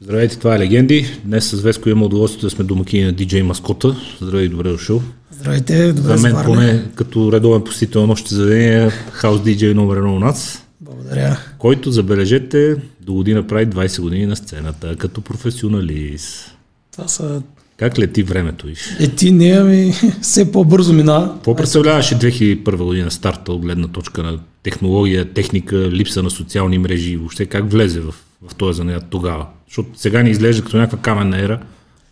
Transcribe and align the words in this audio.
Здравейте, 0.00 0.38
това 0.38 0.54
е 0.54 0.58
Легенди. 0.58 1.06
Днес 1.24 1.50
с 1.50 1.60
Веско 1.60 1.88
имаме 1.88 2.06
удоволствието 2.06 2.46
да 2.46 2.50
сме 2.50 2.64
домакини 2.64 3.04
на 3.04 3.14
DJ 3.14 3.42
Маскота. 3.42 3.96
Здравей, 4.20 4.48
добре 4.48 4.68
дошъл. 4.68 5.02
Здравейте, 5.30 5.92
добре 5.92 6.16
За 6.16 6.22
мен 6.22 6.44
поне 6.44 6.84
като 6.94 7.32
редовен 7.32 7.62
посетител 7.62 8.00
на 8.00 8.06
нощите 8.06 8.34
заведения, 8.34 8.90
хаус 8.90 9.40
DJ 9.40 9.72
номер 9.72 9.96
едно 9.96 10.16
у 10.16 10.18
нас. 10.18 10.66
Благодаря. 10.80 11.38
Който, 11.58 11.90
забележете, 11.90 12.76
до 13.00 13.12
година 13.12 13.46
прави 13.46 13.66
20 13.66 14.00
години 14.00 14.26
на 14.26 14.36
сцената, 14.36 14.96
като 14.96 15.20
професионалист. 15.20 16.56
Това 16.92 17.08
са... 17.08 17.42
Как 17.76 17.98
лети 17.98 18.22
времето, 18.22 18.66
виж? 18.66 18.96
Лети, 19.00 19.32
не, 19.32 19.50
ами 19.50 19.92
все 20.22 20.52
по-бързо 20.52 20.92
мина. 20.92 21.30
Какво 21.34 21.56
представляваше 21.56 22.14
2001 22.14 22.84
година 22.84 23.10
старта 23.10 23.52
от 23.52 23.62
гледна 23.62 23.88
точка 23.88 24.22
на 24.22 24.38
технология, 24.62 25.24
техника, 25.24 25.76
липса 25.90 26.22
на 26.22 26.30
социални 26.30 26.78
мрежи 26.78 27.12
и 27.12 27.16
въобще 27.16 27.46
как 27.46 27.70
влезе 27.70 28.00
в, 28.00 28.14
в 28.48 28.54
този 28.54 28.76
занаят 28.76 29.04
тогава? 29.10 29.46
Защото 29.66 29.88
сега 29.96 30.22
ни 30.22 30.30
изглежда 30.30 30.62
като 30.62 30.76
някаква 30.76 30.98
каменна 30.98 31.40
ера, 31.40 31.60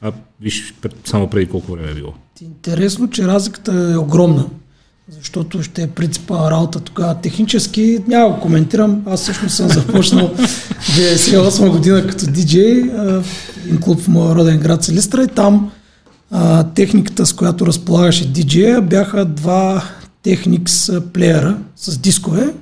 а 0.03 0.13
виж 0.41 0.75
само 1.05 1.31
преди 1.31 1.47
колко 1.47 1.73
време 1.73 1.91
е 1.91 1.95
било. 1.95 2.15
Интересно, 2.43 3.11
че 3.11 3.27
разликата 3.27 3.91
е 3.93 3.97
огромна, 3.97 4.47
защото 5.09 5.63
ще 5.63 5.83
е 5.83 5.91
принципа 5.91 6.51
работа 6.51 6.81
тогава. 6.81 7.15
Технически 7.15 7.99
няма 8.09 8.35
го 8.35 8.41
коментирам. 8.41 9.03
Аз 9.07 9.23
всъщност 9.23 9.55
съм 9.55 9.69
започнал 9.69 10.29
98 10.37 11.71
година 11.71 12.07
като 12.07 12.27
диджей 12.27 12.83
в 12.83 13.25
клуб 13.81 14.01
в 14.01 14.09
моя 14.09 14.35
роден 14.35 14.59
град 14.59 14.85
Селистра 14.85 15.23
и 15.23 15.29
там 15.29 15.71
а, 16.31 16.65
техниката, 16.65 17.27
с 17.27 17.33
която 17.33 17.67
разполагаше 17.67 18.33
диджея, 18.33 18.83
бяха 18.83 19.25
два 19.25 19.85
Technics 20.25 21.01
плеера 21.01 21.59
с 21.77 21.99
дискове. 21.99 22.55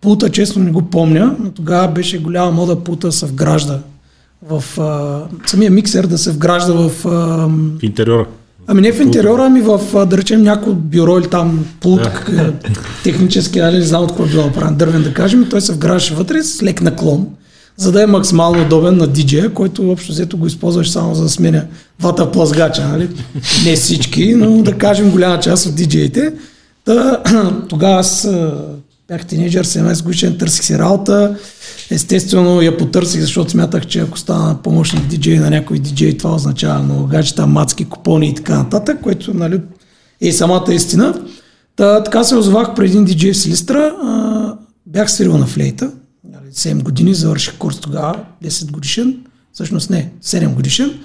Пулта, 0.00 0.30
честно 0.30 0.64
не 0.64 0.70
го 0.70 0.82
помня, 0.82 1.36
но 1.40 1.50
тогава 1.50 1.88
беше 1.88 2.18
голяма 2.18 2.50
мода 2.50 2.76
пулта 2.76 3.06
да 3.06 3.12
се 3.12 3.26
вгражда 3.26 3.78
в 4.48 4.80
а, 4.80 5.20
самия 5.46 5.70
миксер 5.70 6.06
да 6.06 6.18
се 6.18 6.32
вгражда 6.32 6.72
в... 6.72 6.90
А, 7.04 7.08
В 7.78 7.82
интериора. 7.82 8.26
ами 8.66 8.80
не 8.80 8.92
в 8.92 9.00
интериора, 9.00 9.44
ами 9.46 9.60
в, 9.60 9.80
да 10.06 10.18
речем, 10.18 10.42
някой 10.42 10.74
бюро 10.74 11.18
или 11.18 11.26
там 11.28 11.64
пулт, 11.80 12.00
Да. 12.32 12.52
технически, 13.04 13.58
нали, 13.60 13.76
не 13.76 13.82
знам 13.82 14.02
от 14.02 14.08
какво 14.10 14.24
е 14.24 14.28
било 14.28 14.46
направен, 14.46 14.74
дървен 14.76 15.02
да 15.02 15.14
кажем, 15.14 15.46
той 15.50 15.60
се 15.60 15.72
вграждаше 15.72 16.14
вътре 16.14 16.42
с 16.42 16.62
лек 16.62 16.82
наклон, 16.82 17.26
за 17.76 17.92
да 17.92 18.02
е 18.02 18.06
максимално 18.06 18.62
удобен 18.62 18.96
на 18.96 19.06
диджея, 19.06 19.50
който 19.50 19.90
общо 19.90 20.12
взето 20.12 20.36
го 20.36 20.46
използваш 20.46 20.90
само 20.90 21.14
за 21.14 21.22
да 21.22 21.28
сменя 21.28 21.62
двата 22.00 22.30
плазгача, 22.32 22.88
нали? 22.88 23.08
Не 23.64 23.76
всички, 23.76 24.34
но 24.34 24.62
да 24.62 24.72
кажем 24.72 25.10
голяма 25.10 25.40
част 25.40 25.66
от 25.66 25.74
диджеите. 25.74 26.32
Та, 26.84 27.22
тогава 27.68 28.00
аз 28.00 28.28
бях 29.08 29.26
тинейджър, 29.26 29.66
17 29.66 30.02
годишен, 30.02 30.38
търсих 30.38 30.64
си 30.64 30.78
работа. 30.78 31.36
Естествено 31.90 32.62
я 32.62 32.76
потърсих, 32.76 33.20
защото 33.20 33.50
смятах, 33.50 33.86
че 33.86 34.00
ако 34.00 34.18
стана 34.18 34.62
помощник 34.62 35.06
диджей 35.06 35.38
на 35.38 35.50
някой 35.50 35.78
диджей, 35.78 36.16
това 36.16 36.34
означава 36.34 36.82
много 36.82 37.06
гаджета, 37.06 37.46
мацки, 37.46 37.84
купони 37.84 38.28
и 38.28 38.34
така 38.34 38.58
нататък, 38.58 39.00
което 39.02 39.34
нали, 39.34 39.60
е 40.20 40.32
самата 40.32 40.66
истина. 40.70 41.20
Та, 41.76 42.02
така 42.02 42.24
се 42.24 42.36
озовах 42.36 42.74
при 42.74 42.84
един 42.86 43.04
диджей 43.04 43.32
в 43.32 43.36
Силистра. 43.36 43.94
А, 44.02 44.54
бях 44.86 45.10
свирил 45.10 45.38
на 45.38 45.46
флейта. 45.46 45.90
Нали, 46.24 46.52
7 46.52 46.82
години, 46.82 47.14
завърших 47.14 47.58
курс 47.58 47.80
тогава, 47.80 48.24
10 48.44 48.70
годишен. 48.70 49.16
Всъщност 49.52 49.90
не, 49.90 50.12
7 50.24 50.54
годишен. 50.54 50.98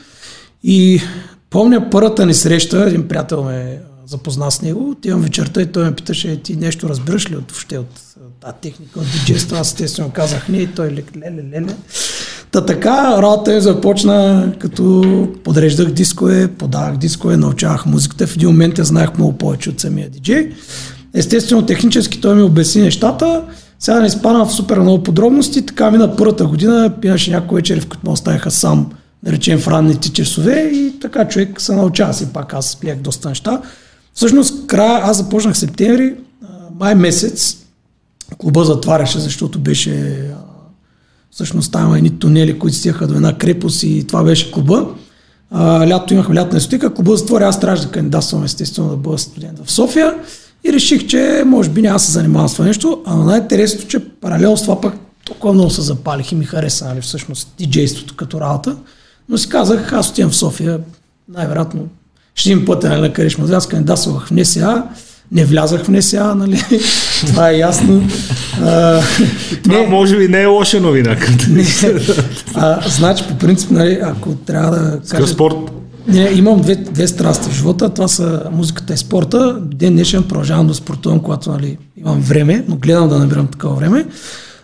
И 0.63 1.02
помня 1.49 1.89
първата 1.89 2.25
ни 2.25 2.33
среща, 2.33 2.83
един 2.88 3.07
приятел 3.07 3.44
ме 3.44 3.79
запозна 4.05 4.52
с 4.52 4.61
него, 4.61 4.89
отивам 4.89 5.21
вечерта 5.21 5.61
и 5.61 5.66
той 5.66 5.83
ме 5.83 5.95
питаше, 5.95 6.38
ти 6.38 6.55
нещо 6.55 6.89
разбираш 6.89 7.31
ли 7.31 7.35
от, 7.35 7.52
въобще 7.52 7.77
от 7.77 7.99
тази 8.41 8.53
техника, 8.61 8.99
от 8.99 9.05
диджейство? 9.11 9.55
Аз 9.55 9.67
естествено 9.67 10.09
казах 10.09 10.49
не 10.49 10.57
и 10.57 10.67
той 10.67 10.91
лек, 10.91 11.11
леле, 11.17 11.44
леле. 11.52 11.75
Та 12.52 12.66
така 12.66 13.22
работа 13.22 13.52
ми 13.52 13.61
започна, 13.61 14.52
като 14.59 15.27
подреждах 15.44 15.91
дискове, 15.91 16.47
подавах 16.47 16.97
дискове, 16.97 17.38
научавах 17.38 17.85
музиката. 17.85 18.28
В 18.28 18.35
един 18.35 18.50
момент 18.50 18.78
я 18.78 18.84
знаех 18.84 19.17
много 19.17 19.38
повече 19.38 19.69
от 19.69 19.79
самия 19.79 20.09
диджей. 20.09 20.51
Естествено, 21.13 21.66
технически 21.66 22.22
той 22.22 22.35
ми 22.35 22.41
обясни 22.41 22.81
нещата. 22.81 23.44
Сега 23.79 24.00
не 24.00 24.09
спана 24.09 24.45
в 24.45 24.53
супер 24.53 24.79
много 24.79 25.03
подробности. 25.03 25.66
Така 25.66 25.91
мина 25.91 26.16
първата 26.16 26.45
година, 26.45 26.94
имаше 27.03 27.31
някои 27.31 27.56
вечери, 27.56 27.79
в 27.79 27.88
които 27.88 28.06
ме 28.06 28.11
оставяха 28.11 28.51
сам, 28.51 28.90
да 29.23 29.57
в 29.57 29.67
ранните 29.67 30.11
часове 30.11 30.69
и 30.73 31.00
така 31.01 31.28
човек 31.28 31.61
се 31.61 31.75
научава 31.75 32.13
си 32.13 32.34
пак. 32.34 32.53
Аз 32.53 32.75
плях 32.75 32.97
доста 32.97 33.29
неща. 33.29 33.61
Всъщност, 34.13 34.67
края, 34.67 35.01
аз 35.03 35.17
започнах 35.17 35.57
септември, 35.57 36.16
май 36.79 36.95
месец, 36.95 37.57
клуба 38.38 38.66
затваряше, 38.66 39.19
защото 39.19 39.59
беше 39.59 40.25
всъщност 41.31 41.72
там 41.72 41.95
едни 41.95 42.19
тунели, 42.19 42.59
които 42.59 42.77
стигаха 42.77 43.07
до 43.07 43.16
една 43.16 43.38
крепост 43.38 43.83
и 43.83 44.07
това 44.07 44.23
беше 44.23 44.51
клуба. 44.51 44.88
А, 45.51 45.88
лято 45.88 46.13
имахме 46.13 46.35
лятна 46.35 46.59
дискотека, 46.59 46.94
клуба 46.94 47.16
затвори, 47.16 47.44
аз 47.44 47.59
трябваше 47.59 47.85
да 47.85 47.91
кандидатствам 47.91 48.44
естествено 48.44 48.89
да 48.89 48.95
бъда 48.95 49.17
студент 49.17 49.66
в 49.66 49.72
София 49.72 50.16
и 50.63 50.73
реших, 50.73 51.07
че 51.07 51.43
може 51.45 51.69
би 51.69 51.81
няма 51.81 51.95
да 51.95 51.99
се 51.99 52.11
занимавам 52.11 52.49
с 52.49 52.53
това 52.53 52.66
нещо, 52.66 53.01
а 53.05 53.16
най-интересното, 53.16 53.88
че 53.88 53.99
паралелно 53.99 54.57
с 54.57 54.61
това 54.61 54.81
пък 54.81 54.93
толкова 55.25 55.53
много 55.53 55.69
се 55.69 55.81
запалих 55.81 56.31
и 56.31 56.35
ми 56.35 56.45
хареса, 56.45 56.85
нали, 56.85 57.01
всъщност 57.01 57.53
диджейството 57.57 58.16
като 58.16 58.41
работа, 58.41 58.75
но 59.29 59.38
си 59.38 59.49
казах, 59.49 59.93
аз 59.93 60.09
отивам 60.09 60.31
в 60.31 60.35
София, 60.35 60.79
най-вероятно 61.29 61.88
ще 62.36 62.52
им 62.52 62.66
пътя 62.66 62.90
нали, 62.90 63.02
на 63.02 63.14
Каришма. 63.14 63.56
Аз 63.56 63.68
кандидатствах 63.68 64.28
в 64.28 64.31
НСА, 64.31 64.84
не 65.31 65.46
влязах 65.46 65.84
в 65.84 65.90
НСА, 65.90 66.36
нали? 66.36 66.62
Това 67.28 67.50
е 67.50 67.58
ясно. 67.58 68.08
А, 68.62 69.02
Това 69.64 69.84
може 69.90 70.18
би 70.18 70.28
не 70.28 70.41
е 70.41 70.46
лоша 70.46 70.80
новина. 70.81 71.18
не, 71.50 71.66
а, 72.56 72.90
значи, 72.90 73.24
по 73.30 73.38
принцип, 73.38 73.72
нали, 73.72 74.00
ако 74.03 74.36
трябва 74.36 74.72
да 74.72 75.00
кажа... 75.09 75.28
спорт? 75.28 75.56
Не, 76.08 76.30
имам 76.34 76.62
две, 76.62 76.75
две 76.75 77.08
страсти 77.08 77.50
в 77.50 77.56
живота. 77.56 77.90
Това 77.90 78.08
са 78.08 78.44
музиката 78.52 78.94
и 78.94 78.97
спорта. 78.97 79.58
Ден 79.62 79.94
днешен 79.94 80.24
продължавам 80.24 80.68
да 80.68 80.74
спортувам, 80.74 81.20
когато 81.20 81.52
нали, 81.52 81.78
имам 81.97 82.22
време, 82.22 82.66
но 82.68 82.75
гледам 82.75 83.09
да 83.09 83.20
набирам 83.20 83.47
такова 83.47 83.75
време. 83.75 84.06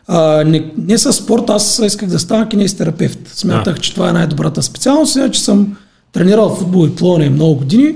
А, 0.07 0.43
не, 0.43 0.71
не 0.77 0.97
с 0.97 1.13
спорт, 1.13 1.49
аз 1.49 1.81
исках 1.85 2.09
да 2.09 2.19
стана 2.19 2.49
кинестерапевт. 2.49 3.19
Смятах, 3.33 3.75
Да. 3.75 3.81
че 3.81 3.93
това 3.93 4.09
е 4.09 4.13
най-добрата 4.13 4.63
специалност, 4.63 5.15
иначе 5.15 5.41
съм 5.41 5.75
тренирал 6.17 6.55
футбол 6.55 6.87
и 6.87 6.95
плуване 6.95 7.29
много 7.29 7.55
години, 7.55 7.95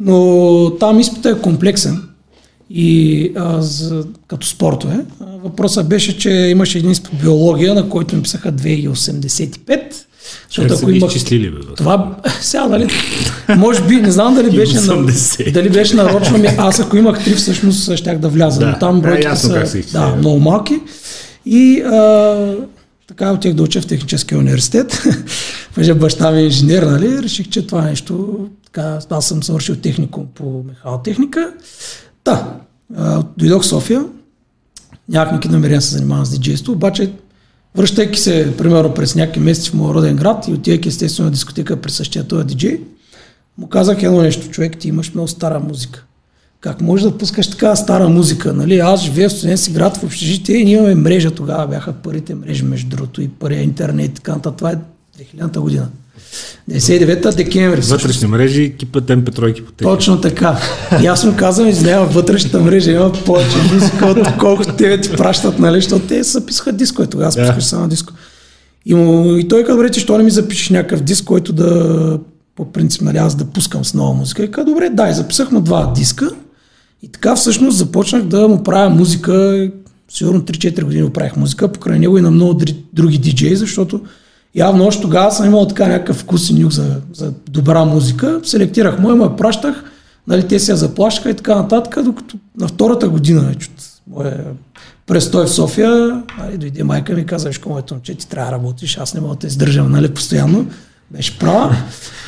но 0.00 0.76
там 0.80 1.00
изпита 1.00 1.30
е 1.30 1.38
комплексен 1.38 2.02
и 2.70 3.32
а, 3.36 3.62
за, 3.62 4.04
като 4.26 4.46
спортове. 4.46 5.04
Въпросът 5.44 5.88
беше, 5.88 6.18
че 6.18 6.30
имаше 6.30 6.78
един 6.78 6.90
изпит 6.90 7.20
биология, 7.22 7.74
на 7.74 7.88
който 7.88 8.16
ми 8.16 8.22
писаха 8.22 8.52
2,85. 8.52 9.80
Защото 10.48 10.74
ако 10.74 10.90
имах... 10.90 11.10
изчислили, 11.10 11.50
бе? 11.50 11.58
Това, 11.76 12.16
сега, 12.40 12.66
нали, 12.66 12.88
може 13.56 13.82
би, 13.82 13.96
не 13.96 14.10
знам 14.10 14.34
дали 14.34 14.56
беше, 14.56 14.74
на, 14.74 14.80
80. 14.80 15.52
дали 15.52 15.70
беше 15.70 15.96
нарочно, 15.96 16.38
ми, 16.38 16.46
аз 16.58 16.80
ако 16.80 16.96
имах 16.96 17.24
три, 17.24 17.34
всъщност 17.34 17.96
щях 17.96 18.18
да 18.18 18.28
вляза, 18.28 18.60
Да, 18.60 18.66
но 18.66 18.78
там 18.78 19.00
бройките 19.00 19.28
ясно 19.28 19.66
са 19.66 19.82
да, 19.92 20.16
много 20.16 20.40
малки. 20.40 20.74
И 21.46 21.80
а, 21.80 22.54
така 23.06 23.32
отих 23.32 23.54
да 23.54 23.62
уча 23.62 23.80
в 23.80 23.86
техническия 23.86 24.38
университет, 24.38 25.02
понеже 25.74 25.94
баща 25.94 26.30
ми 26.30 26.40
е 26.40 26.44
инженер, 26.44 26.82
нали, 26.82 27.22
реших, 27.22 27.48
че 27.48 27.66
това 27.66 27.82
нещо, 27.82 28.46
така, 28.64 28.98
аз 29.10 29.26
съм 29.26 29.42
завършил 29.42 29.76
техникум 29.76 30.26
по 30.34 30.64
механотехника. 30.68 31.52
Да, 32.24 32.56
дойдох 33.36 33.62
в 33.62 33.66
София, 33.66 34.04
нямах 35.08 35.32
никакви 35.32 35.48
намерения 35.48 35.82
се 35.82 35.94
занимавам 35.94 36.26
с 36.26 36.30
диджейство, 36.30 36.72
обаче 36.72 37.12
връщайки 37.76 38.20
се, 38.20 38.54
примерно, 38.58 38.94
през 38.94 39.14
някакви 39.14 39.40
месеци 39.40 39.70
в 39.70 39.74
моя 39.74 39.94
роден 39.94 40.16
град 40.16 40.48
и 40.48 40.52
отивайки 40.52 40.88
естествено 40.88 41.24
на 41.24 41.32
дискотека 41.32 41.80
при 41.80 41.90
същия 41.90 42.28
този 42.28 42.46
диджей, 42.46 42.80
му 43.58 43.66
казах 43.66 44.02
едно 44.02 44.22
нещо, 44.22 44.48
човек, 44.48 44.78
ти 44.78 44.88
имаш 44.88 45.14
много 45.14 45.28
стара 45.28 45.60
музика. 45.60 46.06
Как 46.62 46.80
можеш 46.80 47.04
да 47.04 47.18
пускаш 47.18 47.50
така 47.50 47.76
стара 47.76 48.08
музика? 48.08 48.52
Нали? 48.52 48.78
Аз 48.78 49.02
живея 49.02 49.28
в 49.28 49.32
студентски 49.32 49.72
град 49.72 49.96
в 49.96 50.04
общежитие 50.04 50.56
и 50.56 50.64
ние 50.64 50.76
имаме 50.76 50.94
мрежа 50.94 51.30
тогава, 51.30 51.66
бяха 51.66 51.92
първите 51.92 52.34
мрежи, 52.34 52.64
между 52.64 52.88
другото, 52.88 53.22
и 53.22 53.28
първия 53.28 53.62
интернет 53.62 54.10
и 54.10 54.14
така. 54.14 54.38
Това 54.38 54.70
е 54.70 54.76
2000-та 55.18 55.60
година. 55.60 55.88
99-та 56.70 57.30
декември. 57.30 57.80
Вътрешни 57.80 58.28
мрежи, 58.28 58.74
кипът 58.78 59.04
МП3 59.04 59.64
по 59.64 59.72
Точно 59.72 60.20
така. 60.20 60.58
И 61.02 61.06
аз 61.06 61.24
му 61.24 61.36
казвам, 61.36 61.68
извинявам, 61.68 62.08
вътрешната 62.08 62.60
мрежа 62.60 62.90
има 62.90 63.12
повече 63.12 63.56
музика, 63.74 64.06
от 64.06 64.18
колкото 64.38 64.72
те 64.76 65.00
ти 65.00 65.10
пращат, 65.10 65.58
нали, 65.58 65.74
защото 65.74 66.06
те 66.06 66.22
записваха 66.22 66.72
диско, 66.72 67.06
тогава 67.06 67.28
аз 67.28 67.34
Да. 67.34 67.46
пускаш 67.46 67.64
само 67.64 67.88
диско. 67.88 68.12
И, 68.86 68.94
му, 68.94 69.36
и 69.36 69.48
той 69.48 69.64
каза, 69.64 69.76
добре, 69.76 69.90
че 69.90 70.00
що 70.00 70.18
не 70.18 70.24
ми 70.24 70.30
запишеш 70.30 70.70
някакъв 70.70 71.00
диск, 71.00 71.24
който 71.24 71.52
да, 71.52 72.18
по 72.56 72.72
принцип, 72.72 73.02
нали, 73.02 73.16
аз 73.16 73.34
да 73.34 73.44
пускам 73.44 73.84
с 73.84 73.94
нова 73.94 74.12
музика. 74.14 74.44
И 74.44 74.50
каза, 74.50 74.64
добре, 74.64 74.90
да, 74.90 75.08
и 75.08 75.14
записах 75.14 75.50
му 75.50 75.60
два 75.60 75.92
диска. 75.96 76.30
И 77.02 77.08
така 77.08 77.36
всъщност 77.36 77.78
започнах 77.78 78.22
да 78.22 78.48
му 78.48 78.62
правя 78.62 78.90
музика, 78.90 79.68
сигурно 80.08 80.40
3-4 80.40 80.84
години 80.84 81.02
го 81.02 81.10
правих 81.10 81.36
музика, 81.36 81.72
покрай 81.72 81.98
него 81.98 82.18
и 82.18 82.20
на 82.20 82.30
много 82.30 82.60
други 82.92 83.18
диджеи, 83.18 83.56
защото 83.56 84.00
явно 84.54 84.86
още 84.86 85.02
тогава 85.02 85.32
съм 85.32 85.46
имал 85.46 85.68
така 85.68 85.88
някакъв 85.88 86.16
вкус 86.16 86.50
и 86.50 86.54
нюх 86.54 86.72
за, 86.72 87.00
за 87.14 87.32
добра 87.50 87.84
музика. 87.84 88.40
Селектирах 88.44 88.98
му, 88.98 89.16
му 89.16 89.24
я 89.24 89.36
пращах, 89.36 89.84
нали, 90.26 90.48
те 90.48 90.58
се 90.58 90.72
я 90.72 90.76
заплащаха 90.76 91.30
и 91.30 91.34
така 91.34 91.54
нататък, 91.54 92.04
докато 92.04 92.36
на 92.58 92.68
втората 92.68 93.08
година 93.08 93.40
вече 93.40 93.68
от 93.68 93.84
моя 94.16 94.44
престой 95.06 95.46
в 95.46 95.50
София, 95.50 96.22
нали, 96.38 96.58
дойде 96.58 96.84
майка 96.84 97.14
ми 97.14 97.20
и 97.20 97.26
каза, 97.26 97.48
виж, 97.48 97.60
моето 97.66 97.94
момче, 97.94 98.14
ти 98.14 98.28
трябва 98.28 98.50
да 98.50 98.56
работиш, 98.56 98.98
аз 98.98 99.14
не 99.14 99.20
мога 99.20 99.34
да 99.34 99.38
те 99.38 99.46
издържам, 99.46 99.92
нали, 99.92 100.14
постоянно. 100.14 100.66
Беше 101.16 101.38
права 101.38 101.76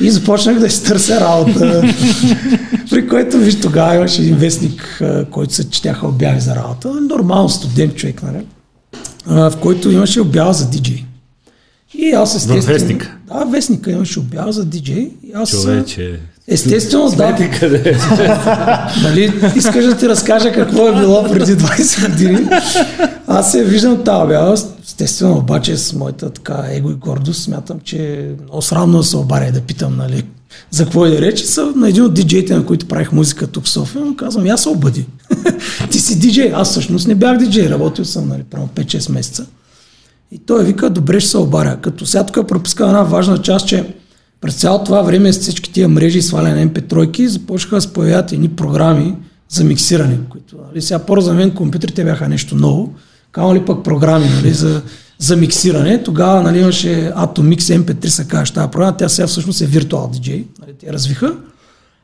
и 0.01 0.11
започнах 0.11 0.59
да 0.59 0.69
си 0.69 0.83
търся 0.83 1.19
работа. 1.19 1.81
При 2.89 3.07
което, 3.07 3.37
виж, 3.37 3.61
тогава 3.61 3.95
имаше 3.95 4.21
един 4.21 4.35
вестник, 4.35 5.03
който 5.31 5.53
се 5.53 5.69
четяха 5.69 6.07
обяви 6.07 6.39
за 6.39 6.55
работа. 6.55 6.91
Нормално 7.01 7.49
студент 7.49 7.95
човек, 7.95 8.23
нали? 8.23 8.45
В 9.25 9.53
който 9.61 9.91
имаше 9.91 10.21
обява 10.21 10.53
за 10.53 10.69
диджей. 10.69 11.05
И 11.93 12.11
аз 12.11 12.35
естествено... 12.35 12.61
В 12.61 12.65
вестника? 12.65 13.15
Да, 13.27 13.45
вестника 13.45 13.91
имаше 13.91 14.19
обява 14.19 14.53
за 14.53 14.65
диджей. 14.65 15.11
И 15.23 15.31
аз, 15.33 15.49
Човече. 15.51 16.19
Естествено, 16.47 17.09
да. 17.09 17.35
къде 17.59 17.97
нали, 19.03 19.33
искаш 19.55 19.85
да 19.85 19.97
ти 19.97 20.09
разкажа 20.09 20.51
какво 20.51 20.87
е 20.87 20.95
било 20.99 21.23
преди 21.23 21.55
20 21.55 22.09
години. 22.09 22.49
Аз 23.27 23.51
се 23.51 23.63
виждам 23.63 24.03
тази 24.03 24.23
обява. 24.23 24.57
Естествено, 24.95 25.37
обаче 25.37 25.77
с 25.77 25.93
моята 25.93 26.29
така 26.29 26.63
его 26.69 26.91
и 26.91 26.93
гордост 26.93 27.43
смятам, 27.43 27.79
че 27.83 28.29
много 28.43 28.61
срамно 28.61 29.03
се 29.03 29.17
обаря 29.17 29.51
да 29.51 29.61
питам, 29.61 29.97
нали, 29.97 30.23
за 30.71 30.83
какво 30.83 31.05
е 31.05 31.09
да 31.09 31.21
речи. 31.21 31.45
Са 31.45 31.73
на 31.75 31.89
един 31.89 32.03
от 32.03 32.13
диджеите, 32.13 32.55
на 32.55 32.65
които 32.65 32.87
правих 32.87 33.11
музика 33.11 33.47
тук 33.47 33.65
в 33.65 33.69
София, 33.69 34.05
му 34.05 34.15
казвам, 34.15 34.49
аз 34.49 34.63
се 34.63 34.69
обади. 34.69 35.05
Ти 35.91 35.99
си 35.99 36.19
диджей. 36.19 36.51
Аз 36.53 36.71
всъщност 36.71 37.07
не 37.07 37.15
бях 37.15 37.37
диджей, 37.37 37.69
работил 37.69 38.05
съм, 38.05 38.27
нали, 38.27 38.43
правилно 38.43 38.71
5-6 38.75 39.11
месеца. 39.11 39.45
И 40.31 40.37
той 40.37 40.63
вика, 40.63 40.89
добре 40.89 41.19
ще 41.19 41.29
се 41.29 41.37
обаря. 41.37 41.77
Като 41.81 42.05
сега 42.05 42.25
тук 42.25 42.47
пропуска 42.47 42.85
една 42.85 43.03
важна 43.03 43.41
част, 43.41 43.67
че 43.67 43.93
през 44.41 44.55
цялото 44.55 44.85
това 44.85 45.01
време 45.01 45.33
с 45.33 45.39
всички 45.39 45.71
тия 45.71 45.89
мрежи 45.89 46.17
и 46.17 46.21
сваляне 46.21 46.65
на 46.65 46.71
MP3 46.71 47.25
започнаха 47.25 47.75
да 47.75 47.81
се 47.81 47.93
появяват 47.93 48.31
едни 48.31 48.49
програми 48.49 49.15
за 49.49 49.63
миксиране, 49.63 50.19
които 50.29 50.55
нали, 50.69 50.81
сега 50.81 50.99
по 50.99 51.21
за 51.21 51.33
мен 51.33 51.51
компютрите 51.51 52.03
бяха 52.03 52.29
нещо 52.29 52.55
ново, 52.55 52.93
камо 53.35 53.55
ли 53.55 53.65
пък 53.65 53.83
програми 53.83 54.29
нали, 54.35 54.53
за, 54.53 54.81
за 55.19 55.35
миксиране. 55.35 56.03
Тогава 56.03 56.41
нали, 56.41 56.59
имаше 56.59 57.11
Atomix 57.17 57.59
MP3 57.59 58.07
се 58.07 58.27
казва 58.27 58.53
тази 58.53 58.71
програма, 58.71 58.97
тя 58.97 59.09
сега 59.09 59.27
всъщност 59.27 59.61
е 59.61 59.67
Virtual 59.67 60.17
DJ, 60.17 60.43
нали, 60.61 60.73
те 60.79 60.93
развиха. 60.93 61.35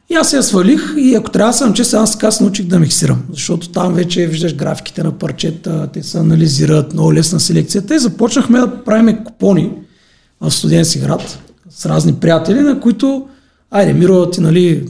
И 0.10 0.16
аз 0.16 0.34
я 0.34 0.44
свалих 0.44 0.82
и 0.98 1.16
ако 1.16 1.30
трябва 1.30 1.52
да 1.52 1.58
съм 1.58 1.74
че 1.74 1.82
аз 1.82 2.12
така 2.12 2.32
се 2.32 2.44
научих 2.44 2.66
да 2.66 2.80
миксирам, 2.80 3.24
защото 3.34 3.70
там 3.70 3.94
вече 3.94 4.28
виждаш 4.28 4.56
графиките 4.56 5.04
на 5.04 5.12
парчета, 5.12 5.88
те 5.94 6.04
се 6.04 6.18
анализират, 6.18 6.94
много 6.94 7.14
лесна 7.14 7.40
селекцията 7.40 7.96
и 7.96 8.00
започнахме 8.00 8.60
да 8.60 8.84
правим 8.84 9.24
купони 9.24 9.72
в 10.42 10.52
студентски 10.52 11.00
град 11.00 11.40
с 11.70 11.86
разни 11.86 12.14
приятели, 12.14 12.60
на 12.60 12.80
които, 12.80 13.28
айде, 13.72 13.94
Миро, 13.94 14.30
ти 14.30 14.42
нали, 14.42 14.90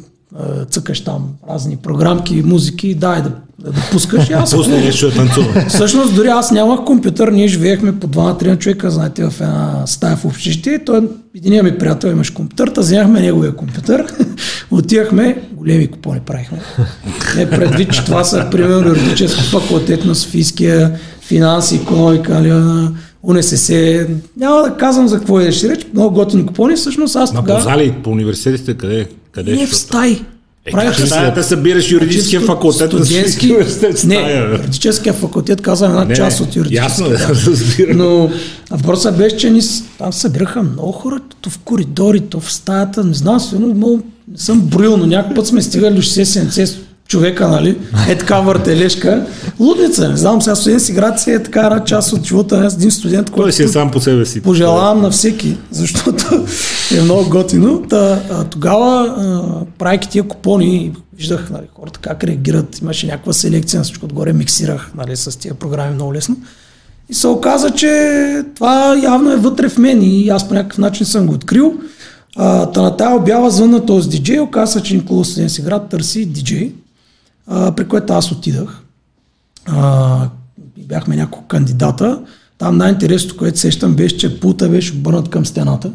цъкаш 0.70 1.02
там 1.04 1.30
разни 1.50 1.78
програмки, 1.78 2.44
музики, 2.46 2.96
дай 2.96 3.22
да, 3.22 3.32
да, 3.60 3.72
да 3.72 3.82
пускаш. 3.92 4.30
И 4.30 4.34
аз, 4.34 4.56
Пусне 4.56 4.78
нещо 4.78 5.10
да 5.10 5.16
танцува. 5.16 5.66
Всъщност, 5.70 6.16
дори 6.16 6.28
аз 6.28 6.52
нямах 6.52 6.80
компютър, 6.86 7.28
ние 7.28 7.48
живеехме 7.48 8.00
по 8.00 8.08
два 8.08 8.38
на 8.42 8.58
човека, 8.58 8.92
знаете, 8.92 9.30
в 9.30 9.42
една 9.42 9.84
стая 9.86 10.16
в 10.16 10.26
общежитие. 10.26 10.84
Той, 10.86 11.10
единия 11.36 11.64
ми 11.64 11.78
приятел 11.78 12.08
имаш 12.08 12.30
компютър, 12.30 12.68
та 12.68 12.82
вземахме 12.82 13.22
неговия 13.22 13.56
компютър, 13.56 14.06
отивахме, 14.72 15.42
големи 15.54 15.88
купони 15.88 16.20
правихме. 16.20 16.62
Не 17.36 17.50
предвид, 17.50 17.94
че 17.94 18.06
това 18.06 18.24
са, 18.24 18.48
примерно, 18.52 18.88
юридически 18.88 19.44
факултет 19.44 20.06
на 20.06 20.16
Софийския, 20.16 21.00
финанси, 21.22 21.76
економика, 21.76 22.34
нали, 22.34 22.50
на 22.50 22.94
УНСС. 23.24 24.08
Няма 24.38 24.62
да 24.62 24.76
казвам 24.78 25.08
за 25.08 25.18
какво 25.18 25.40
е 25.40 25.52
ще 25.52 25.70
реч, 25.70 25.88
много 25.94 26.16
готини 26.16 26.46
купони, 26.46 26.76
всъщност 26.76 27.16
аз 27.16 27.34
тогава... 27.34 27.60
На 27.60 27.64
зали 27.64 27.96
по 28.04 28.10
университетите 28.10 28.74
къде? 28.74 29.08
Къде 29.32 29.56
не 29.56 29.68
в 29.68 29.76
стаи. 29.76 30.22
Е, 30.66 30.72
Правих 30.72 30.94
в 30.98 31.08
стаята 31.08 31.44
събираш 31.44 31.92
юридическия 31.92 32.42
факултет 32.42 32.90
студентски, 32.92 33.48
на 34.04 34.16
Не, 34.16 34.34
юридическия 34.52 35.14
факултет 35.14 35.62
каза 35.62 35.86
една 35.86 36.06
не, 36.06 36.16
част 36.16 36.40
от 36.40 36.56
юридическия. 36.56 36.84
Ясно, 36.84 37.10
да, 37.10 37.30
разбирам. 37.52 37.98
Но 37.98 38.32
въпросът 38.72 39.18
беше, 39.18 39.38
че 39.38 39.50
ни, 39.50 39.62
там 39.98 40.14
събираха 40.14 40.64
много 40.64 40.92
хора, 40.92 41.20
то 41.42 41.50
в 41.50 41.60
коридори, 41.60 42.20
то 42.20 42.40
в 42.40 42.54
стаята, 42.54 43.04
не 43.04 43.14
знам, 43.14 43.40
много, 43.54 44.02
не 44.32 44.38
съм 44.38 44.62
броил, 44.62 44.98
но 44.98 45.06
някакъв 45.06 45.36
път 45.36 45.48
сме 45.48 45.62
стигали 45.62 45.96
до 45.96 46.02
60-70 46.02 46.78
човека, 47.12 47.48
нали? 47.48 47.78
Е 48.10 48.18
така 48.18 48.40
въртележка. 48.40 49.26
Лудница, 49.60 50.10
не 50.10 50.18
знам, 50.18 50.42
сега 50.42 50.56
студент 50.56 51.20
си 51.20 51.32
е 51.32 51.44
така 51.44 51.62
една 51.62 51.84
част 51.84 52.14
от 52.14 52.26
живота 52.26 52.58
на 52.58 52.66
един 52.66 52.92
студент, 52.92 53.30
който 53.30 53.44
Той 53.44 53.54
си 53.54 53.64
е 53.64 53.68
сам 53.68 53.92
по 53.92 54.00
себе 54.00 54.26
си. 54.26 54.42
Пожелавам 54.42 55.02
на 55.02 55.12
всеки, 55.12 55.58
защото 55.72 56.46
е 56.98 57.02
много 57.02 57.30
готино. 57.30 57.82
Та, 57.90 58.20
тогава, 58.50 59.16
правейки 59.80 60.10
тия 60.10 60.24
купони, 60.24 60.92
виждах 61.18 61.50
нали, 61.50 61.64
хората 61.80 62.00
как 62.00 62.24
реагират, 62.24 62.82
имаше 62.82 63.08
някаква 63.08 63.34
селекция 63.34 63.78
на 63.78 63.84
всичко 63.84 64.06
отгоре, 64.06 64.34
миксирах 64.34 64.92
нали, 64.98 65.16
с 65.16 65.40
тия 65.40 65.54
програми 65.54 65.94
много 65.94 66.14
лесно. 66.14 66.38
И 67.10 67.14
се 67.14 67.28
оказа, 67.28 67.72
че 67.72 68.44
това 68.56 69.00
явно 69.04 69.32
е 69.32 69.36
вътре 69.36 69.70
в 69.70 69.78
мен 69.78 70.00
и 70.04 70.30
аз 70.30 70.48
по 70.48 70.54
някакъв 70.54 70.78
начин 70.78 71.06
съм 71.06 71.28
го 71.28 71.34
открил. 71.34 71.74
А, 72.36 72.66
та 72.66 72.82
на 72.82 72.98
тази 72.98 73.16
обява 73.16 73.52
звънна 73.52 73.86
този 73.86 74.10
диджей, 74.10 74.40
оказа, 74.40 74.82
че 74.82 74.96
Никола 74.96 75.26
Студенски 75.26 75.62
град 75.62 75.90
търси 75.90 76.26
диджей 76.26 76.72
а, 77.48 77.72
при 77.72 77.88
което 77.88 78.14
аз 78.14 78.32
отидах. 78.32 78.82
А, 79.66 80.30
бяхме 80.78 81.16
няколко 81.16 81.48
кандидата. 81.48 82.20
Там 82.58 82.78
най-интересното, 82.78 83.38
което 83.38 83.60
сещам, 83.60 83.94
беше, 83.94 84.18
че 84.18 84.40
пулта 84.40 84.70
беше 84.70 84.94
обърнат 84.94 85.30
към 85.30 85.46
стената. 85.46 85.92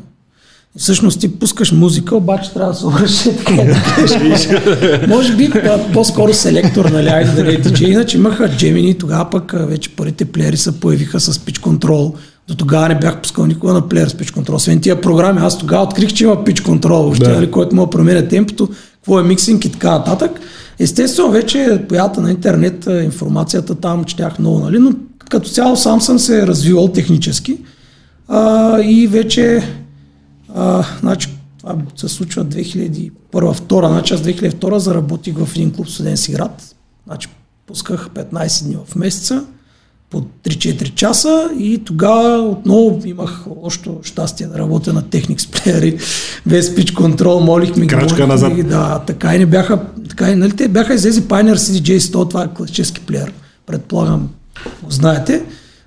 Всъщност 0.78 1.20
ти 1.20 1.38
пускаш 1.38 1.72
музика, 1.72 2.16
обаче 2.16 2.52
трябва 2.52 2.72
да 2.72 2.78
се 2.78 2.86
обръща 2.86 3.36
така. 3.36 5.06
Може 5.08 5.36
би 5.36 5.50
по-скоро 5.92 6.34
селектор, 6.34 6.84
нали, 6.84 7.08
айде 7.08 7.30
да 7.30 7.44
не 7.44 7.50
е 7.50 7.60
диджей. 7.60 7.90
Иначе 7.90 8.16
имаха 8.16 8.56
джемини, 8.56 8.98
тогава 8.98 9.30
пък 9.30 9.54
вече 9.56 9.96
първите 9.96 10.24
плеери 10.24 10.56
се 10.56 10.80
появиха 10.80 11.20
с 11.20 11.38
pitch 11.38 11.60
control. 11.60 12.14
До 12.48 12.54
тогава 12.54 12.88
не 12.88 12.98
бях 12.98 13.20
пускал 13.20 13.46
никога 13.46 13.72
на 13.72 13.88
плеер 13.88 14.08
с 14.08 14.14
pitch 14.14 14.34
control. 14.34 14.54
Освен 14.54 14.80
тия 14.80 15.00
програми, 15.00 15.40
аз 15.42 15.58
тогава 15.58 15.82
открих, 15.82 16.12
че 16.12 16.24
има 16.24 16.36
pitch 16.36 16.60
control, 16.60 17.18
да. 17.18 17.34
нали, 17.34 17.50
който 17.50 17.76
мога 17.76 17.86
да 17.86 17.90
променя 17.90 18.28
темпото, 18.28 18.68
какво 18.94 19.20
е 19.20 19.22
миксинг 19.22 19.64
и 19.64 19.72
така 19.72 19.90
нататък. 19.90 20.40
Естествено, 20.78 21.30
вече 21.30 21.84
появата 21.88 22.20
на 22.20 22.30
интернет, 22.30 22.86
информацията 22.86 23.74
там 23.74 24.04
четях 24.04 24.38
много, 24.38 24.58
нали? 24.58 24.78
но 24.78 24.92
като 25.18 25.48
цяло 25.48 25.76
сам 25.76 26.00
съм 26.00 26.18
се 26.18 26.46
развивал 26.46 26.88
технически 26.88 27.58
а, 28.28 28.80
и 28.80 29.06
вече 29.06 29.62
а, 30.54 30.84
значи, 31.00 31.28
това 31.58 31.76
се 31.96 32.08
случва 32.08 32.44
2001-2002, 32.44 33.88
значи 33.88 34.14
аз 34.14 34.20
2002 34.20 34.76
заработих 34.76 35.34
в 35.38 35.48
един 35.56 35.72
клуб 35.72 35.88
студентски 35.88 36.32
град, 36.32 36.74
значи 37.06 37.28
пусках 37.66 38.08
15 38.14 38.64
дни 38.64 38.76
в 38.86 38.96
месеца, 38.96 39.44
по 40.10 40.20
3-4 40.20 40.94
часа 40.94 41.50
и 41.58 41.84
тогава 41.84 42.48
отново 42.48 43.02
имах 43.04 43.44
още 43.62 43.90
щастие 44.02 44.46
да 44.46 44.58
работя 44.58 44.92
на 44.92 45.02
Technics 45.02 45.36
Player 45.36 46.00
без 46.46 46.70
pitch 46.70 46.94
контрол, 46.94 47.40
молих 47.40 47.76
ми 47.76 47.86
Крачка 47.86 48.26
назад. 48.26 48.56
Ми, 48.56 48.62
да, 48.62 49.02
така 49.06 49.34
и 49.34 49.38
не 49.38 49.46
бяха, 49.46 49.80
така 50.08 50.30
и, 50.30 50.34
нали, 50.34 50.52
те 50.52 50.68
бяха 50.68 50.94
излезли 50.94 51.22
Pioneer 51.22 51.54
CDJ 51.54 51.98
100, 51.98 52.28
това 52.28 52.42
е 52.44 52.54
класически 52.54 53.00
плеер, 53.00 53.32
предполагам, 53.66 54.28
знаете. 54.88 55.42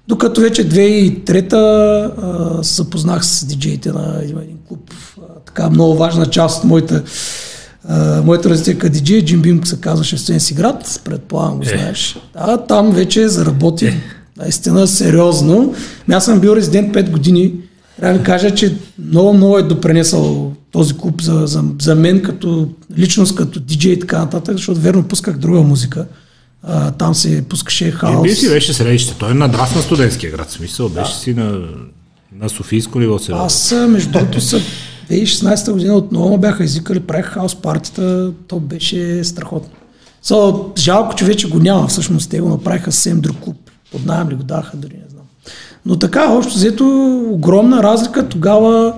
Докато 0.07 0.41
вече 0.41 0.69
2003-та 0.69 2.63
се 2.63 2.73
запознах 2.73 3.25
с 3.25 3.45
диджеите 3.45 3.91
на 3.91 4.21
един 4.23 4.57
клуб, 4.67 4.93
а, 5.17 5.21
така 5.45 5.69
много 5.69 5.95
важна 5.95 6.25
част 6.25 6.59
от 6.59 6.63
моята 6.63 7.03
Uh, 7.88 8.21
моята 8.24 8.50
развитие 8.50 8.77
като 8.77 8.93
диджей, 8.93 9.25
Джим 9.25 9.41
Бим 9.41 9.65
се 9.65 9.81
казваше 9.81 10.15
в 10.15 10.21
Стенси 10.21 10.53
град, 10.53 11.01
предполагам 11.05 11.57
го 11.57 11.63
е. 11.63 11.65
знаеш. 11.65 12.17
Да, 12.33 12.65
там 12.65 12.91
вече 12.91 13.27
заработих 13.27 13.93
наистина 14.38 14.88
сериозно. 14.88 15.75
Аз 16.12 16.25
съм 16.25 16.39
бил 16.39 16.50
резидент 16.55 16.95
5 16.95 17.09
години. 17.09 17.53
Трябва 18.00 18.13
да 18.13 18.19
ви 18.19 18.25
кажа, 18.25 18.55
че 18.55 18.75
много, 19.00 19.33
много 19.33 19.57
е 19.57 19.63
допренесъл 19.63 20.53
този 20.71 20.98
клуб 20.98 21.21
за, 21.21 21.43
за, 21.45 21.63
за 21.81 21.95
мен 21.95 22.21
като 22.21 22.69
личност, 22.98 23.36
като 23.36 23.59
диджей 23.59 23.91
и 23.91 24.00
така 24.00 24.19
нататък, 24.19 24.57
защото 24.57 24.79
верно 24.79 25.03
пусках 25.03 25.38
друга 25.38 25.62
музика. 25.62 26.05
А, 26.63 26.91
там 26.91 27.15
се 27.15 27.45
пускаше 27.50 27.91
хаос. 27.91 28.31
И 28.31 28.36
си 28.36 28.50
беше 28.50 28.74
средище. 28.74 29.15
Той 29.19 29.31
е 29.31 29.33
надрас 29.33 29.75
на 29.75 29.81
студентския 29.81 30.31
град. 30.31 30.51
Смисъл, 30.51 30.89
беше 30.89 31.12
да. 31.12 31.17
си 31.17 31.33
на, 31.33 31.59
на 32.39 32.50
Софийско 32.50 33.00
ниво 33.00 33.19
сега. 33.19 33.38
Аз, 33.38 33.75
между 33.89 34.12
другото, 34.12 34.41
са 34.41 34.62
2016 35.09 35.71
година 35.71 35.95
отново 35.95 36.37
бяха 36.37 36.63
извикали, 36.63 36.99
правих 36.99 37.25
хаос 37.25 37.55
партията, 37.55 38.31
то 38.47 38.59
беше 38.59 39.23
страхотно. 39.23 39.71
So, 40.25 40.79
жалко, 40.79 41.15
че 41.15 41.25
вече 41.25 41.49
го 41.49 41.59
няма, 41.59 41.87
всъщност 41.87 42.29
те 42.29 42.39
го 42.39 42.49
направиха 42.49 42.91
съвсем 42.91 43.21
друг 43.21 43.37
клуб. 43.37 43.57
Под 43.91 44.05
найем 44.05 44.29
ли 44.29 44.35
го 44.35 44.43
даха, 44.43 44.77
дори 44.77 44.93
не 44.93 45.09
знам. 45.09 45.23
Но 45.85 45.99
така, 45.99 46.31
общо 46.31 46.53
взето, 46.53 46.85
огромна 47.31 47.83
разлика. 47.83 48.29
Тогава 48.29 48.93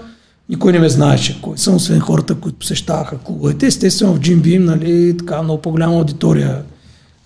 никой 0.49 0.71
не 0.71 0.79
ме 0.79 0.89
знаеше 0.89 1.41
кой 1.41 1.57
съм, 1.57 1.75
освен 1.75 1.99
хората, 1.99 2.35
които 2.35 2.59
посещаваха 2.59 3.17
клубовете. 3.17 3.65
Естествено 3.65 4.13
в 4.13 4.19
Jim 4.19 4.41
Beam, 4.41 4.59
нали, 4.59 5.17
така 5.17 5.41
много 5.41 5.61
по-голяма 5.61 5.95
аудитория 5.95 6.61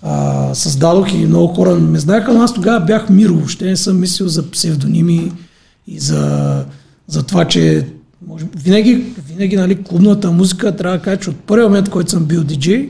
а, 0.01 0.55
създадох 0.55 1.13
и 1.13 1.25
много 1.25 1.53
хора 1.53 1.75
ме 1.75 1.99
знаеха, 1.99 2.33
но 2.33 2.41
аз 2.41 2.53
тогава 2.53 2.85
бях 2.85 3.09
мир, 3.09 3.29
въобще 3.29 3.65
не 3.65 3.77
съм 3.77 3.99
мислил 3.99 4.27
за 4.27 4.51
псевдоними 4.51 5.31
и 5.87 5.99
за, 5.99 6.65
за 7.07 7.23
това, 7.23 7.45
че 7.45 7.87
може, 8.27 8.45
винаги, 8.55 9.05
винаги 9.27 9.55
нали, 9.55 9.83
клубната 9.83 10.31
музика 10.31 10.75
трябва 10.75 10.97
да 10.97 11.03
кажа, 11.03 11.19
че 11.19 11.29
от 11.29 11.35
първия 11.35 11.67
момент, 11.67 11.89
който 11.89 12.11
съм 12.11 12.25
бил 12.25 12.43
диджей 12.43 12.89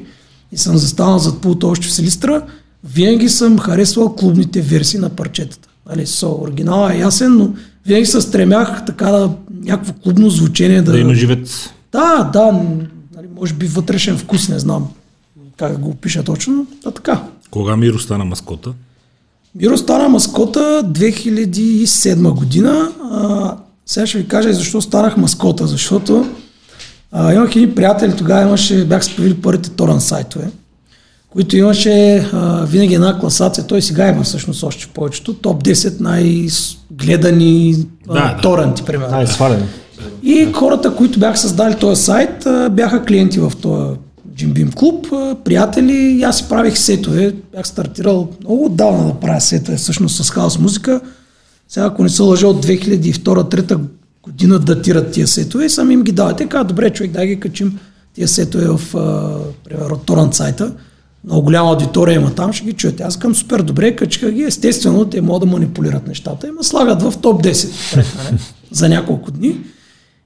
и 0.51 0.57
съм 0.57 0.77
застанал 0.77 1.19
зад 1.19 1.41
пулта 1.41 1.67
още 1.67 1.87
в 1.87 1.93
Селистра, 1.93 2.41
винаги 2.83 3.29
съм 3.29 3.59
харесвал 3.59 4.15
клубните 4.15 4.61
версии 4.61 4.99
на 4.99 5.09
парчетата. 5.09 5.69
Нали, 5.89 6.05
со, 6.05 6.39
оригинала 6.41 6.93
е 6.93 6.99
ясен, 6.99 7.37
но 7.37 7.53
винаги 7.85 8.05
се 8.05 8.21
стремях 8.21 8.85
така 8.85 9.05
да 9.05 9.31
някакво 9.63 9.93
клубно 9.93 10.29
звучение 10.29 10.81
да... 10.81 10.91
Да 10.91 10.99
има 10.99 11.15
живец. 11.15 11.69
Да, 11.91 12.29
да, 12.33 12.51
нали, 13.15 13.27
може 13.35 13.53
би 13.53 13.67
вътрешен 13.67 14.17
вкус, 14.17 14.49
не 14.49 14.59
знам 14.59 14.87
как 15.57 15.79
го 15.79 15.89
опиша 15.89 16.23
точно, 16.23 16.67
а 16.85 16.91
така. 16.91 17.23
Кога 17.51 17.77
Миро 17.77 17.99
стана 17.99 18.25
маскота? 18.25 18.73
Миро 19.55 19.77
стана 19.77 20.09
маскота 20.09 20.59
2007 20.59 22.33
година. 22.33 22.91
А, 23.11 23.57
сега 23.85 24.05
ще 24.07 24.17
ви 24.17 24.27
кажа 24.27 24.49
и 24.49 24.53
защо 24.53 24.81
станах 24.81 25.17
маскота, 25.17 25.67
защото 25.67 26.29
а, 27.11 27.33
имах 27.33 27.55
едни 27.55 27.75
приятели, 27.75 28.15
тогава 28.15 28.41
имаше, 28.41 28.85
бях 28.85 29.05
се 29.05 29.15
появили 29.15 29.41
първите 29.41 29.69
торан 29.69 30.01
сайтове, 30.01 30.47
които 31.29 31.57
имаше 31.57 32.17
а, 32.33 32.65
винаги 32.65 32.93
една 32.93 33.19
класация, 33.19 33.67
той 33.67 33.81
сега 33.81 34.09
има 34.09 34.23
всъщност 34.23 34.63
още 34.63 34.87
повечето, 34.93 35.33
топ 35.33 35.63
10 35.63 35.99
най-гледани 35.99 37.75
Да, 38.07 38.13
да. 38.13 38.37
торенти, 38.41 38.83
примерно. 38.83 39.11
Най-свалено. 39.11 39.65
И 40.23 40.51
хората, 40.53 40.95
които 40.95 41.19
бяха 41.19 41.37
създали 41.37 41.75
този 41.75 42.03
сайт, 42.03 42.45
а, 42.45 42.69
бяха 42.69 43.05
клиенти 43.05 43.39
в 43.39 43.51
този 43.61 43.97
Jim 44.35 44.53
Beam 44.53 44.75
клуб, 44.75 45.07
а, 45.13 45.35
приятели, 45.43 45.93
и 45.93 46.23
аз 46.23 46.37
си 46.37 46.45
правих 46.49 46.77
сетове. 46.77 47.33
Бях 47.55 47.67
стартирал 47.67 48.29
много 48.41 48.65
отдавна 48.65 49.05
да 49.07 49.13
правя 49.13 49.41
сетове, 49.41 49.77
всъщност 49.77 50.23
с 50.23 50.29
хаос 50.29 50.59
музика. 50.59 51.01
Сега, 51.69 51.85
ако 51.85 52.03
не 52.03 52.09
се 52.09 52.21
лъжа, 52.21 52.47
от 52.47 52.65
2002-2003 52.65 53.79
година 54.23 54.59
датират 54.59 55.11
тия 55.11 55.27
сетове 55.27 55.65
и 55.65 55.69
сами 55.69 55.93
им 55.93 56.03
ги 56.03 56.11
давате. 56.11 56.45
Казват, 56.45 56.67
добре, 56.67 56.89
човек, 56.89 57.11
дай 57.11 57.27
ги 57.27 57.39
качим 57.39 57.79
тия 58.13 58.27
сетове 58.27 58.67
в, 58.67 58.95
а, 58.95 59.37
примерно, 59.63 59.97
торрент 59.97 60.33
сайта. 60.33 60.73
Много 61.23 61.41
голяма 61.41 61.69
аудитория 61.69 62.15
има 62.15 62.35
там, 62.35 62.53
ще 62.53 62.65
ги 62.65 62.73
чуете. 62.73 63.03
Аз 63.03 63.19
към 63.19 63.35
супер 63.35 63.61
добре, 63.61 63.95
качиха 63.95 64.31
ги. 64.31 64.43
Естествено, 64.43 65.05
те 65.05 65.21
могат 65.21 65.41
да 65.41 65.45
манипулират 65.45 66.07
нещата. 66.07 66.47
Има 66.47 66.63
слагат 66.63 67.01
в 67.01 67.13
топ 67.21 67.43
10 67.43 67.93
пред 67.93 68.15
мене 68.15 68.39
за 68.71 68.89
няколко 68.89 69.31
дни. 69.31 69.57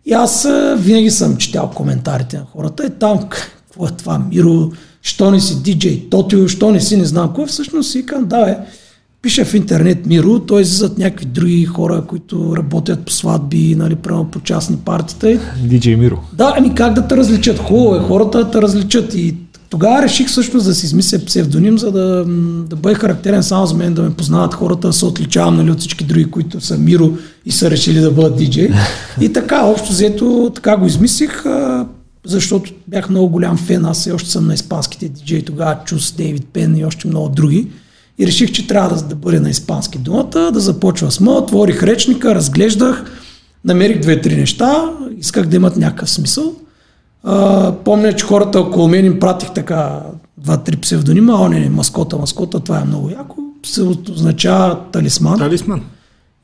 И 0.06 0.14
аз 0.14 0.46
а, 0.46 0.76
винаги 0.80 1.12
съм 1.12 1.38
четял 1.38 1.70
коментарите 1.70 2.38
на 2.38 2.46
хората. 2.46 2.84
Е 2.84 2.90
там, 2.90 3.20
какво 3.30 3.88
е 3.88 3.92
това, 3.98 4.20
Миро, 4.20 4.72
що 5.02 5.32
не 5.32 5.40
си 5.40 5.64
диджей, 5.64 6.10
Тотио, 6.10 6.48
що 6.48 6.72
не 6.72 6.82
си, 6.82 6.98
не 6.98 7.06
знам 7.06 7.34
кой. 7.34 7.46
Всъщност 7.46 7.92
си 7.92 8.06
казвам, 8.06 8.28
да, 8.28 8.46
бе, 8.46 8.58
пише 9.22 9.46
в 9.46 9.54
интернет 9.54 10.06
Миро, 10.06 10.40
той 10.40 10.62
излизат 10.62 10.98
някакви 10.98 11.26
други 11.26 11.66
хора, 11.66 12.04
които 12.08 12.58
работят 12.58 13.06
по 13.06 13.12
сватби, 13.12 13.76
нали, 13.76 13.96
прямо 13.96 14.26
по 14.26 14.40
частни 14.40 14.78
партита. 14.78 15.32
И 15.32 15.40
Диджей 15.64 15.96
Миро. 15.96 16.20
да, 16.34 16.54
ами 16.58 16.76
как 16.76 16.94
да 16.94 17.08
те 17.08 17.18
различат? 17.18 17.60
Хубаво 17.60 17.96
е 17.96 18.00
хората 18.00 18.46
да 18.46 18.52
те 18.52 18.62
различат. 18.62 19.14
И 19.14 19.36
тогава 19.70 20.02
реших 20.02 20.28
всъщност 20.28 20.66
да 20.66 20.76
си 20.76 20.86
измисля 20.86 21.20
псевдоним, 21.26 21.78
за 21.78 21.92
да, 21.92 22.26
да 22.70 22.76
бъде 22.76 22.96
характерен 22.96 23.44
само 23.44 23.66
за 23.66 23.76
мен, 23.76 23.94
да 23.94 24.02
ме 24.02 24.14
познават 24.14 24.54
хората, 24.54 24.88
да 24.88 24.94
се 24.94 25.06
отличавам 25.06 25.56
нали, 25.56 25.72
от 25.72 25.80
всички 25.80 26.04
други, 26.04 26.26
които 26.26 26.62
са 26.62 26.78
Миро 26.78 27.12
и 27.46 27.52
са 27.52 27.72
решили 27.72 28.00
да 28.00 28.12
бъдат 28.12 28.38
диджей. 28.38 28.70
И 29.22 29.34
така, 29.34 29.66
общо 29.66 29.90
взето, 29.90 30.52
така 30.56 30.78
го 30.78 30.86
измислих, 30.86 31.44
защото 32.26 32.72
бях 32.88 33.10
много 33.10 33.30
голям 33.30 33.58
фен. 33.58 33.86
Аз 33.86 34.00
все 34.00 34.12
още 34.12 34.30
съм 34.30 34.48
на 34.48 34.54
испанските 34.54 35.10
диджеи, 35.10 35.42
тогава 35.42 35.78
Чус, 35.86 36.12
Дейвид 36.12 36.48
Пен 36.54 36.78
и 36.78 36.86
още 36.86 37.08
много 37.08 37.30
други. 37.30 37.68
И 38.20 38.28
реших, 38.28 38.52
че 38.52 38.68
трябва 38.68 38.96
да, 38.96 39.02
да 39.04 39.16
бъде 39.16 39.40
на 39.40 39.50
испански 39.50 39.98
думата, 39.98 40.52
да 40.54 40.60
започва 40.60 41.12
с 41.12 41.20
М, 41.20 41.32
отворих 41.32 41.84
речника, 41.84 42.36
разглеждах, 42.36 43.06
намерих 43.66 44.00
две-три 44.00 44.36
неща, 44.36 44.90
исках 45.18 45.46
да 45.48 45.56
имат 45.56 45.78
някакъв 45.78 46.10
смисъл. 46.10 46.54
А, 47.24 47.72
помня, 47.72 48.14
че 48.14 48.26
хората 48.26 48.60
около 48.60 48.88
мен 48.88 49.06
им 49.06 49.20
пратих 49.20 49.52
така 49.54 50.00
два-три 50.38 50.78
псевдонима, 50.78 51.34
о 51.34 51.50
не, 51.50 51.70
маскота, 51.70 52.18
маскота, 52.18 52.60
това 52.60 52.80
е 52.80 52.86
много 52.86 53.10
яко, 53.10 53.36
се 53.66 53.82
означава 53.82 54.80
талисман. 54.92 55.38
Талисман. 55.38 55.82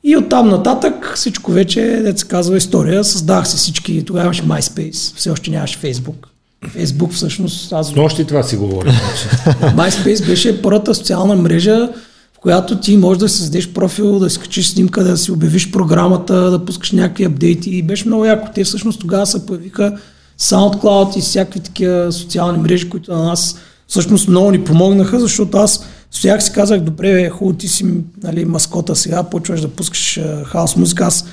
И 0.04 0.16
оттам 0.16 0.48
нататък 0.48 1.12
всичко 1.14 1.52
вече, 1.52 1.80
деца 1.80 2.18
се 2.18 2.28
казва 2.28 2.56
история, 2.56 3.04
създах 3.04 3.48
си 3.48 3.56
всички, 3.56 4.04
тогава 4.04 4.24
имаше 4.24 4.42
MySpace, 4.42 5.16
все 5.16 5.30
още 5.30 5.50
нямаше 5.50 5.78
Facebook. 5.78 6.26
Facebook 6.68 7.12
всъщност, 7.12 7.72
аз 7.72 7.94
нощи 7.94 8.24
това 8.24 8.42
си 8.42 8.56
говорим. 8.56 8.92
значи. 8.92 9.58
MySpace 9.76 10.26
беше 10.26 10.62
първата 10.62 10.94
социална 10.94 11.36
мрежа, 11.36 11.88
в 12.34 12.38
която 12.38 12.80
ти 12.80 12.96
можеш 12.96 13.18
да 13.18 13.28
създадеш 13.28 13.68
профил, 13.68 14.18
да 14.18 14.30
си 14.30 14.38
качиш 14.38 14.68
снимка, 14.68 15.04
да 15.04 15.16
си 15.16 15.32
обявиш 15.32 15.70
програмата, 15.70 16.50
да 16.50 16.64
пускаш 16.64 16.92
някакви 16.92 17.24
апдейти 17.24 17.70
и 17.70 17.82
беше 17.82 18.08
много 18.08 18.24
яко. 18.24 18.48
Те 18.54 18.64
всъщност 18.64 19.00
тогава 19.00 19.26
се 19.26 19.46
появиха 19.46 19.98
SoundCloud 20.40 21.18
и 21.18 21.20
всякакви 21.20 21.60
такива 21.60 22.12
социални 22.12 22.58
мрежи, 22.58 22.88
които 22.88 23.12
на 23.12 23.24
нас 23.24 23.58
всъщност 23.88 24.28
много 24.28 24.50
ни 24.50 24.64
помогнаха, 24.64 25.20
защото 25.20 25.58
аз 25.58 25.84
стоях 26.10 26.44
си 26.44 26.52
казах, 26.52 26.80
добре, 26.80 27.12
бе, 27.12 27.30
хубаво 27.30 27.58
ти 27.58 27.68
си 27.68 27.86
нали, 28.22 28.44
маскота 28.44 28.96
сега, 28.96 29.22
почваш 29.22 29.60
да 29.60 29.68
пускаш 29.68 30.20
хаос 30.44 30.76
музика. 30.76 31.04
Аз 31.04 31.24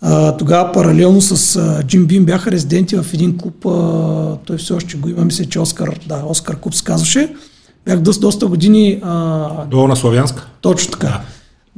а, 0.00 0.36
тогава 0.36 0.72
паралелно 0.72 1.20
с 1.20 1.56
а, 1.56 1.82
Джим 1.82 2.06
Бим 2.06 2.24
бяха 2.24 2.50
резиденти 2.50 2.96
в 2.96 3.14
един 3.14 3.38
клуб, 3.38 3.66
а, 3.66 4.36
той 4.36 4.56
все 4.56 4.72
още 4.72 4.96
го 4.96 5.08
има, 5.08 5.24
мисля, 5.24 5.44
че 5.44 5.60
Оскар, 5.60 5.98
да, 6.08 6.22
Оскар 6.28 6.56
Куп 6.56 6.74
се 6.74 6.84
казваше. 6.84 7.34
Бях 7.84 8.00
доста, 8.00 8.20
доста 8.20 8.46
години 8.46 9.00
а, 9.02 9.64
Долу 9.64 9.88
на 9.88 9.96
Славянска. 9.96 10.46
точно 10.60 10.92
така. 10.92 11.20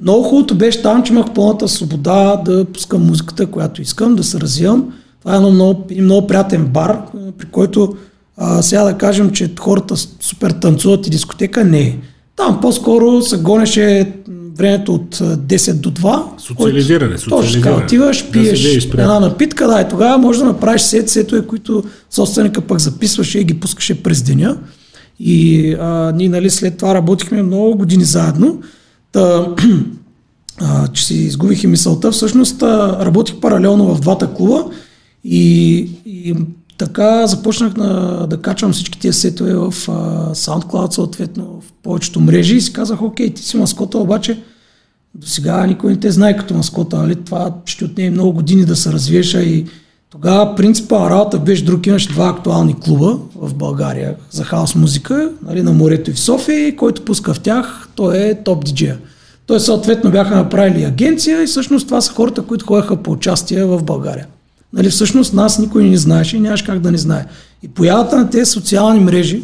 Много 0.02 0.22
хубавото 0.22 0.54
беше 0.54 0.82
там, 0.82 1.02
че 1.02 1.12
имах 1.12 1.26
пълната 1.34 1.68
свобода 1.68 2.42
да 2.44 2.64
пускам 2.64 3.06
музиката, 3.06 3.46
която 3.46 3.82
искам, 3.82 4.16
да 4.16 4.25
се 4.25 4.40
развивам. 4.40 4.92
Това 5.20 5.32
е 5.32 5.37
едно 5.37 5.50
много, 5.50 5.84
един 5.90 6.04
много 6.04 6.26
приятен 6.26 6.66
бар, 6.66 6.98
при 7.38 7.46
който 7.46 7.96
а, 8.37 8.62
сега 8.62 8.84
да 8.84 8.98
кажем, 8.98 9.30
че 9.30 9.54
хората 9.60 9.96
супер 9.96 10.50
танцуват 10.50 11.06
и 11.06 11.10
дискотека, 11.10 11.64
не 11.64 11.80
е. 11.80 11.96
Там 12.37 12.60
по-скоро 12.60 13.22
се 13.22 13.38
гонеше 13.38 14.12
времето 14.59 14.95
от 14.95 15.15
а, 15.15 15.37
10 15.37 15.73
до 15.75 15.91
2. 15.93 16.23
Социализиране, 16.38 17.09
който- 17.09 17.25
Точно 17.25 17.43
социализиране. 17.43 17.85
отиваш, 17.85 18.19
Да 18.19 18.25
се 18.25 18.33
пиеш 18.33 18.62
приятели. 18.62 19.00
една 19.00 19.21
напитка, 19.21 19.67
да, 19.67 19.81
и 19.81 19.88
тогава 19.91 20.19
може 20.19 20.38
да 20.38 20.45
направиш 20.45 20.83
сет, 20.83 21.11
сетове, 21.11 21.43
които 21.43 21.83
собственика 22.11 22.61
пък 22.61 22.79
записваше 22.79 23.38
и 23.38 23.45
ги 23.45 23.55
пускаше 23.55 24.03
през 24.03 24.23
деня. 24.23 24.57
И 25.21 25.73
а, 25.73 26.12
ние 26.12 26.29
нали, 26.29 26.50
след 26.50 26.77
това 26.77 26.95
работихме 26.95 27.43
много 27.43 27.77
години 27.77 28.05
заедно. 28.05 28.61
Та, 29.12 29.47
а, 30.61 30.88
че 30.88 31.07
си 31.07 31.15
изгубих 31.15 31.65
и 31.65 31.67
мисълта. 31.67 32.11
Всъщност 32.11 32.62
а, 32.62 32.67
работих 33.00 33.37
паралелно 33.37 33.95
в 33.95 34.00
двата 34.00 34.27
клуба 34.29 34.65
и, 35.25 35.77
и 36.07 36.35
така 36.78 37.26
започнах 37.26 37.76
на, 37.76 38.26
да 38.26 38.37
качвам 38.37 38.73
всички 38.73 38.99
тия 38.99 39.12
сетове 39.12 39.54
в 39.54 39.66
а, 39.66 39.70
SoundCloud, 40.35 40.94
съответно 40.94 41.61
в 41.61 41.73
повечето 41.82 42.20
мрежи 42.20 42.56
и 42.56 42.61
си 42.61 42.73
казах, 42.73 43.02
окей, 43.02 43.35
ти 43.35 43.42
си 43.42 43.56
маскота, 43.56 43.99
обаче 43.99 44.42
до 45.14 45.26
сега 45.26 45.66
никой 45.66 45.90
не 45.90 46.00
те 46.00 46.11
знае 46.11 46.37
като 46.37 46.54
маскота, 46.54 46.97
нали? 46.97 47.14
това 47.14 47.54
ще 47.64 47.85
отнеме 47.85 48.11
много 48.11 48.32
години 48.32 48.64
да 48.64 48.76
се 48.76 48.92
развиеш 48.92 49.35
и 49.35 49.64
тогава 50.11 50.54
принципа 50.54 51.11
работа 51.11 51.38
беше 51.38 51.64
друг, 51.64 51.87
имаше 51.87 52.08
два 52.08 52.28
актуални 52.28 52.76
клуба 52.80 53.18
в 53.35 53.54
България 53.54 54.14
за 54.30 54.44
хаос 54.44 54.75
музика, 54.75 55.30
нали, 55.47 55.62
на 55.62 55.73
морето 55.73 56.11
и 56.11 56.14
в 56.14 56.20
София, 56.20 56.68
и 56.68 56.76
който 56.76 57.04
пуска 57.04 57.35
в 57.35 57.40
тях, 57.40 57.88
той 57.94 58.18
е 58.18 58.42
топ 58.42 58.64
диджея. 58.64 58.99
Той 59.47 59.61
съответно 59.61 60.11
бяха 60.11 60.37
направили 60.37 60.85
агенция 60.85 61.42
и 61.42 61.47
всъщност 61.47 61.87
това 61.87 62.00
са 62.00 62.12
хората, 62.12 62.42
които 62.42 62.66
ходеха 62.66 62.97
по 62.97 63.11
участие 63.11 63.64
в 63.64 63.82
България. 63.82 64.26
Нали, 64.72 64.90
всъщност 64.90 65.34
нас 65.34 65.58
никой 65.58 65.84
не 65.84 65.96
знаеше 65.96 66.37
и 66.37 66.40
нямаш 66.40 66.62
как 66.62 66.80
да 66.80 66.90
не 66.90 66.98
знае. 66.98 67.25
И 67.62 67.68
появата 67.68 68.16
на 68.16 68.30
тези 68.30 68.44
социални 68.44 69.00
мрежи, 69.00 69.42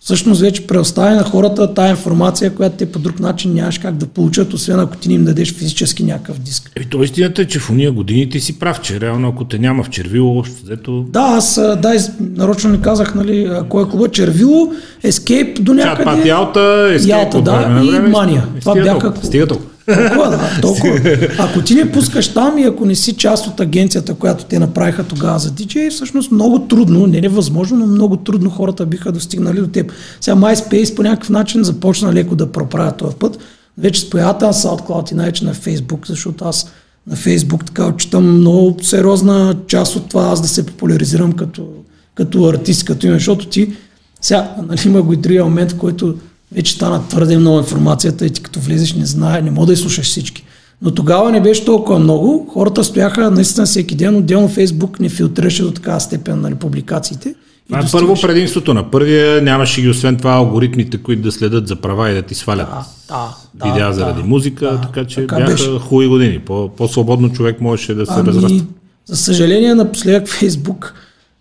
всъщност 0.00 0.40
вече 0.40 0.66
предоставя 0.66 1.16
на 1.16 1.22
хората 1.22 1.74
тая 1.74 1.90
информация, 1.90 2.50
която 2.50 2.76
те 2.76 2.86
по 2.86 2.98
друг 2.98 3.20
начин 3.20 3.54
нямаш 3.54 3.78
как 3.78 3.96
да 3.96 4.06
получат, 4.06 4.52
освен 4.52 4.80
ако 4.80 4.96
ти 4.96 5.08
не 5.08 5.14
им 5.14 5.24
дадеш 5.24 5.54
физически 5.54 6.02
някакъв 6.04 6.38
диск. 6.38 6.70
Еми, 6.76 6.86
то 6.86 7.02
истината 7.02 7.42
е, 7.42 7.46
че 7.46 7.58
в 7.58 7.70
уния 7.70 7.92
години 7.92 8.30
ти 8.30 8.40
си 8.40 8.58
прав, 8.58 8.80
че 8.80 9.00
реално 9.00 9.28
ако 9.28 9.44
те 9.44 9.58
няма 9.58 9.82
в 9.82 9.90
червило, 9.90 10.38
общо 10.38 10.54
взето... 10.64 11.02
Да, 11.02 11.20
аз 11.20 11.54
да, 11.78 11.94
из- 11.94 12.10
нарочно 12.20 12.70
не 12.70 12.80
казах, 12.80 13.14
нали, 13.14 13.50
кой 13.68 13.82
е 13.82 13.88
клуба, 13.88 14.08
Червило, 14.08 14.72
Escape 15.04 15.60
до 15.60 15.74
Чат 15.74 15.84
някъде. 15.84 16.04
пат 16.06 16.26
Ялта, 16.26 16.60
Escape 16.90 17.08
Ялта, 17.08 17.42
да, 17.42 17.80
и 17.84 17.90
време. 17.90 18.08
Мания. 18.08 18.42
Стига 18.42 18.60
Това 18.60 18.74
бяха- 18.74 19.14
Стига 19.22 19.46
толкова. 19.46 19.70
Толкова, 19.86 20.30
да, 20.30 20.60
толкова. 20.60 21.00
Ако 21.38 21.62
ти 21.62 21.74
не 21.74 21.92
пускаш 21.92 22.34
там 22.34 22.58
и 22.58 22.64
ако 22.64 22.86
не 22.86 22.94
си 22.94 23.12
част 23.12 23.46
от 23.46 23.60
агенцията, 23.60 24.14
която 24.14 24.44
те 24.44 24.58
направиха 24.58 25.04
тогава 25.04 25.38
за 25.38 25.50
DJ, 25.50 25.90
всъщност 25.90 26.30
много 26.30 26.58
трудно, 26.58 27.06
не 27.06 27.20
невъзможно, 27.20 27.78
но 27.78 27.86
много 27.86 28.16
трудно 28.16 28.50
хората 28.50 28.86
биха 28.86 29.12
достигнали 29.12 29.60
до 29.60 29.66
теб. 29.66 29.92
Сега 30.20 30.36
MySpace 30.36 30.96
по 30.96 31.02
някакъв 31.02 31.30
начин 31.30 31.64
започна 31.64 32.12
леко 32.12 32.36
да 32.36 32.52
проправя 32.52 32.92
този 32.92 33.16
път. 33.16 33.38
Вече 33.78 34.00
с 34.00 34.10
появата 34.10 34.46
на 34.46 34.52
SoundCloud 34.52 35.12
и 35.12 35.14
най-вече 35.14 35.44
на 35.44 35.54
Facebook, 35.54 36.08
защото 36.08 36.44
аз 36.44 36.72
на 37.06 37.16
Facebook 37.16 37.64
така 37.66 37.86
отчитам 37.86 38.38
много 38.38 38.76
сериозна 38.82 39.56
част 39.66 39.96
от 39.96 40.08
това 40.08 40.22
аз 40.22 40.42
да 40.42 40.48
се 40.48 40.66
популяризирам 40.66 41.32
като, 41.32 41.68
като 42.14 42.44
артист, 42.44 42.84
като 42.84 43.06
име, 43.06 43.14
защото 43.14 43.46
ти 43.46 43.72
сега 44.20 44.54
нали, 44.68 44.80
има 44.86 45.02
го 45.02 45.12
и 45.12 45.16
другия 45.16 45.44
момент, 45.44 45.72
в 45.72 45.76
който 45.76 46.14
вече 46.52 46.72
стана 46.72 47.08
твърде 47.08 47.38
много 47.38 47.58
информацията 47.58 48.26
и 48.26 48.30
ти 48.30 48.42
като 48.42 48.60
влезеш 48.60 48.94
не 48.94 49.06
знае, 49.06 49.42
не 49.42 49.50
мога 49.50 49.66
да 49.66 49.72
изслушаш 49.72 50.06
всички. 50.06 50.44
Но 50.82 50.90
тогава 50.90 51.32
не 51.32 51.40
беше 51.40 51.64
толкова 51.64 51.98
много. 51.98 52.50
Хората 52.52 52.84
стояха 52.84 53.30
наистина 53.30 53.66
всеки 53.66 53.94
ден. 53.94 54.16
Отделно 54.16 54.48
Фейсбук 54.48 55.00
не 55.00 55.08
филтрираше 55.08 55.62
до 55.62 55.70
такава 55.70 56.00
степен 56.00 56.40
нали, 56.40 56.54
публикациите. 56.54 57.34
Това 57.66 57.80
е 57.80 57.84
първо 57.92 58.14
предимството. 58.22 58.74
На 58.74 58.90
първия 58.90 59.42
нямаше 59.42 59.80
ги 59.80 59.88
освен 59.88 60.16
това 60.16 60.32
алгоритмите, 60.32 60.98
които 60.98 61.22
да 61.22 61.32
следят 61.32 61.68
за 61.68 61.76
права 61.76 62.10
и 62.10 62.14
да 62.14 62.22
ти 62.22 62.34
свалят 62.34 62.68
да, 63.08 63.34
да, 63.54 63.64
видеа 63.64 63.86
да, 63.86 63.92
заради 63.92 64.22
да, 64.22 64.28
музика, 64.28 64.66
да, 64.66 64.80
така 64.80 65.04
че 65.04 65.20
така 65.20 65.36
бяха 65.36 65.50
беше. 65.50 65.78
хубави 65.78 66.08
години. 66.08 66.38
По, 66.38 66.68
по-свободно 66.76 67.32
човек 67.32 67.60
можеше 67.60 67.94
да 67.94 68.06
се 68.06 68.12
Ами, 68.16 68.28
разраста. 68.28 68.64
за 69.06 69.16
съжаление, 69.16 69.74
напоследък 69.74 70.28
Фейсбук, 70.28 70.94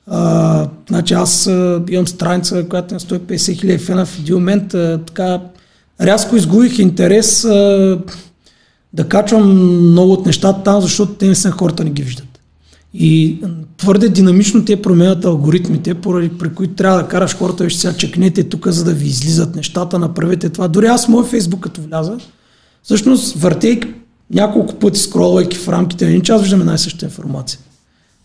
а, 0.08 0.68
значи 0.90 1.14
аз 1.14 1.48
а, 1.48 1.84
имам 1.90 2.08
страница, 2.08 2.66
която 2.70 2.94
на 2.94 3.00
150 3.00 3.60
хиляди 3.60 3.78
фена 3.78 4.06
в 4.06 4.20
един 4.20 4.36
момент, 4.36 4.74
а, 4.74 5.00
така 5.08 5.42
рязко 6.02 6.36
изгубих 6.36 6.80
интерес 6.80 7.46
а, 7.46 8.00
да 8.94 9.08
качвам 9.08 9.50
много 9.92 10.14
от 10.14 10.26
нещата 10.26 10.64
там, 10.64 10.82
защото 10.82 11.14
те 11.14 11.28
не 11.28 11.36
са 11.36 11.52
хората 11.52 11.84
не 11.84 11.90
ги 11.90 12.04
виждат. 12.04 12.28
И 12.94 13.40
твърде 13.78 14.10
динамично 14.10 14.66
те 14.66 14.82
променят 14.82 15.26
алгоритмите, 15.26 15.94
поради 15.94 16.30
при 16.30 16.54
които 16.54 16.74
трябва 16.74 17.02
да 17.02 17.08
караш 17.08 17.36
хората, 17.36 17.64
виж 17.64 17.76
сега 17.76 17.94
чекнете 17.94 18.44
тук, 18.44 18.68
за 18.68 18.84
да 18.84 18.94
ви 18.94 19.08
излизат 19.08 19.56
нещата, 19.56 20.00
направете 20.00 20.50
това. 20.50 20.68
Дори 20.68 20.86
аз 20.86 21.06
в 21.06 21.10
моя 21.10 21.26
фейсбук 21.26 21.60
като 21.60 21.82
вляза, 21.82 22.18
всъщност 22.84 23.36
въртейки 23.36 23.88
няколко 24.34 24.76
пъти 24.76 25.00
скролвайки 25.00 25.58
в 25.58 25.70
рамките 25.70 26.06
на 26.06 26.12
един 26.12 26.22
час, 26.22 26.42
виждаме 26.42 26.64
най-съща 26.64 27.06
информация. 27.06 27.60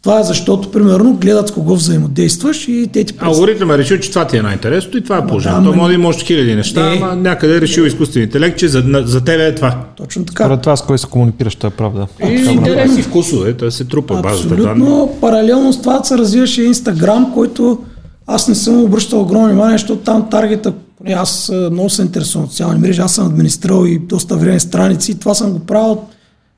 Това 0.02 0.21
е 0.21 0.23
защото, 0.23 0.71
примерно, 0.71 1.14
гледат 1.14 1.49
с 1.49 1.50
кого 1.50 1.75
взаимодействаш 1.76 2.69
и 2.69 2.88
те 2.92 3.04
ти 3.04 3.12
представят. 3.12 3.35
Алгоритъм 3.37 3.71
е 3.71 3.78
решил, 3.78 3.99
че 3.99 4.11
това 4.11 4.26
ти 4.26 4.37
е 4.37 4.42
най-интересното 4.42 4.99
и 4.99 5.00
това 5.00 5.19
е 5.19 5.26
положението. 5.26 5.62
да, 5.62 5.69
Той 5.69 5.76
може 5.76 5.88
да 5.88 5.95
има 5.95 6.09
още 6.09 6.25
хиляди 6.25 6.54
неща, 6.54 6.90
Не. 6.90 6.97
ама 6.97 7.16
някъде 7.16 7.57
е 7.57 7.61
решил 7.61 7.83
изкуствен 7.83 8.23
интелект, 8.23 8.59
че 8.59 8.69
за, 8.69 8.83
за 9.04 9.21
тебе 9.21 9.47
е 9.47 9.54
това. 9.54 9.78
Точно 9.97 10.25
така. 10.25 10.45
Според 10.45 10.61
това 10.61 10.76
с 10.76 10.83
кой 10.83 10.99
се 10.99 11.07
комуникираш, 11.07 11.54
това 11.54 11.66
е 11.69 11.71
правда. 11.71 12.07
И 12.28 12.33
интерес 12.50 12.99
и 12.99 13.02
вкусове, 13.02 13.52
да 13.52 13.71
се 13.71 13.85
трупа 13.85 14.21
базата 14.23 14.49
данни. 14.49 14.62
Абсолютно. 14.64 15.16
Паралелно 15.21 15.73
с 15.73 15.80
това 15.83 16.04
се 16.04 16.19
развиваше 16.19 16.62
Инстаграм, 16.62 17.33
който 17.35 17.78
аз 18.26 18.49
не 18.49 18.54
съм 18.54 18.83
обръщал 18.83 19.21
огромно 19.21 19.49
внимание, 19.49 19.78
защото 19.78 20.00
там 20.00 20.26
таргета, 20.30 20.73
поне 20.99 21.12
аз 21.12 21.49
а, 21.50 21.69
много 21.73 21.90
се 21.90 22.02
интересувам 22.02 22.45
от 22.45 22.50
социални 22.50 22.78
мрежи, 22.78 23.00
аз 23.00 23.14
съм 23.14 23.26
администрирал 23.26 23.87
и 23.87 23.99
доста 23.99 24.37
време 24.37 24.61
страници 24.61 25.11
и 25.12 25.14
това 25.14 25.35
съм 25.35 25.52
го 25.52 25.59
правил 25.59 25.99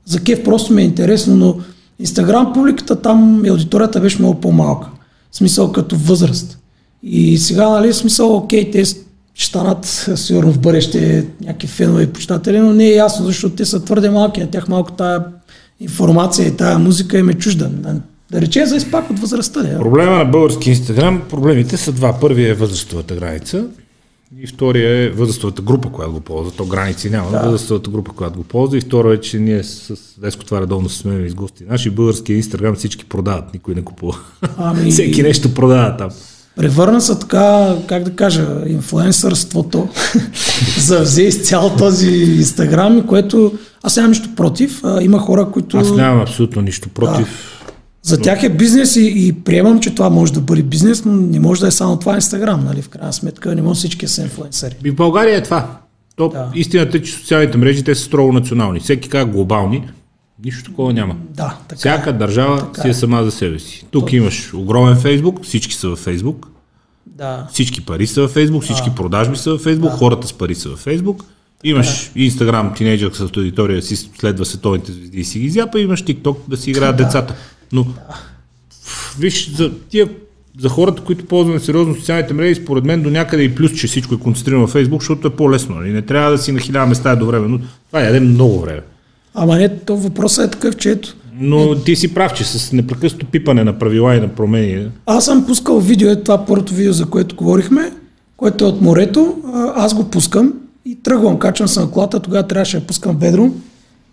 за 0.07 0.21
кев, 0.21 0.45
просто 0.45 0.73
ми 0.73 0.83
е 0.83 0.85
интересно, 0.85 1.37
но 1.37 1.57
Инстаграм 2.03 2.53
публиката 2.53 3.03
там 3.03 3.43
и 3.45 3.49
аудиторията 3.49 4.01
беше 4.01 4.19
много 4.19 4.41
по-малка. 4.41 4.89
В 5.31 5.37
смисъл 5.37 5.73
като 5.73 5.97
възраст. 5.97 6.59
И 7.03 7.39
сега, 7.39 7.69
нали, 7.69 7.93
в 7.93 7.97
смисъл, 7.97 8.37
окей, 8.37 8.71
те 8.71 8.85
ще 8.85 9.01
станат 9.35 10.11
сигурно 10.15 10.53
в 10.53 10.59
бъдеще 10.59 11.27
някакви 11.45 11.69
фенове 11.69 12.03
и 12.03 12.07
почитатели, 12.07 12.59
но 12.59 12.73
не 12.73 12.85
е 12.85 12.95
ясно, 12.95 13.27
защото 13.27 13.57
те 13.57 13.65
са 13.65 13.85
твърде 13.85 14.11
малки, 14.11 14.41
на 14.41 14.47
тях 14.47 14.69
малко 14.69 14.93
тая 14.93 15.25
информация 15.81 16.49
и 16.49 16.57
тая 16.57 16.79
музика 16.79 17.19
им 17.19 17.29
е 17.29 17.35
чужда. 17.35 17.71
Да 18.31 18.41
рече 18.41 18.67
за 18.67 18.77
изпак 18.77 19.11
от 19.11 19.19
възрастта. 19.19 19.63
Не? 19.63 19.79
Проблема 19.79 20.17
на 20.19 20.25
български 20.25 20.71
инстаграм, 20.71 21.23
проблемите 21.31 21.77
са 21.77 21.93
два. 21.93 22.21
Първият 22.21 22.57
е 22.57 22.61
възрастовата 22.61 23.15
граница 23.15 23.65
и 24.41 24.47
втория 24.47 25.05
е 25.05 25.09
възрастовата 25.09 25.63
група, 25.63 25.89
която 25.89 26.13
го 26.13 26.21
ползва. 26.21 26.53
То 26.57 26.65
граници 26.65 27.11
няма, 27.11 27.31
да. 27.31 27.39
възрастовата 27.39 27.91
група, 27.91 28.13
която 28.13 28.39
го 28.39 28.45
ползва. 28.45 28.79
И 28.79 28.81
второ 28.81 29.13
е, 29.13 29.21
че 29.21 29.39
ние 29.39 29.63
с 29.65 29.95
Деско 30.19 30.45
това 30.45 30.61
редовно 30.61 30.89
се 30.89 30.99
смеем 30.99 31.29
с 31.31 31.35
гости. 31.35 31.65
Наши 31.69 31.91
български 31.91 32.33
инстаграм 32.33 32.75
всички 32.75 33.05
продават, 33.05 33.55
никой 33.55 33.75
не 33.75 33.85
купува. 33.85 34.19
Ами- 34.57 34.91
Всеки 34.91 35.23
нещо 35.23 35.55
продава 35.55 35.97
там. 35.97 36.11
Превърна 36.57 37.01
се 37.01 37.19
така, 37.19 37.77
как 37.87 38.03
да 38.03 38.11
кажа, 38.11 38.47
инфлуенсърството, 38.67 39.89
завзе 40.79 41.23
изцял 41.23 41.77
този 41.79 42.11
инстаграм, 42.11 43.07
което 43.07 43.53
аз 43.83 43.97
нямам 43.97 44.11
нищо 44.11 44.29
против. 44.37 44.81
А, 44.85 45.03
има 45.03 45.19
хора, 45.19 45.49
които... 45.53 45.77
Аз 45.77 45.91
нямам 45.91 46.21
абсолютно 46.21 46.63
нищо 46.63 46.89
против. 46.89 47.62
За 48.03 48.21
тях 48.21 48.43
е 48.43 48.49
бизнес 48.49 48.97
и, 48.97 49.13
и 49.17 49.33
приемам, 49.33 49.81
че 49.81 49.95
това 49.95 50.11
може 50.11 50.33
да 50.33 50.41
бъде 50.41 50.63
бизнес, 50.63 51.05
но 51.05 51.13
не 51.13 51.41
може 51.41 51.61
да 51.61 51.67
е 51.67 51.71
само 51.71 51.99
това 51.99 52.15
Инстаграм, 52.15 52.65
нали? 52.65 52.83
В 52.83 52.89
крайна 52.89 53.13
сметка 53.13 53.55
не 53.55 53.63
може 53.63 53.79
всички 53.79 54.07
да 54.07 54.13
са 54.13 54.23
инфлуенсъри. 54.23 54.75
И 54.85 54.91
в 54.91 54.95
България 54.95 55.37
е 55.37 55.43
това. 55.43 55.79
То, 56.17 56.29
Да. 56.29 56.51
Истината 56.55 56.97
е, 56.97 57.03
че 57.03 57.13
социалните 57.13 57.59
мрежи 57.59 57.83
те 57.83 57.95
са 57.95 58.03
строго 58.05 58.33
национални. 58.33 58.81
Всеки 58.81 59.09
казва 59.09 59.27
глобални, 59.33 59.89
нищо 60.45 60.65
такова 60.71 60.93
няма. 60.93 61.17
Да, 61.37 61.57
така. 61.69 61.79
Всяка 61.79 62.13
държава 62.13 62.59
Така 62.59 62.81
си 62.83 62.89
е 62.89 62.91
е. 62.91 62.95
сама 62.95 63.25
за 63.25 63.31
себе 63.31 63.59
си. 63.59 63.87
Тук 63.91 64.13
имаш 64.13 64.55
огромен 64.55 64.97
Фейсбук, 64.97 65.45
всички 65.45 65.75
са 65.75 65.89
във 65.89 65.99
Фейсбук, 65.99 66.49
Да. 67.07 67.47
всички 67.53 67.85
пари 67.87 68.07
са 68.07 68.21
във 68.23 68.31
Фейсбук, 68.31 68.63
всички 68.63 68.91
продажби 68.97 69.37
са 69.37 69.51
във 69.51 69.61
Фейсбук, 69.61 69.91
хората 69.91 70.27
с 70.27 70.33
пари 70.33 70.55
са 70.55 70.69
във 70.69 70.79
Фейсбук. 70.79 71.25
Имаш 71.65 72.11
Инстаграм, 72.17 72.75
тинейджър 72.77 73.13
с 73.13 73.21
аудитория 73.21 73.83
си 73.83 73.97
следва 73.97 74.45
световните 74.45 74.93
звезди 74.93 75.21
и 75.21 75.25
си 75.25 75.39
ги 75.39 75.51
зяпа, 75.51 75.81
имаш 75.81 76.05
TikTok 76.05 76.37
да 76.49 76.57
си 76.57 76.71
играят 76.71 76.97
децата. 76.97 77.35
Но 77.73 77.87
виж, 79.19 79.51
за 79.51 79.73
тия 79.89 80.09
за 80.61 80.69
хората, 80.69 81.03
които 81.03 81.27
ползваме 81.27 81.61
сериозно 81.61 81.95
социалните 81.95 82.35
мрежи, 82.35 82.55
според 82.63 82.85
мен 82.85 83.03
до 83.03 83.11
някъде 83.11 83.43
и 83.43 83.55
плюс, 83.55 83.73
че 83.73 83.87
всичко 83.87 84.15
е 84.15 84.19
концентрирано 84.19 84.67
в 84.67 84.71
Фейсбук, 84.71 85.01
защото 85.01 85.29
е 85.29 85.31
по-лесно. 85.31 85.75
Нали? 85.75 85.91
Не 85.91 86.03
трябва 86.03 86.31
да 86.31 86.39
си 86.39 86.53
на 86.53 86.61
хиляда 86.61 86.87
места 86.87 87.11
едновременно. 87.11 87.61
Това 87.89 88.01
яде 88.01 88.21
много 88.21 88.61
време. 88.61 88.81
Ама 89.35 89.57
не, 89.57 89.77
то 89.77 89.97
въпросът 89.97 90.47
е 90.47 90.51
такъв, 90.51 90.77
че 90.77 90.91
ето, 90.91 91.17
Но 91.41 91.75
ти 91.75 91.97
си 91.97 92.15
прав, 92.15 92.33
че 92.33 92.45
с 92.45 92.73
непрекъснато 92.73 93.27
пипане 93.27 93.65
на 93.65 93.79
правила 93.79 94.15
и 94.17 94.21
на 94.21 94.29
промени. 94.29 94.89
Аз 95.07 95.25
съм 95.25 95.47
пускал 95.47 95.81
видео, 95.81 96.11
е 96.11 96.23
това 96.23 96.47
първото 96.47 96.75
видео, 96.75 96.93
за 96.93 97.07
което 97.07 97.37
говорихме, 97.37 97.93
което 98.37 98.65
е 98.65 98.69
от 98.69 98.81
морето. 98.81 99.37
Аз 99.77 99.95
го 99.95 100.05
пускам 100.05 100.53
и 100.85 101.03
тръгвам, 101.03 101.39
качвам 101.39 101.69
се 101.69 101.81
на 101.81 101.91
колата, 101.91 102.21
тогава 102.21 102.47
трябваше 102.47 102.81
да 102.81 102.87
пускам 102.87 103.17
ведро. 103.17 103.51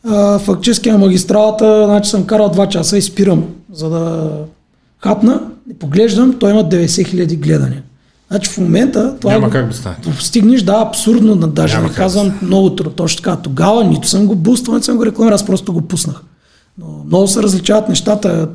А, 0.03 0.39
Фактически 0.39 0.91
на 0.91 0.97
магистралата, 0.97 1.85
значи 1.85 2.09
съм 2.09 2.23
карал 2.25 2.49
2 2.49 2.67
часа 2.67 2.97
и 2.97 3.01
спирам, 3.01 3.43
за 3.73 3.89
да 3.89 4.31
хапна. 5.03 5.41
И 5.71 5.73
поглеждам, 5.73 6.35
той 6.39 6.51
има 6.51 6.63
90 6.63 7.07
хиляди 7.07 7.35
гледания. 7.35 7.83
Значи 8.29 8.49
в 8.49 8.57
момента 8.57 9.15
това 9.19 9.31
Няма 9.33 9.47
го- 9.47 9.51
как 9.51 9.67
да 9.67 9.73
стане. 9.73 9.95
Постигнеш, 10.03 10.61
да, 10.61 10.83
абсурдно, 10.87 11.35
да, 11.35 11.47
даже 11.47 11.75
Няма 11.75 11.87
не 11.87 11.93
казвам 11.93 12.39
много 12.41 12.75
трудно. 12.75 12.91
Точно 12.91 13.17
така. 13.23 13.35
Тогава 13.35 13.83
нито 13.83 14.07
съм 14.07 14.27
го 14.27 14.35
буствал, 14.35 14.75
нито 14.75 14.85
съм 14.85 14.97
го 14.97 15.05
рекламирал, 15.05 15.35
аз 15.35 15.45
просто 15.45 15.73
го 15.73 15.81
пуснах. 15.81 16.21
Но 16.77 17.03
много 17.05 17.27
се 17.27 17.43
различават 17.43 17.89
нещата. 17.89 18.49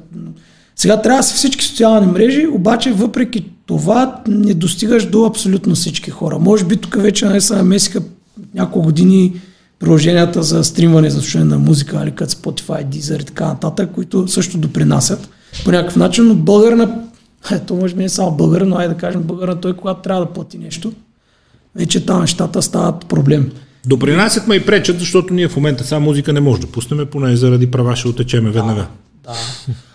Сега 0.77 1.03
трябва 1.03 1.19
да 1.19 1.23
си 1.23 1.35
всички 1.35 1.65
социални 1.65 2.07
мрежи, 2.07 2.47
обаче 2.47 2.93
въпреки 2.93 3.45
това 3.67 4.17
не 4.29 4.55
достигаш 4.55 5.07
до 5.07 5.25
абсолютно 5.25 5.75
всички 5.75 6.11
хора. 6.11 6.39
Може 6.39 6.65
би 6.65 6.77
тук 6.77 6.95
вече 7.03 7.27
не 7.27 7.41
се 7.41 7.57
намесиха 7.57 8.01
няколко 8.55 8.83
години 8.83 9.33
приложенията 9.85 10.43
за 10.43 10.65
стримване, 10.65 11.11
за 11.11 11.21
слушане 11.21 11.45
на 11.45 11.59
музика, 11.59 11.97
нали, 11.97 12.11
като 12.11 12.33
Spotify, 12.33 12.87
Deezer 12.87 13.23
и 13.23 13.25
така 13.25 13.47
нататък, 13.47 13.91
които 13.95 14.29
също 14.29 14.59
допринасят 14.59 15.29
по 15.65 15.71
някакъв 15.71 15.97
начин, 15.97 16.27
но 16.27 16.35
българина, 16.35 16.97
ето 17.53 17.75
може 17.75 17.95
би 17.95 18.03
не 18.03 18.09
само 18.09 18.31
българин, 18.31 18.69
но 18.69 18.77
айде 18.77 18.95
да 18.95 19.01
кажем 19.01 19.23
българина, 19.23 19.61
той 19.61 19.77
когато 19.77 20.03
трябва 20.03 20.25
да 20.25 20.33
плати 20.33 20.59
нещо, 20.59 20.93
вече 21.77 22.07
там 22.07 22.21
нещата 22.21 22.63
стават 22.63 23.07
проблем. 23.07 23.51
Допринасят 23.87 24.49
ме 24.49 24.55
и 24.55 24.67
пречат, 24.67 24.99
защото 24.99 25.35
ние 25.35 25.49
в 25.49 25.57
момента 25.57 25.85
само 25.85 26.07
музика 26.07 26.33
не 26.33 26.41
може 26.41 26.61
да 26.61 26.67
пуснем, 26.67 27.07
поне 27.11 27.37
заради 27.37 27.71
права 27.71 27.97
ще 27.97 28.09
отечеме 28.09 28.51
веднага. 28.51 28.87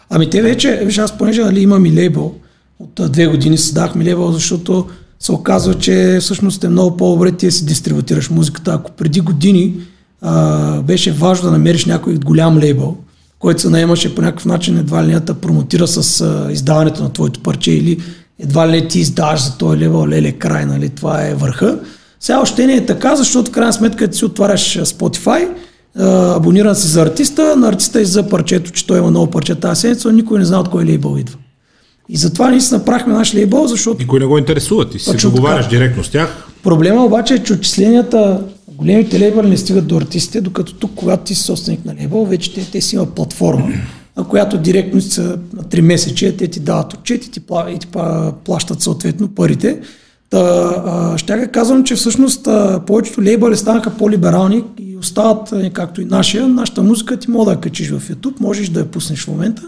Ами 0.10 0.30
те 0.30 0.42
вече, 0.42 0.82
виж 0.86 0.98
аз 0.98 1.18
понеже 1.18 1.42
нали, 1.42 1.62
имам 1.62 1.86
и 1.86 1.94
лейбъл, 1.94 2.36
от 2.80 3.12
две 3.12 3.28
години 3.28 3.58
създах 3.58 3.96
ми 3.96 4.06
лейбъл, 4.06 4.32
защото 4.32 4.90
се 5.20 5.32
оказва, 5.32 5.74
че 5.74 6.18
всъщност 6.22 6.64
е 6.64 6.70
много 6.70 6.98
по-добре 6.98 7.32
ти 7.32 7.46
да 7.46 7.52
си 7.52 7.66
дистрибутираш 7.66 8.30
музиката. 8.30 8.74
Ако 8.74 8.92
преди 8.92 9.22
години 9.22 9.74
а, 10.22 10.82
беше 10.82 11.12
важно 11.12 11.46
да 11.46 11.52
намериш 11.52 11.86
някой 11.86 12.16
голям 12.16 12.58
лейбъл, 12.58 12.98
който 13.40 13.62
се 13.62 13.70
наемаше 13.70 14.16
по 14.16 14.22
някакъв 14.22 14.46
начин 14.46 14.78
едва 14.78 15.04
ли 15.04 15.14
не 15.14 15.20
да 15.20 15.34
промотира 15.34 15.88
с 15.88 16.22
а, 16.22 16.52
издаването 16.52 17.04
на 17.04 17.14
твоето 17.14 17.40
парче 17.40 17.72
или 17.72 18.02
едва 18.40 18.68
ли 18.68 18.72
не 18.72 18.88
ти 18.88 19.00
издаваш 19.00 19.44
за 19.44 19.58
този 19.58 19.80
лейбъл, 19.80 20.08
леле 20.08 20.32
край, 20.32 20.66
нали, 20.66 20.90
това 20.90 21.26
е 21.26 21.36
върха. 21.36 21.80
Сега 22.20 22.40
още 22.40 22.68
не 22.68 22.74
е 22.74 22.86
така, 22.86 23.16
защото 23.16 23.52
в 23.52 23.54
крайна 23.54 23.74
сметка 23.74 24.08
ти 24.08 24.18
си 24.18 24.26
отваряш 24.26 24.78
Spotify, 24.78 25.48
а, 25.98 26.36
абониран 26.36 26.76
си 26.76 26.88
за 26.88 27.02
артиста, 27.02 27.56
на 27.56 27.70
артиста 27.70 28.02
и 28.02 28.06
за 28.06 28.30
парчето, 28.30 28.72
че 28.72 28.88
той 28.88 29.00
има 29.00 29.10
много 29.10 29.32
парче 29.32 29.56
тази 29.56 29.82
седмица, 29.82 30.12
никой 30.12 30.40
не 30.40 30.46
знае 30.46 30.60
от 30.60 30.70
кой 30.70 30.86
лейбъл 30.86 31.18
идва. 31.18 31.38
И 32.10 32.18
затова 32.18 32.50
ние 32.52 32.62
си 32.62 32.74
направихме 32.74 33.14
наш 33.14 33.36
лейбъл, 33.36 33.68
защото 33.68 34.02
Никой 34.02 34.20
не 34.20 34.26
го 34.26 34.38
интересува, 34.38 34.90
ти 34.90 35.06
Точно 35.06 35.30
договаряш 35.30 35.66
така. 35.66 35.78
директно 35.78 36.04
с 36.04 36.10
тях. 36.10 36.48
Проблема 36.64 37.06
обаче 37.06 37.34
е, 37.34 37.44
че 37.44 37.54
отчисленията, 37.54 38.44
големите 38.68 39.20
лейбъли 39.20 39.50
не 39.50 39.58
стигат 39.58 39.88
до 39.88 39.98
артистите, 39.98 40.42
докато 40.42 40.74
тук, 40.74 40.92
когато 40.96 41.24
ти 41.24 41.36
си 41.36 41.44
собственик 41.44 41.86
на 41.86 41.96
лейбъл, 41.96 42.26
вече 42.26 42.54
те, 42.54 42.72
те 42.72 42.82
си 42.82 42.96
имат 42.96 43.14
платформа, 43.14 43.68
на 44.18 44.24
която 44.24 44.58
директно 44.58 45.02
са 45.02 45.22
на 45.54 45.64
3 45.64 45.82
месече, 45.82 46.38
те 46.38 46.48
ти 46.48 46.60
дават 46.60 46.94
отчет 46.94 47.26
и 47.26 47.32
ти, 47.32 47.42
пла- 47.42 47.76
и 47.76 47.80
ти 47.80 47.88
пла- 47.88 48.34
плащат 48.46 48.82
съответно 48.82 49.28
парите. 49.28 49.80
Та, 50.30 50.40
а, 50.86 51.18
ще 51.18 51.48
казвам, 51.52 51.84
че 51.84 51.96
всъщност 51.96 52.48
а, 52.48 52.82
повечето 52.88 53.22
лейбъли 53.22 53.58
станаха 53.58 53.90
по-либерални 53.90 54.64
и 54.80 54.98
остават, 54.98 55.54
както 55.74 56.02
и 56.02 56.06
нашия, 56.06 56.48
нашата 56.48 56.84
музика 56.84 57.18
ти 57.18 57.32
мога 57.32 57.46
да 57.46 57.52
я 57.52 57.60
качиш 57.60 57.90
в 57.90 58.00
YouTube, 58.10 58.40
можеш 58.40 58.70
да 58.70 58.80
я 58.80 58.86
пуснеш 58.86 59.24
в 59.24 59.28
момента. 59.28 59.62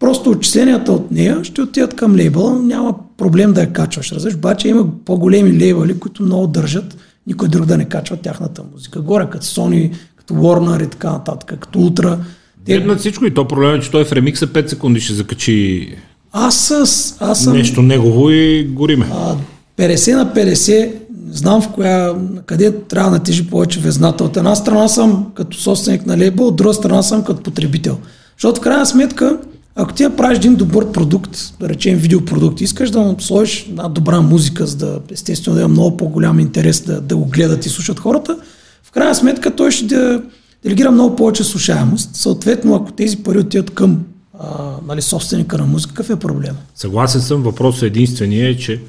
Просто 0.00 0.30
отчисленията 0.30 0.92
от 0.92 1.10
нея 1.10 1.40
ще 1.42 1.62
отидат 1.62 1.96
към 1.96 2.16
лейбъла, 2.16 2.62
няма 2.62 2.94
проблем 3.16 3.52
да 3.52 3.60
я 3.60 3.72
качваш. 3.72 4.12
Разбираш, 4.12 4.34
обаче 4.34 4.68
има 4.68 4.86
по-големи 5.04 5.58
лейбъли, 5.58 5.98
които 5.98 6.22
много 6.22 6.46
държат 6.46 6.96
никой 7.26 7.48
друг 7.48 7.66
да 7.66 7.78
не 7.78 7.84
качва 7.84 8.16
тяхната 8.16 8.62
музика. 8.72 9.00
Горе 9.00 9.26
като 9.30 9.46
Sony, 9.46 9.92
като 10.16 10.34
Warner 10.34 10.84
и 10.84 10.88
така 10.88 11.10
нататък, 11.12 11.58
като 11.60 11.78
Ultra. 11.78 12.18
Те, 12.66 12.86
Те... 12.86 12.96
всичко 12.96 13.26
и 13.26 13.34
то 13.34 13.48
проблем 13.48 13.74
е, 13.74 13.80
че 13.80 13.90
той 13.90 14.04
в 14.04 14.12
ремикса 14.12 14.46
5 14.46 14.68
секунди 14.68 15.00
ще 15.00 15.12
закачи 15.12 15.88
Аз, 16.32 16.56
с, 16.56 17.16
аз 17.20 17.44
съм 17.44 17.56
Нещо 17.56 17.82
негово 17.82 18.30
и 18.30 18.64
гориме. 18.64 19.06
а, 19.12 19.36
50 19.78 20.14
на 20.16 20.34
50, 20.34 20.92
не 21.26 21.36
знам 21.36 21.62
в 21.62 21.68
коя, 21.68 22.14
къде 22.46 22.72
трябва 22.72 23.10
да 23.10 23.16
натежи 23.16 23.46
повече 23.46 23.80
везната. 23.80 24.24
От 24.24 24.36
една 24.36 24.54
страна 24.54 24.88
съм 24.88 25.26
като 25.34 25.56
собственик 25.56 26.06
на 26.06 26.18
лейбъл, 26.18 26.46
от 26.46 26.56
друга 26.56 26.74
страна 26.74 27.02
съм 27.02 27.24
като 27.24 27.42
потребител. 27.42 27.98
Защото 28.36 28.60
в 28.60 28.64
крайна 28.64 28.86
сметка, 28.86 29.38
ако 29.82 29.92
ти 29.92 30.02
я 30.02 30.16
правиш 30.16 30.38
един 30.38 30.54
добър 30.54 30.92
продукт, 30.92 31.38
да 31.60 31.68
речем 31.68 31.98
видеопродукт, 31.98 32.60
искаш 32.60 32.90
да 32.90 33.16
сложиш 33.18 33.66
една 33.68 33.88
добра 33.88 34.20
музика, 34.20 34.66
за 34.66 34.76
да 34.76 35.00
естествено 35.10 35.54
да 35.54 35.60
има 35.60 35.68
много 35.68 35.96
по-голям 35.96 36.38
интерес 36.38 36.80
да, 36.80 37.00
да 37.00 37.16
го 37.16 37.24
гледат 37.24 37.66
и 37.66 37.68
слушат 37.68 37.98
хората, 37.98 38.38
в 38.82 38.90
крайна 38.90 39.14
сметка 39.14 39.56
той 39.56 39.70
ще 39.70 39.84
да 39.84 40.22
делегира 40.62 40.90
много 40.90 41.16
повече 41.16 41.44
слушаемост. 41.44 42.16
Съответно, 42.16 42.74
ако 42.74 42.92
тези 42.92 43.22
пари 43.22 43.38
отиват 43.38 43.70
към 43.70 44.04
а, 44.38 44.72
нали, 44.86 45.02
собственика 45.02 45.58
на 45.58 45.66
музика, 45.66 45.94
какъв 45.94 46.10
е 46.10 46.16
проблема? 46.16 46.58
Съгласен 46.74 47.20
съм, 47.20 47.42
въпросът 47.42 47.82
единствения 47.82 48.48
е, 48.48 48.56
че 48.56 48.80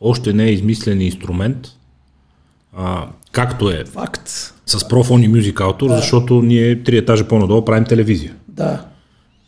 още 0.00 0.32
не 0.32 0.44
е 0.44 0.52
измислен 0.52 1.00
инструмент, 1.00 1.68
а, 2.76 3.06
както 3.32 3.70
е 3.70 3.84
Факт. 3.84 4.28
с 4.66 4.78
Profone 4.78 5.24
и 5.24 5.30
Music 5.30 5.54
Autor, 5.54 5.96
защото 5.96 6.42
ние 6.42 6.82
три 6.82 6.96
етажа 6.96 7.28
по-надолу 7.28 7.64
правим 7.64 7.84
телевизия. 7.84 8.34
Да. 8.48 8.89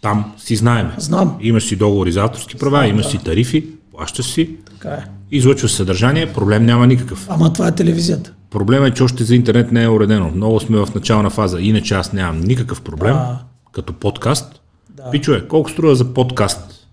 Там 0.03 0.33
си 0.39 0.57
знаем. 0.57 0.89
Знам. 0.99 1.37
Имаш 1.41 1.65
си 1.65 1.77
договори 1.77 2.13
за 2.13 2.21
авторски 2.21 2.57
права, 2.57 2.87
имаш 2.87 3.07
си 3.07 3.19
тарифи, 3.19 3.65
плащаш 3.93 4.27
си, 4.27 4.51
Така 4.71 4.89
е. 4.89 5.05
излъчваш 5.31 5.73
съдържание, 5.73 6.33
проблем 6.33 6.67
няма 6.67 6.87
никакъв. 6.87 7.27
Ама 7.31 7.53
това 7.53 7.69
е 7.69 7.75
телевизията. 7.75 8.33
Проблемът 8.51 8.91
е, 8.91 8.95
че 8.95 9.03
още 9.03 9.25
за 9.25 9.35
интернет 9.37 9.73
не 9.73 9.83
е 9.83 9.89
уредено. 9.89 10.31
Много 10.31 10.61
сме 10.61 10.79
в 10.79 10.89
начална 10.95 11.31
фаза, 11.31 11.61
иначе 11.61 11.95
аз 11.95 12.13
нямам 12.13 12.41
никакъв 12.41 12.83
проблем, 12.83 13.13
Да. 13.13 13.39
като 13.73 13.93
подкаст. 13.93 14.61
Да. 14.91 15.11
Пичове, 15.11 15.49
колко 15.49 15.71
струва 15.71 15.95
за 15.95 16.05
подкаст? 16.05 16.89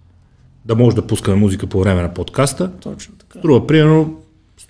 Да 0.65 0.76
може 0.76 0.95
да 0.95 1.02
пускаме 1.02 1.38
музика 1.38 1.67
по 1.67 1.80
време 1.80 2.02
на 2.02 2.13
подкаста. 2.13 2.72
Точно 2.74 3.13
така. 3.15 3.39
Струва 3.39 3.67
примерно 3.67 4.13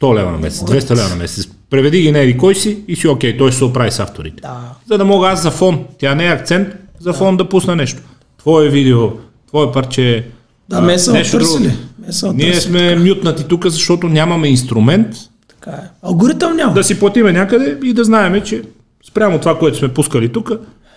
100 0.01 0.15
лева 0.15 0.31
на 0.31 0.37
месец, 0.37 0.61
200 0.61 0.95
лева 0.95 1.09
на 1.09 1.15
месец. 1.15 1.47
Преведи 1.69 2.01
ги 2.01 2.11
на 2.11 2.19
еди 2.19 2.37
кой 2.37 2.55
си 2.55 2.83
и 2.87 2.95
си 2.95 3.07
окей, 3.07 3.37
той 3.37 3.51
ще 3.51 3.57
се 3.57 3.63
оправи 3.63 3.91
с 3.91 3.99
авторите. 3.99 4.41
Да. 4.41 4.59
За 4.85 4.97
да 4.97 5.05
мога 5.05 5.27
аз 5.27 5.41
за 5.43 5.51
фон, 5.51 5.85
тя 5.97 6.15
не 6.15 6.25
е 6.25 6.31
акцент, 6.31 6.67
за 6.99 7.13
фон 7.13 7.37
да 7.37 7.49
пусна 7.49 7.75
нещо. 7.75 8.01
Твое 8.39 8.69
видео, 8.69 9.09
твое 9.47 9.71
парче. 9.71 10.27
Да, 10.69 10.81
ме 10.81 10.99
са 10.99 11.11
отърсили. 11.11 11.71
друго. 12.19 12.33
Ние 12.33 12.53
сме 12.53 12.95
мютнати 12.95 13.43
тук, 13.43 13.67
защото 13.67 14.07
нямаме 14.07 14.47
инструмент 14.47 15.07
Така 15.47 15.71
е. 15.71 15.89
Алгоритъм 16.03 16.55
няма. 16.55 16.73
да 16.73 16.83
си 16.83 16.99
платиме 16.99 17.31
някъде 17.31 17.77
и 17.83 17.93
да 17.93 18.03
знаем, 18.03 18.41
че 18.41 18.61
спрямо 19.09 19.39
това, 19.39 19.59
което 19.59 19.77
сме 19.77 19.87
пускали 19.87 20.31
тук, 20.31 20.51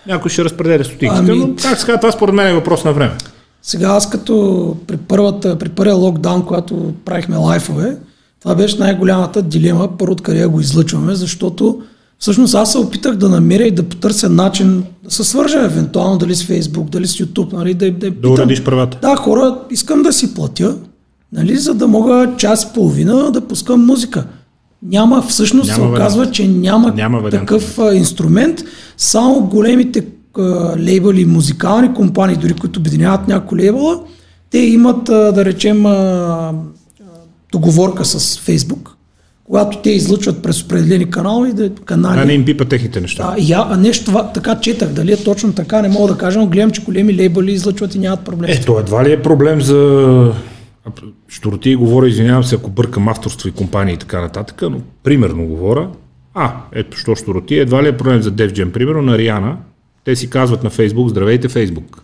някой 0.07 0.31
ще 0.31 0.43
разпределя 0.43 0.83
стотинките. 0.83 1.19
Ами- 1.31 1.39
Но, 1.39 1.55
как 1.61 1.79
се 1.79 1.85
казва, 1.85 1.99
това 1.99 2.11
според 2.11 2.35
мен 2.35 2.47
е 2.47 2.53
въпрос 2.53 2.83
на 2.83 2.93
време. 2.93 3.13
Сега 3.61 3.87
аз 3.87 4.09
като 4.09 4.77
при, 4.87 4.97
първата, 4.97 5.57
при 5.57 5.69
първия 5.69 5.95
локдаун, 5.95 6.45
когато 6.45 6.93
правихме 7.05 7.37
лайфове, 7.37 7.97
това 8.41 8.55
беше 8.55 8.77
най-голямата 8.79 9.41
дилема, 9.41 9.97
първо 9.97 10.13
откъде 10.13 10.39
да 10.39 10.49
го 10.49 10.59
излъчваме, 10.59 11.15
защото 11.15 11.81
всъщност 12.23 12.55
аз 12.55 12.71
се 12.71 12.77
опитах 12.77 13.15
да 13.15 13.29
намеря 13.29 13.63
и 13.63 13.71
да 13.71 13.83
потърся 13.83 14.29
начин 14.29 14.83
да 15.03 15.11
се 15.11 15.23
свържа 15.23 15.65
евентуално 15.65 16.17
дали 16.17 16.35
с 16.35 16.45
Фейсбук, 16.45 16.89
дали 16.89 17.07
с 17.07 17.13
YouTube, 17.13 17.53
нали, 17.53 17.73
да, 17.73 17.91
да, 17.91 18.11
Да 18.11 18.29
уредиш 18.29 18.63
правата. 18.63 18.97
Да, 19.01 19.15
хора, 19.15 19.59
искам 19.71 20.03
да 20.03 20.13
си 20.13 20.33
платя, 20.33 20.77
нали, 21.33 21.57
за 21.57 21.73
да 21.73 21.87
мога 21.87 22.33
час 22.37 22.63
и 22.63 22.67
половина 22.73 23.31
да 23.31 23.41
пускам 23.41 23.85
музика. 23.85 24.25
Няма, 24.83 25.21
всъщност 25.21 25.67
Няма 25.67 25.75
се 25.75 25.81
вариант. 25.81 25.97
оказва, 25.97 26.31
че 26.31 26.47
няма, 26.47 26.91
Няма 26.91 27.19
вариант. 27.19 27.47
такъв 27.47 27.79
а, 27.79 27.95
инструмент. 27.95 28.63
Само 28.97 29.41
големите 29.41 30.07
а, 30.37 30.41
лейбъли, 30.79 31.25
музикални 31.25 31.93
компании, 31.93 32.35
дори 32.35 32.53
които 32.53 32.79
обединяват 32.79 33.27
някои 33.27 33.59
лейбъла, 33.59 33.99
те 34.49 34.57
имат, 34.57 35.09
а, 35.09 35.31
да 35.31 35.45
речем, 35.45 35.85
а, 35.85 36.53
договорка 37.51 38.05
с 38.05 38.39
Фейсбук, 38.39 38.92
когато 39.53 39.77
те 39.77 39.89
излъчват 39.89 40.43
през 40.43 40.63
определени 40.63 41.09
канали, 41.09 41.53
да, 41.53 41.75
канали. 41.75 42.19
А 42.19 42.25
не 42.25 42.33
им 42.33 42.45
пипа 42.45 42.65
техните 42.65 43.01
неща. 43.01 43.23
Да, 43.23 43.35
я, 43.39 43.65
а 43.69 43.77
нещо 43.77 44.05
това, 44.05 44.31
така 44.31 44.59
четах, 44.59 44.89
дали 44.89 45.11
е 45.13 45.23
точно 45.23 45.53
така, 45.53 45.81
не 45.81 45.89
мога 45.89 46.13
да 46.13 46.19
кажа, 46.19 46.39
но 46.39 46.47
гледам, 46.47 46.71
че 46.71 46.83
големи 46.83 47.17
лейбъли 47.17 47.51
излъчват 47.51 47.95
и 47.95 47.99
нямат 47.99 48.25
проблем. 48.25 48.51
Е, 48.51 48.61
то 48.61 48.79
едва 48.79 49.05
ли 49.05 49.11
е 49.11 49.21
проблем 49.21 49.61
за... 49.61 50.33
Штороти 51.27 51.69
и 51.69 51.75
говоря, 51.75 52.07
извинявам 52.07 52.43
се, 52.43 52.55
ако 52.55 52.69
бъркам 52.69 53.07
авторство 53.07 53.49
и 53.49 53.51
компании 53.51 53.93
и 53.93 53.97
така 53.97 54.21
нататък, 54.21 54.61
но 54.61 54.81
примерно 55.03 55.47
говоря. 55.47 55.89
А, 56.33 56.51
ето, 56.71 56.97
що 56.97 57.15
Штороти, 57.15 57.55
едва 57.55 57.83
ли 57.83 57.87
е 57.87 57.97
проблем 57.97 58.21
за 58.21 58.31
DevGen, 58.31 58.71
примерно 58.71 59.01
на 59.01 59.17
Риана. 59.17 59.57
Те 60.05 60.15
си 60.15 60.29
казват 60.29 60.63
на 60.63 60.69
Фейсбук, 60.69 61.09
здравейте 61.09 61.47
Фейсбук. 61.47 62.02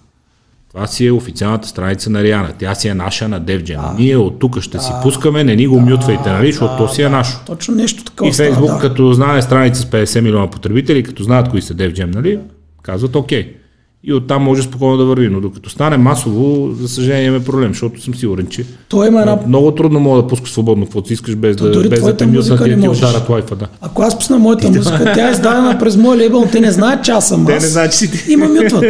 Това 0.73 0.87
си 0.87 1.05
е 1.05 1.11
официалната 1.11 1.67
страница 1.67 2.09
на 2.09 2.23
Риана. 2.23 2.53
Тя 2.59 2.75
си 2.75 2.87
е 2.87 2.93
наша 2.93 3.27
на 3.27 3.41
DevGen. 3.41 3.97
Ние 3.97 4.17
от 4.17 4.39
тук 4.39 4.59
ще 4.59 4.79
си 4.79 4.91
пускаме, 5.03 5.43
не 5.43 5.55
ни 5.55 5.67
го 5.67 5.79
мютвайте, 5.79 6.29
нали, 6.29 6.51
защото 6.51 6.77
то 6.77 6.87
си 6.87 7.01
е 7.01 7.09
наше. 7.09 7.37
Точно 7.45 7.75
нещо 7.75 8.03
такова 8.03 8.29
И 8.29 8.33
Фейсбук, 8.33 8.65
става, 8.65 8.81
да. 8.81 8.87
като 8.89 9.13
знае 9.13 9.41
страница 9.41 9.81
с 9.81 9.85
50 9.85 10.21
милиона 10.21 10.47
потребители, 10.47 11.03
като 11.03 11.23
знаят 11.23 11.49
кои 11.49 11.61
са 11.61 11.73
DevGem, 11.73 12.15
нали, 12.15 12.39
казват 12.83 13.15
окей. 13.15 13.55
И 14.03 14.13
оттам 14.13 14.43
може 14.43 14.61
спокойно 14.61 14.97
да 14.97 15.05
върви. 15.05 15.29
Но 15.29 15.41
докато 15.41 15.69
стане 15.69 15.97
масово, 15.97 16.71
за 16.81 16.87
съжаление 16.87 17.25
имаме 17.25 17.43
проблем, 17.43 17.69
защото 17.69 18.01
съм 18.01 18.15
сигурен, 18.15 18.47
че 18.47 18.65
Той 18.89 19.07
има 19.07 19.19
една... 19.21 19.37
много 19.47 19.71
трудно 19.71 19.99
мога 19.99 20.21
да 20.21 20.27
пускаш 20.27 20.51
свободно 20.51 20.85
каквото 20.85 21.07
си 21.07 21.13
искаш, 21.13 21.35
без 21.35 21.55
да, 21.55 21.71
дори 21.71 21.89
без 21.89 22.03
да 22.03 22.17
те 22.17 22.25
да 22.25 22.31
не 22.67 22.81
ти 22.81 22.89
ударят 22.89 23.29
лайфа. 23.29 23.55
Да. 23.55 23.67
Ако 23.81 24.01
аз 24.01 24.17
пусна 24.17 24.39
моята 24.39 24.67
музика, 24.69 25.11
тя 25.15 25.27
е 25.27 25.31
издадена 25.31 25.77
през 25.79 25.97
мой 25.97 26.17
лейбъл, 26.17 26.47
те 26.51 26.59
не 26.59 26.71
знаят, 26.71 27.03
че 27.03 27.11
аз 27.11 27.27
съм 27.27 27.45
Те 27.45 27.53
аз. 27.55 27.63
не 27.63 27.69
знаят, 27.69 27.91
че 27.91 27.97
си 27.97 28.11
ти. 28.11 28.31
И 28.33 28.35
ме 28.35 28.47
мютват. 28.47 28.85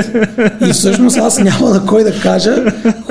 И 0.70 0.74
всъщност 0.74 1.18
аз 1.18 1.40
няма 1.40 1.70
на 1.70 1.86
кой 1.86 2.04
да 2.04 2.20
кажа, 2.20 2.66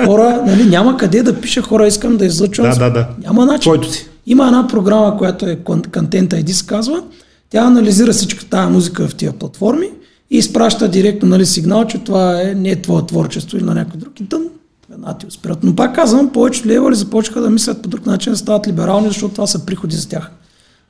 хора, 0.05 0.43
нали, 0.47 0.63
няма 0.63 0.97
къде 0.97 1.23
да 1.23 1.41
пиша 1.41 1.61
хора, 1.61 1.87
искам 1.87 2.17
да 2.17 2.25
излъчвам. 2.25 2.69
Да, 2.69 2.75
да, 2.75 2.89
да. 2.89 3.07
Няма 3.23 3.45
начин. 3.45 3.71
Който 3.71 3.91
си. 3.91 4.07
Има 4.25 4.45
една 4.45 4.67
програма, 4.67 5.17
която 5.17 5.45
е 5.45 5.55
Con- 5.55 5.87
Content 5.87 6.43
ID 6.43 6.51
се 6.51 6.65
казва. 6.65 7.01
Тя 7.49 7.59
анализира 7.61 8.11
всичка 8.13 8.45
тази 8.45 8.71
музика 8.71 9.07
в 9.07 9.15
тия 9.15 9.31
платформи 9.31 9.87
и 10.31 10.37
изпраща 10.37 10.89
директно 10.89 11.29
нали, 11.29 11.45
сигнал, 11.45 11.85
че 11.85 11.99
това 11.99 12.41
е, 12.41 12.55
не 12.55 12.69
е 12.69 12.81
твое 12.81 13.05
творчество 13.05 13.57
или 13.57 13.63
на 13.63 13.73
някой 13.73 13.99
друг. 13.99 14.19
И 14.19 14.25
тън, 14.25 14.49
веднага 14.89 15.17
ти 15.17 15.25
успират. 15.25 15.63
Но 15.63 15.75
пак 15.75 15.95
казвам, 15.95 16.29
повечето 16.33 16.67
левали 16.67 16.95
започнаха 16.95 17.41
да 17.41 17.49
мислят 17.49 17.81
по 17.81 17.89
друг 17.89 18.05
начин, 18.05 18.33
да 18.33 18.37
стават 18.37 18.67
либерални, 18.67 19.07
защото 19.07 19.33
това 19.33 19.47
са 19.47 19.65
приходи 19.65 19.95
за 19.95 20.09
тях. 20.09 20.31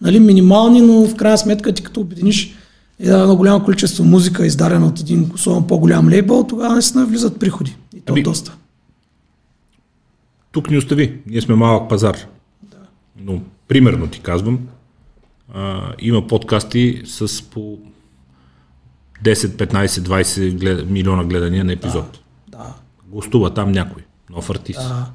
Нали, 0.01 0.19
минимални, 0.19 0.81
но 0.81 1.05
в 1.05 1.15
крайна 1.15 1.37
сметка 1.37 1.73
ти 1.73 1.83
като 1.83 2.01
обединиш 2.01 2.55
едно 2.99 3.35
голямо 3.35 3.65
количество 3.65 4.03
музика, 4.03 4.45
издадена 4.45 4.87
от 4.87 4.99
един 4.99 5.31
особено 5.33 5.67
по-голям 5.67 6.09
лейбъл, 6.09 6.43
тогава 6.43 6.73
наистина 6.73 7.05
влизат 7.05 7.39
приходи. 7.39 7.75
И 7.95 8.01
то 8.01 8.13
Ами, 8.13 8.23
доста. 8.23 8.55
Тук 10.51 10.69
ни 10.69 10.77
остави. 10.77 11.19
Ние 11.27 11.41
сме 11.41 11.55
малък 11.55 11.89
пазар. 11.89 12.17
Но, 13.23 13.41
примерно 13.67 14.07
ти 14.07 14.19
казвам, 14.19 14.59
а, 15.53 15.81
има 15.99 16.27
подкасти 16.27 17.01
с 17.05 17.41
по 17.41 17.77
10, 19.23 19.47
15, 19.47 19.87
20 19.87 20.59
глед... 20.59 20.89
милиона 20.89 21.23
гледания 21.23 21.65
на 21.65 21.73
епизод. 21.73 22.19
Да. 22.47 22.75
Гостува 23.07 23.53
там 23.53 23.71
някой, 23.71 24.03
нов 24.29 24.49
артист. 24.49 24.79
Да. 24.79 25.11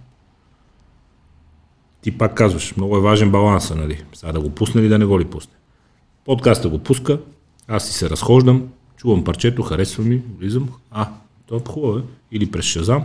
Ти 2.00 2.18
пак 2.18 2.34
казваш, 2.34 2.76
много 2.76 2.96
е 2.96 3.00
важен 3.00 3.30
баланса, 3.30 3.74
нали? 3.74 4.04
Сега 4.12 4.32
да 4.32 4.40
го 4.40 4.50
пусне 4.50 4.80
или 4.80 4.88
да 4.88 4.98
не 4.98 5.04
го 5.04 5.20
ли 5.20 5.24
пусне. 5.24 5.52
Подкаста 6.24 6.68
го 6.68 6.78
пуска, 6.78 7.18
аз 7.68 7.86
си 7.86 7.92
се 7.92 8.10
разхождам, 8.10 8.68
чувам 8.96 9.24
парчето, 9.24 9.62
харесва 9.62 10.04
ми, 10.04 10.22
влизам, 10.38 10.68
а, 10.90 11.08
то 11.46 11.56
е 11.56 11.60
хубаво, 11.68 11.98
е. 11.98 12.02
Или 12.32 12.50
през 12.50 12.64
Шазам, 12.64 13.04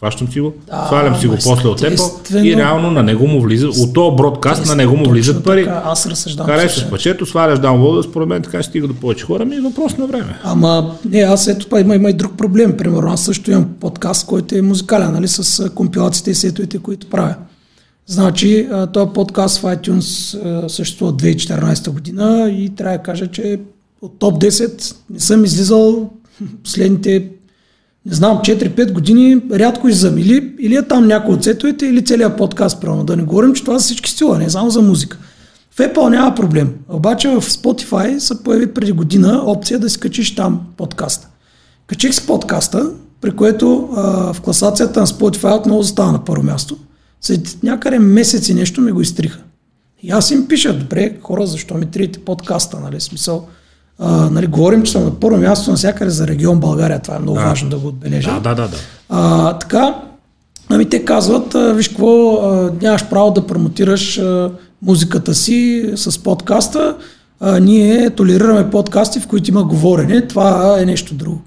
хващам 0.00 0.28
си 0.28 0.40
го, 0.40 0.54
Да, 0.66 0.84
свалям 0.86 1.16
си 1.16 1.26
го 1.26 1.32
ама 1.32 1.40
после 1.44 1.68
от 1.68 1.80
Apple 1.80 2.42
и 2.42 2.56
реално 2.56 2.90
на 2.90 3.02
него 3.02 3.26
му 3.26 3.40
влиза, 3.40 3.68
от 3.68 3.94
този 3.94 4.16
бродкаст 4.16 4.66
на 4.66 4.74
него 4.74 4.96
му 4.96 5.10
влизат 5.10 5.44
пари. 5.44 5.64
така, 5.64 5.82
Аз 5.84 6.06
разсъждавам. 6.06 6.50
Харесваш 6.50 6.74
също. 6.74 6.90
парчето, 6.90 7.26
сваляш 7.26 7.58
даунлода, 7.58 8.02
според 8.02 8.28
мен 8.28 8.42
така 8.42 8.62
ще 8.62 8.70
стига 8.70 8.88
до 8.88 8.94
повече 8.94 9.24
хора, 9.24 9.44
ми 9.44 9.56
е 9.56 9.60
въпрос 9.60 9.96
на 9.96 10.06
време. 10.06 10.38
Ама, 10.44 10.94
не, 11.04 11.18
аз 11.20 11.48
ето 11.48 11.66
па 11.68 11.80
има, 11.80 11.94
има 11.94 12.10
и 12.10 12.12
друг 12.12 12.36
проблем. 12.36 12.76
Примерно, 12.76 13.10
аз 13.10 13.24
също 13.24 13.50
имам 13.50 13.66
подкаст, 13.80 14.26
който 14.26 14.54
е 14.54 14.62
музикален, 14.62 15.12
нали, 15.12 15.28
с 15.28 15.70
компилациите 15.70 16.30
и 16.30 16.34
сетовете, 16.34 16.78
които 16.78 17.06
правя. 17.06 17.34
Значи, 18.06 18.68
този 18.92 19.10
подкаст 19.14 19.58
в 19.58 19.62
iTunes 19.62 20.38
съществува 20.68 21.12
от 21.12 21.22
2014 21.22 21.90
година 21.90 22.50
и 22.58 22.70
трябва 22.76 22.96
да 22.96 23.02
кажа, 23.02 23.26
че 23.26 23.60
от 24.02 24.18
топ 24.18 24.42
10 24.42 24.94
не 25.10 25.20
съм 25.20 25.44
излизал 25.44 26.10
последните, 26.64 27.28
не 28.06 28.14
знам, 28.14 28.38
4-5 28.38 28.92
години, 28.92 29.42
рядко 29.52 29.88
излизам. 29.88 30.18
Или, 30.18 30.54
или 30.58 30.76
е 30.76 30.82
там 30.82 31.06
някой 31.06 31.34
от 31.34 31.44
сетовете, 31.44 31.86
или 31.86 32.04
целият 32.04 32.36
подкаст, 32.36 32.80
правилно. 32.80 33.04
Да 33.04 33.16
не 33.16 33.22
говорим, 33.22 33.54
че 33.54 33.64
това 33.64 33.78
са 33.78 33.84
всички 33.84 34.10
стила, 34.10 34.38
не 34.38 34.50
само 34.50 34.70
за 34.70 34.82
музика. 34.82 35.18
В 35.70 35.78
Apple 35.78 36.08
няма 36.08 36.34
проблем. 36.34 36.74
Обаче 36.88 37.28
в 37.28 37.40
Spotify 37.40 38.18
се 38.18 38.42
появи 38.42 38.74
преди 38.74 38.92
година 38.92 39.42
опция 39.46 39.78
да 39.78 39.90
си 39.90 40.00
качиш 40.00 40.34
там 40.34 40.60
подкаста. 40.76 41.28
Качих 41.86 42.14
си 42.14 42.26
подкаста, 42.26 42.90
при 43.20 43.30
което 43.30 43.88
а, 43.96 44.32
в 44.32 44.40
класацията 44.40 45.00
на 45.00 45.06
Spotify 45.06 45.58
отново 45.58 45.82
застава 45.82 46.12
на 46.12 46.24
първо 46.24 46.42
място. 46.42 46.76
След 47.20 47.58
някъде 47.62 47.98
месец 47.98 48.48
и 48.48 48.54
нещо 48.54 48.80
ми 48.80 48.92
го 48.92 49.00
изтриха. 49.00 49.40
И 50.02 50.10
аз 50.10 50.30
им 50.30 50.48
пиша, 50.48 50.78
добре, 50.78 51.16
хора, 51.22 51.46
защо 51.46 51.74
ми 51.74 51.86
триете 51.86 52.18
подкаста, 52.18 52.80
нали, 52.80 53.00
смисъл. 53.00 53.48
А, 54.00 54.30
нали, 54.30 54.46
говорим, 54.46 54.82
че 54.82 54.92
съм 54.92 55.04
на 55.04 55.20
първо 55.20 55.38
място 55.38 55.70
навсякъде 55.70 56.10
за 56.10 56.26
регион 56.26 56.60
България, 56.60 56.98
това 56.98 57.16
е 57.16 57.18
много 57.18 57.38
Да. 57.38 57.44
важно 57.44 57.70
да 57.70 57.78
го 57.78 57.88
отбележа. 57.88 58.30
Да, 58.30 58.40
да, 58.40 58.54
да, 58.54 58.68
да. 58.68 58.76
А, 59.08 59.58
така, 59.58 59.94
Ами 60.72 60.88
те 60.88 61.04
казват, 61.04 61.54
а, 61.54 61.72
виж 61.72 61.88
какво, 61.88 62.34
а, 62.34 62.72
нямаш 62.82 63.08
право 63.08 63.30
да 63.30 63.46
промотираш 63.46 64.18
а, 64.18 64.50
музиката 64.82 65.34
си 65.34 65.90
с 65.94 66.22
подкаста, 66.22 66.96
а, 67.40 67.60
ние 67.60 68.10
толерираме 68.10 68.70
подкасти, 68.70 69.20
в 69.20 69.26
които 69.26 69.50
има 69.50 69.64
говорене, 69.64 70.26
това 70.26 70.76
е 70.80 70.84
нещо 70.84 71.14
друго. 71.14 71.42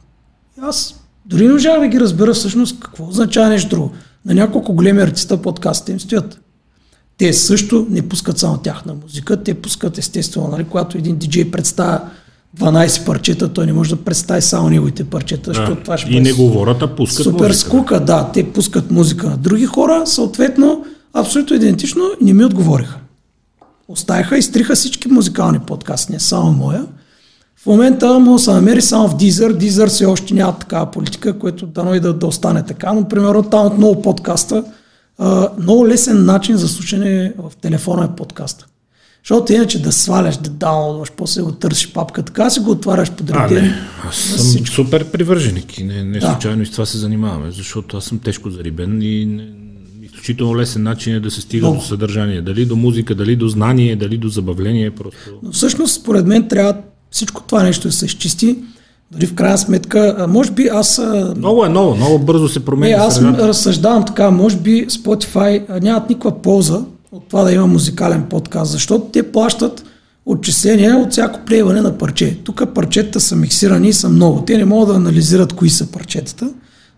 И 0.58 0.62
аз 0.64 0.96
дори 1.26 1.48
не 1.48 1.54
можах 1.54 1.80
да 1.80 1.88
ги 1.88 2.00
разбера 2.00 2.34
всъщност 2.34 2.80
какво 2.80 3.08
означава 3.08 3.50
нещо 3.50 3.70
друго. 3.70 3.92
На 4.26 4.34
няколко 4.34 4.74
големи 4.74 5.02
артиста 5.02 5.42
подкастите 5.42 5.92
им 5.92 6.00
стоят. 6.00 6.40
Те 7.18 7.34
също 7.34 7.88
не 7.90 8.02
пускат 8.02 8.38
само 8.38 8.58
тяхна 8.58 8.94
музика, 9.04 9.44
те 9.44 9.54
пускат 9.54 9.98
естествено, 9.98 10.48
нали, 10.48 10.64
когато 10.64 10.98
един 10.98 11.16
диджей 11.16 11.52
представя 11.52 12.02
12 12.58 13.06
парчета, 13.06 13.54
той 13.54 13.66
не 13.66 13.74
може 13.74 13.96
да 13.96 14.04
представи 14.04 14.42
само 14.42 14.70
неговите 14.70 15.04
парчета, 15.04 15.54
защото 15.54 15.84
това 15.84 15.98
ще 15.98 16.12
и 16.12 16.20
не 16.20 16.34
говорят, 16.34 16.82
а 16.82 16.96
пускат 16.96 17.24
супер 17.24 17.48
музика. 17.48 17.56
скука, 17.56 18.00
да, 18.00 18.30
те 18.34 18.52
пускат 18.52 18.92
музика 18.92 19.30
на 19.30 19.38
други 19.38 19.66
хора, 19.66 20.02
съответно, 20.06 20.86
абсолютно 21.14 21.56
идентично 21.56 22.04
не 22.22 22.34
ми 22.34 22.46
отговориха. 22.46 23.00
Оставиха, 23.88 24.38
изтриха 24.38 24.76
всички 24.76 25.08
музикални 25.08 25.60
подкасти, 25.60 26.12
не 26.12 26.20
само 26.20 26.52
моя. 26.52 26.86
В 27.64 27.66
момента 27.66 28.20
да 28.20 28.40
се 28.40 28.52
намери 28.52 28.82
само 28.82 29.08
в 29.08 29.16
Deezer. 29.16 29.54
Deezer 29.54 29.88
все 29.88 30.06
още 30.06 30.34
няма 30.34 30.58
такава 30.60 30.92
политика, 30.92 31.40
което 31.40 31.66
дано 31.66 31.96
и 31.96 32.00
да, 32.00 32.14
да 32.14 32.28
остане 32.28 32.64
така, 32.66 32.94
но 32.94 33.08
примерно 33.08 33.44
там 33.44 33.66
от 33.66 33.78
много 33.78 34.02
подкаста, 34.02 34.64
а, 35.18 35.50
много 35.60 35.88
лесен 35.88 36.26
начин 36.26 36.58
за 36.58 36.68
слушане 36.68 37.34
в 37.38 37.52
телефона 37.62 38.06
е 38.06 38.16
подкаста. 38.16 38.66
Защото 39.24 39.54
иначе 39.54 39.82
да 39.82 39.92
сваляш, 39.92 40.38
да 40.38 40.50
даунлодваш, 40.50 41.12
после 41.12 41.42
го 41.42 41.52
търсиш 41.52 41.94
папка, 41.94 42.24
така 42.24 42.50
си 42.50 42.60
го 42.60 42.72
отваряш 42.72 43.10
А, 43.10 43.12
подреден. 43.12 43.64
не, 43.64 43.76
аз 44.10 44.16
съм 44.16 44.38
всичко. 44.40 44.76
супер 44.76 45.06
привърженик 45.06 45.78
и 45.78 45.84
не, 45.84 46.04
не 46.04 46.20
Да. 46.20 46.26
случайно 46.28 46.62
и 46.62 46.66
с 46.66 46.72
това 46.72 46.86
се 46.86 46.98
занимаваме, 46.98 47.52
защото 47.52 47.98
аз 47.98 48.04
съм 48.04 48.20
тежко 48.20 48.50
зарибен 48.50 49.02
и 49.02 49.26
не, 49.26 49.48
изключително 50.04 50.58
лесен 50.58 50.84
начин 50.84 51.16
е 51.16 51.20
да 51.20 51.32
се 51.32 51.42
стига 51.42 51.66
Много. 51.66 51.78
до 51.78 51.86
съдържание. 51.86 52.42
Дали 52.42 52.66
до 52.66 52.76
музика, 52.76 53.16
дали 53.16 53.36
до 53.36 53.48
знание, 53.48 53.96
дали 53.96 54.18
до 54.18 54.28
забавление, 54.28 54.92
просто... 54.92 55.18
Но 55.44 55.52
всъщност, 55.52 55.94
според 55.94 56.28
мен, 56.28 56.48
трябва 56.48 56.76
всичко 57.12 57.44
това 57.44 57.64
нещо 57.64 57.88
да 57.88 57.92
се 57.92 58.06
изчисти. 58.06 58.58
Дори 59.12 59.26
в 59.26 59.34
крайна 59.36 59.58
сметка, 59.58 60.16
а, 60.18 60.28
може 60.28 60.52
би 60.52 60.68
аз 60.68 61.00
а, 61.00 61.34
Много 61.38 61.66
е 61.66 61.70
ново, 61.70 61.96
много 61.96 62.20
бързо 62.20 62.50
се 62.50 62.60
Не, 62.60 62.66
променя 62.66 62.98
аз 62.98 63.16
средата. 63.16 63.48
разсъждавам 63.48 64.06
така, 64.06 64.32
може 64.32 64.58
би 64.58 64.88
Spotify 64.88 65.66
а, 65.70 65.80
нямат 65.80 66.10
никаква 66.10 66.42
полза 66.42 66.82
от 67.14 67.28
това 67.30 67.44
да 67.44 67.52
има 67.52 67.68
музикален 67.68 68.24
подкаст, 68.24 68.72
защото 68.72 69.06
те 69.06 69.32
плащат 69.32 69.86
отчисления 70.26 70.98
от 70.98 71.12
всяко 71.12 71.40
плейване 71.46 71.82
на 71.82 71.98
парче. 71.98 72.38
Тук 72.44 72.64
парчетата 72.76 73.20
са 73.20 73.36
миксирани 73.36 73.90
и 73.90 73.94
са 73.94 74.10
много. 74.10 74.42
Те 74.42 74.58
не 74.58 74.66
могат 74.66 74.90
да 74.90 74.96
анализират 74.96 75.54
кои 75.54 75.70
са 75.70 75.92
парчетата 75.92 76.50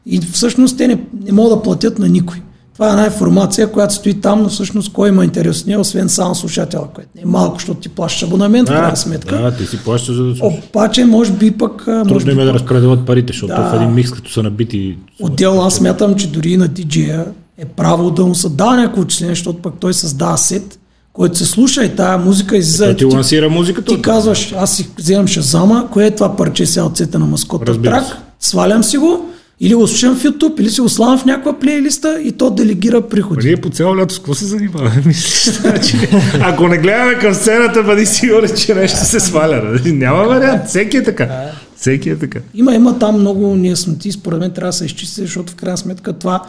и 0.05 0.21
всъщност 0.21 0.77
те 0.77 0.87
не, 0.87 1.03
не 1.25 1.31
могат 1.31 1.57
да 1.57 1.63
платят 1.63 1.99
на 1.99 2.09
никой. 2.09 2.41
Това 2.73 2.87
е 2.87 2.91
една 2.91 3.05
информация, 3.05 3.71
която 3.71 3.93
стои 3.93 4.13
там, 4.13 4.41
но 4.41 4.49
всъщност 4.49 4.93
кой 4.93 5.09
има 5.09 5.23
интерес 5.23 5.61
от 5.61 5.67
нея, 5.67 5.79
освен 5.79 6.09
само 6.09 6.35
слушател, 6.35 6.87
което 6.95 7.09
не 7.15 7.21
е 7.21 7.25
малко, 7.25 7.55
защото 7.55 7.79
ти 7.79 7.89
плащаш 7.89 8.23
абонамент, 8.23 8.69
в 8.69 8.71
крайна 8.71 8.97
сметка. 8.97 9.37
да, 9.37 9.57
ти 9.57 9.65
си 9.65 9.83
плащаш 9.83 10.15
за 10.15 10.23
да 10.23 10.35
слушаш. 10.35 10.59
Обаче, 10.69 11.05
може 11.05 11.31
би 11.31 11.51
пък... 11.51 11.87
Може 11.87 12.09
Трудно 12.09 12.31
им 12.31 12.37
би 12.37 12.43
е 12.43 12.45
да 12.45 12.51
пък 12.51 12.61
разпределят 12.61 13.05
парите, 13.05 13.33
защото 13.33 13.53
Да. 13.55 13.69
в 13.69 13.75
един 13.75 13.93
микс, 13.93 14.11
като 14.11 14.31
са 14.31 14.43
набити... 14.43 14.97
Отделно 15.21 15.61
аз 15.61 15.73
смятам, 15.75 16.15
че 16.15 16.27
дори 16.27 16.57
на 16.57 16.67
диджея 16.67 17.25
е 17.57 17.65
право 17.65 18.11
да 18.11 18.25
му 18.25 18.35
се 18.35 18.49
дава 18.49 18.75
някакво 18.75 19.01
отчисление, 19.01 19.35
защото 19.35 19.61
пък 19.61 19.73
той 19.79 19.93
създава 19.93 20.37
сет, 20.37 20.79
който 21.13 21.37
се 21.37 21.45
слуша 21.45 21.85
и 21.85 21.95
тая 21.95 22.17
музика 22.17 22.57
излиза. 22.57 22.85
Ето 22.85 22.97
ти 22.97 23.15
лансира 23.15 23.49
музиката. 23.49 23.95
ти 23.95 24.01
казваш, 24.01 24.53
аз 24.57 24.75
си 24.75 24.89
вземам 24.97 25.27
шазама, 25.27 25.87
кое 25.91 26.05
е 26.05 26.11
това 26.11 26.35
парче 26.35 26.65
сега 26.65 26.85
от 26.85 26.97
сета 26.97 27.19
на 27.19 27.25
маскота 27.25 27.81
трак, 27.81 28.03
свалям 28.39 28.83
си 28.83 28.97
го, 28.97 29.29
или 29.59 29.75
го 29.75 29.87
слушам 29.87 30.15
в 30.15 30.23
YouTube, 30.23 30.59
или 30.59 30.69
си 30.69 30.81
го 30.81 30.89
слагам 30.89 31.17
в 31.17 31.25
някаква 31.25 31.59
плейлиста 31.59 32.21
и 32.21 32.31
то 32.31 32.49
делегира 32.49 33.01
приходи. 33.01 33.47
Ние 33.47 33.57
по 33.57 33.69
цяло 33.69 33.97
лято 33.97 34.13
с 34.13 34.17
какво 34.17 34.33
се 34.33 34.45
занимаваме? 34.45 35.13
Значи, 35.61 36.09
ако 36.41 36.67
не 36.67 36.77
гледаме 36.77 37.19
към 37.19 37.33
сцената, 37.33 37.83
бъди 37.83 38.05
сигурен, 38.05 38.49
че 38.57 38.75
нещо 38.75 38.99
се 39.05 39.19
сваля. 39.19 39.61
нали? 39.63 39.93
Няма 39.93 40.23
вариант. 40.23 40.67
Всеки 40.67 40.97
е 40.97 41.03
така. 41.03 41.51
Всеки 41.77 42.09
е 42.09 42.19
така. 42.19 42.39
Има, 42.53 42.75
има 42.75 42.99
там 42.99 43.19
много 43.19 43.55
неясноти, 43.55 44.11
според 44.11 44.39
мен 44.39 44.51
трябва 44.51 44.69
да 44.69 44.73
се 44.73 44.85
изчисти, 44.85 45.21
защото 45.21 45.53
в 45.53 45.55
крайна 45.55 45.77
сметка 45.77 46.13
това 46.13 46.43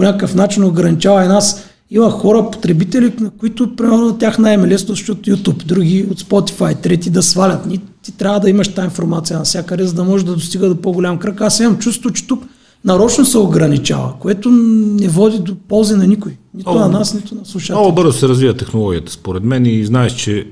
по 0.00 0.04
някакъв 0.04 0.34
начин 0.34 0.64
ограничава 0.64 1.24
и 1.24 1.28
нас. 1.28 1.64
Има 1.90 2.10
хора, 2.10 2.50
потребители, 2.50 3.12
на 3.20 3.30
които 3.30 3.76
примерно 3.76 4.18
тях 4.18 4.38
най-ме 4.38 4.68
лесно, 4.68 4.94
защото 4.94 5.30
YouTube, 5.30 5.64
други 5.64 6.06
от 6.10 6.20
Spotify, 6.20 6.80
трети 6.82 7.10
да 7.10 7.22
свалят. 7.22 7.66
Ни, 7.66 7.80
ти 8.02 8.12
трябва 8.12 8.40
да 8.40 8.50
имаш 8.50 8.68
тази 8.68 8.84
информация 8.84 9.38
навсякъде, 9.38 9.84
за 9.84 9.94
да 9.94 10.04
може 10.04 10.24
да 10.24 10.34
достига 10.34 10.68
до 10.68 10.76
по-голям 10.76 11.18
кръг. 11.18 11.40
Аз 11.40 11.60
имам 11.60 11.78
чувство, 11.78 12.10
че 12.10 12.26
тук 12.26 12.44
нарочно 12.84 13.24
се 13.24 13.38
ограничава, 13.38 14.12
което 14.20 14.50
не 14.50 15.08
води 15.08 15.38
до 15.38 15.54
ползи 15.68 15.94
на 15.94 16.06
никой. 16.06 16.36
Нито 16.54 16.70
Много- 16.70 16.84
на 16.84 16.98
нас, 16.98 17.14
нито 17.14 17.34
на 17.34 17.44
слушателите. 17.44 17.80
Много 17.80 17.94
бързо 17.94 18.12
се 18.12 18.28
развива 18.28 18.56
технологията, 18.56 19.12
според 19.12 19.44
мен, 19.44 19.66
и 19.66 19.84
знаеш, 19.84 20.12
че 20.12 20.46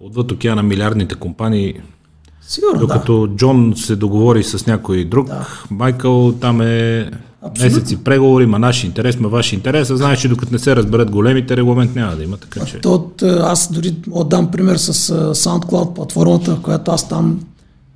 отвъд 0.00 0.32
океана 0.32 0.62
милиардните 0.62 1.14
компании, 1.14 1.74
Сигурно, 2.42 2.74
да. 2.74 2.80
докато 2.80 3.28
Джон 3.36 3.72
се 3.76 3.96
договори 3.96 4.44
с 4.44 4.66
някой 4.66 5.04
друг, 5.04 5.28
Майкъл 5.70 6.32
там 6.40 6.60
е 6.60 7.10
Абсолютно. 7.42 7.76
месеци 7.76 7.96
преговори, 8.04 8.46
ма 8.46 8.58
наш 8.58 8.84
интерес, 8.84 9.18
ма 9.18 9.28
ваш 9.28 9.52
интерес, 9.52 9.90
а 9.90 9.96
знаеш, 9.96 10.20
че 10.20 10.28
докато 10.28 10.52
не 10.52 10.58
се 10.58 10.76
разберат 10.76 11.10
големите, 11.10 11.56
регламент 11.56 11.94
няма 11.94 12.16
да 12.16 12.24
има, 12.24 12.36
така 12.36 12.66
че... 12.66 12.78
То 12.78 12.94
от, 12.94 13.22
а, 13.22 13.42
аз 13.46 13.72
дори 13.72 13.96
мога 14.06 14.24
да 14.24 14.28
дам 14.28 14.50
пример 14.50 14.76
с 14.76 15.10
а, 15.10 15.34
SoundCloud 15.34 15.94
платформата, 15.94 16.56
в 16.56 16.60
която 16.60 16.90
аз 16.90 17.08
там 17.08 17.40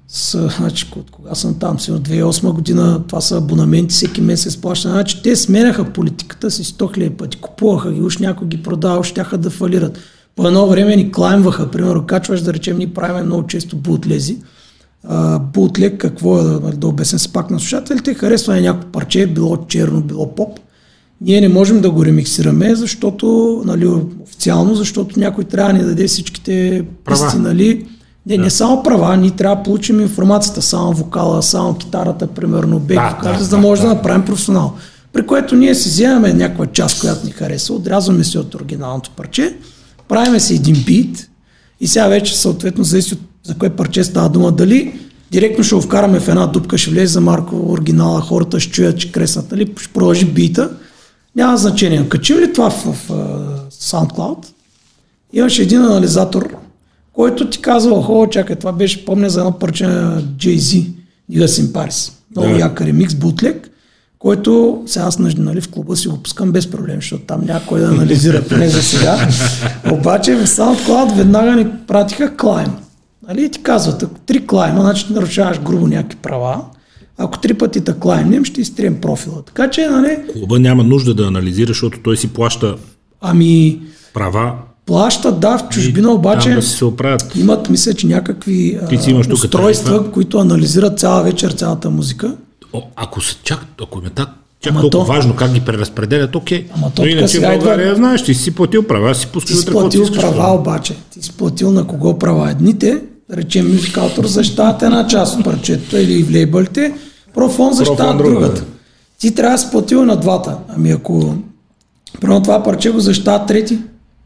с, 0.08 0.48
значи, 0.56 0.86
от 0.96 1.10
кога 1.10 1.34
съм 1.34 1.58
там, 1.58 1.80
си 1.80 1.92
от 1.92 2.08
2008 2.08 2.52
година, 2.52 3.02
това 3.08 3.20
са 3.20 3.36
абонаменти, 3.36 3.94
всеки 3.94 4.20
месец 4.20 4.56
плаща. 4.56 4.88
Значи 4.88 5.22
те 5.22 5.36
сменяха 5.36 5.84
политиката 5.84 6.50
си 6.50 6.64
100 6.64 6.94
хиляди 6.94 7.10
пъти, 7.10 7.36
купуваха 7.36 7.92
ги, 7.92 8.02
уж 8.02 8.18
някой 8.18 8.48
ги 8.48 8.62
продава, 8.62 9.04
щяха 9.04 9.38
да 9.38 9.50
фалират. 9.50 9.98
По 10.36 10.46
едно 10.46 10.66
време 10.66 10.96
ни 10.96 11.12
клаймваха, 11.12 11.70
примерно, 11.70 12.06
качваш, 12.06 12.40
да 12.40 12.54
речем, 12.54 12.78
ни 12.78 12.88
правим 12.88 13.26
много 13.26 13.46
често 13.46 13.76
бутлези. 13.76 14.36
А, 15.08 15.38
бутлег, 15.38 16.00
какво 16.00 16.38
е, 16.40 16.42
да, 16.42 16.58
да 16.60 16.86
обясня 16.86 17.18
се 17.18 17.32
пак 17.32 17.50
на 17.50 17.60
слушателите, 17.60 18.14
харесва 18.14 18.58
е 18.58 18.60
някакво 18.60 18.88
парче, 18.88 19.26
било 19.26 19.56
черно, 19.56 20.00
било 20.00 20.34
поп. 20.34 20.58
Ние 21.20 21.40
не 21.40 21.48
можем 21.48 21.80
да 21.80 21.90
го 21.90 22.04
ремиксираме, 22.04 22.74
защото, 22.74 23.62
нали, 23.66 23.86
официално, 24.22 24.74
защото 24.74 25.20
някой 25.20 25.44
трябва 25.44 25.72
да 25.72 25.78
ни 25.78 25.84
даде 25.84 26.06
всичките 26.06 26.84
Права. 27.04 27.24
писти, 27.26 27.38
нали. 27.38 27.86
Не, 28.26 28.38
не 28.38 28.50
само 28.50 28.82
права, 28.82 29.16
ние 29.16 29.30
трябва 29.30 29.56
да 29.56 29.62
получим 29.62 30.00
информацията, 30.00 30.62
само 30.62 30.92
вокала, 30.92 31.42
само 31.42 31.74
китарата, 31.74 32.26
примерно, 32.26 32.78
бек, 32.78 32.96
Да, 32.96 33.32
да, 33.32 33.38
за 33.38 33.50
да 33.50 33.56
да, 33.56 33.62
може 33.62 33.82
да, 33.82 33.88
да. 33.88 33.94
направим 33.94 34.24
професионал. 34.24 34.74
При 35.12 35.26
което 35.26 35.56
ние 35.56 35.74
си 35.74 35.88
вземаме 35.88 36.32
някаква 36.32 36.66
част, 36.66 37.00
която 37.00 37.26
ни 37.26 37.32
харесва, 37.32 37.74
отрязваме 37.74 38.24
се 38.24 38.38
от 38.38 38.54
оригиналното 38.54 39.10
парче, 39.10 39.56
правиме 40.08 40.40
си 40.40 40.54
един 40.54 40.82
бит 40.86 41.28
и 41.80 41.86
сега 41.86 42.08
вече 42.08 42.38
съответно 42.38 42.84
зависи 42.84 43.14
от 43.14 43.20
за 43.44 43.54
кое 43.54 43.70
парче 43.70 44.04
става 44.04 44.28
дума, 44.28 44.52
дали 44.52 45.00
директно 45.30 45.64
ще 45.64 45.74
го 45.74 45.80
вкараме 45.80 46.20
в 46.20 46.28
една 46.28 46.46
дупка, 46.46 46.78
ще 46.78 46.90
влезе 46.90 47.06
за 47.06 47.20
Марко 47.20 47.72
оригинала, 47.72 48.20
хората 48.20 48.60
ще 48.60 48.72
чуят, 48.72 48.98
че 48.98 49.12
кресат, 49.12 49.50
нали, 49.52 49.72
ще 49.80 49.92
продължи 49.92 50.24
бита, 50.24 50.70
няма 51.36 51.56
значение. 51.56 52.08
Качим 52.08 52.38
ли 52.38 52.52
това 52.52 52.70
в, 52.70 52.84
в, 52.84 53.10
SoundCloud, 53.72 54.46
имаше 55.32 55.62
един 55.62 55.82
анализатор, 55.82 56.56
който 57.12 57.50
ти 57.50 57.60
казва, 57.60 57.94
охо, 57.94 58.28
чакай, 58.30 58.56
това 58.56 58.72
беше, 58.72 59.04
помня 59.04 59.30
за 59.30 59.40
едно 59.40 59.52
парче 59.52 59.86
на 59.86 60.22
Jay-Z, 60.22 60.86
Niggas 61.32 61.46
in 61.46 61.66
Paris. 61.66 62.12
Много 62.36 62.52
Да. 62.52 62.58
як 62.58 62.80
ремикс, 62.80 63.14
бутлег, 63.14 63.70
който 64.18 64.82
сега 64.86 65.04
аз 65.04 65.18
нали, 65.18 65.60
в 65.60 65.68
клуба 65.68 65.96
си 65.96 66.08
го 66.08 66.22
пускам 66.22 66.52
без 66.52 66.70
проблем, 66.70 66.96
защото 66.96 67.22
там 67.22 67.44
някой 67.44 67.80
да 67.80 67.86
анализира, 67.86 68.42
поне 68.42 68.68
за 68.68 68.82
сега. 68.82 69.28
Обаче 69.92 70.34
в 70.34 70.46
SoundCloud 70.46 71.16
веднага 71.16 71.56
ни 71.56 71.66
пратиха 71.86 72.36
клайм. 72.36 72.72
Нали, 73.28 73.44
и 73.44 73.50
ти 73.50 73.58
казват, 73.58 74.02
ако 74.02 74.14
три 74.16 74.46
клайма, 74.46 74.80
значи 74.80 75.06
ти 75.06 75.12
нарушаваш 75.12 75.60
грубо 75.60 75.86
някакви 75.86 76.16
права. 76.16 76.60
Ако 77.18 77.38
три 77.38 77.54
пъти 77.54 77.80
те 77.80 77.92
клаймнем, 77.92 78.44
ще 78.44 78.60
изтрием 78.60 78.94
профила. 78.96 79.42
Така 79.42 79.70
че, 79.70 79.86
нали, 79.86 80.18
Клуба 80.32 80.58
няма 80.58 80.84
нужда 80.84 81.14
да 81.14 81.24
анализира, 81.24 81.68
защото 81.68 81.98
той 82.00 82.16
си 82.16 82.28
плаща 82.28 82.76
ами, 83.20 83.80
права, 84.14 84.52
плащат, 84.86 85.40
да, 85.40 85.58
в 85.58 85.68
чужбина, 85.68 86.10
обаче 86.10 86.50
да 86.50 86.62
си 86.62 86.70
се 86.70 86.84
оправят. 86.84 87.36
имат, 87.36 87.70
мисля, 87.70 87.94
че 87.94 88.06
някакви 88.06 88.78
а, 88.82 88.86
Ти 88.86 88.98
си 88.98 89.22
тук 89.22 89.32
устройства, 89.34 89.90
тарифа. 89.90 90.12
които 90.12 90.38
анализират 90.38 90.98
цяла 90.98 91.22
вечер 91.22 91.50
цялата 91.50 91.90
музика. 91.90 92.36
О, 92.72 92.82
ако 92.96 93.20
са 93.20 93.36
чак, 93.42 93.60
ако 93.82 93.98
им 93.98 94.06
е 94.06 94.10
так, 94.10 94.28
чак 94.60 94.72
Ама 94.72 94.80
толкова 94.80 95.04
то- 95.04 95.12
важно 95.12 95.36
как 95.36 95.52
ги 95.52 95.60
преразпределят, 95.60 96.36
окей. 96.36 96.66
Ама 96.70 96.86
то 96.86 97.02
Но 97.02 97.04
тук 97.04 97.12
иначе 97.12 97.28
сега 97.28 97.48
в 97.48 97.54
идва- 97.54 97.58
България, 97.58 97.94
знаеш, 97.94 98.24
ти 98.24 98.34
си 98.34 98.50
платил 98.50 98.82
права, 98.82 99.14
си 99.14 99.26
Ти 99.26 99.32
пускаш 99.32 99.50
си 99.50 99.56
вътре 99.56 99.72
каквото 99.72 99.96
платил 99.98 100.20
права 100.20 100.54
обаче. 100.54 100.94
Ти 101.10 101.22
си 101.22 101.32
платил 101.32 101.70
на 101.70 101.86
кого 101.86 102.18
права? 102.18 102.50
Едните, 102.50 103.00
речем 103.32 103.72
мюзикалтор, 103.72 104.26
защитават 104.26 104.82
една 104.82 105.06
част 105.06 105.38
от 105.38 105.44
парчето 105.44 105.96
или 105.96 106.22
в 106.22 106.30
лейбълите, 106.30 106.94
профон 107.34 107.72
защитават 107.72 108.18
друга, 108.18 108.30
другата. 108.30 108.60
да. 108.60 108.66
Ти 109.18 109.34
трябва 109.34 109.54
да 109.54 109.58
си 109.58 109.70
платил 109.70 110.04
на 110.04 110.16
двата. 110.16 110.56
Ами 110.68 110.90
ако 110.90 111.34
Примерно 112.20 112.42
това 112.42 112.62
парче 112.62 112.90
го 112.90 113.00
защитава 113.00 113.46
трети 113.46 113.78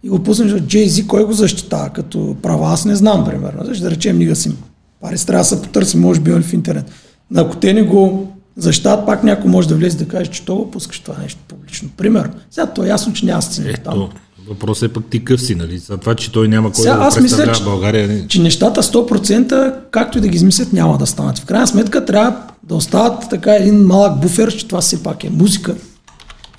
и 0.02 0.08
го 0.08 0.18
пуснеш 0.18 0.52
от 0.52 0.62
Jay-Z, 0.62 1.06
кой 1.06 1.24
го 1.24 1.32
защитава 1.32 1.88
като 1.88 2.36
права, 2.42 2.72
аз 2.72 2.84
не 2.84 2.96
знам, 2.96 3.24
примерно. 3.24 3.64
Значи 3.64 3.80
да 3.80 3.90
речем 3.90 4.18
Нига 4.18 4.36
Сим. 4.36 4.56
Пари 5.00 5.16
трябва 5.16 5.40
да 5.40 5.44
се 5.44 5.62
потърси, 5.62 5.96
може 5.96 6.20
би 6.20 6.30
в 6.30 6.52
интернет. 6.52 6.90
Но 7.30 7.40
ако 7.40 7.56
те 7.56 7.72
не 7.72 7.82
го 7.82 8.32
За 8.56 8.72
щат 8.72 9.06
пак 9.06 9.24
някой 9.24 9.50
може 9.50 9.68
да 9.68 9.74
влезе 9.74 9.96
да 9.96 10.08
каже, 10.08 10.30
че 10.30 10.44
то 10.44 10.56
го 10.56 10.70
пускаш 10.70 11.00
това 11.00 11.18
нещо 11.22 11.40
публично. 11.48 11.88
Примерно. 11.96 12.32
Сега 12.50 12.66
то 12.66 12.84
е 12.84 12.88
ясно, 12.88 13.12
че 13.12 13.26
няма 13.26 13.42
сцена 13.42 13.74
там. 13.84 14.08
Въпросът 14.48 14.90
е 14.90 14.92
пък 14.92 15.04
ти 15.10 15.24
къв 15.24 15.42
си, 15.42 15.54
нали? 15.54 15.78
За 15.78 15.96
това, 15.96 16.14
че 16.14 16.32
той 16.32 16.48
няма 16.48 16.72
кой 16.72 16.82
Сега, 16.82 16.96
да 16.96 17.04
аз 17.04 17.20
мисля, 17.20 17.52
че- 17.52 17.64
България. 17.64 18.08
не- 18.08 18.28
че 18.28 18.40
нещата 18.42 18.82
100%, 18.82 19.74
както 19.90 20.18
и 20.18 20.20
да 20.20 20.28
ги 20.28 20.36
измислят, 20.36 20.72
няма 20.72 20.98
да 20.98 21.06
станат. 21.06 21.38
В 21.38 21.44
крайна 21.44 21.66
сметка 21.66 22.04
трябва 22.04 22.36
да 22.62 22.74
остават 22.74 23.30
така 23.30 23.54
един 23.54 23.86
малък 23.86 24.20
буфер, 24.20 24.56
че 24.56 24.68
това 24.68 24.80
все 24.80 25.02
пак 25.02 25.24
е 25.24 25.30
музика. 25.30 25.74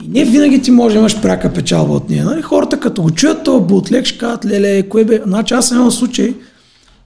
И 0.04 0.08
не 0.08 0.26
винаги 0.26 0.62
ти 0.62 0.71
може 0.71 0.93
да 0.93 1.00
имаш 1.00 1.21
пряка 1.21 1.54
печалба 1.54 1.93
от 1.93 2.10
нея. 2.10 2.26
Нали? 2.26 2.41
Хората 2.41 2.80
като 2.80 3.02
го 3.02 3.12
чуят 3.12 3.43
този 3.43 3.63
бутлек 3.65 4.06
ще 4.06 4.17
кажат, 4.17 4.45
леле, 4.45 4.84
кое 4.84 5.04
бе... 5.06 5.21
Значи 5.26 5.54
аз 5.54 5.71
имам 5.71 5.91
случай, 5.91 6.36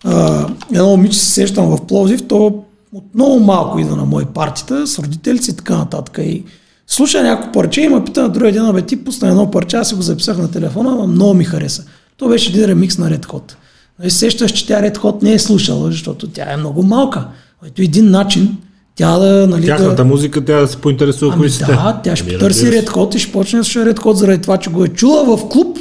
а, 0.04 0.48
едно 0.72 0.88
момиче 0.88 1.20
се 1.20 1.26
сещам 1.26 1.66
в 1.68 1.86
Пловдив, 1.88 2.28
то 2.28 2.64
от 2.94 3.04
много 3.16 3.40
малко 3.40 3.80
идва 3.80 3.96
на 3.96 4.06
мои 4.06 4.26
партита, 4.26 4.88
с 4.88 5.00
родителите 5.00 5.52
и 5.52 5.56
така 5.56 5.78
нататък. 5.78 6.20
И 6.22 6.44
слуша 6.94 7.24
някакво 7.24 7.52
парче 7.52 7.82
и 7.82 7.90
ме 7.90 8.04
пита 8.04 8.22
на 8.22 8.30
другия 8.30 8.54
ден, 8.54 8.66
абе 8.66 8.82
ти 8.82 9.04
пусна 9.04 9.30
едно 9.30 9.52
парче, 9.52 9.78
аз 9.78 9.90
си 9.90 9.96
го 9.96 10.02
записах 10.02 10.38
на 10.38 10.52
телефона, 10.52 10.96
но 10.96 11.08
много 11.08 11.34
ми 11.34 11.44
хареса. 11.44 11.84
То 12.18 12.28
беше 12.28 12.50
един 12.50 12.66
ремикс 12.66 12.98
на 12.98 13.12
Red 13.12 13.26
Hot. 13.26 13.54
Нали, 14.00 14.12
сещаш, 14.12 14.52
че 14.52 14.68
тя 14.68 14.82
Red 14.82 14.98
Hot 14.98 15.24
не 15.24 15.34
е 15.34 15.40
слушала, 15.40 15.92
защото 15.92 16.28
тя 16.28 16.54
е 16.54 16.58
много 16.58 16.84
малка. 16.84 17.28
Ето 17.68 17.82
един 17.82 18.12
начин 18.12 18.58
тя 18.96 19.18
да... 19.18 19.48
Нали, 19.48 19.66
Тяхната 19.66 19.96
да... 19.96 20.06
музика 20.06 20.46
трябва 20.46 20.62
да 20.62 20.68
се 20.68 20.78
поинтересува 20.78 21.34
Ами 21.34 21.42
кои 21.42 21.50
са 21.50 21.66
те. 21.66 21.72
да, 21.72 22.02
тя 22.04 22.16
ще 22.16 22.38
Ами, 22.42 22.54
се. 22.54 22.72
Red 22.72 22.90
Hot 22.90 23.16
и 23.16 23.20
ще 23.20 23.32
почне 23.32 23.60
да 23.60 23.66
слуша 23.66 23.80
Red 23.80 24.00
Hot 24.00 24.14
заради 24.14 24.42
това, 24.42 24.58
че 24.58 24.70
го 24.70 24.84
е 24.84 24.88
чула 24.88 25.38
в 25.38 25.50
клуб, 25.50 25.78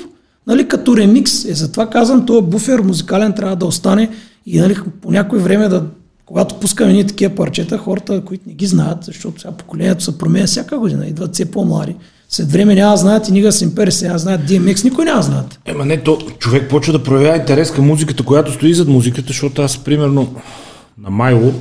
нали, 0.47 0.69
като 0.69 0.97
ремикс. 0.97 1.45
Е, 1.45 1.55
затова 1.55 1.91
казвам, 1.91 2.27
този 2.27 2.47
буфер 2.47 2.81
музикален 2.81 3.33
трябва 3.33 3.57
да 3.57 3.67
остане 3.67 4.11
и 4.47 4.61
нали, 4.61 4.77
по 5.03 5.11
някое 5.11 5.39
време 5.39 5.69
да 5.69 5.85
когато 6.31 6.55
пускаме 6.55 6.93
ние 6.93 7.07
такива 7.07 7.35
парчета, 7.35 7.79
хората, 7.79 8.25
които 8.25 8.45
не 8.47 8.53
ги 8.55 8.67
знаят, 8.67 9.05
защото 9.05 9.41
сега 9.41 9.53
поколението 9.53 10.05
се 10.05 10.19
променя 10.19 10.47
всяка 10.47 10.79
година, 10.79 11.07
идват 11.07 11.35
все 11.35 11.51
по-млади. 11.51 11.97
След 12.29 12.53
време 12.53 12.75
няма 12.75 12.97
знаят 12.97 13.29
и 13.29 13.33
Нига 13.33 13.53
Симпери, 13.53 13.93
сега 13.93 14.19
знаят 14.19 14.41
DMX, 14.41 14.85
никой 14.85 15.05
няма 15.05 15.23
знаят. 15.23 15.59
Ема 15.67 15.85
не, 15.85 16.01
то 16.03 16.19
човек 16.39 16.71
почва 16.71 16.93
да 16.93 17.03
проявява 17.03 17.37
интерес 17.37 17.71
към 17.71 17.87
музиката, 17.87 18.23
която 18.23 18.53
стои 18.53 18.75
зад 18.75 18.89
музиката, 18.89 19.27
защото 19.27 19.63
аз, 19.63 19.79
примерно, 19.79 20.35
на 20.99 21.11
Майло, 21.11 21.53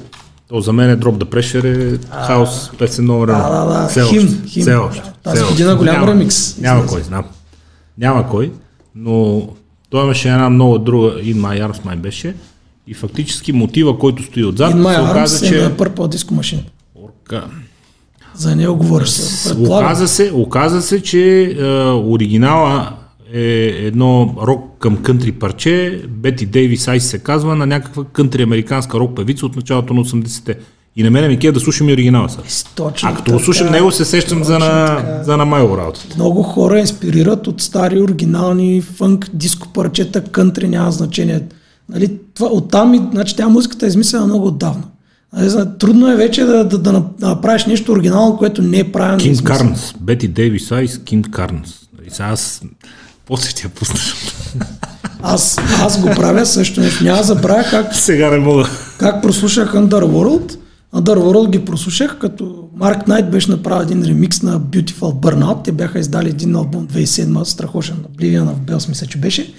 то 0.49 0.61
за 0.61 0.73
мен 0.73 0.89
е 0.89 0.97
Drop 0.97 1.23
the 1.23 1.25
Pressure, 1.25 1.95
е 1.95 1.99
хаос, 2.25 2.71
песен 2.77 3.05
номер 3.05 3.27
едно. 3.27 3.43
Да, 3.43 3.65
да, 3.65 3.81
да, 3.81 3.87
Все 3.87 4.03
хим, 4.03 4.43
хим. 4.47 4.61
все 4.61 4.75
още, 4.75 5.03
Тази 5.23 5.43
година 5.43 5.69
още. 5.69 5.77
голям 5.77 6.09
ремикс 6.09 6.57
Няма 6.57 6.85
кой, 6.85 7.01
знам. 7.01 7.23
Няма 7.97 8.29
кой, 8.29 8.51
но 8.95 9.47
той 9.89 10.03
имаше 10.03 10.29
една 10.29 10.49
много 10.49 10.77
друга, 10.77 11.07
In 11.07 11.35
My 11.35 11.69
Arms 11.69 11.85
май 11.85 11.95
беше, 11.95 12.35
и 12.87 12.93
фактически 12.93 13.51
мотива, 13.51 13.99
който 13.99 14.23
стои 14.23 14.45
отзад, 14.45 14.73
In 14.73 14.95
се 14.95 15.11
оказа, 15.11 15.45
е 15.45 15.49
че... 15.49 15.61
на 15.61 15.71
Purple 15.71 16.15
Disco 16.15 16.31
Machine. 16.31 16.63
Орка. 16.95 17.47
За 18.35 18.55
него 18.55 18.75
говориш 18.75 19.09
се. 19.09 19.53
Оказа 19.53 20.07
се, 20.07 20.31
оказа 20.33 20.81
се, 20.81 21.03
че 21.03 21.41
е, 21.41 21.63
оригинала 21.91 22.91
е 23.33 23.73
едно 23.77 24.35
рок 24.41 24.77
към 24.79 24.97
кънтри 24.97 25.31
парче, 25.31 26.01
Бети 26.09 26.45
Дейвис 26.45 26.87
Айс 26.87 27.05
се 27.05 27.19
казва, 27.19 27.55
на 27.55 27.65
някаква 27.65 28.03
кънтри 28.13 28.43
американска 28.43 28.99
рок 28.99 29.15
певица 29.15 29.45
от 29.45 29.55
началото 29.55 29.93
на 29.93 30.05
80-те. 30.05 30.57
И 30.95 31.03
на 31.03 31.11
мене 31.11 31.27
ми 31.27 31.39
кея 31.39 31.53
да 31.53 31.59
слушам 31.59 31.89
и 31.89 31.93
оригинала 31.93 32.29
сега. 32.29 32.43
Точно 32.75 33.09
А 33.09 33.15
като 33.15 33.31
така. 33.31 33.43
слушам 33.43 33.71
него, 33.71 33.91
се 33.91 34.05
сещам 34.05 34.43
за 34.43 34.59
на, 34.59 35.03
за 35.23 35.37
на 35.37 35.45
Майло 35.45 35.77
работата. 35.77 36.15
Много 36.15 36.43
хора 36.43 36.79
инспирират 36.79 37.47
от 37.47 37.61
стари, 37.61 38.01
оригинални 38.01 38.81
фънк, 38.81 39.29
диско 39.33 39.67
парчета, 39.67 40.23
кънтри, 40.23 40.67
няма 40.67 40.91
значение. 40.91 41.41
Нали, 41.89 42.17
това, 42.33 42.47
оттам, 42.47 43.09
значи, 43.11 43.35
тя 43.35 43.49
музиката 43.49 43.85
е 43.85 43.89
измислена 43.89 44.25
много 44.25 44.47
отдавна. 44.47 44.83
Нали, 45.33 45.49
трудно 45.79 46.11
е 46.11 46.15
вече 46.15 46.43
да, 46.43 46.63
да, 46.65 46.77
да, 46.77 46.91
нап- 46.93 47.19
да 47.19 47.27
направиш 47.27 47.65
нещо 47.65 47.91
оригинално, 47.91 48.37
което 48.37 48.61
не 48.61 48.79
е 48.79 48.91
правилно. 48.91 49.21
Измислено. 49.23 49.47
Карнс, 49.57 49.93
Бети 50.01 50.27
Дейвис 50.27 50.71
Айс, 50.71 50.97
Кин 51.03 51.23
Карнс. 51.23 51.69
И 52.07 52.09
сега 52.11 52.27
аз... 52.29 52.61
После 53.25 53.49
ще 53.49 53.63
я 53.63 53.69
пусна. 53.69 53.99
Аз, 55.21 55.57
аз 55.81 56.01
го 56.01 56.07
правя 56.15 56.45
също 56.45 56.81
нещо. 56.81 57.03
Няма 57.03 57.23
забравя 57.23 57.63
как, 57.69 57.95
Сега 57.95 58.29
не 58.31 58.37
мога. 58.37 58.65
как 58.99 59.21
прослушах 59.21 59.73
Underworld. 59.73 60.57
Underworld 60.95 61.49
ги 61.49 61.65
прослушах, 61.65 62.17
като 62.19 62.63
Марк 62.75 63.07
Найт 63.07 63.31
беше 63.31 63.51
направил 63.51 63.83
един 63.83 64.03
ремикс 64.03 64.41
на 64.41 64.59
Beautiful 64.59 65.13
Burnout. 65.13 65.63
Те 65.63 65.71
бяха 65.71 65.99
издали 65.99 66.29
един 66.29 66.55
албум 66.55 66.87
2007, 66.87 67.43
страхотен, 67.43 67.95
Oblivion 67.95 68.45
of 68.45 68.55
Bells, 68.55 68.89
мисля, 68.89 69.07
че 69.07 69.17
беше. 69.17 69.53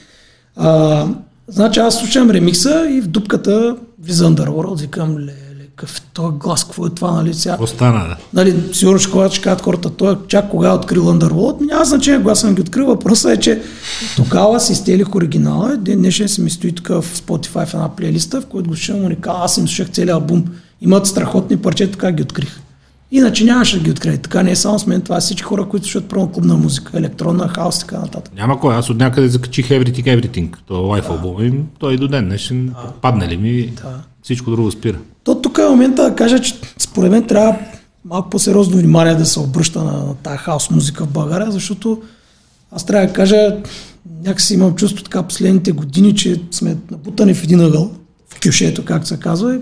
А, 0.57 1.07
значи 1.51 1.81
аз 1.81 1.99
слушам 1.99 2.31
ремикса 2.31 2.87
и 2.91 3.01
в 3.01 3.09
дупката 3.09 3.77
влиза 4.03 4.25
Underworld. 4.25 4.81
Викам, 4.81 5.19
леле, 5.19 5.67
какъв 5.77 5.99
е 5.99 6.03
този 6.15 6.37
глас, 6.37 6.65
какво 6.65 6.87
е 6.87 6.91
това, 6.91 7.11
нали 7.11 7.35
сега? 7.35 7.57
Остана, 7.61 7.99
да. 8.09 8.17
Нали, 8.35 8.63
сигурно 8.73 8.99
ще 8.99 9.11
ходят, 9.11 9.33
ще 9.33 9.43
кажат 9.43 9.61
хората, 9.61 9.91
той 9.91 10.17
чак 10.29 10.51
кога 10.51 10.69
е 10.69 10.73
открил 10.73 11.03
Underworld. 11.03 11.67
Няма 11.67 11.85
значение 11.85 12.21
кога 12.21 12.35
съм 12.35 12.55
ги 12.55 12.61
открил. 12.61 12.87
Въпросът 12.87 13.33
е, 13.33 13.41
че 13.41 13.63
тогава 14.17 14.61
си 14.61 14.73
изтелих 14.73 15.15
оригинала. 15.15 15.77
Ден 15.77 15.99
днешен 15.99 16.29
си 16.29 16.41
ми 16.41 16.51
стои 16.51 16.73
тук 16.73 16.89
в 16.89 17.05
Spotify 17.15 17.67
в 17.67 17.75
една 17.75 17.89
плейлиста, 17.89 18.41
в 18.41 18.47
която 18.47 18.69
го 18.69 18.77
слушам 18.77 19.05
уникал. 19.05 19.37
Аз 19.37 19.57
им 19.57 19.69
слушах 19.69 19.91
целият 19.91 20.15
албум. 20.15 20.45
Имат 20.81 21.07
страхотни 21.07 21.57
парчета, 21.57 21.93
така 21.93 22.13
ги 22.13 22.23
открих. 22.23 22.61
Иначе 23.13 23.45
нямаше 23.45 23.79
да 23.79 23.85
ги 23.85 23.91
открия. 23.91 24.19
Така 24.19 24.43
не 24.43 24.51
е 24.51 24.57
само 24.57 24.79
с 24.79 24.87
мен, 24.87 25.01
това 25.01 25.17
е 25.17 25.21
всички 25.21 25.43
хора, 25.43 25.65
които 25.65 25.87
слушат 25.87 26.09
първо 26.09 26.33
клубна 26.33 26.57
музика, 26.57 26.99
електронна, 26.99 27.49
хаос 27.49 27.77
и 27.77 27.81
така 27.81 27.99
нататък. 27.99 28.35
Няма 28.37 28.61
кой, 28.61 28.75
аз 28.75 28.91
от 28.91 28.97
някъде 28.97 29.29
закачих 29.29 29.69
Everything 29.69 30.05
Everything, 30.05 30.57
то 30.67 30.75
лайф 30.75 31.11
албум 31.11 31.45
им, 31.45 31.67
той 31.79 31.95
и 31.95 31.97
до 31.97 32.09
ден 32.09 32.25
днешен, 32.25 32.75
падне 33.03 33.29
ли 33.29 33.37
ми, 33.37 33.73
всичко 34.23 34.51
друго 34.51 34.71
спира. 34.71 34.99
То 35.25 35.43
тук 35.43 35.59
е 35.59 35.69
момента 35.69 36.11
да 36.11 36.17
кажа, 36.17 36.41
че 36.41 36.55
според 36.79 37.11
мен 37.11 37.27
трябва 37.27 37.57
малко 38.05 38.31
по-сериозно 38.31 38.77
внимание 38.77 39.15
да 39.15 39.27
се 39.27 39.41
обръща 39.41 39.85
на, 39.85 39.93
на 39.93 40.15
тази 40.15 40.39
хаос 40.39 40.71
музика 40.71 41.05
в 41.05 41.13
България, 41.13 41.51
защото 41.51 42.03
аз 42.73 42.87
трябва 42.87 43.07
да 43.07 43.13
кажа, 43.13 43.57
някакси 44.25 44.55
имам 44.55 44.75
чувство 44.75 45.05
така 45.05 45.23
последните 45.23 45.73
години, 45.73 46.15
че 46.15 46.41
сме 46.51 46.77
напутани 46.91 47.35
в 47.35 47.45
един 47.45 47.61
ъгъл, 47.61 47.91
в 48.29 48.41
кюшето, 48.47 48.85
както 48.85 49.09
се 49.09 49.17
казва. 49.17 49.57
И 49.57 49.61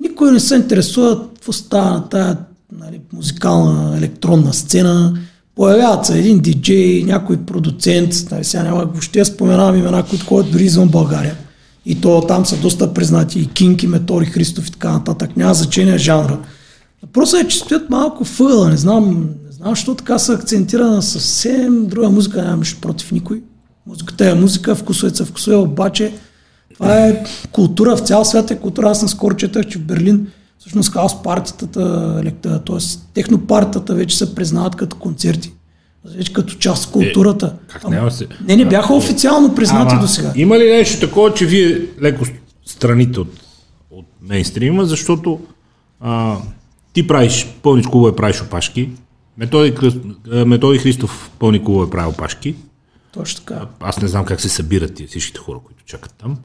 никой 0.00 0.32
не 0.32 0.40
се 0.40 0.54
интересува 0.54 1.20
какво 1.44 1.52
става 1.52 1.90
на 1.90 2.08
тая 2.08 2.36
нали, 2.72 3.00
музикална 3.12 3.96
електронна 3.98 4.52
сцена. 4.52 5.18
Появяват 5.56 6.06
се 6.06 6.18
един 6.18 6.38
диджей, 6.38 7.02
някой 7.02 7.36
продуцент, 7.36 8.12
нали, 8.30 8.44
сега 8.44 8.62
няма 8.62 8.84
въобще 8.84 9.24
споменавам 9.24 9.78
имена, 9.78 10.02
които 10.02 10.26
ходят 10.26 10.52
дори 10.52 10.64
извън 10.64 10.88
България. 10.88 11.36
И 11.86 12.00
то 12.00 12.20
там 12.20 12.46
са 12.46 12.56
доста 12.56 12.94
признати 12.94 13.40
и 13.40 13.46
Кинг, 13.46 13.82
Метори 13.82 14.26
Христов 14.26 14.68
и 14.68 14.72
така 14.72 14.92
нататък. 14.92 15.36
Няма 15.36 15.54
значение 15.54 15.98
жанра. 15.98 16.38
Въпросът 17.02 17.44
е, 17.44 17.48
че 17.48 17.58
стоят 17.58 17.90
малко 17.90 18.24
въгъла. 18.24 18.70
Не 18.70 18.76
знам, 18.76 19.28
не 19.46 19.52
знам, 19.52 19.70
защо 19.70 19.94
така 19.94 20.18
се 20.18 20.32
акцентира 20.32 20.90
на 20.90 21.02
съвсем 21.02 21.86
друга 21.86 22.10
музика. 22.10 22.42
Нямам 22.42 22.58
нищо 22.58 22.80
против 22.80 23.12
никой. 23.12 23.42
Музиката 23.86 24.30
е 24.30 24.34
музика, 24.34 24.74
вкусовете 24.74 25.16
са 25.16 25.24
вкусове, 25.24 25.56
обаче 25.56 26.12
това 26.74 27.06
е 27.06 27.24
култура, 27.52 27.96
в 27.96 28.00
цял 28.00 28.24
свят 28.24 28.50
е 28.50 28.58
култура. 28.58 28.90
Аз 28.90 29.02
наскоро 29.02 29.36
четах, 29.36 29.66
че 29.66 29.78
в 29.78 29.82
Берлин 29.82 30.26
всъщност 30.64 30.92
хаос 30.92 31.22
партията, 31.22 31.66
т.е. 32.66 32.78
технопартията 33.14 33.94
вече 33.94 34.18
се 34.18 34.34
признават 34.34 34.76
като 34.76 34.96
концерти. 34.96 35.52
Вече 36.16 36.32
като 36.32 36.54
част 36.54 36.86
от 36.86 36.92
културата. 36.92 37.54
Как 37.68 37.84
Ама- 37.84 37.94
няма 37.94 38.10
се... 38.10 38.28
Не, 38.44 38.56
не 38.56 38.64
бяха 38.64 38.94
официално 38.94 39.54
признати 39.54 39.96
до 40.00 40.08
сега. 40.08 40.32
Има 40.36 40.58
ли 40.58 40.70
нещо 40.70 41.00
такова, 41.00 41.34
че 41.34 41.46
вие 41.46 41.80
леко 42.02 42.24
страните 42.66 43.20
от, 43.20 43.40
от 43.90 44.06
мейнстрима, 44.22 44.84
защото 44.84 45.40
а, 46.00 46.36
ти 46.92 47.06
правиш, 47.06 47.46
пълниш 47.62 47.86
клубове, 47.86 48.16
правиш 48.16 48.42
опашки, 48.42 48.90
Методи, 49.38 49.74
Методи 50.46 50.78
Христов 50.78 51.30
пълни 51.38 51.64
клубове 51.64 51.90
прави 51.90 52.08
опашки, 52.08 52.54
Точно 53.12 53.44
така. 53.44 53.66
аз 53.80 54.00
не 54.02 54.08
знам 54.08 54.24
как 54.24 54.40
се 54.40 54.48
събират 54.48 54.94
тия 54.94 55.08
всичките 55.08 55.38
хора, 55.38 55.58
които 55.64 55.84
чакат 55.84 56.14
там. 56.18 56.36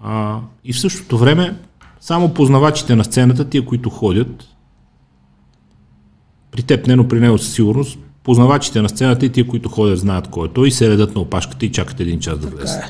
А, 0.00 0.38
и 0.64 0.72
в 0.72 0.80
същото 0.80 1.18
време, 1.18 1.56
само 2.02 2.34
познавачите 2.34 2.96
на 2.96 3.04
сцената, 3.04 3.44
тия, 3.44 3.64
които 3.64 3.90
ходят, 3.90 4.44
при 6.50 6.62
теб 6.62 6.86
не, 6.86 6.96
но 6.96 7.08
при 7.08 7.20
него 7.20 7.38
със 7.38 7.54
сигурност, 7.54 7.98
познавачите 8.24 8.82
на 8.82 8.88
сцената 8.88 9.26
и 9.26 9.28
тия, 9.28 9.46
които 9.46 9.68
ходят, 9.68 9.98
знаят 9.98 10.28
кой 10.28 10.48
е 10.48 10.52
той 10.52 10.68
и 10.68 10.70
се 10.70 10.90
редат 10.90 11.14
на 11.14 11.20
опашката 11.20 11.66
и 11.66 11.72
чакат 11.72 12.00
един 12.00 12.20
час 12.20 12.38
да 12.38 12.46
Така 12.46 12.56
влезе. 12.56 12.78
е. 12.78 12.82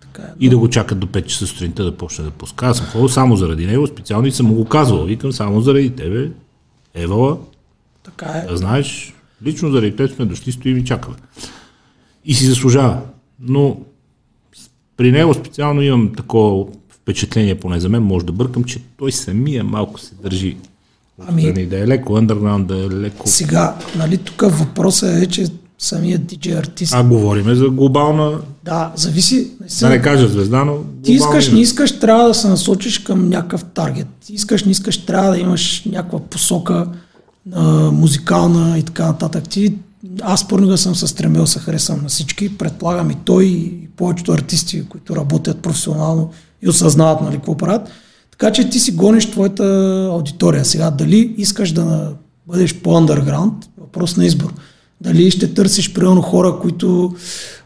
Така 0.00 0.22
е. 0.22 0.32
И 0.40 0.48
да 0.48 0.58
го 0.58 0.68
чакат 0.68 0.98
до 0.98 1.06
5 1.06 1.26
часа 1.26 1.46
сутринта 1.46 1.84
да 1.84 1.96
почне 1.96 2.24
да 2.24 2.30
пуска. 2.30 2.66
Аз 2.66 2.76
съм 2.76 2.86
ходил 2.86 3.08
само 3.08 3.36
заради 3.36 3.66
него, 3.66 3.86
специално 3.86 4.26
и 4.26 4.32
съм 4.32 4.46
му 4.46 4.54
го 4.54 4.64
казвал. 4.64 5.04
Викам 5.04 5.32
само 5.32 5.60
заради 5.60 5.90
тебе, 5.90 6.30
Евала, 6.94 7.38
Така 8.02 8.26
е. 8.26 8.46
да 8.46 8.56
знаеш, 8.56 9.14
лично 9.44 9.70
заради 9.70 9.96
теб 9.96 10.10
сме 10.10 10.24
дошли, 10.24 10.52
стоим 10.52 10.78
и 10.78 10.84
чакаме. 10.84 11.16
И 12.24 12.34
си 12.34 12.46
заслужава. 12.46 13.00
Но 13.40 13.80
при 14.96 15.12
него 15.12 15.34
специално 15.34 15.82
имам 15.82 16.12
такова 16.16 16.66
впечатление, 17.02 17.54
поне 17.54 17.80
за 17.80 17.88
мен, 17.88 18.02
може 18.02 18.26
да 18.26 18.32
бъркам, 18.32 18.64
че 18.64 18.78
той 18.98 19.12
самия 19.12 19.64
малко 19.64 20.00
се 20.00 20.10
държи. 20.22 20.56
Ами- 21.28 21.48
Ами... 21.48 21.66
Да 21.66 21.78
е 21.78 21.86
леко 21.86 22.12
underground, 22.12 22.64
да 22.66 22.76
е 22.76 23.00
леко... 23.00 23.28
Сега, 23.28 23.76
нали, 23.96 24.18
тук 24.18 24.42
въпросът 24.42 25.22
е, 25.22 25.26
че 25.26 25.46
самият 25.78 26.24
диджей 26.24 26.58
артист. 26.58 26.94
А 26.94 27.04
говориме 27.04 27.54
за 27.54 27.70
глобална, 27.70 28.38
Да, 28.64 28.92
зависи. 28.96 29.44
да 29.44 29.50
наистина. 29.60 29.90
не 29.90 30.02
кажа 30.02 30.28
звезда, 30.28 30.64
но 30.64 30.78
Ти 31.02 31.12
искаш, 31.12 31.52
не 31.52 31.60
искаш, 31.60 31.98
трябва 31.98 32.28
да 32.28 32.34
се 32.34 32.48
насочиш 32.48 32.98
към 32.98 33.28
някакъв 33.28 33.64
таргет. 33.64 34.06
Ти 34.26 34.32
искаш, 34.34 34.64
не 34.64 34.70
искаш, 34.70 34.98
трябва 34.98 35.30
да 35.30 35.38
имаш 35.38 35.84
някаква 35.84 36.18
посока 36.20 36.88
а, 37.52 37.62
музикална 37.90 38.78
и 38.78 38.82
така 38.82 39.06
нататък. 39.06 39.48
Ти, 39.48 39.74
аз 40.22 40.48
понякога 40.48 40.78
съм 40.78 40.94
се 40.94 41.06
стремил 41.06 41.40
да 41.40 41.46
се 41.46 41.58
харесвам 41.58 42.02
на 42.02 42.08
всички. 42.08 42.58
Предполагам 42.58 43.10
и 43.10 43.16
той, 43.24 43.44
и 43.44 43.88
повечето 43.96 44.32
артисти, 44.32 44.84
които 44.88 45.16
работят 45.16 45.58
професионално 45.58 46.30
и 46.62 46.68
осъзнават 46.68 47.20
нали, 47.20 47.36
какво 47.36 47.56
правят. 47.56 47.88
Така 48.30 48.52
че 48.52 48.70
ти 48.70 48.80
си 48.80 48.92
гониш 48.92 49.30
твоята 49.30 49.64
аудитория. 50.12 50.64
Сега 50.64 50.90
дали 50.90 51.34
искаш 51.36 51.72
да 51.72 52.12
бъдеш 52.46 52.74
по-андерграунд, 52.74 53.54
въпрос 53.80 54.16
на 54.16 54.24
избор. 54.24 54.52
Дали 55.00 55.30
ще 55.30 55.54
търсиш 55.54 55.92
примерно 55.92 56.22
хора, 56.22 56.58
които 56.62 57.14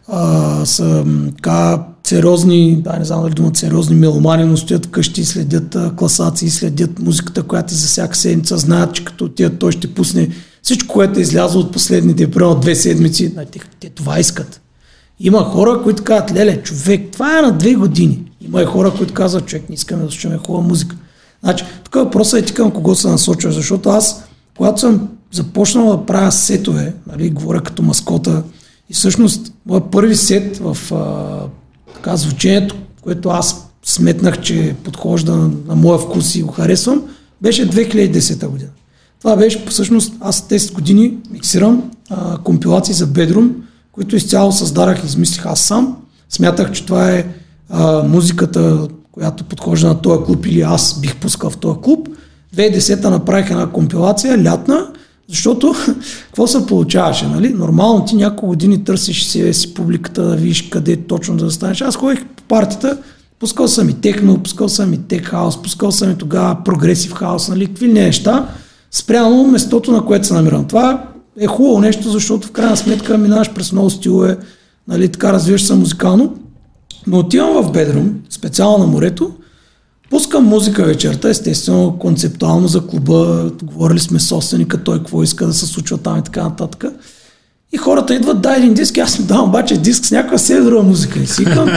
а, 0.08 0.64
са 0.66 1.04
така 1.36 1.86
сериозни, 2.06 2.82
да 2.82 2.96
не 2.98 3.04
знам 3.04 3.22
дали 3.22 3.34
думат 3.34 3.56
сериозни 3.56 3.96
меломани, 3.96 4.44
но 4.44 4.56
стоят 4.56 4.86
вкъщи, 4.86 5.24
следят 5.24 5.74
а, 5.74 5.92
класации, 5.96 6.50
следят 6.50 6.98
музиката, 6.98 7.42
която 7.42 7.74
е 7.74 7.76
за 7.76 7.86
всяка 7.86 8.16
седмица, 8.16 8.58
знаят, 8.58 8.94
че 8.94 9.04
като 9.04 9.24
отидат 9.24 9.58
той 9.58 9.72
ще 9.72 9.94
пусне 9.94 10.28
всичко, 10.62 10.94
което 10.94 11.18
е 11.18 11.22
излязло 11.22 11.60
от 11.60 11.72
последните 11.72 12.30
примерно 12.30 12.60
две 12.60 12.74
седмици. 12.74 13.32
Нали, 13.36 13.46
Те, 13.46 13.60
те 13.80 13.90
това 13.90 14.18
искат. 14.18 14.60
Има 15.20 15.38
хора, 15.38 15.82
които 15.82 16.04
казват, 16.04 16.34
леле, 16.34 16.62
човек, 16.62 17.08
това 17.12 17.38
е 17.38 17.42
на 17.42 17.52
две 17.52 17.74
години. 17.74 18.25
Има 18.46 18.62
и 18.62 18.66
хора, 18.66 18.94
които 18.98 19.14
казват, 19.14 19.46
човек, 19.46 19.68
не 19.68 19.74
искаме 19.74 20.04
да 20.04 20.10
слушаме 20.10 20.38
хубава 20.38 20.68
музика. 20.68 20.96
Значи, 21.42 21.64
тук 21.84 21.94
въпросът 21.94 22.40
е 22.40 22.44
ти 22.44 22.54
към 22.54 22.70
кого 22.70 22.94
се 22.94 23.08
насочваш, 23.08 23.54
защото 23.54 23.88
аз, 23.88 24.24
когато 24.56 24.80
съм 24.80 25.08
започнал 25.32 25.96
да 25.96 26.06
правя 26.06 26.32
сетове, 26.32 26.94
нали, 27.06 27.30
говоря 27.30 27.60
като 27.60 27.82
маскота, 27.82 28.42
и 28.90 28.94
всъщност, 28.94 29.52
моят 29.66 29.90
първи 29.90 30.16
сет 30.16 30.58
в 30.58 30.92
а, 30.92 31.94
така, 31.94 32.16
звучението, 32.16 32.76
което 33.02 33.28
аз 33.28 33.68
сметнах, 33.84 34.40
че 34.40 34.74
подхожда 34.84 35.36
на, 35.36 35.50
на 35.66 35.76
моя 35.76 35.98
вкус 35.98 36.34
и 36.34 36.42
го 36.42 36.52
харесвам, 36.52 37.02
беше 37.42 37.70
2010 37.70 38.46
година. 38.46 38.70
Това 39.20 39.36
беше 39.36 39.64
всъщност, 39.68 40.12
аз 40.20 40.48
10 40.48 40.72
години 40.72 41.16
миксирам 41.30 41.90
а, 42.10 42.38
компилации 42.38 42.94
за 42.94 43.06
Bedroom, 43.06 43.50
които 43.92 44.16
изцяло 44.16 44.52
създадах 44.52 45.02
и 45.02 45.06
измислих 45.06 45.46
аз 45.46 45.60
сам. 45.60 45.96
Смятах, 46.28 46.72
че 46.72 46.86
това 46.86 47.10
е 47.10 47.26
а, 47.70 48.02
музиката, 48.02 48.88
която 49.12 49.44
подхожда 49.44 49.88
на 49.88 50.00
този 50.00 50.24
клуб 50.24 50.46
или 50.46 50.60
аз 50.60 51.00
бих 51.00 51.16
пускал 51.16 51.50
в 51.50 51.56
този 51.56 51.78
клуб. 51.80 52.08
2010 52.56 53.08
направих 53.08 53.50
една 53.50 53.66
компилация, 53.66 54.44
лятна, 54.44 54.86
защото 55.28 55.74
какво 56.26 56.46
се 56.46 56.66
получаваше, 56.66 57.26
нали? 57.26 57.48
Нормално 57.48 58.04
ти 58.04 58.16
няколко 58.16 58.46
години 58.46 58.84
търсиш 58.84 59.24
себе 59.24 59.52
си 59.52 59.74
публиката, 59.74 60.22
да 60.22 60.36
видиш 60.36 60.62
къде 60.62 60.96
точно 60.96 61.36
да 61.36 61.50
станеш. 61.50 61.80
Аз 61.80 61.96
ходих 61.96 62.24
по 62.24 62.42
партията, 62.42 62.98
пускал 63.38 63.68
съм 63.68 63.88
и 63.88 63.94
техно, 63.94 64.42
пускал 64.42 64.68
съм 64.68 64.94
и 64.94 64.98
тек 64.98 65.24
хаус, 65.24 65.62
пускал 65.62 65.92
съм 65.92 66.10
и 66.10 66.14
тогава 66.14 66.56
прогресив 66.64 67.12
хаус, 67.12 67.48
нали? 67.48 67.66
Какви 67.66 67.88
неща, 67.92 68.48
спрямо 68.90 69.46
местото, 69.46 69.92
на 69.92 70.04
което 70.04 70.26
се 70.26 70.34
намирам. 70.34 70.64
Това 70.64 71.04
е 71.40 71.46
хубаво 71.46 71.80
нещо, 71.80 72.10
защото 72.10 72.46
в 72.46 72.50
крайна 72.50 72.76
сметка 72.76 73.18
минаваш 73.18 73.50
през 73.54 73.72
много 73.72 73.90
стилове, 73.90 74.38
нали, 74.88 75.08
така 75.08 75.32
развиваш 75.32 75.62
се 75.62 75.74
музикално. 75.74 76.34
Но 77.06 77.18
отивам 77.18 77.62
в 77.62 77.72
бедрум, 77.72 78.14
специално 78.30 78.78
на 78.78 78.86
морето, 78.86 79.30
пускам 80.10 80.44
музика 80.44 80.84
вечерта, 80.84 81.28
естествено 81.28 81.98
концептуално 81.98 82.68
за 82.68 82.86
клуба, 82.86 83.50
говорили 83.62 83.98
сме 83.98 84.20
с 84.20 84.26
собственика, 84.26 84.84
той 84.84 84.98
какво 84.98 85.22
иска 85.22 85.46
да 85.46 85.52
се 85.54 85.66
случва 85.66 85.98
там 85.98 86.18
и 86.18 86.22
така 86.22 86.42
нататък. 86.42 86.84
И 87.72 87.76
хората 87.76 88.14
идват, 88.14 88.40
дай 88.40 88.56
един 88.56 88.74
диск, 88.74 88.98
аз 88.98 89.18
им 89.18 89.26
давам 89.26 89.48
обаче 89.48 89.76
диск 89.76 90.06
с 90.06 90.10
някаква 90.10 90.38
северова 90.38 90.82
музика. 90.82 91.18
И 91.18 91.26
си 91.26 91.44
викам, 91.44 91.68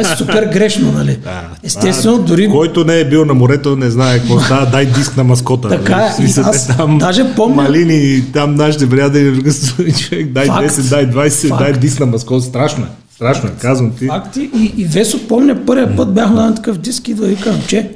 е 0.00 0.04
супер 0.18 0.50
грешно, 0.52 0.92
нали? 0.92 1.18
Естествено, 1.62 2.18
дори 2.18 2.50
Който 2.50 2.84
не 2.84 3.00
е 3.00 3.08
бил 3.08 3.24
на 3.24 3.34
морето, 3.34 3.76
не 3.76 3.90
знае 3.90 4.18
какво 4.18 4.40
става, 4.40 4.66
дай 4.72 4.86
диск 4.86 5.16
на 5.16 5.24
маскота. 5.24 5.68
Така 5.68 5.96
е, 5.96 6.10
В 6.10 6.14
смисъл, 6.14 6.42
и 6.42 6.46
аз 6.46 6.76
там 6.76 6.98
даже 6.98 7.34
помня- 7.36 7.62
Малини, 7.62 8.24
там 8.32 8.54
нашите 8.54 8.90
приятели, 8.90 9.52
човек, 9.92 10.32
дай 10.32 10.46
Факт. 10.46 10.68
10, 10.68 10.88
дай 10.90 11.10
20, 11.10 11.48
Факт. 11.48 11.62
дай 11.62 11.72
диск 11.72 12.00
на 12.00 12.06
маскота. 12.06 12.44
Страшно 12.44 12.84
е. 12.84 13.05
Страшно 13.16 13.48
е, 13.48 13.52
казвам 13.60 13.92
ти. 13.98 14.06
Факти. 14.06 14.50
И, 14.54 14.72
и 14.76 14.84
Весо 14.84 15.28
помня 15.28 15.66
първия 15.66 15.96
път 15.96 16.14
бях 16.14 16.30
на 16.30 16.54
такъв 16.54 16.78
диск 16.78 17.08
и 17.08 17.14
да 17.14 17.26
викам, 17.26 17.62
че 17.68 17.90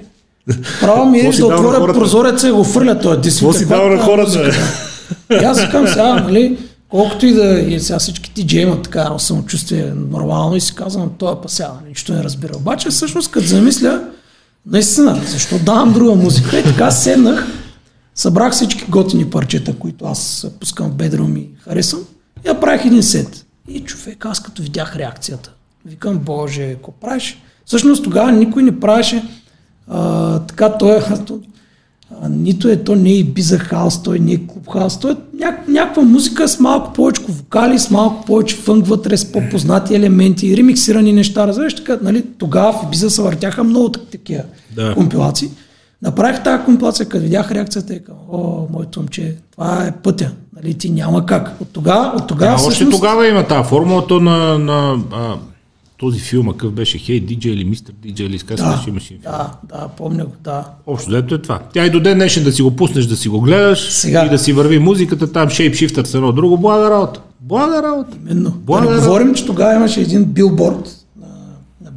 право 0.80 1.10
ми 1.10 1.18
е 1.18 1.30
да 1.38 1.46
отворя 1.46 1.92
прозореца 1.92 2.48
и 2.48 2.50
го 2.50 2.64
фърля 2.64 3.00
този 3.00 3.20
диск. 3.20 3.38
Какво 3.38 3.52
си 3.52 3.66
дал 3.66 3.88
на 3.88 3.94
е 3.94 3.98
хората? 3.98 4.52
И 5.30 5.44
аз 5.44 5.60
викам 5.60 5.86
сега, 5.86 6.14
нали, 6.14 6.58
колкото 6.88 7.26
и 7.26 7.32
да 7.32 7.60
и 7.60 7.80
сега 7.80 7.98
всички 7.98 8.34
ти 8.34 8.58
имат 8.58 8.82
така 8.82 9.18
самочувствие 9.18 9.92
нормално 10.10 10.56
и 10.56 10.60
си 10.60 10.74
казвам, 10.74 11.10
той 11.18 11.32
е 11.32 11.36
пася, 11.42 11.70
нищо 11.88 12.12
не 12.12 12.24
разбира. 12.24 12.52
Обаче 12.56 12.90
всъщност 12.90 13.30
като 13.30 13.46
замисля, 13.46 14.02
наистина, 14.66 15.20
защо 15.26 15.58
давам 15.58 15.92
друга 15.92 16.14
музика? 16.14 16.58
И 16.58 16.62
така 16.62 16.90
седнах, 16.90 17.46
събрах 18.14 18.52
всички 18.52 18.84
готини 18.88 19.30
парчета, 19.30 19.72
които 19.78 20.04
аз 20.04 20.46
пускам 20.60 20.90
в 20.90 20.94
бедрум 20.94 21.36
и 21.36 21.48
харесвам 21.64 22.02
и 22.44 22.48
направих 22.48 22.84
един 22.84 23.02
сет. 23.02 23.46
И 23.70 23.80
човек, 23.80 24.26
аз 24.26 24.40
като 24.40 24.62
видях 24.62 24.96
реакцията, 24.96 25.52
викам, 25.86 26.18
боже, 26.18 26.74
какво 26.74 26.92
правиш? 26.92 27.38
Всъщност 27.64 28.04
тогава 28.04 28.32
никой 28.32 28.62
не 28.62 28.80
правеше 28.80 29.24
а, 29.88 30.38
така, 30.38 30.72
той 30.72 30.96
е, 30.96 31.00
а, 32.22 32.28
нито 32.28 32.68
е, 32.68 32.76
то 32.76 32.94
не 32.94 33.18
е 33.18 33.24
биза 33.24 33.58
хаус, 33.58 34.02
той 34.02 34.18
не 34.18 34.32
е 34.32 34.46
клуб 34.46 34.70
хаус, 34.70 34.98
той 34.98 35.12
е 35.12 35.16
няк, 35.34 35.68
някаква 35.68 36.02
музика 36.02 36.48
с 36.48 36.60
малко 36.60 36.92
повече 36.92 37.22
вокали, 37.28 37.78
с 37.78 37.90
малко 37.90 38.24
повече 38.24 38.56
фънк 38.56 38.86
вътре, 38.86 39.16
с 39.16 39.32
по-познати 39.32 39.94
елементи, 39.94 40.56
ремиксирани 40.56 41.12
неща, 41.12 41.46
разбираш 41.46 41.74
така, 41.74 41.98
нали, 42.02 42.24
тогава 42.38 42.72
в 42.72 42.90
биза 42.90 43.10
се 43.10 43.22
въртяха 43.22 43.64
много 43.64 43.88
так- 43.88 44.06
такива 44.06 44.42
Да. 44.70 44.94
компилации. 44.94 45.48
Направих 46.02 46.42
тази 46.42 46.64
компилация, 46.64 47.06
като 47.08 47.22
видях 47.22 47.52
реакцията 47.52 47.94
и 47.94 48.04
към, 48.04 48.14
о, 48.32 48.66
моето 48.72 49.00
момче, 49.00 49.36
това 49.52 49.84
е 49.86 49.92
пътя, 50.02 50.30
нали, 50.56 50.74
ти 50.74 50.90
няма 50.90 51.26
как. 51.26 51.56
От 51.60 51.68
тогава, 51.72 52.12
от 52.16 52.26
тогава 52.26 52.56
Да, 52.56 52.66
още 52.66 52.90
тогава 52.90 53.28
има 53.28 53.46
тази 53.46 53.68
формулата 53.68 54.14
на, 54.14 54.58
на 54.58 54.98
а, 55.12 55.34
този 55.98 56.20
филм, 56.20 56.48
какъв 56.50 56.72
беше 56.72 56.98
Хей 56.98 57.20
Диджей 57.20 57.52
или 57.52 57.64
Мистер 57.64 57.94
Диджей 58.02 58.26
или 58.26 58.38
как 58.38 58.56
Да, 58.56 58.84
имаше 58.88 59.08
филм. 59.08 59.20
да, 59.22 59.50
да, 59.68 59.88
помня 59.88 60.24
го, 60.24 60.32
да. 60.44 60.64
Общо 60.86 61.10
взето 61.10 61.34
е 61.34 61.38
това. 61.42 61.58
Тя 61.74 61.86
и 61.86 61.90
до 61.90 62.00
ден 62.00 62.18
днешен 62.18 62.44
да 62.44 62.52
си 62.52 62.62
го 62.62 62.76
пуснеш, 62.76 63.06
да 63.06 63.16
си 63.16 63.28
го 63.28 63.40
гледаш 63.40 63.90
Сега. 63.92 64.26
и 64.26 64.28
да 64.28 64.38
си 64.38 64.52
върви 64.52 64.78
музиката, 64.78 65.32
там 65.32 65.50
шейпшифтър 65.50 66.04
с 66.04 66.14
едно 66.14 66.32
друго, 66.32 66.58
блага 66.58 66.90
работа. 66.90 67.20
Блага 67.40 67.82
работа. 67.82 68.16
Именно. 68.22 68.50
Блага 68.50 68.82
да 68.82 68.90
не 68.90 68.96
работа. 68.96 69.08
говорим, 69.08 69.34
че 69.34 69.46
тогава 69.46 69.74
имаше 69.74 70.00
един 70.00 70.24
билборд 70.24 70.96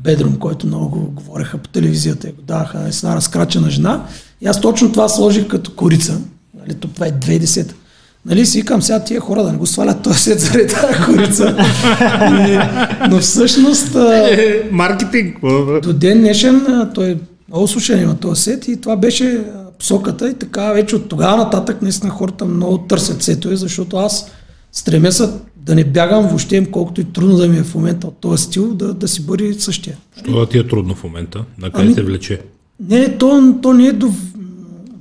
Бедрум, 0.04 0.36
който 0.36 0.68
много 0.68 0.90
го 0.90 1.12
говореха 1.12 1.58
по 1.58 1.70
телевизията 1.70 2.28
и 2.28 2.32
го 2.32 2.42
даваха 2.42 2.80
на 2.80 2.88
една 2.88 3.16
разкрачена 3.16 3.70
жена. 3.70 4.06
И 4.42 4.48
аз 4.48 4.62
точно 4.62 4.92
това 4.92 5.10
сложих 5.10 5.48
като 5.48 5.72
корица. 5.72 6.22
Нали, 6.62 6.74
то 6.74 6.88
това 6.88 7.06
е 7.08 7.12
2010 7.12 7.72
Нали 8.26 8.46
си 8.46 8.58
викам 8.60 8.82
сега 8.82 9.00
тия 9.00 9.22
хора 9.22 9.44
да 9.44 9.52
не 9.52 9.58
го 9.58 9.66
свалят 9.66 10.02
този 10.02 10.20
свет 10.20 10.40
заради 10.40 10.68
тази 10.68 11.04
корица. 11.06 11.56
и, 12.22 12.60
но 13.10 13.20
всъщност 13.20 13.96
а, 13.96 14.28
Е, 14.32 14.62
маркетинг. 14.72 15.38
до 15.84 15.94
ден 15.94 16.20
днешен 16.20 16.66
той 16.94 17.12
е 17.12 17.18
много 17.50 17.68
слушан 17.68 18.02
има 18.02 18.16
този 18.16 18.42
сет 18.42 18.68
и 18.68 18.82
това 18.82 18.96
беше 18.96 19.42
посоката 19.80 20.30
и 20.30 20.34
така 20.34 20.72
вече 20.74 20.96
от 20.96 21.10
тогава 21.10 21.38
нататък 21.38 21.82
наистина 21.82 22.12
хората 22.12 22.46
много 22.46 22.78
търсят 22.78 23.24
сетове, 23.24 23.56
защото 23.56 23.98
аз 23.98 24.32
стремя 24.72 25.12
се 25.12 25.30
да 25.66 25.76
не 25.76 25.84
бягам 25.84 26.28
въобще, 26.28 26.66
колкото 26.72 27.02
и 27.02 27.04
трудно 27.04 27.36
да 27.36 27.48
ми 27.48 27.58
е 27.58 27.64
в 27.64 27.76
момента 27.76 28.08
от 28.08 28.18
този 28.18 28.44
стил, 28.44 28.74
да, 28.74 28.94
да 28.94 29.08
си 29.08 29.26
бъде 29.26 29.54
същия. 29.54 29.98
Що 30.20 30.40
да 30.40 30.50
ти 30.50 30.58
е 30.58 30.68
трудно 30.68 30.96
в 30.96 31.04
момента? 31.04 31.46
На 31.58 31.70
къде 31.70 31.86
Ами- 31.86 31.96
те 31.96 32.04
влече? 32.04 32.42
Не, 32.90 33.18
то, 33.18 33.56
то 33.62 33.74
не 33.74 33.88
е 33.88 33.92
до, 33.92 34.12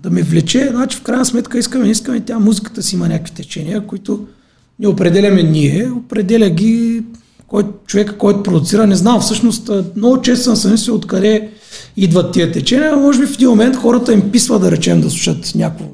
да 0.03 0.11
ме 0.11 0.23
влече, 0.23 0.69
значи 0.73 0.97
в 0.97 1.03
крайна 1.03 1.25
сметка 1.25 1.59
искаме, 1.59 1.91
искаме, 1.91 2.21
тя 2.21 2.39
музиката 2.39 2.83
си 2.83 2.95
има 2.95 3.09
някакви 3.09 3.35
течения, 3.35 3.87
които 3.87 4.27
не 4.79 4.89
определяме 4.89 5.43
ние, 5.43 5.91
определя 5.91 6.51
ги 6.51 7.03
кой, 7.47 7.65
човека, 7.87 8.19
който 8.19 8.43
продуцира, 8.43 8.87
не 8.87 8.97
знам, 8.97 9.21
всъщност 9.21 9.71
много 9.97 10.23
често 10.23 10.45
съм 10.45 10.57
се 10.57 10.71
мислил 10.71 10.95
откъде 10.95 11.49
идват 11.97 12.33
тия 12.33 12.53
течения, 12.53 12.97
може 12.97 13.21
би 13.21 13.27
в 13.27 13.35
един 13.35 13.49
момент 13.49 13.77
хората 13.77 14.13
им 14.13 14.31
писва 14.31 14.59
да 14.59 14.71
речем 14.71 15.01
да 15.01 15.11
слушат 15.11 15.53
някакво, 15.55 15.85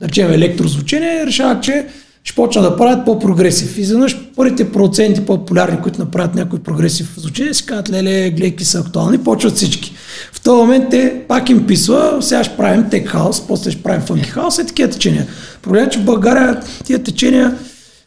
да 0.00 0.08
речем 0.08 0.32
електрозвучение 0.32 1.26
решават, 1.26 1.62
че 1.62 1.86
ще 2.26 2.34
почна 2.34 2.62
да 2.62 2.76
правят 2.76 3.04
по-прогресив. 3.04 3.78
И 3.78 3.80
изведнъж 3.80 4.18
първите 4.36 4.72
проценти 4.72 5.26
по-популярни, 5.26 5.80
които 5.82 5.98
направят 5.98 6.34
някой 6.34 6.58
прогресив 6.58 7.14
звучение, 7.16 7.54
си 7.54 7.66
казват, 7.66 7.90
леле, 7.90 8.30
гледай 8.30 8.50
какви 8.50 8.64
са 8.64 8.80
актуални, 8.80 9.18
почват 9.18 9.56
всички. 9.56 9.94
В 10.32 10.40
този 10.40 10.56
момент 10.56 10.90
те 10.90 11.22
пак 11.28 11.50
им 11.50 11.66
писва, 11.66 12.18
сега 12.20 12.44
ще 12.44 12.56
правим 12.56 12.90
тек 12.90 13.08
хаус, 13.08 13.46
после 13.46 13.70
ще 13.70 13.82
правим 13.82 14.00
фънки 14.00 14.28
хаус 14.28 14.58
и 14.58 14.66
такива 14.66 14.90
течения. 14.90 15.26
Проблемът 15.62 15.88
е, 15.88 15.90
че 15.90 15.98
в 15.98 16.04
България 16.04 16.60
тия 16.84 17.02
течения 17.02 17.58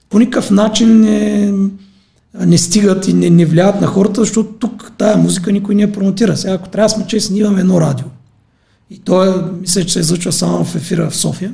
по 0.10 0.20
никакъв 0.20 0.52
начин 0.52 1.02
не, 1.02 1.54
не 2.46 2.58
стигат 2.58 3.08
и 3.08 3.14
не, 3.14 3.30
не 3.30 3.46
влияят 3.46 3.82
на 3.82 3.88
хората, 3.88 4.22
защото 4.22 4.54
тук 4.54 4.92
тая 4.98 5.18
музика 5.18 5.52
никой 5.52 5.76
не 5.76 5.82
я 5.82 5.92
промотира. 5.92 6.38
Сега, 6.38 6.54
ако 6.54 6.70
трябва 6.70 6.86
да 6.86 6.96
сме 6.96 7.08
честни, 7.08 7.40
имаме 7.40 7.60
едно 7.60 7.82
радио. 7.82 8.08
И 8.92 9.00
то 9.00 9.24
е, 9.24 9.34
мисля, 9.62 9.86
че 9.86 9.94
се 9.94 10.00
излъчва 10.00 10.32
само 10.32 10.64
в 10.64 10.76
ефира 10.76 11.10
в 11.10 11.16
София. 11.16 11.54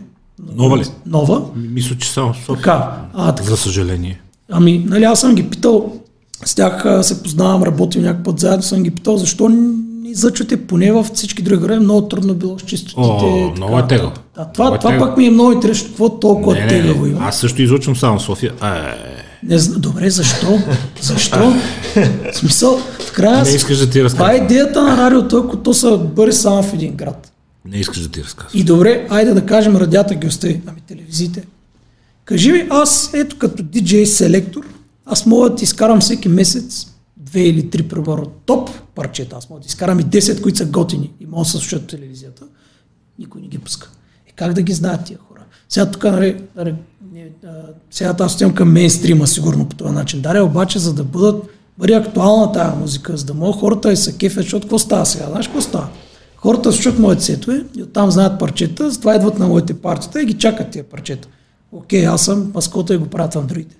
Нова 0.55 0.77
ли? 0.77 0.83
Нова. 1.05 1.41
Мисля, 1.55 1.95
че 1.97 2.09
само 2.11 2.33
София. 2.33 2.55
Така. 2.55 2.91
А, 3.13 3.31
така. 3.31 3.49
За 3.49 3.57
съжаление. 3.57 4.21
Ами, 4.51 4.85
нали, 4.89 5.03
аз 5.03 5.19
съм 5.19 5.35
ги 5.35 5.49
питал, 5.49 5.93
с 6.45 6.55
тях 6.55 6.85
се 7.01 7.23
познавам, 7.23 7.63
работим 7.63 8.01
някакъв 8.01 8.23
път 8.23 8.39
заедно, 8.39 8.63
съм 8.63 8.83
ги 8.83 8.91
питал, 8.91 9.17
защо 9.17 9.49
не 9.49 9.69
излъчвате 10.09 10.67
поне 10.67 10.91
в 10.91 11.03
всички 11.13 11.41
други 11.41 11.61
градове, 11.61 11.79
много 11.79 12.07
трудно 12.07 12.33
било 12.33 12.59
с 12.59 12.61
чистотите. 12.61 13.01
О, 13.01 13.19
така. 13.49 13.55
много 13.57 13.79
е 13.79 13.87
тегаво. 13.87 14.11
Да, 14.35 14.45
това, 14.45 14.63
Много 14.63 14.75
е 14.75 14.79
това 14.79 14.91
тегаво. 14.91 15.09
пак 15.09 15.17
ми 15.17 15.25
е 15.25 15.31
много 15.31 15.51
интересно, 15.51 15.87
какво 15.87 16.09
толкова 16.09 16.55
Не, 16.55 16.67
тегаво 16.67 17.05
има. 17.05 17.19
аз 17.21 17.37
също 17.39 17.61
излучвам 17.61 17.95
само 17.95 18.19
София. 18.19 18.53
Е, 18.63 18.67
Не, 19.43 19.57
добре, 19.57 20.09
защо? 20.09 20.59
Защо? 21.01 21.53
В 22.33 22.37
смисъл, 22.37 22.77
в 22.99 23.11
края... 23.11 23.43
не 23.43 23.49
искаш 23.49 23.77
да 23.77 23.89
ти 23.89 24.03
Това 24.15 24.33
е 24.33 24.37
идеята 24.37 24.83
на 24.83 24.97
радиото, 24.97 25.37
ако 25.37 25.57
то 25.57 25.73
са 25.73 25.97
бъде 25.97 26.31
само 26.31 26.63
в 26.63 26.73
един 26.73 26.95
град. 26.95 27.31
Не 27.65 27.77
искаш 27.77 27.99
да 27.99 28.09
ти 28.09 28.23
разказвам. 28.23 28.61
И 28.61 28.63
добре, 28.63 29.07
айде 29.09 29.33
да 29.33 29.45
кажем 29.45 29.75
радията 29.75 30.15
ги 30.15 30.27
остави. 30.27 30.61
Ами 30.65 30.81
телевизиите. 30.81 31.47
Кажи 32.25 32.51
ми, 32.51 32.67
аз 32.69 33.13
ето 33.13 33.37
като 33.37 33.63
диджей 33.63 34.05
селектор, 34.05 34.65
аз 35.05 35.25
мога 35.25 35.49
да 35.49 35.55
ти 35.55 35.63
изкарам 35.63 35.99
всеки 35.99 36.29
месец 36.29 36.87
две 37.17 37.41
или 37.41 37.69
три 37.69 37.83
примерно 37.83 38.31
топ 38.45 38.69
парчета. 38.95 39.35
Аз 39.35 39.49
мога 39.49 39.61
да 39.61 39.67
изкарам 39.67 39.99
и 39.99 40.03
10, 40.03 40.41
които 40.41 40.57
са 40.57 40.65
готини 40.65 41.11
и 41.19 41.25
могат 41.25 41.45
да 41.45 41.51
се 41.51 41.57
слушат 41.57 41.87
телевизията. 41.87 42.43
Никой 43.19 43.41
не 43.41 43.47
ги 43.47 43.59
пуска. 43.59 43.89
Е, 44.27 44.31
как 44.35 44.53
да 44.53 44.61
ги 44.61 44.73
знаят 44.73 45.05
тия 45.05 45.19
хора? 45.19 45.41
Сега 45.69 45.91
тук, 45.91 46.03
нали, 46.03 46.41
нали, 46.55 46.75
сега 47.91 48.15
аз 48.19 48.35
отивам 48.35 48.53
към 48.53 48.71
мейнстрима, 48.71 49.27
сигурно 49.27 49.69
по 49.69 49.75
този 49.75 49.93
начин. 49.93 50.21
Даре, 50.21 50.41
обаче, 50.41 50.79
за 50.79 50.93
да 50.93 51.03
бъдат, 51.03 51.43
бъде 51.77 51.93
актуална 51.93 52.51
тази 52.51 52.77
музика, 52.77 53.17
за 53.17 53.25
да 53.25 53.33
могат 53.33 53.59
хората 53.59 53.89
да 53.89 53.97
се 53.97 54.17
кефят, 54.17 54.43
защото 54.43 54.65
какво 54.65 54.79
става 54.79 55.05
сега? 55.05 55.25
Знаеш 55.29 55.47
какво 55.47 55.61
става? 55.61 55.87
Хората 56.45 56.71
слушат 56.71 56.99
моите 56.99 57.23
сетове 57.23 57.63
и 57.77 57.83
оттам 57.83 58.11
знаят 58.11 58.39
парчета, 58.39 58.91
затова 58.91 59.15
идват 59.15 59.39
на 59.39 59.47
моите 59.47 59.73
партията 59.73 60.21
и 60.21 60.25
ги 60.25 60.33
чакат 60.33 60.69
тия 60.69 60.83
парчета. 60.83 61.27
Окей, 61.71 62.05
аз 62.05 62.25
съм 62.25 62.51
маскота 62.53 62.93
и 62.93 62.97
го 62.97 63.05
в 63.35 63.45
другите. 63.45 63.75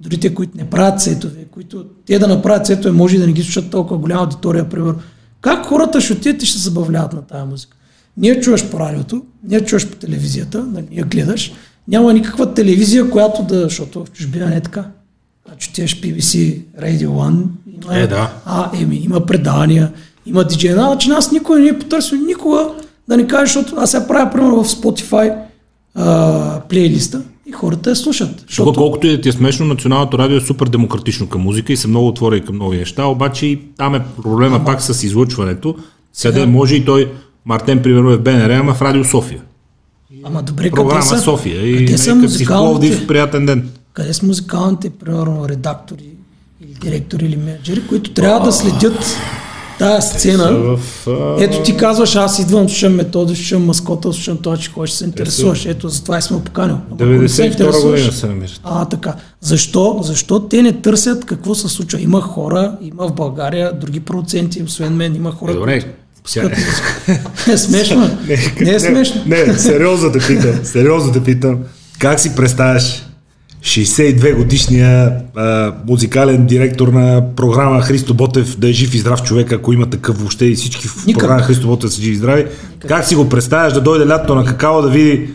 Другите, 0.00 0.34
които 0.34 0.56
не 0.56 0.70
правят 0.70 1.00
сетове, 1.00 1.44
които 1.50 1.84
те 2.06 2.18
да 2.18 2.28
направят 2.28 2.66
сетове, 2.66 2.92
може 2.92 3.16
и 3.16 3.18
да 3.18 3.26
не 3.26 3.32
ги 3.32 3.42
слушат 3.42 3.70
толкова 3.70 3.98
голяма 3.98 4.22
аудитория, 4.22 4.68
примерно. 4.68 4.98
Как 5.40 5.66
хората 5.66 6.00
ще 6.00 6.12
отидат 6.12 6.42
и 6.42 6.46
ще 6.46 6.58
се 6.58 6.64
забавляват 6.64 7.12
на 7.12 7.22
тази 7.22 7.48
музика? 7.50 7.76
Ние 8.16 8.40
чуваш 8.40 8.70
по 8.70 8.80
радиото, 8.80 9.22
ние 9.44 9.60
чуваш 9.64 9.90
по 9.90 9.96
телевизията, 9.96 10.64
нали, 10.64 10.86
я 10.92 11.04
гледаш. 11.04 11.52
Няма 11.88 12.12
никаква 12.12 12.54
телевизия, 12.54 13.10
която 13.10 13.42
да, 13.42 13.62
защото 13.62 14.04
в 14.04 14.10
чужбина 14.10 14.46
не 14.46 14.56
е 14.56 14.60
така. 14.60 14.90
Значи 15.46 15.70
отиваш 15.70 16.00
BBC 16.00 16.62
Radio 16.80 17.08
One, 17.08 17.44
има, 17.82 17.98
Е, 17.98 18.06
да. 18.06 18.32
а, 18.44 18.70
еми, 18.80 18.96
има 18.96 19.26
предавания, 19.26 19.92
има 20.26 20.44
диджей. 20.44 20.72
Значи 20.72 21.08
нас 21.08 21.32
никой 21.32 21.60
не 21.60 21.68
е 21.68 21.78
потърсил 21.78 22.18
никога 22.18 22.68
да 23.08 23.16
ни 23.16 23.26
каже, 23.26 23.52
защото 23.52 23.74
аз 23.76 23.90
сега 23.90 24.06
правя, 24.06 24.30
примерно, 24.30 24.64
в 24.64 24.68
Spotify 24.68 25.34
а, 25.94 26.60
плейлиста 26.60 27.22
и 27.46 27.52
хората 27.52 27.90
я 27.90 27.96
слушат. 27.96 28.44
Защото 28.48 28.72
колкото 28.80 29.06
и 29.06 29.10
да 29.10 29.20
ти 29.20 29.28
е 29.28 29.32
смешно, 29.32 29.66
националното 29.66 30.18
радио 30.18 30.36
е 30.36 30.40
супер 30.40 30.66
демократично 30.66 31.28
към 31.28 31.40
музика 31.40 31.72
и 31.72 31.76
се 31.76 31.88
много 31.88 32.08
отвори 32.08 32.44
към 32.44 32.56
нови 32.56 32.76
неща, 32.76 33.04
обаче 33.04 33.46
и 33.46 33.60
там 33.76 33.94
е 33.94 34.04
проблема 34.22 34.64
пак 34.64 34.82
с 34.82 35.02
излъчването. 35.02 35.76
Къде 36.22 36.46
може 36.46 36.74
и 36.74 36.84
той, 36.84 37.12
Мартен, 37.46 37.82
примерно 37.82 38.10
е 38.10 38.16
в 38.16 38.22
БНР, 38.22 38.50
ама 38.50 38.74
в 38.74 38.82
Радио 38.82 39.04
София. 39.04 39.42
Ама 40.24 40.42
добре, 40.42 40.70
Програма 40.70 41.00
къде 41.00 41.02
са, 41.02 41.18
София. 41.18 41.66
И 41.66 41.86
къде 41.86 41.98
са 41.98 42.10
в 42.10 42.14
Пловдив, 42.14 42.30
музикалните, 42.30 43.06
приятен 43.06 43.46
ден. 43.46 43.68
къде 43.92 44.14
са 44.14 44.26
музикалните, 44.26 44.90
примерно, 44.90 45.48
редактори 45.48 46.04
или 46.60 46.74
директори 46.80 47.24
или 47.24 47.36
менеджери, 47.36 47.86
които 47.86 48.10
трябва 48.10 48.46
да 48.46 48.52
следят 48.52 49.16
тази 49.78 50.08
сцена. 50.08 50.52
В, 50.52 50.78
а, 51.08 51.36
Ето 51.38 51.62
ти 51.62 51.76
казваш, 51.76 52.16
аз 52.16 52.38
идвам, 52.38 52.68
слушам 52.68 52.94
метода, 52.94 53.34
слушам 53.34 53.64
маскота, 53.64 54.12
слушам 54.12 54.36
това, 54.36 54.56
че 54.56 54.70
ходиш 54.70 54.90
се 54.92 55.04
интересуваш. 55.04 55.66
Ето, 55.66 55.88
затова 55.88 56.18
и 56.18 56.22
сме 56.22 56.36
го 56.36 56.44
поканил. 56.44 56.74
Ама 56.76 56.96
ако 57.02 57.04
не 57.04 57.28
се 57.28 57.42
92 57.42 57.54
интересуваш- 57.54 57.90
година 57.90 58.12
се 58.12 58.26
намират. 58.26 58.60
А, 58.64 58.84
така. 58.84 59.14
Защо? 59.40 59.98
Защо 60.02 60.40
те 60.40 60.62
не 60.62 60.72
търсят 60.74 61.24
какво 61.24 61.54
се 61.54 61.68
случва? 61.68 62.00
Има 62.00 62.20
хора, 62.20 62.72
има 62.82 63.08
в 63.08 63.12
България 63.12 63.72
други 63.74 64.00
продуценти, 64.00 64.62
освен 64.62 64.92
мен, 64.92 65.16
има 65.16 65.32
хора, 65.32 65.50
Е, 65.50 65.54
добре. 65.54 65.74
музика. 65.74 66.50
е 67.48 67.56
смешно. 67.58 68.10
Не, 68.60 68.70
е 68.70 68.80
смешно. 68.80 69.20
Не, 69.26 69.44
не, 69.44 69.54
сериозно 69.54 70.12
те 70.12 70.18
питам, 70.18 70.64
сериозно 70.64 71.12
те 71.12 71.22
питам. 71.22 71.58
Как 71.98 72.20
си 72.20 72.34
представяш 72.36 73.02
62 73.64 74.36
годишния 74.36 75.12
а, 75.36 75.72
музикален 75.86 76.46
директор 76.46 76.88
на 76.88 77.22
програма 77.36 77.80
Христо 77.80 78.14
Ботев 78.14 78.58
да 78.58 78.68
е 78.68 78.72
жив 78.72 78.94
и 78.94 78.98
здрав 78.98 79.22
човек, 79.22 79.52
ако 79.52 79.72
има 79.72 79.90
такъв 79.90 80.18
въобще 80.18 80.44
и 80.44 80.54
всички 80.54 80.88
в 80.88 81.06
Никак. 81.06 81.20
програма 81.20 81.42
Христо 81.42 81.66
Ботев 81.66 81.92
са 81.92 82.02
живи 82.02 82.12
и 82.12 82.16
здрави. 82.16 82.46
Как 82.88 83.04
си 83.04 83.14
го 83.14 83.28
представяш 83.28 83.72
да 83.72 83.80
дойде 83.80 84.06
лято 84.06 84.34
на 84.34 84.44
какао 84.44 84.82
да 84.82 84.88
види 84.88 85.28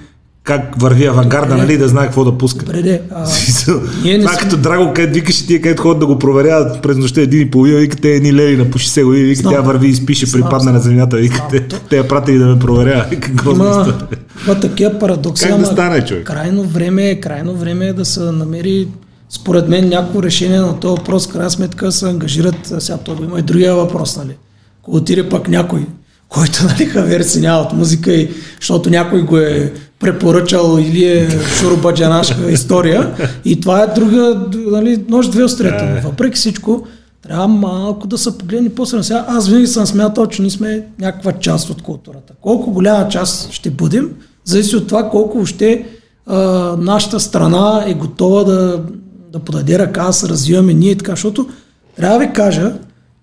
как 0.43 0.81
върви 0.81 1.05
авангарда, 1.05 1.57
нали, 1.57 1.77
да 1.77 1.87
знае 1.87 2.05
какво 2.05 2.25
да 2.25 2.37
пуска. 2.37 2.65
Добре, 2.65 2.81
де, 2.81 3.01
а, 3.11 3.27
Ние 4.03 4.17
не 4.17 4.19
Това 4.19 4.33
сме- 4.33 4.41
като 4.41 4.57
Драго, 4.57 4.93
където 4.93 5.13
викаше 5.13 5.47
тия, 5.47 5.61
където 5.61 5.81
ходят 5.81 5.99
да 5.99 6.05
го 6.05 6.19
проверяват 6.19 6.81
през 6.81 6.97
нощта 6.97 7.21
един 7.21 7.41
и 7.41 7.51
половина, 7.51 7.79
вика 7.79 7.97
те 7.97 8.09
едни 8.09 8.33
леви 8.33 8.57
на 8.57 8.71
по 8.71 8.77
60 8.77 9.03
години, 9.03 9.23
вика 9.25 9.43
тя 9.43 9.61
върви 9.61 9.87
и 9.87 9.95
спише, 9.95 10.25
Знам, 10.25 10.41
припадна 10.41 10.59
знам. 10.59 10.73
на 10.73 10.79
земята, 10.79 11.17
вика 11.17 11.45
Знам. 11.49 11.63
те, 11.89 11.97
я 11.97 12.07
пратили 12.07 12.37
да 12.37 12.45
ме 12.45 12.59
проверява. 12.59 13.05
Грозна 13.33 13.65
има, 13.65 13.97
има 14.45 14.59
такива 14.59 14.99
парадокси. 14.99 15.47
Как 15.47 15.59
да 15.59 15.65
стане, 15.65 16.05
човек? 16.05 16.23
Крайно 16.23 16.63
време, 16.63 17.09
е, 17.09 17.19
крайно 17.19 17.55
време 17.55 17.87
е 17.87 17.93
да 17.93 18.05
се 18.05 18.19
намери 18.21 18.87
според 19.29 19.69
мен 19.69 19.89
някакво 19.89 20.23
решение 20.23 20.59
на 20.59 20.79
този 20.79 20.91
въпрос, 20.91 21.27
крайна 21.27 21.49
сметка 21.49 21.91
се 21.91 22.05
ангажират, 22.05 22.73
сега 22.79 22.97
това 22.97 23.25
има 23.25 23.39
и 23.39 23.43
другия 23.43 23.75
въпрос, 23.75 24.17
нали? 24.17 24.35
Ако 24.81 24.91
отиде 24.91 25.29
пък 25.29 25.47
някой, 25.47 25.85
който 26.29 26.63
нали, 26.63 26.85
хавер 26.85 27.25
няма 27.39 27.61
от 27.61 27.73
музика 27.73 28.13
и 28.13 28.29
защото 28.59 28.89
някой 28.89 29.21
го 29.21 29.37
е 29.37 29.73
препоръчал 29.99 30.77
или 30.79 31.05
е 31.05 31.29
шурубаджанашка 31.59 32.51
история 32.51 33.15
и 33.45 33.59
това 33.59 33.83
е 33.83 33.87
друга, 33.87 34.47
нали, 34.55 35.05
нож 35.09 35.27
две 35.27 35.43
острията. 35.43 35.85
Е. 35.85 36.01
Въпреки 36.01 36.37
всичко, 36.37 36.87
трябва 37.21 37.47
малко 37.47 38.07
да 38.07 38.17
се 38.17 38.37
погледне 38.37 38.69
по 38.69 38.85
Сега 38.85 39.25
аз 39.27 39.47
винаги 39.47 39.67
съм 39.67 39.85
смятал, 39.85 40.27
че 40.27 40.41
ние 40.41 40.51
сме 40.51 40.85
някаква 40.99 41.31
част 41.31 41.69
от 41.69 41.81
културата. 41.81 42.33
Колко 42.41 42.71
голяма 42.71 43.09
част 43.09 43.51
ще 43.51 43.69
бъдем, 43.69 44.09
зависи 44.43 44.75
от 44.75 44.87
това 44.87 45.09
колко 45.09 45.37
въобще 45.37 45.85
а, 46.25 46.37
нашата 46.79 47.19
страна 47.19 47.83
е 47.87 47.93
готова 47.93 48.43
да, 48.43 48.83
да 49.31 49.39
подаде 49.39 49.79
ръка, 49.79 50.11
се 50.11 50.29
развиваме 50.29 50.73
ние 50.73 50.91
и 50.91 50.97
така, 50.97 51.11
защото 51.11 51.49
трябва 51.95 52.19
да 52.19 52.25
ви 52.25 52.33
кажа, 52.33 52.73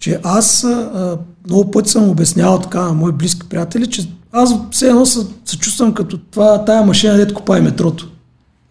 че 0.00 0.18
аз 0.22 0.64
а, 0.64 1.16
много 1.46 1.70
пъти 1.70 1.90
съм 1.90 2.08
обяснявал 2.08 2.60
така 2.60 2.80
на 2.80 2.92
мои 2.92 3.12
близки 3.12 3.48
приятели, 3.48 3.86
че 3.86 4.08
аз 4.32 4.54
все 4.70 4.88
едно 4.88 5.06
се, 5.06 5.26
се 5.44 5.58
чувствам 5.58 5.94
като 5.94 6.18
това, 6.18 6.64
тая 6.64 6.82
машина, 6.82 7.16
дето 7.16 7.34
копае 7.34 7.60
метрото. 7.60 8.08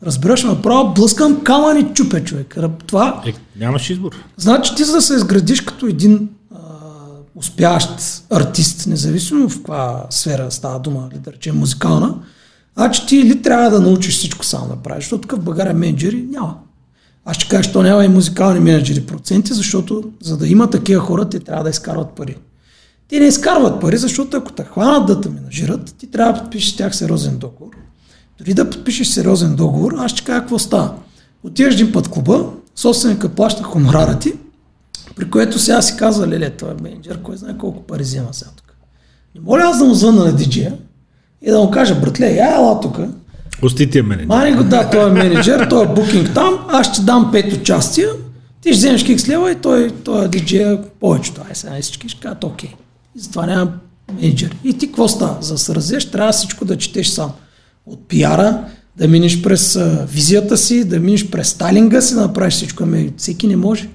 Разбираш, 0.03 0.43
направо 0.43 0.93
блъскам 0.93 1.43
камъни 1.43 1.93
чупе 1.93 2.23
човек. 2.23 2.57
Това, 2.88 3.21
Е, 3.26 3.34
нямаш 3.59 3.89
избор. 3.89 4.11
Значи 4.38 4.76
ти 4.76 4.84
за 4.84 4.91
да 4.91 5.01
се 5.01 5.15
изградиш 5.15 5.61
като 5.61 5.88
един 5.88 6.30
а, 6.55 6.57
успящ 7.36 7.89
артист, 8.30 8.88
независимо 8.88 9.49
в 9.49 9.57
каква 9.57 10.05
сфера 10.09 10.51
става 10.51 10.80
дума, 10.80 11.09
ли 11.13 11.19
да 11.19 11.34
речем 11.34 11.57
музикална, 11.57 12.15
значи 12.78 13.05
ти 13.07 13.17
или 13.17 13.41
трябва 13.41 13.69
да 13.69 13.82
научиш 13.82 14.17
всичко 14.17 14.45
само 14.45 14.67
да 14.67 14.76
правиш, 14.76 15.03
защото 15.03 15.28
тук 15.28 15.39
в 15.39 15.43
България 15.43 15.73
менеджери 15.73 16.28
няма. 16.30 16.55
Аз 17.26 17.36
ще 17.36 17.47
кажа, 17.47 17.63
че 17.63 17.71
то 17.71 17.84
няма 17.84 18.05
и 18.05 18.09
музикални 18.09 18.59
менеджери 18.59 19.01
проценти, 19.01 19.53
защото 19.53 20.03
за 20.23 20.38
да 20.38 20.47
има 20.47 20.69
такива 20.69 21.01
хора, 21.01 21.30
те 21.30 21.39
трябва 21.39 21.63
да 21.63 21.69
изкарват 21.69 22.09
пари. 22.09 22.36
Те 23.10 23.20
не 23.20 23.26
изкарват 23.26 23.82
пари, 23.82 23.97
защото 23.97 24.38
ако 24.38 24.51
те 24.51 24.64
хванат 24.64 25.06
да 25.06 25.22
те 25.22 25.30
менажират, 25.30 25.95
ти 25.97 26.12
трябва 26.12 26.34
да 26.34 26.39
подпишеш 26.39 26.74
с 26.74 26.76
тях 26.76 26.95
сериозен 26.95 27.38
договор. 27.38 27.72
Дори 28.38 28.53
да 28.53 28.70
подпишеш 28.70 29.08
сериозен 29.08 29.56
договор, 29.56 29.93
аз 29.97 30.12
ще 30.12 30.24
кажа 30.24 30.39
какво 30.39 30.60
става. 30.60 30.93
Отиваш 31.43 31.74
един 31.74 31.91
път 31.91 32.08
клуба, 32.08 32.45
собственика 32.76 33.30
плаща 33.30 33.64
хонорара 33.64 34.20
ти, 34.20 34.34
при 35.16 35.30
което 35.30 35.60
сега 35.60 35.82
си 35.82 35.97
казва, 35.97 36.28
леле, 36.28 36.49
това 36.49 36.72
е 36.72 36.84
менеджер, 36.84 37.22
кой 37.22 37.38
знае 37.38 37.58
колко 37.58 37.84
пари 37.84 38.03
взема 38.03 38.30
сега 38.32 38.51
тук. 38.56 38.76
Не 39.36 39.41
моля 39.41 39.64
аз 39.64 39.80
да 39.80 39.86
му 39.86 39.93
звънна 39.93 40.26
на 40.26 40.36
диджея 40.36 40.78
и 41.41 41.51
да 41.51 41.60
му 41.60 41.72
кажа, 41.72 41.95
братле, 41.95 42.32
я 42.32 42.56
ела 42.56 42.80
тук, 42.80 42.97
Ости 43.64 43.89
тия 43.89 44.03
мене. 44.03 44.26
Мани 44.26 44.56
го 44.56 44.64
да, 44.64 44.89
той 44.89 45.10
е 45.10 45.14
менеджер, 45.14 45.68
той 45.70 45.86
е 45.86 45.88
букинг 45.88 46.34
там, 46.34 46.60
аз 46.70 46.88
ще 46.88 47.01
дам 47.01 47.32
пет 47.32 47.53
участия, 47.53 48.10
ти 48.62 48.70
ще 48.70 48.78
вземеш 48.78 49.03
кикс 49.03 49.30
лева 49.30 49.51
и 49.51 49.56
той, 49.56 49.91
той 50.03 50.26
е 50.26 50.28
диджея 50.28 50.80
повечето. 50.99 51.41
Ай 51.49 51.56
сега 51.56 51.82
всички 51.82 52.10
ще 52.10 52.20
кажат 52.20 52.43
окей. 52.43 52.70
И 53.16 53.20
затова 53.20 53.45
няма 53.45 53.72
менеджер. 54.13 54.55
И 54.63 54.78
ти 54.78 54.88
какво 54.88 55.07
става? 55.07 55.38
За 55.41 55.53
да 55.53 55.57
се 55.57 55.76
развиеш, 55.76 56.05
трябва 56.05 56.32
всичко 56.32 56.66
да 56.66 56.78
четеш 56.78 57.07
сам. 57.07 57.32
От 57.86 58.07
пиара, 58.07 58.66
да 58.97 59.07
минеш 59.07 59.41
през 59.41 59.80
визията 60.11 60.57
си, 60.57 60.84
да 60.84 60.99
минеш 60.99 61.30
през 61.30 61.47
стайлинга 61.47 62.01
си, 62.01 62.13
да 62.13 62.22
направиш 62.22 62.53
всичко. 62.53 62.84
Ами 62.84 63.13
всеки 63.18 63.47
не 63.47 63.55
може. 63.55 63.89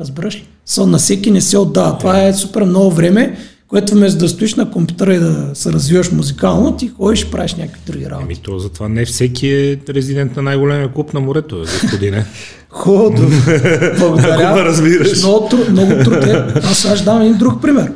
Разбираш 0.00 0.34
ли? 0.34 0.46
Со, 0.66 0.86
на 0.86 0.98
всеки 0.98 1.30
не 1.30 1.40
се 1.40 1.58
отдава. 1.58 1.98
Това 1.98 2.22
е 2.22 2.34
супер 2.34 2.62
много 2.62 2.90
време, 2.90 3.38
което 3.68 3.94
вместо 3.94 4.18
да 4.18 4.28
стоиш 4.28 4.54
на 4.54 4.70
компютъра 4.70 5.14
и 5.14 5.18
да 5.18 5.50
се 5.54 5.72
развиваш 5.72 6.10
музикално, 6.10 6.76
ти 6.76 6.88
ходиш 6.88 7.22
и 7.22 7.30
правиш 7.30 7.54
някакви 7.54 7.80
други 7.86 8.10
работи. 8.10 8.24
Еми 8.24 8.36
то 8.36 8.58
затова 8.58 8.88
не 8.88 9.04
всеки 9.04 9.48
е 9.48 9.78
резидент 9.88 10.36
на 10.36 10.42
най-големия 10.42 10.92
клуб 10.92 11.14
на 11.14 11.20
морето, 11.20 11.56
бе, 11.56 11.62
господине. 11.62 12.26
Хубаво. 12.68 13.30
Благодаря. 13.98 14.48
Ако 14.48 14.58
разбираш. 14.58 15.22
Много, 15.22 15.48
много 15.70 16.04
труд 16.04 16.24
е. 16.24 16.44
Аз 16.64 16.94
ще 16.96 17.04
дам 17.04 17.22
един 17.22 17.38
друг 17.38 17.62
пример. 17.62 17.92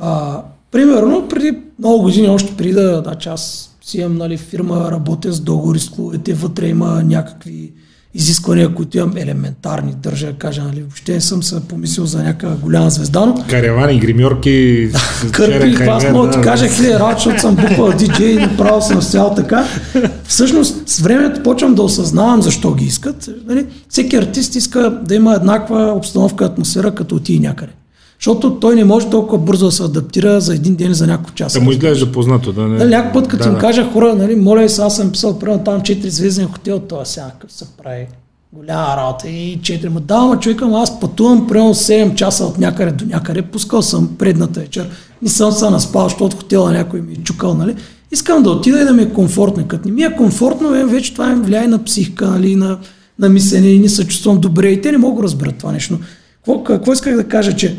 А, 0.00 0.42
примерно, 0.70 1.28
преди 1.28 1.58
много 1.78 2.02
години, 2.02 2.28
още 2.28 2.56
преди 2.56 2.72
да, 2.72 3.02
значи 3.04 3.28
аз 3.28 3.70
си 3.82 3.98
имам 3.98 4.16
нали, 4.16 4.36
фирма, 4.36 4.90
работя 4.90 5.32
с 5.32 5.40
договори 5.40 5.78
с 5.78 5.88
клубовете, 5.88 6.34
вътре 6.34 6.68
има 6.68 7.02
някакви 7.04 7.72
изисквания, 8.14 8.74
които 8.74 8.98
имам 8.98 9.16
елементарни, 9.16 9.94
държа 10.02 10.26
да 10.26 10.32
кажа, 10.32 10.62
нали, 10.62 10.80
въобще 10.80 11.12
не 11.12 11.20
съм 11.20 11.42
се 11.42 11.60
помислил 11.60 12.06
за 12.06 12.22
някаква 12.22 12.56
голяма 12.56 12.90
звезда, 12.90 13.26
но 13.26 13.44
Каравани, 13.50 13.98
гримьорки, 13.98 14.88
с 14.94 15.30
Кърпи, 15.30 15.82
аз 15.82 16.10
мога 16.10 16.26
да 16.26 16.32
ти 16.32 16.38
да. 16.38 16.44
кажа 16.44 16.68
хиляди 16.68 16.94
работи, 16.94 17.14
защото 17.14 17.40
съм 17.40 17.56
буквал 17.56 17.92
диджей 17.92 18.32
и 18.32 18.40
направо 18.40 18.82
съм 18.82 19.00
цял 19.00 19.34
така. 19.34 19.66
Всъщност, 20.24 20.88
с 20.88 21.00
времето 21.00 21.42
почвам 21.42 21.74
да 21.74 21.82
осъзнавам 21.82 22.42
защо 22.42 22.74
ги 22.74 22.84
искат. 22.84 23.28
Нали? 23.46 23.66
Всеки 23.88 24.16
артист 24.16 24.54
иска 24.54 25.00
да 25.02 25.14
има 25.14 25.34
еднаква 25.34 25.92
обстановка, 25.96 26.44
атмосфера, 26.44 26.94
като 26.94 27.14
отиде 27.14 27.46
някъде. 27.46 27.72
Защото 28.20 28.54
той 28.60 28.74
не 28.74 28.84
може 28.84 29.10
толкова 29.10 29.38
бързо 29.38 29.66
да 29.66 29.72
се 29.72 29.82
адаптира 29.82 30.40
за 30.40 30.54
един 30.54 30.74
ден, 30.74 30.94
за 30.94 31.06
няколко 31.06 31.34
часа. 31.34 31.58
Да 31.58 31.64
му 31.64 31.70
изглежда 31.70 32.12
познато, 32.12 32.52
да 32.52 32.62
не... 32.62 32.78
Нали, 32.78 32.90
някой 32.90 33.12
път, 33.12 33.28
като 33.28 33.42
да, 33.42 33.48
им 33.48 33.54
да. 33.54 33.60
кажа 33.60 33.90
хора, 33.92 34.14
нали, 34.14 34.36
моля 34.36 34.68
се, 34.68 34.82
аз 34.82 34.96
съм 34.96 35.12
писал, 35.12 35.38
примерно 35.38 35.64
там 35.64 35.80
4 35.80 36.06
звезден 36.06 36.48
хотел, 36.48 36.78
това 36.78 37.04
сега 37.04 37.30
какъв 37.30 37.52
се 37.52 37.64
прави. 37.82 38.06
Голяма 38.52 38.96
работа 38.96 39.28
и 39.28 39.58
4. 39.58 39.88
Ма 39.88 40.00
да, 40.00 40.20
ма 40.20 40.40
човека, 40.40 40.70
аз 40.74 41.00
пътувам 41.00 41.46
примерно 41.46 41.74
7 41.74 42.14
часа 42.14 42.44
от 42.44 42.58
някъде 42.58 42.92
до 42.92 43.04
някъде, 43.04 43.42
пускал 43.42 43.82
съм 43.82 44.16
предната 44.18 44.60
вечер, 44.60 44.90
не 45.22 45.28
съм 45.28 45.52
се 45.52 45.70
наспал, 45.70 46.02
защото 46.02 46.24
от 46.24 46.34
хотела 46.34 46.72
някой 46.72 47.00
ми 47.00 47.12
е 47.12 47.16
чукал, 47.16 47.54
нали. 47.54 47.76
Искам 48.12 48.42
да 48.42 48.50
отида 48.50 48.80
и 48.80 48.84
да 48.84 48.92
ми 48.92 49.02
е 49.02 49.12
комфортно. 49.12 49.68
Като 49.68 49.88
не 49.88 49.94
ми 49.94 50.02
е 50.02 50.16
комфортно, 50.16 50.74
е, 50.74 50.84
вече 50.84 51.12
това 51.12 51.30
им 51.30 51.42
влияе 51.42 51.66
на 51.66 51.84
психика, 51.84 52.26
нали, 52.26 52.56
на, 52.56 52.78
на 53.18 53.28
мислене 53.28 53.68
и 53.68 53.78
не 53.78 53.88
се 53.88 54.06
чувствам 54.06 54.40
добре. 54.40 54.68
И 54.68 54.80
те 54.80 54.92
не 54.92 54.98
могат 54.98 55.16
да 55.16 55.22
разберат 55.22 55.58
това 55.58 55.72
нещо. 55.72 55.98
Какво, 56.36 56.64
какво 56.64 56.92
исках 56.92 57.16
да 57.16 57.24
кажа, 57.24 57.56
че 57.56 57.76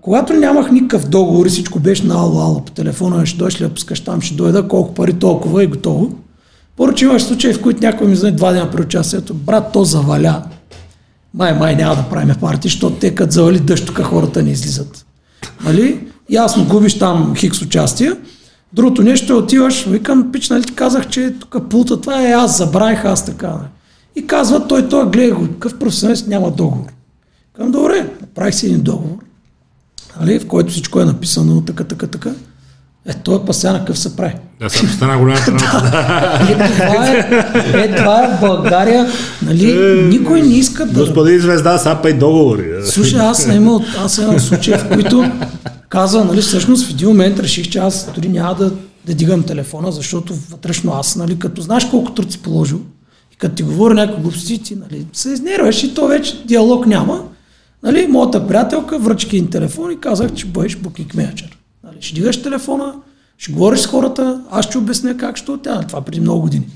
когато 0.00 0.32
нямах 0.32 0.70
никакъв 0.70 1.08
договор 1.08 1.46
и 1.46 1.48
всичко 1.48 1.78
беше 1.78 2.06
на 2.06 2.14
ало, 2.14 2.40
ало 2.40 2.64
по 2.64 2.72
телефона, 2.72 3.26
ще 3.26 3.38
дойдеш 3.38 3.60
ли 3.60 3.64
да 3.64 3.74
пускаш 3.74 4.00
там, 4.00 4.20
ще 4.20 4.34
дойда, 4.34 4.68
колко 4.68 4.94
пари 4.94 5.12
толкова 5.12 5.64
и 5.64 5.66
готово. 5.66 6.12
Поръча 6.76 7.04
имаш 7.04 7.22
случаи, 7.22 7.52
в 7.52 7.62
които 7.62 7.80
някой 7.80 8.06
ми 8.06 8.16
знае 8.16 8.32
два 8.32 8.52
дена 8.52 8.70
при 8.70 8.82
участието, 8.82 9.34
брат, 9.34 9.72
то 9.72 9.84
заваля. 9.84 10.42
Май, 11.34 11.58
май 11.58 11.76
няма 11.76 11.96
да 11.96 12.04
правим 12.10 12.34
парти, 12.40 12.68
защото 12.68 12.96
те 12.96 13.14
като 13.14 13.32
завали 13.32 13.60
дъжд, 13.60 13.86
тук 13.86 14.02
хората 14.02 14.42
не 14.42 14.50
излизат. 14.50 15.06
Нали? 15.64 16.00
Ясно, 16.30 16.64
губиш 16.64 16.98
там 16.98 17.34
хикс 17.36 17.62
участия. 17.62 18.16
Другото 18.72 19.02
нещо 19.02 19.32
е 19.32 19.36
отиваш, 19.36 19.84
викам, 19.84 20.32
пич, 20.32 20.50
нали 20.50 20.64
ти 20.64 20.74
казах, 20.74 21.08
че 21.08 21.34
тук 21.40 21.68
пулта, 21.70 22.00
това 22.00 22.28
е 22.28 22.32
аз, 22.32 22.58
забравих 22.58 23.04
аз 23.04 23.24
така. 23.24 23.54
И 24.16 24.26
казва 24.26 24.68
той, 24.68 24.88
той 24.88 25.10
гледа 25.10 25.34
го, 25.34 25.48
какъв 25.48 25.78
професионалист 25.78 26.28
няма 26.28 26.50
договор. 26.50 26.92
Към 27.56 27.70
добре, 27.70 28.10
направих 28.20 28.54
си 28.54 28.66
един 28.66 28.82
договор, 28.82 29.16
нали, 30.20 30.38
в 30.38 30.46
който 30.46 30.72
всичко 30.72 31.00
е 31.00 31.04
написано 31.04 31.60
така, 31.60 31.84
така, 31.84 32.06
така. 32.06 32.30
Е, 33.06 33.14
той 33.14 33.36
е 33.36 33.44
пася 33.46 33.72
на 33.72 33.78
какъв 33.78 33.98
се 33.98 34.16
прави. 34.16 34.34
Да, 34.60 34.70
сега 34.70 34.92
стана 34.92 35.18
голямата 35.18 35.52
работа. 35.52 36.46
Е, 36.50 36.72
това 36.72 37.08
е, 37.08 37.84
е, 37.84 37.96
това 37.96 38.24
е 38.24 38.40
България, 38.40 39.08
нали, 39.42 39.74
никой 40.08 40.42
не 40.42 40.54
иска 40.54 40.86
да... 40.86 41.00
Господин 41.00 41.40
звезда, 41.40 41.78
сапай 41.78 42.12
договори. 42.12 42.70
Слушай, 42.84 43.20
аз 43.20 43.42
съм 43.42 43.56
имал, 43.56 43.84
аз 43.98 44.14
съм 44.14 44.24
имал 44.24 44.38
случаи, 44.38 44.74
в 44.74 44.88
които 44.88 45.30
казва, 45.88 46.24
нали, 46.24 46.40
всъщност 46.40 46.86
в 46.86 46.90
един 46.90 47.08
момент 47.08 47.40
реших, 47.40 47.68
че 47.68 47.78
аз 47.78 48.08
дори 48.14 48.28
няма 48.28 48.54
да, 48.54 48.72
да 49.06 49.14
дигам 49.14 49.42
телефона, 49.42 49.92
защото 49.92 50.34
вътрешно 50.50 50.92
аз, 50.92 51.16
нали, 51.16 51.38
като 51.38 51.62
знаеш 51.62 51.84
колко 51.84 52.12
труд 52.12 52.32
си 52.32 52.38
положил 52.38 52.80
и 53.32 53.36
като 53.36 53.54
ти 53.54 53.62
говоря 53.62 53.94
някакви 53.94 54.22
глупости, 54.22 54.62
ти 54.62 54.76
нали, 54.76 55.06
се 55.12 55.30
изнерваш 55.30 55.82
и 55.82 55.94
то 55.94 56.06
вече 56.06 56.44
диалог 56.44 56.86
няма. 56.86 57.22
Нали, 57.84 58.06
моята 58.06 58.46
приятелка 58.46 58.98
връчки 58.98 59.36
един 59.36 59.50
телефон 59.50 59.92
и 59.92 60.00
казах, 60.00 60.32
че 60.32 60.46
бъдеш 60.46 60.76
букинг 60.76 61.14
менеджер. 61.14 61.58
Нали, 61.84 61.96
ще 62.00 62.14
дигаш 62.14 62.42
телефона, 62.42 62.94
ще 63.38 63.52
говориш 63.52 63.80
с 63.80 63.86
хората, 63.86 64.44
аз 64.50 64.64
ще 64.64 64.78
обясня 64.78 65.16
как 65.16 65.36
ще 65.36 65.52
тя, 65.62 65.80
това 65.80 66.00
преди 66.00 66.20
много 66.20 66.40
години. 66.40 66.66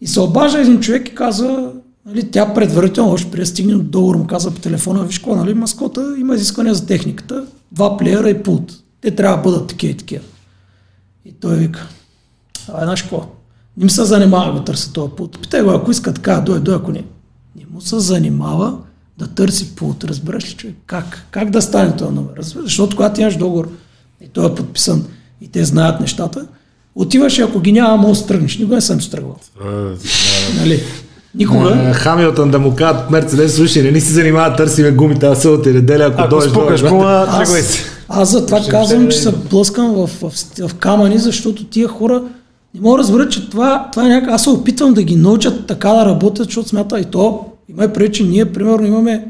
И 0.00 0.06
се 0.06 0.20
обажда 0.20 0.60
един 0.60 0.80
човек 0.80 1.08
и 1.08 1.14
казва, 1.14 1.72
нали, 2.06 2.30
тя 2.30 2.54
предварително, 2.54 3.12
още 3.12 3.30
преди 3.30 3.42
да 3.42 3.46
стигне 3.46 3.72
до 3.72 3.82
договор, 3.82 4.16
му 4.16 4.26
казва 4.26 4.50
по 4.50 4.60
телефона, 4.60 5.04
виж 5.04 5.18
какво, 5.18 5.36
нали, 5.36 5.54
маскота 5.54 6.14
има 6.18 6.34
изисквания 6.34 6.74
за 6.74 6.86
техниката, 6.86 7.46
два 7.72 7.96
плеера 7.96 8.30
и 8.30 8.42
пулт. 8.42 8.72
Те 9.00 9.10
трябва 9.10 9.36
да 9.36 9.42
бъдат 9.42 9.68
такива 9.68 9.92
и 9.92 9.96
такива. 9.96 10.24
И 11.24 11.32
той 11.32 11.56
вика, 11.56 11.88
а 12.68 12.84
знаеш 12.84 13.02
какво, 13.02 13.26
не 13.76 13.84
ми 13.84 13.90
се 13.90 14.04
занимава 14.04 14.52
да 14.52 14.58
го 14.58 14.64
търся 14.64 14.92
този 14.92 15.12
пулт. 15.16 15.38
Питай 15.42 15.62
го, 15.62 15.70
ако 15.70 15.90
иска 15.90 16.14
така, 16.14 16.40
дой, 16.40 16.60
дой, 16.60 16.74
ако 16.74 16.92
не. 16.92 17.04
Не 17.56 17.66
му 17.70 17.80
се 17.80 17.98
занимава 17.98 18.78
да 19.22 19.28
търси 19.28 19.74
пулт, 19.74 20.04
разбираш 20.04 20.50
ли 20.50 20.54
човек? 20.54 20.76
Как? 20.86 21.26
Как 21.30 21.50
да 21.50 21.62
стане 21.62 21.96
този 21.96 22.14
номер? 22.14 22.30
Разбираш? 22.36 22.64
Защото 22.64 22.96
когато 22.96 23.20
имаш 23.20 23.36
договор 23.36 23.68
и 24.24 24.28
той 24.28 24.46
е 24.46 24.54
подписан 24.54 25.04
и 25.40 25.48
те 25.48 25.64
знаят 25.64 26.00
нещата, 26.00 26.46
отиваш 26.94 27.38
и 27.38 27.42
ако 27.42 27.60
ги 27.60 27.72
няма, 27.72 27.96
може 27.96 28.20
да 28.20 28.26
тръгнеш. 28.26 28.58
Никога 28.58 28.74
не 28.74 28.80
съм 28.80 29.00
стръгвал. 29.00 29.36
Нали? 30.58 30.82
Никога. 31.34 31.92
Хамилтън 31.94 32.50
да 32.50 32.58
му 32.58 32.74
кажат 32.74 33.10
Мерцедес, 33.10 33.54
слушай, 33.56 33.82
не 33.82 33.90
ни 33.90 34.00
се 34.00 34.12
занимава 34.12 34.56
търсиме 34.56 34.90
гумите, 34.90 35.26
а 35.26 35.34
събота 35.34 35.70
и 35.70 35.72
неделя, 35.72 36.04
ако 36.04 36.20
Ако 36.20 36.30
дойдеш, 36.30 36.50
спукаш 36.50 36.80
дойдеш. 36.80 36.90
гума, 36.98 37.26
Аз, 37.28 37.38
тръгвай 37.38 37.62
си. 37.62 37.82
аз 38.08 38.30
затова 38.30 38.60
казвам, 38.70 39.08
че 39.08 39.18
се 39.18 39.32
блъскам 39.50 39.92
в, 39.92 40.06
в, 40.06 40.32
в 40.68 40.74
камъни, 40.74 41.18
защото 41.18 41.64
тия 41.64 41.88
хора 41.88 42.22
не 42.74 42.80
могат 42.80 42.96
да 42.96 43.02
разберат, 43.02 43.32
че 43.32 43.50
това, 43.50 43.88
това 43.92 44.06
е 44.06 44.08
някак... 44.08 44.30
Аз 44.30 44.42
се 44.42 44.50
опитвам 44.50 44.94
да 44.94 45.02
ги 45.02 45.16
научат 45.16 45.66
така 45.66 45.88
да 45.88 46.06
работят, 46.06 46.46
защото 46.46 46.68
смята 46.68 47.00
и 47.00 47.04
то. 47.04 47.44
Има 47.72 47.92
преди, 47.92 48.12
че 48.12 48.24
ние, 48.24 48.52
примерно, 48.52 48.86
имаме 48.86 49.28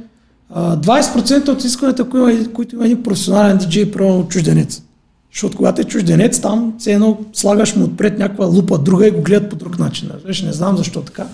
а, 0.50 0.76
20% 0.76 1.48
от 1.48 1.64
искането, 1.64 2.08
които 2.08 2.30
има, 2.30 2.52
които 2.52 2.74
има 2.74 2.84
един 2.84 3.02
професионален 3.02 3.58
диджей, 3.58 3.90
примерно 3.90 4.28
чужденец. 4.28 4.82
Защото 5.32 5.56
когато 5.56 5.80
е 5.80 5.84
чужденец, 5.84 6.40
там 6.40 6.74
все 6.78 6.92
едно 6.92 7.18
слагаш 7.32 7.76
му 7.76 7.84
отпред 7.84 8.18
някаква 8.18 8.46
лупа 8.46 8.78
друга 8.78 9.06
и 9.06 9.10
го 9.10 9.22
гледат 9.22 9.50
по 9.50 9.56
друг 9.56 9.78
начин. 9.78 10.10
Разбираш, 10.14 10.42
не 10.42 10.52
знам 10.52 10.76
защо 10.76 11.02
така. 11.02 11.26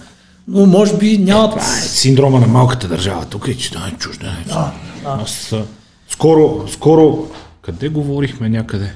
Но 0.48 0.66
може 0.66 0.96
би 0.96 1.18
нямат... 1.18 1.50
Това 1.50 1.78
е 1.78 1.80
синдрома 1.80 2.40
на 2.40 2.46
малката 2.46 2.88
държава. 2.88 3.24
Тук 3.24 3.48
е, 3.48 3.56
че 3.56 3.72
да 3.72 3.90
е 3.94 3.98
чужденец. 3.98 4.48
Да, 4.48 4.72
да. 5.02 5.18
Аз 5.22 5.52
а, 5.52 5.64
скоро, 6.08 6.68
скоро, 6.68 7.28
къде 7.62 7.88
говорихме 7.88 8.48
някъде? 8.48 8.92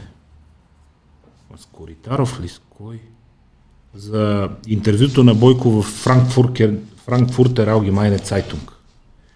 С 1.58 1.66
Коритаров 1.72 2.40
ли 2.42 2.48
с 2.48 2.60
кой? 2.70 3.00
За 3.94 4.48
интервюто 4.66 5.24
на 5.24 5.34
Бойко 5.34 5.70
в 5.70 5.82
Франкфуртер, 5.82 6.74
Франкфуртер 7.06 7.68
Allgemeine 7.68 8.18
Zeitung. 8.30 8.70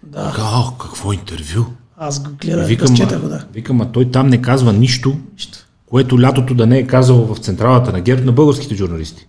Да. 0.03 0.33
Гао, 0.35 0.77
какво 0.77 1.13
интервю? 1.13 1.65
Аз 1.97 2.23
го 2.23 2.29
гледах, 2.41 2.67
Викам, 2.67 2.87
разчетах 2.87 3.21
го, 3.21 3.27
да. 3.27 3.45
викам, 3.53 3.81
а 3.81 3.91
той 3.91 4.11
там 4.11 4.27
не 4.27 4.41
казва 4.41 4.73
нищо, 4.73 5.17
Нищо. 5.33 5.57
което 5.85 6.21
лятото 6.21 6.53
да 6.53 6.65
не 6.67 6.77
е 6.77 6.87
казал 6.87 7.17
в 7.17 7.37
централата 7.37 7.91
на 7.91 8.01
ГЕРБ 8.01 8.23
на 8.25 8.31
българските 8.31 8.75
журналисти. 8.75 9.27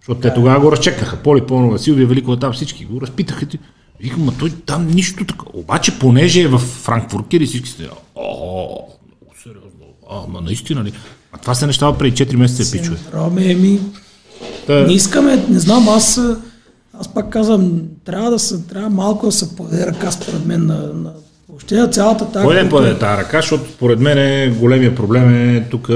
Защото 0.00 0.20
те 0.20 0.34
тогава 0.34 0.60
го 0.60 0.72
разчекнаха. 0.72 1.16
Поли 1.16 1.46
Пълнова, 1.46 1.78
Силвия 1.78 2.06
Великова, 2.06 2.38
там 2.38 2.52
всички 2.52 2.84
го 2.84 3.00
разпитаха. 3.00 3.46
Ти. 3.46 3.58
Викам, 4.00 4.28
а 4.28 4.32
той 4.32 4.50
там 4.50 4.86
нищо 4.86 5.24
така. 5.24 5.44
Обаче, 5.52 5.98
понеже 5.98 6.40
е 6.42 6.48
в 6.48 6.58
Франкфуркер 6.58 7.40
и 7.40 7.46
всички 7.46 7.68
сте, 7.68 7.88
о, 8.14 8.22
много 9.06 9.34
сериозно. 9.42 9.86
А, 10.10 10.26
ма 10.28 10.40
наистина 10.40 10.84
ли? 10.84 10.92
А 11.32 11.38
това 11.38 11.54
се 11.54 11.66
нещава 11.66 11.98
преди 11.98 12.24
4 12.26 12.36
месеца, 12.36 12.72
пичове. 12.72 12.96
Роме, 13.14 13.54
ми, 13.54 13.80
Та, 14.66 14.86
не 14.86 14.92
искаме, 14.92 15.46
не 15.48 15.58
знам, 15.60 15.88
аз, 15.88 16.20
аз 17.00 17.14
пак 17.14 17.30
казвам, 17.30 17.82
трябва 18.04 18.30
да 18.30 18.38
се, 18.38 18.62
трябва 18.62 18.90
малко 18.90 19.26
да 19.26 19.32
се 19.32 19.56
подаде 19.56 19.86
ръка 19.86 20.10
според 20.10 20.46
мен 20.46 20.66
на, 20.66 20.92
на 20.92 21.12
въобще 21.48 21.90
цялата 21.90 22.32
тази... 22.32 22.46
Кой 22.46 22.54
не 22.54 22.68
поде 22.68 22.98
тази 22.98 23.22
ръка, 23.22 23.40
защото 23.40 23.70
според 23.70 24.00
мен 24.00 24.18
е, 24.18 24.56
големия 24.60 24.94
проблем 24.94 25.34
е 25.34 25.68
тук, 25.70 25.90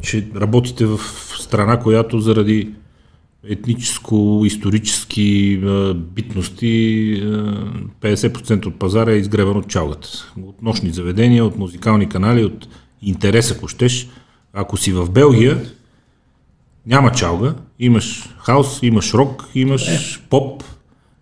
че 0.00 0.26
работите 0.36 0.86
в 0.86 1.00
страна, 1.40 1.78
която 1.78 2.20
заради 2.20 2.70
етническо-исторически 3.48 5.60
а, 5.64 5.94
битности 5.94 7.12
а, 7.22 7.26
50% 8.02 8.66
от 8.66 8.78
пазара 8.78 9.12
е 9.12 9.16
изгребан 9.16 9.56
от 9.56 9.68
чалгата. 9.68 10.08
От 10.42 10.62
нощни 10.62 10.90
заведения, 10.90 11.44
от 11.44 11.58
музикални 11.58 12.08
канали, 12.08 12.44
от 12.44 12.68
интерес, 13.02 13.50
ако 13.50 13.68
щеш. 13.68 14.08
Ако 14.52 14.76
си 14.76 14.92
в 14.92 15.10
Белгия, 15.10 15.62
няма 16.86 17.12
чалга, 17.12 17.54
имаш 17.80 18.28
хаус, 18.38 18.78
имаш 18.82 19.14
рок, 19.14 19.44
имаш 19.54 19.90
поп, 20.30 20.64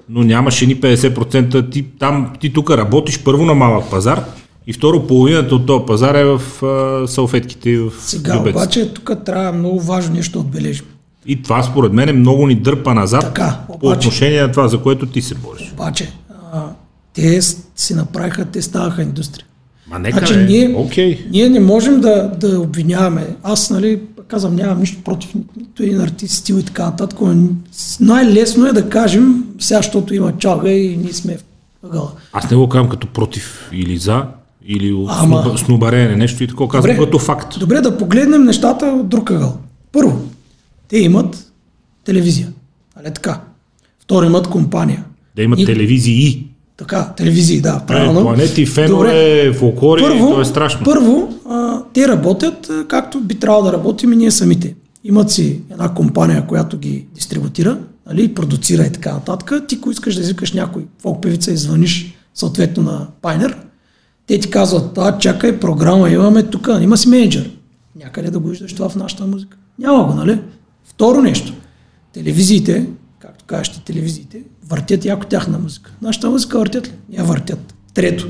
но 0.09 0.23
нямаш 0.23 0.61
ни 0.61 0.77
50%. 0.77 1.73
Ти, 1.73 1.83
там, 1.83 2.33
ти 2.41 2.53
тук 2.53 2.71
работиш 2.71 3.19
първо 3.19 3.45
на 3.45 3.55
малък 3.55 3.91
пазар 3.91 4.25
и 4.67 4.73
второ 4.73 5.07
половината 5.07 5.55
от 5.55 5.67
този 5.67 5.85
пазар 5.87 6.15
е 6.15 6.25
в 6.27 6.63
а, 6.63 7.09
салфетките 7.09 7.71
и 7.71 7.77
в 7.79 7.93
Сега 8.01 8.35
любеците. 8.35 8.59
обаче 8.59 8.93
тук 8.95 9.11
трябва 9.27 9.53
много 9.53 9.81
важно 9.81 10.15
нещо 10.15 10.33
да 10.33 10.39
отбележим. 10.39 10.85
И 11.27 11.43
това 11.43 11.63
според 11.63 11.93
мен 11.93 12.09
е 12.09 12.13
много 12.13 12.47
ни 12.47 12.55
дърпа 12.55 12.95
назад 12.95 13.21
Така, 13.23 13.59
по 13.69 13.73
обаче- 13.75 13.99
отношение 13.99 14.43
на 14.43 14.51
това, 14.51 14.69
за 14.69 14.79
което 14.79 15.07
ти 15.07 15.23
се 15.23 15.35
бориш. 15.35 15.73
Обаче, 15.73 16.13
а, 16.53 16.65
те 17.15 17.41
си 17.77 17.95
направиха, 17.95 18.45
те 18.45 18.63
ставаха 18.63 19.03
индустрия. 19.03 19.45
Ма 19.87 19.99
нека 19.99 20.19
Значи 20.19 20.35
е, 20.35 20.37
ние, 20.39 20.75
окей. 20.77 21.27
ние 21.31 21.49
не 21.49 21.61
можем 21.61 22.01
да, 22.01 22.31
да 22.31 22.61
обвиняваме. 22.61 23.27
Аз, 23.43 23.71
нали, 23.71 24.01
казвам, 24.29 24.57
нямам 24.57 24.81
нищо 24.81 25.03
против 25.03 25.31
нито 25.57 25.83
един 25.83 26.01
артист, 26.01 26.35
стил 26.35 26.55
и 26.55 26.63
така 26.63 26.85
нататък. 26.85 27.19
но 27.21 27.49
Най-лесно 28.01 28.67
е 28.67 28.73
да 28.73 28.89
кажем, 28.89 29.45
сега, 29.59 29.79
защото 29.79 30.15
има 30.15 30.33
чалга 30.33 30.71
и 30.71 30.97
ние 30.97 31.13
сме 31.13 31.37
в 31.37 31.45
ъгъла. 31.85 32.13
Аз 32.33 32.51
не 32.51 32.57
го 32.57 32.69
казвам 32.69 32.89
като 32.89 33.07
против 33.07 33.71
или 33.73 33.99
за, 33.99 34.25
или 34.67 35.05
Ама- 35.09 35.59
снубарене 35.59 36.17
нещо 36.17 36.45
и 36.45 36.49
такова, 36.49 36.69
казвам 36.71 36.91
Добре. 36.91 37.05
като 37.05 37.19
факт. 37.19 37.59
Добре, 37.61 37.81
да 37.81 37.99
погледнем 37.99 38.45
нещата 38.45 38.87
от 38.87 39.09
друг 39.09 39.31
ъгъл. 39.31 39.59
Първо, 39.93 40.21
те 40.89 40.99
имат 40.99 41.53
телевизия. 42.05 42.53
Нали 42.97 43.15
така? 43.15 43.41
Второ 44.01 44.27
имат 44.27 44.49
компания. 44.49 45.05
Да 45.37 45.43
имат 45.43 45.59
И- 45.59 45.67
телевизии. 45.67 46.48
Така, 46.79 47.13
телевизии, 47.17 47.61
да, 47.61 47.81
Е, 47.83 47.87
правилно. 47.87 48.21
планети, 48.23 48.67
фенове, 48.67 49.45
Добре. 49.45 49.59
фолклори, 49.59 50.03
то 50.03 50.41
е 50.41 50.45
страшно. 50.45 50.85
Първо, 50.85 51.35
а, 51.49 51.83
те 51.93 52.09
работят 52.09 52.71
а, 52.71 52.85
както 52.89 53.21
би 53.21 53.35
трябвало 53.35 53.65
да 53.65 53.73
работим 53.73 54.13
и 54.13 54.17
ние 54.17 54.31
самите. 54.31 54.75
Имат 55.05 55.31
си 55.31 55.61
една 55.71 55.95
компания, 55.95 56.47
която 56.47 56.79
ги 56.79 57.07
дистрибутира, 57.15 57.79
нали, 58.07 58.35
продуцира 58.35 58.83
и 58.87 58.93
така 58.93 59.13
нататък. 59.13 59.53
Ти, 59.69 59.75
ако 59.81 59.91
искаш 59.91 60.15
да 60.15 60.21
извикаш 60.21 60.53
някой 60.53 60.87
фолк 61.03 61.23
певица 61.23 61.53
и 61.53 61.57
звъниш 61.57 62.15
съответно 62.35 62.83
на 62.83 63.07
Пайнер, 63.23 63.57
те 64.27 64.41
ти 64.41 64.51
казват, 64.51 64.99
а 64.99 65.19
чакай, 65.19 65.61
програма 65.61 66.11
имаме 66.11 66.43
тук, 66.43 66.69
има 66.81 66.97
си 66.97 67.09
менеджер. 67.09 67.51
Някъде 68.05 68.31
да 68.31 68.39
го 68.39 68.49
виждаш 68.49 68.73
това 68.73 68.89
в 68.89 68.97
нашата 68.97 69.27
музика. 69.27 69.57
Няма 69.79 70.05
го, 70.05 70.15
нали? 70.15 70.41
Второ 70.85 71.23
нещо. 71.23 71.53
Телевизиите, 72.13 72.87
ти, 73.49 73.81
телевизиите, 73.85 74.39
въртят 74.69 75.05
яко 75.05 75.27
тяхна 75.27 75.59
музика. 75.59 75.93
Нашата 76.03 76.31
музика 76.31 76.59
въртят 76.59 76.87
ли? 76.87 76.93
Я 77.11 77.25
въртят. 77.25 77.75
Трето. 77.95 78.29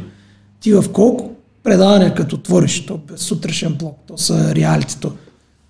Ти 0.60 0.72
в 0.72 0.84
колко 0.92 1.30
предавания 1.62 2.14
като 2.14 2.36
отвориш, 2.36 2.86
то 2.86 3.00
без 3.08 3.20
сутрешен 3.20 3.74
блок, 3.74 3.98
то 4.06 4.18
са 4.18 4.54
реалитито. 4.54 5.12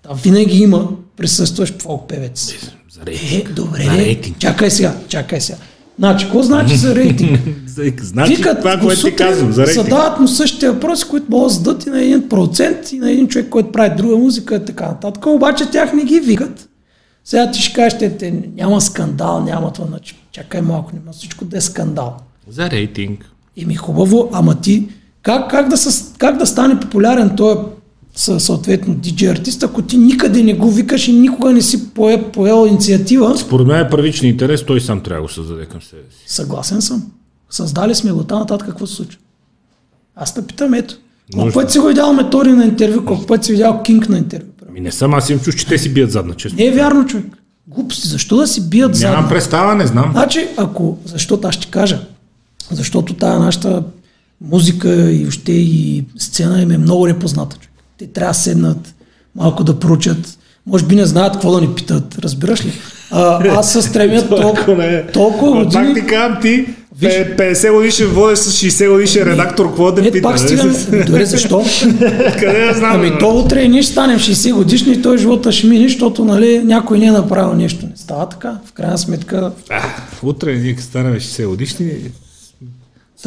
Там 0.03 0.17
винаги 0.23 0.57
има 0.57 0.89
присъстващ 1.17 1.81
фолк 1.81 2.07
певец. 2.09 2.53
За 2.91 3.01
Е, 3.01 3.05
рейтинг. 3.05 3.51
добре, 3.53 3.83
За 3.83 3.91
рейтинг. 3.91 4.37
чакай 4.39 4.71
сега, 4.71 4.95
чакай 5.07 5.41
сега. 5.41 5.57
Значи, 5.99 6.25
какво 6.25 6.41
значи 6.43 6.75
за 6.75 6.95
рейтинг? 6.95 7.39
Значи 8.01 8.41
това, 8.41 8.77
го 8.77 8.85
което 8.85 9.03
ти 9.03 9.15
казвам 9.15 9.53
за 9.53 9.65
рейтинг. 9.67 9.83
Задават 9.85 10.19
му 10.19 10.27
същите 10.27 10.69
въпроси, 10.69 11.05
които 11.09 11.25
могат 11.29 11.47
да 11.47 11.53
зададат 11.53 11.85
и 11.85 11.89
на 11.89 12.01
един 12.01 12.29
процент, 12.29 12.91
и 12.91 12.99
на 12.99 13.11
един 13.11 13.27
човек, 13.27 13.49
който 13.49 13.71
прави 13.71 13.95
друга 13.97 14.15
музика 14.17 14.55
и 14.55 14.65
така 14.65 14.87
нататък. 14.87 15.25
Обаче 15.25 15.69
тях 15.71 15.93
не 15.93 16.03
ги 16.03 16.19
викат. 16.19 16.68
Сега 17.29 17.51
ти 17.51 17.61
ще 17.61 17.73
кажеш, 17.73 17.99
те, 17.99 18.17
те, 18.17 18.43
няма 18.55 18.81
скандал, 18.81 19.43
няма 19.43 19.73
това. 19.73 19.87
Значи, 19.87 20.15
чакай 20.31 20.61
малко, 20.61 20.91
няма 20.93 21.11
всичко 21.11 21.45
да 21.45 21.57
е 21.57 21.61
скандал. 21.61 22.17
За 22.47 22.69
рейтинг. 22.69 23.29
Еми 23.57 23.75
хубаво, 23.75 24.29
ама 24.33 24.61
ти 24.61 24.87
как, 25.21 25.49
как, 25.49 25.69
да, 25.69 25.77
със, 25.77 26.13
как 26.17 26.37
да 26.37 26.45
стане 26.45 26.79
популярен 26.79 27.35
той 27.37 27.55
съ- 28.15 28.39
съответно 28.39 28.95
DJ 28.95 29.31
артист, 29.31 29.63
ако 29.63 29.81
ти 29.81 29.97
никъде 29.97 30.43
не 30.43 30.53
го 30.53 30.71
викаш 30.71 31.07
и 31.07 31.13
никога 31.13 31.51
не 31.51 31.61
си 31.61 31.93
пое, 31.93 32.31
поел 32.31 32.67
инициатива? 32.67 33.37
Според 33.37 33.67
мен 33.67 33.85
е 33.85 33.89
първичен 33.89 34.29
интерес, 34.29 34.65
той 34.65 34.81
сам 34.81 35.01
трябва 35.01 35.21
да 35.21 35.27
го 35.27 35.33
създаде 35.33 35.65
към 35.65 35.81
себе 35.81 36.01
си. 36.11 36.33
Съгласен 36.33 36.81
съм. 36.81 37.11
Създали 37.49 37.95
сме 37.95 38.11
го, 38.11 38.23
там 38.23 38.39
нататък 38.39 38.67
какво 38.67 38.87
се 38.87 38.95
случва? 38.95 39.21
Аз 40.15 40.33
те 40.33 40.47
питам, 40.47 40.73
ето. 40.73 40.95
Колко 41.33 41.53
пъти 41.53 41.71
си 41.71 41.79
го 41.79 41.87
видял 41.87 42.13
Метори 42.13 42.51
на 42.51 42.65
интервю, 42.65 43.05
колко 43.05 43.25
пъти 43.25 43.45
си 43.45 43.51
видял 43.51 43.81
Кинг 43.83 44.09
на 44.09 44.17
интервю? 44.17 44.47
Ами 44.69 44.79
не 44.79 44.91
съм, 44.91 45.13
аз 45.13 45.29
им 45.29 45.39
чуш, 45.39 45.55
че 45.55 45.65
те 45.65 45.77
си 45.77 45.89
бият 45.89 46.11
задна, 46.11 46.33
често. 46.33 46.57
Не 46.57 46.65
е 46.65 46.71
вярно, 46.71 47.05
човек. 47.05 47.25
Глупости, 47.67 48.07
защо 48.07 48.37
да 48.37 48.47
си 48.47 48.61
бият 48.61 48.91
Нямам 48.93 49.15
задна? 49.15 49.29
представа, 49.29 49.75
не 49.75 49.87
знам. 49.87 50.09
Значи, 50.11 50.47
ако, 50.57 50.97
защото 51.05 51.47
аз 51.47 51.55
ще 51.55 51.67
кажа, 51.67 51.99
защото 52.71 53.13
тая 53.13 53.39
нашата 53.39 53.83
музика 54.41 55.11
и 55.11 55.27
още 55.27 55.51
и 55.51 56.05
сцена 56.17 56.61
им 56.61 56.71
е 56.71 56.77
много 56.77 57.07
непозната. 57.07 57.55
човек. 57.55 57.69
Те 57.97 58.07
трябва 58.07 58.31
да 58.31 58.39
седнат, 58.39 58.95
малко 59.35 59.63
да 59.63 59.79
проучат, 59.79 60.37
може 60.65 60.85
би 60.85 60.95
не 60.95 61.05
знаят 61.05 61.33
какво 61.33 61.51
да 61.51 61.61
ни 61.61 61.75
питат, 61.75 62.17
разбираш 62.17 62.65
ли? 62.65 62.73
А, 63.11 63.47
аз 63.49 63.73
се 63.73 63.81
стремя 63.81 64.27
толкова, 64.41 65.03
толкова 65.13 65.63
Пак 65.63 65.63
години. 65.65 65.93
ти 65.95 66.05
казвам 66.05 66.41
ти, 66.41 66.65
Виж. 67.01 67.13
пе- 67.37 67.53
50 67.55 67.73
годишен 67.73 68.07
водещ 68.07 68.41
с 68.43 68.51
60 68.53 68.91
годишен 68.91 69.23
редактор, 69.23 69.67
какво 69.67 69.91
да 69.91 70.01
Е, 70.01 70.11
пита? 70.11 70.21
пак 70.21 70.33
бе? 70.33 70.37
стигаме. 70.39 70.73
Добре, 71.05 71.25
защо? 71.25 71.65
Къде 72.39 72.65
да 72.67 72.73
знам? 72.77 72.91
Ами 72.95 73.11
то 73.19 73.29
утре 73.29 73.67
ние 73.67 73.83
ще 73.83 73.91
станем 73.91 74.19
60 74.19 74.53
годишни 74.53 74.93
и 74.93 75.01
той 75.01 75.17
живота 75.17 75.51
ще 75.51 75.67
мине, 75.67 75.87
защото 75.87 76.25
нали, 76.25 76.59
някой 76.59 76.99
не 76.99 77.05
е 77.05 77.11
направил 77.11 77.53
нещо. 77.53 77.85
Не 77.85 77.91
става 77.95 78.29
така. 78.29 78.57
В 78.65 78.73
крайна 78.73 78.97
сметка 78.97 79.51
А, 79.69 79.81
утре 80.23 80.55
ние 80.55 80.73
като 80.73 80.83
станем 80.83 81.13
60 81.13 81.47
годишни, 81.47 81.91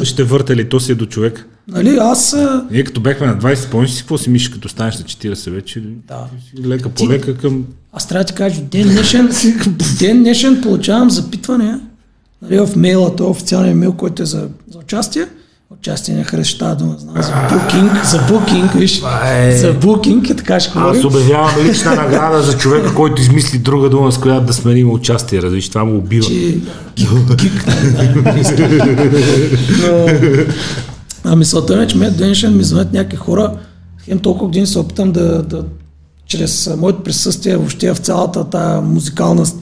ще 0.03 0.23
върта 0.23 0.55
ли 0.55 0.69
то 0.69 0.79
си 0.79 0.91
е 0.91 0.95
до 0.95 1.05
човек. 1.05 1.47
Нали, 1.67 1.97
аз 2.01 2.35
Ние 2.71 2.83
като 2.83 3.01
бехме 3.01 3.27
на 3.27 3.37
20, 3.37 3.69
помниш 3.69 3.91
си 3.91 3.99
какво 3.99 4.17
си 4.17 4.29
мислиш, 4.29 4.49
като 4.49 4.69
станеш 4.69 4.95
на 4.95 5.03
40 5.03 5.49
вече? 5.49 5.83
Да. 6.07 6.25
Лека 6.65 6.89
по 6.89 7.09
лека 7.09 7.37
към... 7.37 7.65
Аз 7.93 8.07
трябва 8.07 8.23
да 8.23 8.27
ти 8.27 8.33
кажа, 8.33 8.61
ден 8.61 8.87
днешен, 8.89 9.29
ден 9.99 10.19
днешен 10.19 10.61
получавам 10.61 11.09
запитвания 11.09 11.79
нали, 12.43 12.59
в 12.59 12.75
мейла, 12.75 13.15
то 13.15 13.25
официалния 13.25 13.75
мейл, 13.75 13.93
който 13.93 14.23
е 14.23 14.25
за, 14.25 14.37
за 14.71 14.79
участие. 14.79 15.25
Участие 15.71 16.15
не 16.15 16.23
харесва 16.23 16.59
тази 16.59 16.77
дума, 16.77 16.95
знам, 16.99 17.15
за 17.17 17.31
букинг, 17.51 18.05
за 18.05 18.19
букинг, 18.29 18.73
виж, 18.73 19.01
е- 19.27 19.57
за 19.57 19.73
букинг 19.73 20.29
и 20.29 20.35
така 20.35 20.59
ще 20.59 20.71
говорим. 20.71 20.99
Аз 20.99 21.05
обявявам 21.05 21.51
лична 21.61 21.95
награда 21.95 22.41
за 22.41 22.53
човека, 22.53 22.95
който 22.95 23.21
измисли 23.21 23.57
друга 23.57 23.89
дума, 23.89 24.11
с 24.11 24.17
която 24.17 24.45
да 24.45 24.53
сменим 24.53 24.91
участие. 24.91 25.41
Разбираш, 25.41 25.69
това 25.69 25.83
му 25.83 25.97
убива. 25.97 26.25
че 26.25 26.57
Но, 29.81 30.07
а 31.23 31.35
мисълта 31.35 31.75
ми 31.75 31.83
е, 31.83 31.87
че 31.87 31.97
ме 31.97 32.09
днешен 32.09 32.57
ми 32.57 32.63
звънят 32.63 32.93
някакви 32.93 33.17
хора, 33.17 33.51
хем 33.99 34.19
толкова 34.19 34.45
години 34.47 34.67
се 34.67 34.79
опитам 34.79 35.11
да, 35.11 35.43
да 35.43 35.63
чрез 36.27 36.69
моето 36.77 37.03
присъствие 37.03 37.57
въобще 37.57 37.93
в 37.93 37.97
цялата 37.97 38.43
тая 38.43 38.81
музикална 38.81 39.45
с- 39.45 39.55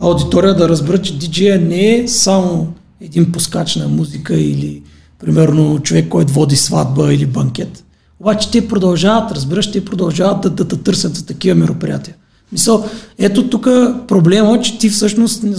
аудитория 0.00 0.54
да 0.54 0.68
разбера, 0.68 1.02
че 1.02 1.18
диджея 1.18 1.60
не 1.60 1.96
е 1.96 2.08
само 2.08 2.72
един 3.00 3.32
пускач 3.32 3.76
на 3.76 3.88
музика 3.88 4.34
или 4.34 4.82
примерно 5.18 5.80
човек, 5.82 6.08
който 6.08 6.32
води 6.32 6.56
сватба 6.56 7.12
или 7.14 7.26
банкет. 7.26 7.84
Обаче 8.20 8.50
те 8.50 8.68
продължават, 8.68 9.32
разбираш, 9.32 9.72
те 9.72 9.84
продължават 9.84 10.40
да, 10.40 10.50
да, 10.50 10.64
да 10.64 10.76
търсят 10.76 11.14
за 11.14 11.26
такива 11.26 11.54
мероприятия. 11.54 12.14
Мисъл, 12.52 12.88
ето 13.18 13.50
тук 13.50 13.64
проблема, 14.08 14.60
че 14.60 14.78
ти 14.78 14.88
всъщност 14.88 15.42
не, 15.42 15.50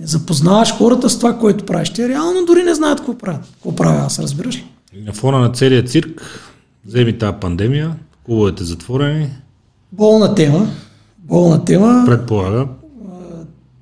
не 0.00 0.06
запознаваш 0.06 0.74
хората 0.74 1.10
с 1.10 1.16
това, 1.18 1.38
което 1.38 1.66
правиш. 1.66 1.90
Те 1.90 2.08
реално 2.08 2.44
дори 2.46 2.62
не 2.62 2.74
знаят 2.74 2.98
какво 2.98 3.18
правят. 3.18 3.44
Какво 3.52 3.76
правя 3.76 4.04
аз, 4.06 4.18
разбираш 4.18 4.56
ли? 4.56 4.64
На 5.06 5.12
фона 5.12 5.38
на 5.38 5.52
целия 5.52 5.84
цирк, 5.84 6.22
вземи 6.86 7.18
тази 7.18 7.36
пандемия, 7.40 7.94
клубовете 8.26 8.64
затворени, 8.64 9.30
Болна 9.92 10.34
тема. 10.34 10.68
Болна 11.18 11.64
тема. 11.64 12.02
предполага. 12.06 12.66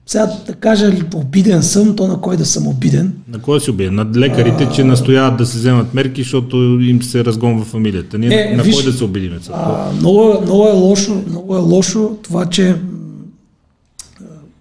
Сега 0.06 0.26
да 0.46 0.54
кажа, 0.54 0.88
ли, 0.88 1.02
обиден 1.14 1.62
съм, 1.62 1.96
то 1.96 2.06
на 2.08 2.20
кой 2.20 2.36
да 2.36 2.46
съм 2.46 2.66
обиден. 2.66 3.12
На 3.28 3.38
кой 3.38 3.60
си 3.60 3.70
убие? 3.70 3.90
На 3.90 4.06
лекарите, 4.16 4.68
че 4.74 4.84
настояват 4.84 5.36
да 5.38 5.46
се 5.46 5.58
вземат 5.58 5.94
мерки, 5.94 6.22
защото 6.22 6.56
им 6.80 7.02
се 7.02 7.24
разгонва 7.24 7.64
фамилията. 7.64 8.18
Ние 8.18 8.48
Е, 8.52 8.56
на 8.56 8.62
виж, 8.62 8.74
кой 8.74 8.84
да 8.84 8.92
се 8.92 9.04
обидиме? 9.04 9.38
сега? 9.42 9.56
А, 9.58 9.92
много, 9.92 10.20
е- 10.32 10.40
много, 10.42 10.68
е 10.68 10.72
лошо, 10.72 11.22
много 11.28 11.56
е 11.56 11.60
лошо 11.60 12.16
това, 12.22 12.46
че 12.46 12.76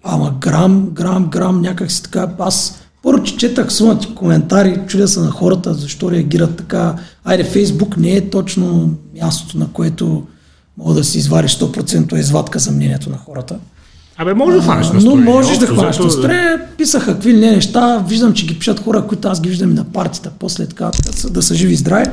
ама 0.02 0.34
грам, 0.40 0.88
грам, 0.92 1.26
грам, 1.26 1.60
някак 1.60 1.90
си 1.92 2.02
така. 2.02 2.28
Аз 2.38 2.78
първо, 3.02 3.22
че 3.22 3.36
четах 3.36 3.72
сумати 3.72 4.14
коментари, 4.14 4.80
чудя 4.86 5.08
се 5.08 5.20
на 5.20 5.30
хората, 5.30 5.74
защо 5.74 6.10
реагират 6.10 6.56
така. 6.56 6.94
Айде, 7.24 7.44
Фейсбук 7.44 7.96
не 7.96 8.10
е 8.10 8.30
точно 8.30 8.94
мястото, 9.22 9.58
на 9.58 9.68
което 9.68 10.22
мога 10.78 10.94
да 10.94 11.04
си 11.04 11.18
извадиш 11.18 11.52
100% 11.52 12.14
извадка 12.16 12.58
за 12.58 12.70
мнението 12.72 13.10
на 13.10 13.16
хората. 13.16 13.58
Абе, 14.18 14.34
може 14.34 14.56
да 14.56 14.62
хванеш 14.62 14.90
на 14.90 15.00
Но 15.00 15.16
можеш 15.16 15.58
да 15.58 15.66
хванеш 15.66 15.98
на 15.98 16.10
строение. 16.10 16.58
Писаха 16.78 17.12
какви 17.12 17.32
ли 17.32 17.40
не 17.40 17.50
неща. 17.50 18.04
Виждам, 18.08 18.32
че 18.32 18.46
ги 18.46 18.58
пишат 18.58 18.80
хора, 18.80 19.06
които 19.06 19.28
аз 19.28 19.40
ги 19.40 19.48
виждам 19.48 19.70
и 19.70 19.74
на 19.74 19.84
партията. 19.84 20.30
После 20.38 20.66
така, 20.66 20.90
да 21.30 21.42
са- 21.42 21.54
живи 21.54 21.72
и 21.72 21.76
здрави. 21.76 22.06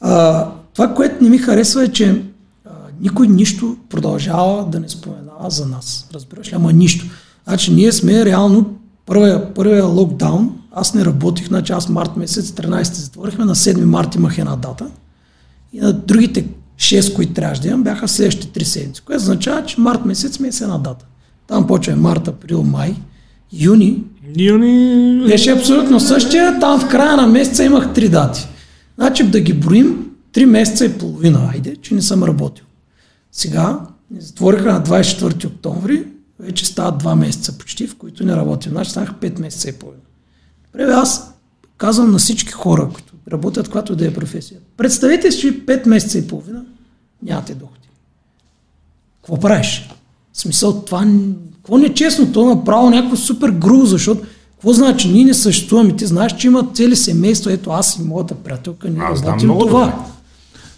А, 0.00 0.46
това, 0.74 0.94
което 0.94 1.24
не 1.24 1.30
ми 1.30 1.38
харесва 1.38 1.84
е, 1.84 1.88
че 1.88 2.22
а, 2.64 2.70
никой 3.00 3.28
нищо 3.28 3.76
продължава 3.90 4.66
да 4.66 4.80
не 4.80 4.88
споменава 4.88 5.50
за 5.50 5.66
нас. 5.66 6.08
Разбираш 6.14 6.52
ли? 6.52 6.56
Ама 6.56 6.72
нищо. 6.72 7.06
Значи 7.48 7.74
ние 7.74 7.92
сме 7.92 8.24
реално 8.24 8.74
първия, 9.06 9.54
първия 9.54 9.84
локдаун. 9.84 10.52
Аз 10.72 10.94
не 10.94 11.04
работих, 11.04 11.48
значи 11.48 11.72
аз 11.72 11.88
март 11.88 12.16
месец, 12.16 12.50
13 12.50 12.82
затворихме, 12.82 13.44
на 13.44 13.54
7 13.54 13.84
март 13.84 14.14
имах 14.14 14.38
една 14.38 14.56
дата. 14.56 14.86
И 15.72 15.80
на 15.80 15.92
другите 15.92 16.44
6, 16.78 17.14
които 17.14 17.32
трябваше 17.32 17.60
да 17.60 17.68
имам, 17.68 17.82
бяха 17.82 18.08
следващите 18.08 18.60
3 18.60 18.62
седмици, 18.64 19.02
което 19.04 19.22
означава, 19.22 19.64
че 19.64 19.80
март 19.80 20.04
месец 20.04 20.38
ми 20.38 20.48
е 20.48 20.52
с 20.52 20.60
една 20.60 20.78
дата. 20.78 21.04
Там 21.46 21.66
почва 21.66 21.96
март, 21.96 22.28
април, 22.28 22.62
май, 22.62 22.94
юни. 23.52 24.04
Юни... 24.38 25.24
Беше 25.26 25.50
абсолютно 25.50 26.00
същия, 26.00 26.58
там 26.60 26.80
в 26.80 26.88
края 26.88 27.16
на 27.16 27.26
месеца 27.26 27.64
имах 27.64 27.88
3 27.88 28.08
дати. 28.08 28.46
Значи 28.96 29.30
да 29.30 29.40
ги 29.40 29.52
броим 29.52 30.10
3 30.32 30.44
месеца 30.44 30.84
и 30.84 30.98
половина, 30.98 31.50
айде, 31.54 31.76
че 31.76 31.94
не 31.94 32.02
съм 32.02 32.24
работил. 32.24 32.64
Сега 33.32 33.80
затвориха 34.18 34.72
на 34.72 34.82
24 34.82 35.46
октомври, 35.46 36.06
вече 36.40 36.66
стават 36.66 37.02
2 37.02 37.14
месеца 37.14 37.58
почти, 37.58 37.86
в 37.86 37.96
които 37.96 38.24
не 38.26 38.36
работим. 38.36 38.72
Значи 38.72 38.90
станаха 38.90 39.14
5 39.14 39.40
месеца 39.40 39.68
и 39.68 39.72
половина. 39.72 40.02
Добре, 40.72 40.92
аз 40.92 41.34
казвам 41.76 42.10
на 42.10 42.18
всички 42.18 42.52
хора, 42.52 42.88
които 42.94 43.14
работят, 43.32 43.68
която 43.68 43.96
да 43.96 44.06
е 44.06 44.14
професия. 44.14 44.60
Представете 44.76 45.32
си, 45.32 45.40
че 45.40 45.66
5 45.66 45.88
месеца 45.88 46.18
и 46.18 46.28
половина 46.28 46.64
нямате 47.22 47.54
доходи. 47.54 47.88
Какво 49.22 49.40
правиш? 49.40 49.88
В 50.36 50.40
смисъл, 50.40 50.74
това 50.76 51.06
какво 51.56 51.78
не 51.78 51.86
е 51.86 51.94
честно, 51.94 52.32
то 52.32 52.42
е 52.42 52.54
направо 52.54 52.90
някакво 52.90 53.16
супер 53.16 53.50
грубо, 53.50 53.86
защото 53.86 54.20
какво 54.50 54.72
значи, 54.72 55.08
ние 55.08 55.24
не 55.24 55.34
съществуваме, 55.34 55.92
ти 55.92 56.06
знаеш, 56.06 56.32
че 56.32 56.46
има 56.46 56.66
цели 56.74 56.96
семейства, 56.96 57.52
ето 57.52 57.70
аз 57.70 57.96
и 57.96 58.02
моята 58.02 58.34
приятелка, 58.36 58.88
знам 58.88 59.00
работим 59.24 59.48
това. 59.50 59.80
добре. 59.80 59.92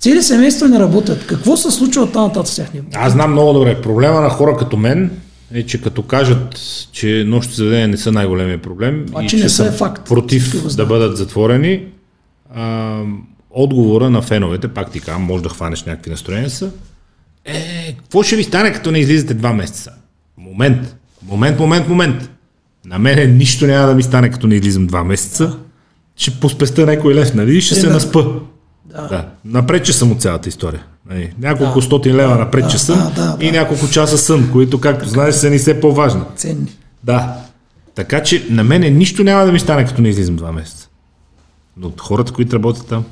Цели 0.01 0.23
семейства 0.23 0.69
не 0.69 0.79
работят. 0.79 1.27
Какво 1.27 1.57
се 1.57 1.71
случва 1.71 2.03
от 2.03 2.15
нататък 2.15 2.49
с 2.49 2.57
тях? 2.57 2.75
не- 2.75 2.81
Аз 2.95 3.13
знам 3.13 3.33
много 3.33 3.53
добре. 3.53 3.83
Проблема 3.83 4.21
на 4.21 4.29
хора 4.31 4.57
като 4.57 4.77
мен 4.77 5.11
е, 5.53 5.63
че 5.63 5.81
като 5.81 6.03
кажат, 6.03 6.61
че 6.93 7.25
нощните 7.27 7.57
заведения 7.57 7.89
не 7.89 7.97
са 7.97 8.13
най-големия 8.13 8.59
проблем 8.59 9.05
Обаче 9.09 9.37
и 9.37 9.39
не 9.39 9.43
че 9.43 9.49
са 9.49 9.57
са 9.57 9.67
е 9.67 9.73
факт. 9.73 10.09
против 10.09 10.77
да 10.77 10.87
бъдат 10.87 11.17
затворени, 11.17 11.85
а, 12.55 13.01
отговора 13.53 14.11
на 14.11 14.23
феновете, 14.23 14.69
пак 14.69 14.91
ти 14.91 15.01
казвам, 15.01 15.23
може 15.23 15.43
да 15.43 15.49
хванеш 15.49 15.85
някакви 15.85 16.11
настроения 16.11 16.51
са, 16.51 16.71
е, 17.45 17.95
какво 17.99 18.22
ще 18.22 18.36
ви 18.36 18.45
стане, 18.45 18.72
като 18.72 18.91
не 18.91 18.99
излизате 18.99 19.34
два 19.34 19.53
месеца? 19.53 19.91
Момент, 20.39 20.97
момент, 21.22 21.59
момент, 21.59 21.89
момент. 21.89 22.30
На 22.86 22.99
мене 22.99 23.26
нищо 23.26 23.66
няма 23.66 23.86
да 23.86 23.95
ми 23.95 24.03
стане, 24.03 24.30
като 24.30 24.47
не 24.47 24.55
излизам 24.55 24.86
два 24.86 25.05
месеца. 25.05 25.57
Ще 26.16 26.30
поспеста 26.30 26.86
някой 26.86 27.14
лев, 27.14 27.34
нали? 27.34 27.61
Ще 27.61 27.74
се 27.74 27.80
Примерно. 27.80 27.95
наспа. 27.95 28.22
Да. 28.84 29.09
Да. 29.09 29.28
Напред, 29.45 29.84
че 29.84 29.93
съм 29.93 30.12
от 30.12 30.20
цялата 30.22 30.49
история. 30.49 30.84
Нали, 31.11 31.32
Няколко 31.39 31.78
Да. 31.80 31.86
стотин 31.86 32.16
лева 32.16 32.34
напред, 32.39 32.64
Да, 32.64 32.70
че 32.70 32.78
съм 32.78 33.12
да, 33.16 33.36
да, 33.36 33.45
и 33.45 33.51
да. 33.53 33.59
няколко 33.59 33.89
часа 33.89 34.18
сън, 34.18 34.49
които, 34.53 34.80
както 34.80 35.09
знаеш, 35.09 35.34
са 35.34 35.51
ни 35.51 35.59
все 35.59 35.80
по-важни. 35.80 36.20
Ценни. 36.36 36.72
Да. 37.05 37.36
Така 37.95 38.22
че 38.22 38.47
на 38.51 38.64
мене 38.64 38.91
нищо 38.91 39.24
няма 39.24 39.47
да 39.47 39.53
ми 39.53 39.61
стане, 39.61 39.84
като 39.84 40.03
не 40.03 40.09
излизам 40.09 40.36
два 40.36 40.53
месеца. 40.53 40.89
Но 41.76 41.86
от 41.86 42.01
хората, 42.01 42.32
които 42.32 42.57
работят 42.57 42.86
там, 42.86 43.05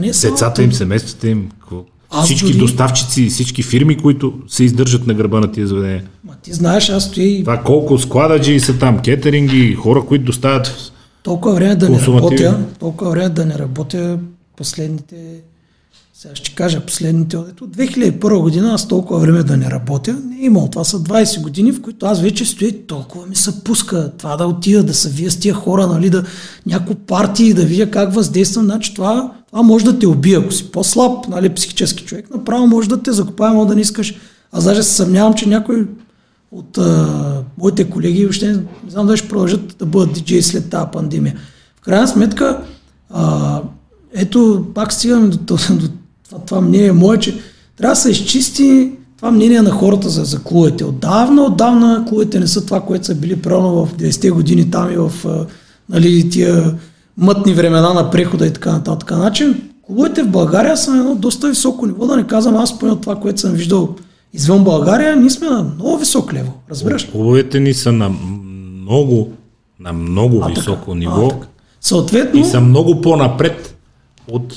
децата 0.00 0.62
им, 0.62 0.72
семействата 0.72 1.28
им, 1.28 1.50
какво? 1.60 1.84
Аз 2.16 2.24
всички 2.24 2.46
дори- 2.46 2.58
доставчици, 2.58 3.26
всички 3.26 3.62
фирми, 3.62 3.96
които 3.96 4.32
се 4.48 4.64
издържат 4.64 5.06
на 5.06 5.14
гърба 5.14 5.40
на 5.40 5.52
тия 5.52 5.66
заведения. 5.66 6.02
Ма 6.24 6.32
ти 6.42 6.52
знаеш, 6.52 6.88
аз 6.88 7.04
стоя 7.04 7.26
и 7.28 7.40
Това 7.40 7.56
колко 7.56 7.98
склададжи 7.98 8.60
са 8.60 8.78
там, 8.78 8.98
кетеринги, 8.98 9.74
хора, 9.74 10.02
които 10.02 10.24
доставят 10.24 10.92
толкова 11.22 11.54
време 11.54 11.74
да 11.76 11.88
не 11.88 12.00
работя, 12.00 12.58
толкова 12.78 13.10
време 13.10 13.28
да 13.28 13.46
не 13.46 13.58
работя 13.58 14.18
последните, 14.56 15.16
сега 16.18 16.34
ще 16.34 16.54
кажа 16.54 16.80
последните, 16.80 17.36
ето 17.50 17.68
2001 17.68 18.40
година 18.40 18.72
аз 18.72 18.88
толкова 18.88 19.20
време 19.20 19.42
да 19.42 19.56
не 19.56 19.70
работя, 19.70 20.12
не 20.12 20.36
е 20.36 20.44
имало. 20.44 20.68
Това 20.68 20.84
са 20.84 21.00
20 21.00 21.42
години, 21.42 21.72
в 21.72 21.82
които 21.82 22.06
аз 22.06 22.20
вече 22.20 22.44
стоя 22.44 22.86
толкова 22.86 23.26
ми 23.26 23.36
се 23.36 23.64
пуска 23.64 24.12
това 24.18 24.36
да 24.36 24.46
отида, 24.46 24.82
да 24.82 24.94
се 24.94 25.08
вия 25.08 25.30
с 25.30 25.36
тия 25.36 25.54
хора, 25.54 25.86
нали, 25.86 26.10
да 26.10 26.24
някои 26.66 26.94
партии, 26.94 27.54
да 27.54 27.64
видя 27.64 27.90
как 27.90 28.14
въздействам, 28.14 28.64
значи 28.64 28.94
това, 28.94 29.32
това 29.50 29.62
може 29.62 29.84
да 29.84 29.98
те 29.98 30.06
убие, 30.06 30.36
ако 30.36 30.52
си 30.52 30.70
по-слаб, 30.70 31.28
нали, 31.28 31.54
психически 31.54 32.04
човек, 32.04 32.30
направо 32.30 32.66
може 32.66 32.88
да 32.88 33.02
те 33.02 33.12
закопае, 33.12 33.50
може 33.50 33.68
да 33.68 33.74
не 33.74 33.80
искаш. 33.80 34.14
Аз 34.52 34.64
даже 34.64 34.82
се 34.82 34.94
съмнявам, 34.94 35.34
че 35.34 35.48
някой 35.48 35.86
от 36.50 36.78
а, 36.78 37.42
моите 37.58 37.90
колеги 37.90 38.24
въобще 38.24 38.52
не 38.52 38.90
знам 38.90 39.06
дали 39.06 39.16
ще 39.16 39.28
продължат 39.28 39.76
да 39.78 39.86
бъдат 39.86 40.12
диджеи 40.12 40.42
след 40.42 40.70
тази 40.70 40.86
пандемия. 40.92 41.36
В 41.76 41.80
крайна 41.80 42.08
сметка, 42.08 42.60
а, 43.10 43.60
ето, 44.14 44.66
пак 44.74 44.92
стигаме 44.92 45.28
до, 45.28 45.36
до, 45.36 45.56
до 45.78 45.88
това, 46.28 46.38
това 46.38 46.60
мнение 46.60 46.92
мое, 46.92 47.18
че 47.18 47.38
трябва 47.76 47.92
да 47.92 48.00
се 48.00 48.10
изчисти 48.10 48.92
това 49.16 49.30
мнение 49.30 49.62
на 49.62 49.70
хората 49.70 50.08
за, 50.08 50.24
за 50.24 50.42
клубовете. 50.42 50.84
Отдавна, 50.84 51.42
отдавна 51.42 52.04
клубовете 52.08 52.40
не 52.40 52.46
са 52.46 52.66
това, 52.66 52.80
което 52.80 53.06
са 53.06 53.14
били 53.14 53.36
правилно 53.36 53.86
в 53.86 53.94
90-те 53.94 54.30
години 54.30 54.70
там 54.70 54.92
и 54.92 54.96
в 54.96 55.12
а, 55.26 55.46
нали, 55.88 56.30
тия 56.30 56.74
мътни 57.16 57.54
времена 57.54 57.94
на 57.94 58.10
прехода 58.10 58.46
и 58.46 58.52
така 58.52 58.72
нататък. 58.72 59.12
Значи, 59.14 59.54
клубовете 59.86 60.22
в 60.22 60.30
България 60.30 60.76
са 60.76 60.90
на 60.90 60.98
едно 60.98 61.14
доста 61.14 61.48
високо 61.48 61.86
ниво, 61.86 62.06
да 62.06 62.16
не 62.16 62.26
казвам 62.26 62.56
аз 62.56 62.78
поне 62.78 62.96
това, 62.96 63.16
което 63.16 63.40
съм 63.40 63.52
виждал 63.52 63.94
извън 64.32 64.64
България, 64.64 65.16
ние 65.16 65.30
сме 65.30 65.48
на 65.48 65.62
много 65.62 65.98
висок 65.98 66.32
лево. 66.32 66.52
Разбираш? 66.70 67.04
Клубовете 67.04 67.60
ни 67.60 67.74
са 67.74 67.92
на 67.92 68.08
много, 68.08 69.28
на 69.80 69.92
много 69.92 70.36
А, 70.36 70.48
така. 70.48 70.60
високо 70.60 70.92
А, 70.92 70.94
ниво 70.94 71.28
така. 71.28 71.46
Съответно, 71.80 72.40
и 72.40 72.44
са 72.44 72.60
много 72.60 73.00
по-напред 73.00 73.76
от 74.28 74.54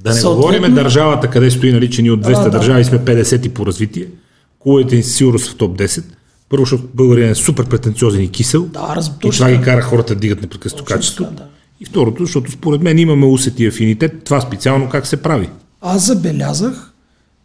да 0.00 0.10
не 0.10 0.16
Съответно- 0.16 0.42
говорим 0.42 0.74
държавата, 0.74 1.28
къде 1.28 1.50
стои, 1.50 1.72
нали, 1.72 1.90
че 1.90 2.02
ние 2.02 2.10
от 2.10 2.20
200 2.20 2.32
Да, 2.34 2.42
да. 2.42 2.50
държави 2.50 2.84
сме 2.84 2.98
50 2.98 3.48
по 3.48 3.66
развитие. 3.66 4.06
Клубовете 4.58 4.96
ни 4.96 5.02
сигурно 5.02 5.38
са 5.38 5.50
в 5.50 5.56
топ 5.56 5.78
10. 5.78 6.04
Първо, 6.48 6.62
защото 6.62 6.84
българин 6.94 7.28
е 7.30 7.34
супер 7.34 7.64
претенциозен 7.64 8.22
и 8.22 8.28
кисел. 8.28 8.62
да, 8.64 8.92
раз, 8.96 9.10
и 9.24 9.30
това 9.30 9.48
ги 9.48 9.54
така. 9.54 9.64
кара 9.64 9.82
хората 9.82 10.14
да 10.14 10.20
дигат 10.20 10.42
непрекъснато 10.42 10.84
качество. 10.84 11.24
така, 11.24 11.36
да. 11.36 11.44
И 11.80 11.84
второто, 11.84 12.24
защото 12.24 12.52
според 12.52 12.82
мен 12.82 12.98
имаме 12.98 13.26
усет 13.26 13.60
и 13.60 13.66
афинитет, 13.66 14.24
това 14.24 14.40
специално 14.40 14.88
как 14.88 15.06
се 15.06 15.16
прави. 15.16 15.48
Аз 15.80 16.06
забелязах, 16.06 16.92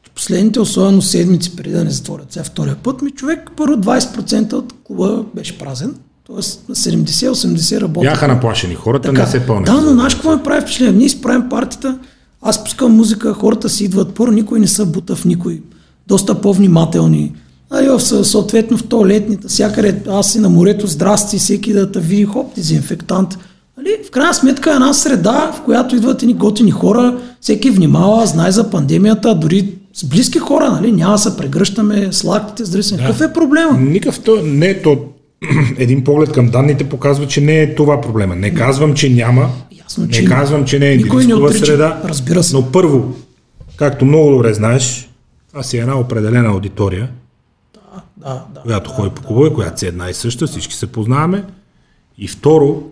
че 0.03 0.11
последните 0.11 0.59
особено 0.59 1.01
седмици 1.01 1.55
преди 1.55 1.69
да 1.71 1.83
не 1.83 1.89
затворят 1.89 2.33
сега 2.33 2.43
втория 2.43 2.75
път, 2.75 3.01
ми 3.01 3.11
човек 3.11 3.39
първо 3.57 3.75
20% 3.75 4.53
от 4.53 4.73
клуба 4.83 5.25
беше 5.35 5.57
празен, 5.57 5.95
на 6.29 6.41
70-80 6.75 7.81
работи. 7.81 8.07
Бяха 8.07 8.27
наплашени 8.27 8.75
хората, 8.75 9.13
не 9.13 9.27
се 9.27 9.45
пълнят. 9.47 9.65
Да, 9.65 9.73
но 9.73 9.91
знаеш 9.91 10.13
какво 10.13 10.35
ме 10.35 10.43
прави 10.43 10.61
впечатление? 10.61 10.93
Ние 10.93 11.05
изправим 11.05 11.49
партията, 11.49 11.99
аз 12.47 12.63
пускам 12.63 12.95
музика, 12.95 13.33
хората 13.33 13.69
си 13.69 13.83
идват 13.83 14.13
първо, 14.13 14.31
никой 14.31 14.59
не 14.59 14.67
са 14.67 14.85
бута 14.85 15.15
в 15.15 15.25
никой. 15.25 15.61
Доста 16.07 16.41
по-внимателни. 16.41 17.31
Нали, 17.71 17.87
в, 17.87 17.99
съ- 17.99 18.23
съответно 18.23 18.77
в 18.77 18.83
туалетните, 18.83 19.47
всякъде 19.47 20.01
аз 20.09 20.31
си 20.31 20.39
на 20.39 20.49
морето, 20.49 20.87
здрасти, 20.87 21.37
всеки 21.37 21.73
да 21.73 21.91
те 21.91 21.99
види, 21.99 22.25
хоп, 22.25 22.55
дезинфектант. 22.55 23.37
Нали, 23.77 23.97
в 24.07 24.11
крайна 24.11 24.33
сметка 24.33 24.71
една 24.71 24.93
среда, 24.93 25.51
в 25.55 25.61
която 25.61 25.95
идват 25.95 26.21
едни 26.21 26.33
готини 26.33 26.71
хора, 26.71 27.17
всеки 27.41 27.69
внимава, 27.69 28.25
знае 28.25 28.51
за 28.51 28.69
пандемията, 28.69 29.35
дори 29.35 29.73
с 29.93 30.05
близки 30.05 30.39
хора, 30.39 30.71
нали, 30.71 30.91
няма 30.91 31.11
да 31.11 31.17
се 31.17 31.37
прегръщаме 31.37 32.07
с 32.11 32.23
лактите, 32.23 32.83
се. 32.83 32.97
Какъв 32.97 33.21
е 33.21 33.33
проблема? 33.33 33.77
Никакъв 33.79 34.19
то, 34.19 34.41
не 34.43 34.67
е 34.67 34.81
то. 34.81 34.97
Един 35.77 36.03
поглед 36.03 36.31
към 36.31 36.47
данните 36.47 36.83
показва, 36.83 37.27
че 37.27 37.41
не 37.41 37.61
е 37.61 37.75
това 37.75 38.01
проблема. 38.01 38.35
Не 38.35 38.53
казвам, 38.53 38.93
че 38.93 39.09
няма. 39.09 39.49
Ясно, 40.01 40.21
не 40.21 40.25
казвам, 40.25 40.65
че 40.65 40.79
не 40.79 40.93
е 40.93 40.97
отрича. 41.35 41.65
среда. 41.65 42.01
Разбира 42.05 42.43
се. 42.43 42.55
Но 42.55 42.71
първо, 42.71 43.13
както 43.75 44.05
много 44.05 44.31
добре 44.31 44.53
знаеш, 44.53 45.09
си 45.61 45.77
е 45.77 45.81
една 45.81 45.99
определена 45.99 46.49
аудитория, 46.49 47.09
Да, 48.17 48.45
да. 48.53 48.61
която 48.61 48.89
ходи 48.89 49.09
по 49.15 49.21
клубове, 49.21 49.53
която 49.53 49.79
си 49.79 49.85
е 49.85 49.89
една 49.89 50.09
и 50.09 50.13
съща, 50.13 50.47
всички 50.47 50.73
се 50.73 50.87
познаваме. 50.87 51.43
И 52.17 52.27
второ, 52.27 52.83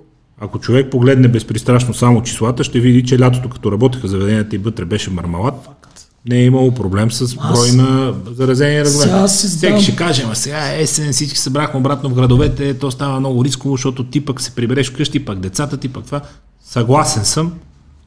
ако 0.41 0.59
човек 0.59 0.91
погледне 0.91 1.27
безпристрастно 1.27 1.93
само 1.93 2.23
числата, 2.23 2.63
ще 2.63 2.79
види, 2.79 3.03
че 3.03 3.19
лятото, 3.19 3.49
като 3.49 3.71
работеха 3.71 4.07
заведенията 4.07 4.55
и 4.55 4.59
вътре 4.59 4.85
беше 4.85 5.09
мармалат, 5.09 5.69
не 6.29 6.35
е 6.35 6.45
имало 6.45 6.71
проблем 6.71 7.11
с 7.11 7.35
брой 7.35 7.71
на 7.71 8.13
заразени 8.31 8.79
разгледа. 8.81 9.17
аз 9.17 9.45
Всеки 9.45 9.83
ще 9.83 9.95
каже, 9.95 10.23
ама 10.25 10.35
сега 10.35 10.73
е 10.73 10.81
есен, 10.81 11.11
всички 11.13 11.37
събрахме 11.37 11.79
обратно 11.79 12.09
в 12.09 12.13
градовете, 12.13 12.73
то 12.73 12.91
става 12.91 13.19
много 13.19 13.45
рисково, 13.45 13.73
защото 13.77 14.03
ти 14.03 14.25
пък 14.25 14.41
се 14.41 14.51
прибереш 14.51 14.91
вкъщи, 14.91 15.25
пък 15.25 15.39
децата 15.39 15.77
ти, 15.77 15.89
пък 15.89 16.05
това. 16.05 16.21
Съгласен 16.73 17.25
съм, 17.25 17.51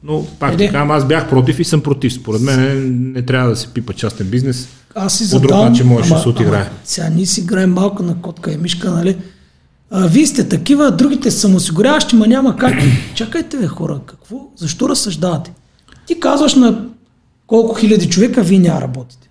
но 0.03 0.25
пак 0.39 0.53
Еде. 0.53 0.65
така, 0.65 0.87
аз 0.89 1.07
бях 1.07 1.29
против 1.29 1.59
и 1.59 1.63
съм 1.63 1.81
против. 1.81 2.13
Според 2.13 2.41
мен 2.41 2.61
не, 2.61 2.73
не 3.19 3.21
трябва 3.21 3.49
да 3.49 3.55
се 3.55 3.67
пипа 3.67 3.93
частен 3.93 4.27
бизнес. 4.27 4.67
Аз 4.95 5.17
си 5.17 5.31
По 5.31 5.39
друг 5.39 5.51
начин 5.51 5.87
можеше 5.87 6.13
да 6.13 6.19
се 6.19 6.29
отиграе. 6.29 6.69
Сега 6.83 7.09
ние 7.09 7.25
си 7.25 7.41
играем 7.41 7.73
малко 7.73 8.03
на 8.03 8.21
котка 8.21 8.51
и 8.51 8.57
мишка, 8.57 8.91
нали? 8.91 9.17
А, 9.91 10.07
вие 10.07 10.27
сте 10.27 10.49
такива, 10.49 10.91
другите 10.91 11.31
са 11.31 11.39
самоосигуряващи, 11.39 12.15
ма 12.15 12.27
няма 12.27 12.57
как. 12.57 12.73
Чакайте, 13.15 13.57
бе, 13.57 13.67
хора, 13.67 13.99
какво? 14.05 14.35
Защо 14.55 14.89
разсъждавате? 14.89 15.53
Ти 16.07 16.19
казваш 16.19 16.55
на 16.55 16.85
колко 17.47 17.75
хиляди 17.75 18.09
човека 18.09 18.43
вие 18.43 18.59
няма 18.59 18.81
работите. 18.81 19.29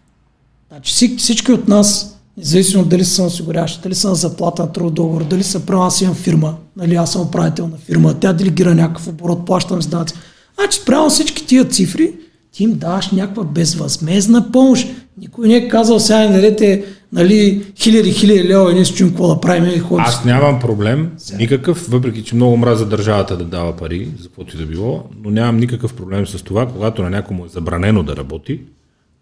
Значи 0.68 1.16
всички 1.18 1.53
от 1.53 1.68
нас, 1.68 2.16
независимо 2.39 2.84
дали 2.84 3.05
са 3.05 3.14
самоосигуряващи, 3.14 3.80
дали 3.82 3.95
на 4.05 4.14
заплата 4.14 4.62
на 4.62 4.72
трудов 4.72 4.93
договор, 4.93 5.24
дали 5.24 5.43
са 5.43 5.61
прямо 5.61 5.82
аз 5.82 6.01
имам 6.01 6.14
фирма, 6.14 6.55
нали, 6.76 6.95
аз 6.95 7.12
съм 7.12 7.22
управител 7.22 7.68
на 7.68 7.76
фирма, 7.76 8.14
тя 8.14 8.32
делегира 8.32 8.74
някакъв 8.74 9.09
оборот, 9.09 9.47
плащам 9.47 9.82
с 9.82 9.87
данъци. 9.87 10.14
Значи 10.55 10.78
спрямо 10.78 11.11
всички 11.11 11.47
тия 11.47 11.64
цифри, 11.64 12.12
ти 12.53 12.64
им 12.64 12.74
даваш 12.74 13.11
някаква 13.11 13.45
безвъзмезна 13.45 14.53
помощ. 14.53 14.89
Никой 15.18 15.49
не 15.49 15.55
е 15.55 15.68
казал 15.68 16.01
сега 16.01 16.18
не 16.18 16.32
дадете 16.32 16.84
нали, 17.12 17.66
хиляди, 17.76 18.12
хиляди 18.12 18.49
лева 18.49 18.70
и 18.70 18.74
ние 18.74 18.84
си 18.84 18.95
чуем 18.95 19.11
какво 19.11 19.28
да 19.28 19.41
правим 19.41 19.70
и 19.76 19.78
ходим. 19.78 20.05
Аз 20.09 20.24
нямам 20.24 20.61
проблем, 20.61 21.11
никакъв, 21.39 21.87
въпреки 21.89 22.22
че 22.24 22.34
много 22.34 22.57
мраза 22.57 22.87
държавата 22.87 23.37
да 23.37 23.45
дава 23.45 23.76
пари, 23.76 24.09
за 24.20 24.28
каквото 24.28 24.57
и 24.57 24.59
да 24.59 24.66
било, 24.66 25.03
но 25.24 25.30
нямам 25.30 25.57
никакъв 25.57 25.95
проблем 25.95 26.26
с 26.26 26.43
това, 26.43 26.66
когато 26.66 27.03
на 27.03 27.11
някому 27.11 27.45
е 27.45 27.49
забранено 27.49 28.03
да 28.03 28.16
работи, 28.16 28.61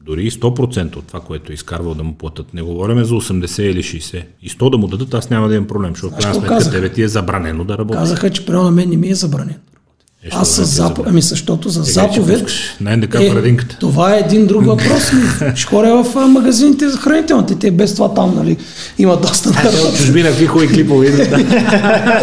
дори 0.07 0.25
и 0.25 0.31
100% 0.31 0.97
от 0.97 1.07
това, 1.07 1.21
което 1.21 1.53
е 1.53 1.55
изкарвал 1.55 1.95
да 1.95 2.03
му 2.05 2.15
платят. 2.15 2.55
Не 2.55 2.63
говорим 2.63 3.05
за 3.05 3.15
80 3.15 3.63
или 3.63 3.83
60. 3.83 4.25
И 4.43 4.51
100 4.51 4.71
да 4.71 4.79
му 4.79 4.87
дадат, 4.87 5.15
аз 5.15 5.31
няма 5.31 5.49
да 5.49 5.55
имам 5.55 5.67
проблем, 5.67 5.91
защото 5.91 6.15
в 6.15 6.19
крайна 6.19 6.35
сметка 6.35 6.71
тебе 6.71 6.89
ти 6.89 7.03
е 7.03 7.09
забранено 7.09 7.65
да 7.65 7.79
работиш. 7.79 8.01
Казаха, 8.01 8.31
че 8.31 8.47
прямо 8.47 8.65
на 8.65 8.71
мен 8.71 8.91
не 8.91 8.97
ми 8.97 9.09
е 9.09 9.15
забранено. 9.15 9.59
Е, 10.25 10.31
що 10.31 10.39
Аз 10.39 10.49
да 10.49 10.55
с 10.55 10.59
е 10.59 10.65
заповед, 10.65 11.11
ами 11.11 11.21
защото 11.23 11.69
за 11.69 11.85
че 11.85 11.93
заповед... 11.93 12.35
пускаш 12.43 12.77
на 12.81 12.97
НДК 12.97 13.13
парадинката. 13.13 13.77
това 13.81 14.15
е 14.15 14.19
един 14.19 14.47
друг 14.47 14.65
въпрос. 14.67 15.11
ходя 15.69 16.03
в 16.05 16.29
магазините 16.29 16.89
за 16.89 16.99
хранителните. 16.99 17.55
Те 17.55 17.71
без 17.71 17.95
това 17.95 18.15
там, 18.15 18.35
нали, 18.37 18.57
има 18.99 19.17
доста 19.17 19.51
народ. 19.51 19.97
Чужбина, 19.97 20.29
какви 20.29 20.47
хубави 20.47 20.69
клипове 20.69 21.11
да. 21.11 21.41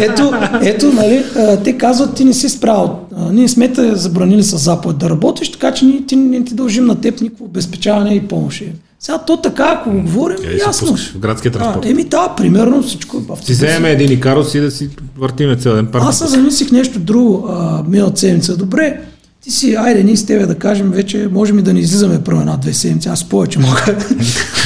ето, 0.00 0.32
ето, 0.62 0.92
нали, 0.92 1.24
те 1.64 1.78
казват, 1.78 2.14
ти 2.14 2.24
не 2.24 2.34
си 2.34 2.48
справил. 2.48 2.90
Ние 3.30 3.48
сме 3.48 3.72
те 3.72 3.94
забранили 3.94 4.42
с 4.42 4.58
заповед 4.58 4.98
да 4.98 5.10
работиш, 5.10 5.50
така 5.52 5.74
че 5.74 5.84
ние 5.84 6.06
ти, 6.06 6.16
не 6.16 6.44
ти 6.44 6.54
дължим 6.54 6.84
на 6.86 7.00
теб 7.00 7.20
никакво 7.20 7.44
обезпечаване 7.44 8.14
и 8.14 8.20
помощ. 8.20 8.62
Сега 9.02 9.18
то 9.18 9.36
така, 9.36 9.64
ако 9.72 9.90
го 9.90 10.02
говорим, 10.02 10.36
Е, 10.44 10.56
ясно. 10.56 10.96
в 10.96 11.18
градския 11.18 11.52
транспорт. 11.52 11.84
А, 11.84 11.90
еми 11.90 12.04
да, 12.04 12.34
примерно 12.36 12.82
всичко. 12.82 13.16
в 13.20 13.38
Си 13.44 13.52
вземем 13.52 13.84
един 13.84 14.12
икарос 14.12 14.54
и 14.54 14.60
да 14.60 14.70
си 14.70 14.88
въртиме 15.18 15.56
цял 15.56 15.74
ден 15.74 15.86
парк. 15.86 16.04
Аз 16.06 16.18
се 16.18 16.26
замислих 16.26 16.70
нещо 16.72 16.98
друго 16.98 17.46
а, 17.50 17.82
миналата 17.88 18.20
седмица. 18.20 18.56
Добре, 18.56 19.00
ти 19.40 19.50
си, 19.50 19.74
айде, 19.74 20.02
ние 20.02 20.16
с 20.16 20.26
тебе 20.26 20.46
да 20.46 20.54
кажем, 20.54 20.90
вече 20.90 21.28
можем 21.32 21.58
и 21.58 21.62
да 21.62 21.72
не 21.72 21.80
излизаме 21.80 22.20
първо 22.20 22.40
една-две 22.40 22.72
седмици, 22.72 23.08
аз 23.08 23.24
повече 23.24 23.58
мога. 23.58 23.80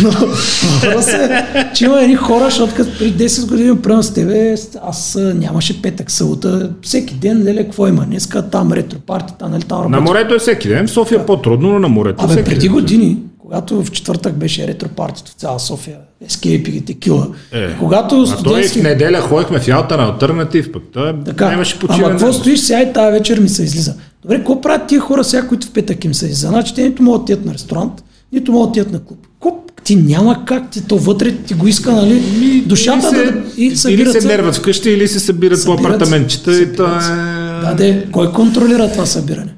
Но 0.03 0.11
въпрос 0.11 1.09
е, 1.09 1.45
че 1.75 1.85
има 1.85 2.01
едни 2.01 2.15
хора, 2.17 2.45
защото 2.45 2.75
като 2.75 2.99
преди 2.99 3.25
10 3.25 3.49
години 3.49 3.77
първо 3.77 4.03
с 4.03 4.11
тебе, 4.11 4.55
аз 4.83 5.19
нямаше 5.35 5.83
петък, 5.83 6.11
събота, 6.11 6.71
всеки 6.83 7.15
ден, 7.15 7.43
леле, 7.45 7.63
какво 7.63 7.87
има? 7.87 8.05
Днеска 8.05 8.43
там 8.43 8.73
ретро 8.73 8.99
партията, 8.99 9.49
нали 9.49 9.63
там 9.63 9.79
На 9.81 9.85
работа. 9.87 10.01
морето 10.03 10.35
е 10.35 10.39
всеки 10.39 10.69
ден, 10.69 10.87
в 10.87 10.91
София 10.91 11.21
е 11.21 11.27
по-трудно, 11.27 11.69
но 11.69 11.79
на 11.79 11.89
морето 11.89 12.25
Абе, 12.25 12.33
всеки 12.33 12.45
преди 12.47 12.61
ден. 12.61 12.73
години, 12.73 13.19
когато 13.47 13.83
в 13.83 13.91
четвъртък 13.91 14.35
беше 14.35 14.67
ретро 14.67 14.89
партито 14.89 15.31
в 15.31 15.35
цяла 15.35 15.61
София, 15.61 15.97
ескейпи 16.27 16.71
и 16.71 16.81
текила, 16.81 17.29
Е, 17.53 17.75
когато 17.75 18.07
А 18.07 18.09
той 18.09 18.27
в 18.27 18.29
студентски... 18.31 18.83
неделя 18.83 19.21
ходихме 19.21 19.61
в 19.61 19.69
Ялта 19.69 19.97
на 19.97 20.05
альтернатив, 20.05 20.73
пък 20.73 20.83
той 20.93 21.15
Така, 21.25 21.49
нямаше 21.49 21.77
ама 21.77 21.89
почивен 21.89 22.11
какво 22.11 22.27
ден. 22.27 22.35
стоиш 22.35 22.61
сега 22.61 22.83
и 22.83 22.93
тази 22.93 23.13
вечер 23.13 23.39
ми 23.39 23.49
се 23.49 23.63
излиза? 23.63 23.95
Добре, 24.23 24.37
какво 24.37 24.61
правят 24.61 24.87
тия 24.87 25.01
хора 25.01 25.25
сега, 25.25 25.49
които 25.49 25.67
в 25.67 25.71
петък 25.71 26.05
им 26.05 26.15
се 26.15 26.25
излиза? 26.25 26.49
Значи 26.49 26.75
те 26.75 26.83
нито 26.83 27.03
могат 27.03 27.21
да 27.21 27.27
тият 27.27 27.45
на 27.45 27.55
ресторант, 27.55 27.93
нито 28.33 28.53
могат 28.53 28.69
да 28.69 28.73
тият 28.73 28.93
на 28.93 28.99
клуб. 29.01 29.19
Какво? 29.33 29.57
Ти 29.85 29.97
няма 29.97 30.45
как, 30.45 30.71
ти 30.71 30.83
то 30.83 30.99
вътре 30.99 31.33
ти 31.33 31.55
го 31.55 31.67
иска, 31.67 31.93
нали? 31.93 32.21
Душата 32.67 33.09
или 33.09 33.17
се, 33.17 33.33
да... 33.33 33.43
И 33.57 33.65
или 33.65 33.77
събират 33.77 34.13
се 34.13 34.21
се. 34.21 34.27
нерват 34.29 34.57
вкъщи, 34.57 34.91
или 34.91 35.09
се 35.09 35.21
събират, 35.21 35.57
по 35.57 35.63
Събират 35.63 35.81
се. 35.81 35.87
апартаментчета 35.89 36.53
и 36.53 36.57
се. 36.57 36.63
е... 36.63 36.67
Да, 37.61 37.75
де, 37.77 38.07
кой 38.13 38.33
контролира 38.33 38.93
това 38.93 39.07
събиране? 39.07 39.55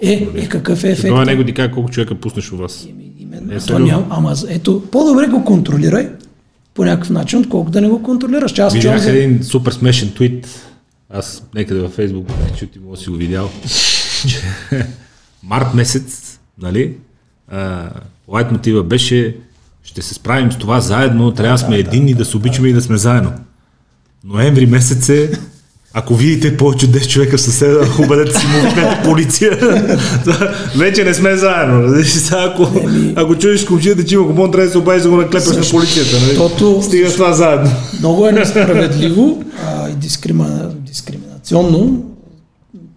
Е, 0.00 0.28
е, 0.34 0.48
какъв 0.48 0.84
е 0.84 0.90
ефект? 0.90 1.08
Това 1.08 1.24
него 1.24 1.44
ти 1.44 1.54
кажа 1.54 1.70
колко 1.70 1.90
човека 1.90 2.14
пуснеш 2.14 2.52
у 2.52 2.56
вас. 2.56 2.88
Именно. 3.18 3.52
Е, 3.52 3.58
то 3.58 3.78
няма, 3.78 4.06
ама 4.10 4.34
ето, 4.48 4.82
по-добре 4.92 5.26
го 5.26 5.44
контролирай 5.44 6.08
по 6.74 6.84
някакъв 6.84 7.10
начин, 7.10 7.38
отколкото 7.38 7.72
да 7.72 7.80
не 7.80 7.88
го 7.88 8.02
контролираш. 8.02 8.52
Че 8.52 8.62
Аз 8.62 8.74
Видях 8.74 9.02
за... 9.02 9.10
един 9.10 9.44
супер 9.44 9.72
смешен 9.72 10.12
твит. 10.14 10.48
Аз 11.10 11.42
някъде 11.54 11.80
във 11.80 11.92
Фейсбук, 11.92 12.28
че 12.58 12.66
ти 12.66 12.78
му 12.78 12.96
си 12.96 13.10
го 13.10 13.16
видял. 13.16 13.50
че 14.28 14.42
март 15.42 15.74
месец, 15.74 16.38
нали? 16.58 16.94
Лайт 18.28 18.52
мотива 18.52 18.82
беше 18.82 19.36
ще 19.82 20.02
се 20.02 20.14
справим 20.14 20.52
с 20.52 20.56
това 20.56 20.80
заедно, 20.80 21.32
трябва 21.32 21.54
да 21.54 21.58
сме 21.58 21.76
единни, 21.76 22.14
да 22.14 22.24
се 22.24 22.36
обичаме 22.36 22.68
и 22.68 22.72
да 22.72 22.82
сме 22.82 22.96
заедно. 22.96 23.32
Ноември 24.24 24.66
месец 24.66 25.08
е 25.08 25.30
ако 25.98 26.14
видите 26.14 26.56
повече 26.56 26.86
от 26.86 26.92
10 26.92 27.08
човека 27.08 27.36
в 27.36 27.40
съседа, 27.40 27.88
обадете 28.04 28.38
си 28.40 28.46
му 28.46 28.52
викнете 28.68 29.00
полиция. 29.04 29.58
Вече 30.76 31.04
не 31.04 31.14
сме 31.14 31.36
заедно. 31.36 31.78
нали? 31.78 32.04
Ако, 32.32 32.68
ако 33.16 33.38
чуеш 33.38 33.64
комшията, 33.64 34.04
че 34.04 34.14
има 34.14 34.26
купон, 34.26 34.50
трябва 34.50 34.66
да 34.66 34.72
се 34.72 34.78
обадиш 34.78 35.02
да 35.02 35.10
го 35.10 35.16
наклепеш 35.16 35.46
на 35.46 35.62
полицията. 35.70 36.16
Нали? 36.16 36.28
Защото- 36.28 36.82
Стига 36.82 37.10
с 37.10 37.14
това 37.14 37.32
заедно. 37.32 37.70
Много 37.98 38.26
е 38.26 38.32
несправедливо 38.32 39.44
а, 39.66 39.88
и 39.88 39.92
дискримина, 39.94 40.70
дискриминационно. 40.86 42.02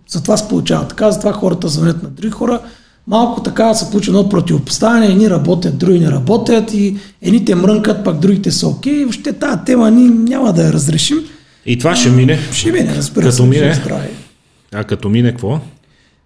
Затова 0.07 0.37
се 0.37 0.47
получава 0.47 0.87
така, 0.87 1.11
затова 1.11 1.33
хората 1.33 1.67
звънят 1.67 2.03
на 2.03 2.09
други 2.09 2.31
хора. 2.31 2.59
Малко 3.07 3.41
така 3.41 3.73
се 3.73 3.89
получи 3.89 4.09
едно 4.09 4.29
противопоставяне, 4.29 5.05
едни 5.07 5.29
работят, 5.29 5.77
други 5.77 5.99
не 5.99 6.11
работят 6.11 6.73
и 6.73 6.95
едните 7.21 7.55
мрънкат, 7.55 8.03
пак 8.03 8.19
другите 8.19 8.51
са 8.51 8.67
окей. 8.67 9.03
Въобще 9.03 9.33
тази 9.33 9.57
тема 9.65 9.91
ние 9.91 10.09
няма 10.09 10.53
да 10.53 10.63
я 10.63 10.73
разрешим. 10.73 11.17
И 11.69 11.77
това 11.77 11.95
ще 11.95 12.09
мине. 12.09 12.39
Ще 12.51 12.71
мине, 12.71 12.95
разбира 12.95 13.23
Като 13.23 13.35
се. 13.35 13.43
мине? 13.43 13.73
ще 13.73 13.81
здраве. 13.81 14.09
А 14.73 14.83
като 14.83 15.09
мине, 15.09 15.29
какво? 15.31 15.59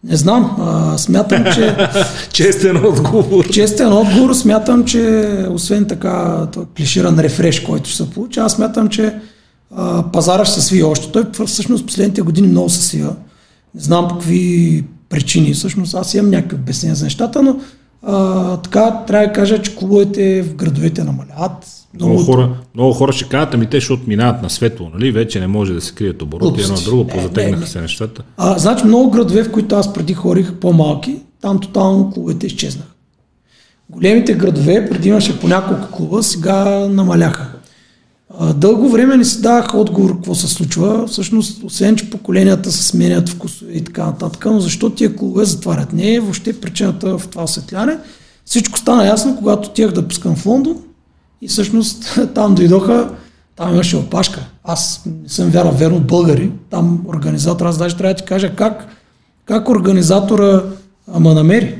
Не 0.03 0.15
знам, 0.15 0.57
а, 0.59 0.97
смятам, 0.97 1.43
че 1.55 1.75
Честен 2.33 2.85
отговор. 2.85 3.49
честен 3.49 3.93
отговор, 3.93 4.33
смятам, 4.33 4.85
че 4.85 4.99
освен 5.49 5.85
така 5.85 6.47
клиширан 6.77 7.19
рефреш, 7.19 7.59
който 7.59 7.89
ще 7.89 8.03
се 8.03 8.09
получи, 8.09 8.39
аз 8.39 8.51
смятам, 8.53 8.89
че 8.89 9.15
а, 9.75 10.03
пазара 10.11 10.45
ще 10.45 10.55
се 10.55 10.61
свие 10.61 10.83
още. 10.83 11.11
Той 11.11 11.45
всъщност 11.45 11.85
последните 11.85 12.21
години 12.21 12.47
много 12.47 12.69
се 12.69 12.81
свива. 12.81 13.15
Не 13.75 13.81
знам 13.81 14.07
по 14.07 14.15
какви 14.15 14.83
причини. 15.09 15.53
Всъщност 15.53 15.95
аз 15.95 16.13
имам 16.13 16.31
някакви 16.31 16.55
обяснения 16.55 16.95
за 16.95 17.03
нещата, 17.05 17.41
но 17.41 17.59
а, 18.03 18.57
така 18.57 19.03
трябва 19.07 19.27
да 19.27 19.33
кажа, 19.33 19.61
че 19.61 19.75
клубовете 19.75 20.41
в 20.43 20.55
градовете 20.55 21.03
намаляват. 21.03 21.67
Много 21.95 22.23
хора, 22.23 22.49
много 22.75 22.93
хора 22.93 23.13
ще 23.13 23.29
кажат, 23.29 23.53
ами 23.53 23.65
те, 23.65 23.77
защото 23.77 24.03
минават 24.07 24.41
на 24.41 24.49
светло, 24.49 24.91
нали? 24.93 25.11
Вече 25.11 25.39
не 25.39 25.47
може 25.47 25.73
да 25.73 25.81
се 25.81 25.93
крият 25.93 26.21
обороти, 26.21 26.61
едно 26.61 26.75
друго, 26.75 27.03
Не, 27.03 27.09
позатегнаха 27.09 27.61
не, 27.61 27.67
се 27.67 27.81
нещата. 27.81 28.23
А, 28.37 28.59
значи 28.59 28.85
много 28.85 29.09
градове, 29.09 29.43
в 29.43 29.51
които 29.51 29.75
аз 29.75 29.93
преди 29.93 30.13
хорих 30.13 30.53
по-малки, 30.53 31.15
там 31.41 31.59
тотално 31.59 32.11
клубовете 32.11 32.47
изчезнаха. 32.47 32.89
Големите 33.89 34.33
градове, 34.33 34.89
преди 34.89 35.09
имаше 35.09 35.39
по 35.39 35.47
няколко 35.47 35.91
клуба, 35.91 36.23
сега 36.23 36.63
намаляха. 36.89 37.47
Дълго 38.55 38.89
време 38.89 39.17
не 39.17 39.25
си 39.25 39.41
давах 39.41 39.75
отговор 39.75 40.15
какво 40.15 40.35
се 40.35 40.47
случва. 40.47 41.07
Всъщност, 41.07 41.63
освен, 41.63 41.95
че 41.95 42.09
поколенията 42.09 42.71
се 42.71 42.83
сменят 42.83 43.29
вкусове 43.29 43.71
и 43.71 43.83
така 43.83 44.05
нататък, 44.05 44.45
но 44.45 44.59
защо 44.59 44.89
тия 44.89 45.15
клубове 45.15 45.45
затварят? 45.45 45.93
Не 45.93 46.13
е 46.13 46.19
въобще 46.19 46.61
причината 46.61 47.17
в 47.17 47.27
това 47.27 47.43
осветляне. 47.43 47.97
Всичко 48.45 48.79
стана 48.79 49.05
ясно, 49.05 49.35
когато 49.37 49.69
тях 49.69 49.91
да 49.91 50.07
пускам 50.07 50.35
в 50.35 50.45
Лондон 50.45 50.77
и 51.41 51.47
всъщност 51.47 52.19
там 52.35 52.55
дойдоха, 52.55 53.09
там 53.55 53.73
имаше 53.73 53.97
опашка. 53.97 54.45
Аз 54.63 55.01
не 55.23 55.29
съм 55.29 55.49
вяра 55.49 55.71
верно 55.71 55.99
българи, 55.99 56.51
там 56.69 57.05
организатор, 57.07 57.65
аз 57.65 57.77
даже 57.77 57.97
трябва 57.97 58.13
да 58.13 58.17
ти 58.17 58.25
кажа 58.25 58.55
как, 58.55 58.87
как 59.45 59.69
организатора 59.69 60.63
ама 61.13 61.33
намери. 61.33 61.75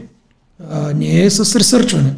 А, 0.72 0.94
не 0.94 1.24
е 1.24 1.30
с 1.30 1.56
ресърчване 1.56 2.14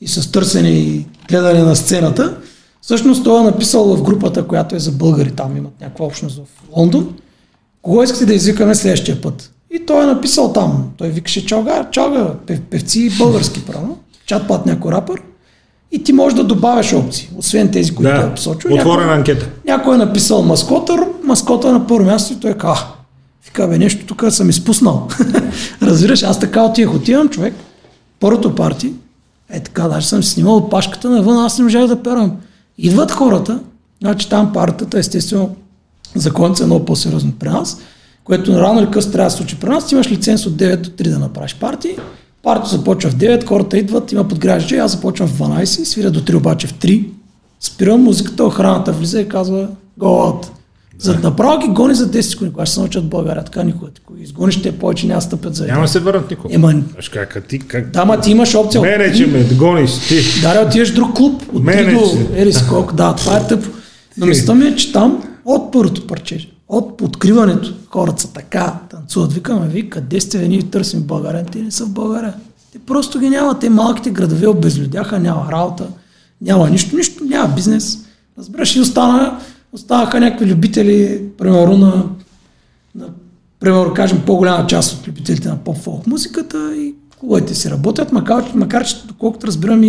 и 0.00 0.08
с 0.08 0.32
търсене 0.32 0.70
и 0.70 1.06
гледане 1.28 1.62
на 1.62 1.76
сцената. 1.76 2.36
Всъщност 2.84 3.24
той 3.24 3.40
е 3.40 3.44
написал 3.44 3.96
в 3.96 4.02
групата, 4.02 4.42
която 4.42 4.76
е 4.76 4.78
за 4.78 4.92
българи, 4.92 5.30
там 5.30 5.56
имат 5.56 5.80
някаква 5.80 6.06
общност 6.06 6.36
в 6.38 6.42
Лондон, 6.76 7.14
кого 7.82 8.02
искате 8.02 8.26
да 8.26 8.34
извикаме 8.34 8.74
следващия 8.74 9.20
път. 9.20 9.50
И 9.70 9.86
той 9.86 10.02
е 10.02 10.06
написал 10.06 10.52
там, 10.52 10.84
той 10.96 11.08
викаше 11.08 11.46
чалга, 11.46 11.88
чалга, 11.90 12.34
пев, 12.46 12.60
певци 12.60 13.18
български, 13.18 13.64
правилно, 13.64 13.98
чат-пат 14.28 14.66
някой 14.66 14.92
рапър. 14.92 15.22
И 15.92 16.04
ти 16.04 16.12
можеш 16.12 16.36
да 16.36 16.44
добавяш 16.44 16.92
опции, 16.92 17.30
освен 17.36 17.70
тези, 17.70 17.94
които 17.94 18.12
Да, 18.12 18.20
е 18.22 18.34
посочил. 18.34 18.74
отворена 18.74 19.06
Някой- 19.06 19.18
анкета. 19.18 19.48
някой 19.66 19.94
е 19.94 19.98
написал 19.98 20.42
маскота, 20.42 20.96
маскота 21.24 21.68
е 21.68 21.72
на 21.72 21.86
първо 21.86 22.04
място 22.04 22.32
и 22.32 22.36
той 22.36 22.50
е 22.50 22.54
каза, 22.54 22.84
вика, 23.44 23.68
бе, 23.68 23.78
нещо 23.78 24.06
тук 24.06 24.24
съм 24.30 24.50
изпуснал. 24.50 25.08
Разбираш, 25.82 26.22
аз 26.22 26.40
така 26.40 26.62
отивах, 26.62 26.94
отивам 26.94 27.28
човек, 27.28 27.54
първото 28.20 28.54
парти, 28.54 28.92
е 29.50 29.60
така, 29.60 29.88
даже 29.88 30.08
съм 30.08 30.22
снимал 30.22 30.68
пашката 30.68 31.10
навън, 31.10 31.38
аз 31.38 31.58
не 31.58 31.64
можах 31.64 31.86
да 31.86 32.02
перам. 32.02 32.32
Идват 32.78 33.10
хората, 33.10 33.60
значи 34.00 34.28
там 34.28 34.52
партията, 34.52 34.98
естествено, 34.98 35.56
законите 36.14 36.58
са 36.58 36.66
много 36.66 36.84
по-сериозни 36.84 37.32
при 37.32 37.48
нас, 37.48 37.78
което 38.24 38.60
рано 38.60 38.80
или 38.80 38.90
късно 38.90 39.12
трябва 39.12 39.26
да 39.26 39.30
се 39.30 39.36
случи 39.36 39.60
при 39.60 39.68
нас. 39.68 39.92
Имаш 39.92 40.10
лиценз 40.10 40.46
от 40.46 40.54
9 40.54 40.76
до 40.76 40.90
3 40.90 41.10
да 41.10 41.18
направиш 41.18 41.56
парти. 41.60 41.96
Партито 42.42 42.76
започва 42.76 43.10
в 43.10 43.16
9, 43.16 43.46
хората 43.46 43.78
идват, 43.78 44.12
има 44.12 44.28
подграждане, 44.28 44.82
аз 44.82 44.92
започвам 44.92 45.28
в 45.28 45.38
12, 45.38 45.64
свиря 45.64 46.10
до 46.10 46.20
3 46.20 46.36
обаче 46.36 46.66
в 46.66 46.74
3. 46.74 47.08
Спирам 47.60 48.02
музиката, 48.02 48.44
охраната 48.44 48.92
влиза 48.92 49.20
и 49.20 49.28
казва 49.28 49.68
go. 50.00 50.46
За 51.04 51.14
да 51.14 51.28
направо 51.28 51.58
ги 51.58 51.68
гони 51.68 51.94
за 51.94 52.10
10 52.10 52.20
секунди, 52.20 52.52
когато 52.52 52.66
ще 52.66 52.74
се 52.74 52.80
научат 52.80 53.04
в 53.04 53.08
България, 53.08 53.44
така 53.44 53.62
никога. 53.62 53.90
Ако 54.04 54.16
изгониш, 54.16 54.62
те 54.62 54.78
повече 54.78 55.06
няма 55.06 55.22
стъпят 55.22 55.54
за 55.54 55.66
Няма 55.66 55.88
се 55.88 56.00
върнат 56.00 56.30
никога. 56.30 56.54
Ема, 56.54 56.74
Аж 56.98 57.08
как, 57.08 57.46
ти, 57.48 57.58
как... 57.58 57.90
да, 57.90 58.04
ма 58.04 58.20
ти 58.20 58.30
имаш 58.30 58.54
опция. 58.54 58.80
от 58.80 58.86
Мене, 58.86 59.10
три- 59.12 59.16
че 59.16 59.26
ме 59.26 59.44
гониш 59.44 59.98
ти. 60.08 60.40
да, 60.42 60.54
да, 60.54 60.66
отиваш 60.66 60.92
друг 60.94 61.16
клуб, 61.16 61.42
от 61.52 61.62
Мене 61.62 61.92
3 61.92 62.44
до 62.44 62.52
си 62.52 62.64
колко, 62.68 62.92
да, 62.92 63.14
това 63.14 63.36
е 63.36 63.46
тъпо. 63.46 63.68
Но 64.16 64.26
мисълта 64.26 64.54
ми 64.54 64.66
е, 64.66 64.76
че 64.76 64.92
там 64.92 65.22
от 65.44 65.72
първото 65.72 66.06
парче, 66.06 66.50
от 66.68 67.00
откриването, 67.00 67.74
хората 67.90 68.22
са 68.22 68.32
така, 68.32 68.74
танцуват, 68.90 69.32
викаме, 69.32 69.68
ви, 69.68 69.90
къде 69.90 70.20
сте, 70.20 70.48
ние 70.48 70.62
търсим 70.62 71.00
в 71.00 71.04
България, 71.06 71.44
те 71.52 71.58
не 71.58 71.70
са 71.70 71.84
в 71.84 71.90
България. 71.90 72.34
Те 72.72 72.78
просто 72.78 73.18
ги 73.18 73.30
няма, 73.30 73.58
те 73.58 73.70
малките 73.70 74.10
градове 74.10 74.46
обезлюдяха, 74.46 75.18
няма 75.18 75.52
работа, 75.52 75.86
няма 76.40 76.70
нищо, 76.70 76.96
нищо, 76.96 77.24
няма 77.24 77.54
бизнес. 77.54 77.98
Разбираш, 78.38 78.76
и 78.76 78.80
остана, 78.80 79.38
останаха 79.74 80.20
някакви 80.20 80.46
любители, 80.46 81.22
примерно 81.38 81.78
на, 81.78 82.08
на 82.94 83.08
примерно, 83.60 83.94
кажем, 83.94 84.22
по-голяма 84.26 84.66
част 84.66 85.00
от 85.00 85.08
любителите 85.08 85.48
на 85.48 85.56
поп-фолк 85.56 86.06
музиката 86.06 86.76
и 86.76 86.94
клубовете 87.18 87.54
си 87.54 87.70
работят, 87.70 88.12
макар, 88.12 88.44
макар 88.54 88.86
че, 88.86 89.06
доколкото 89.06 89.46
разбирам 89.46 89.84
и, 89.84 89.88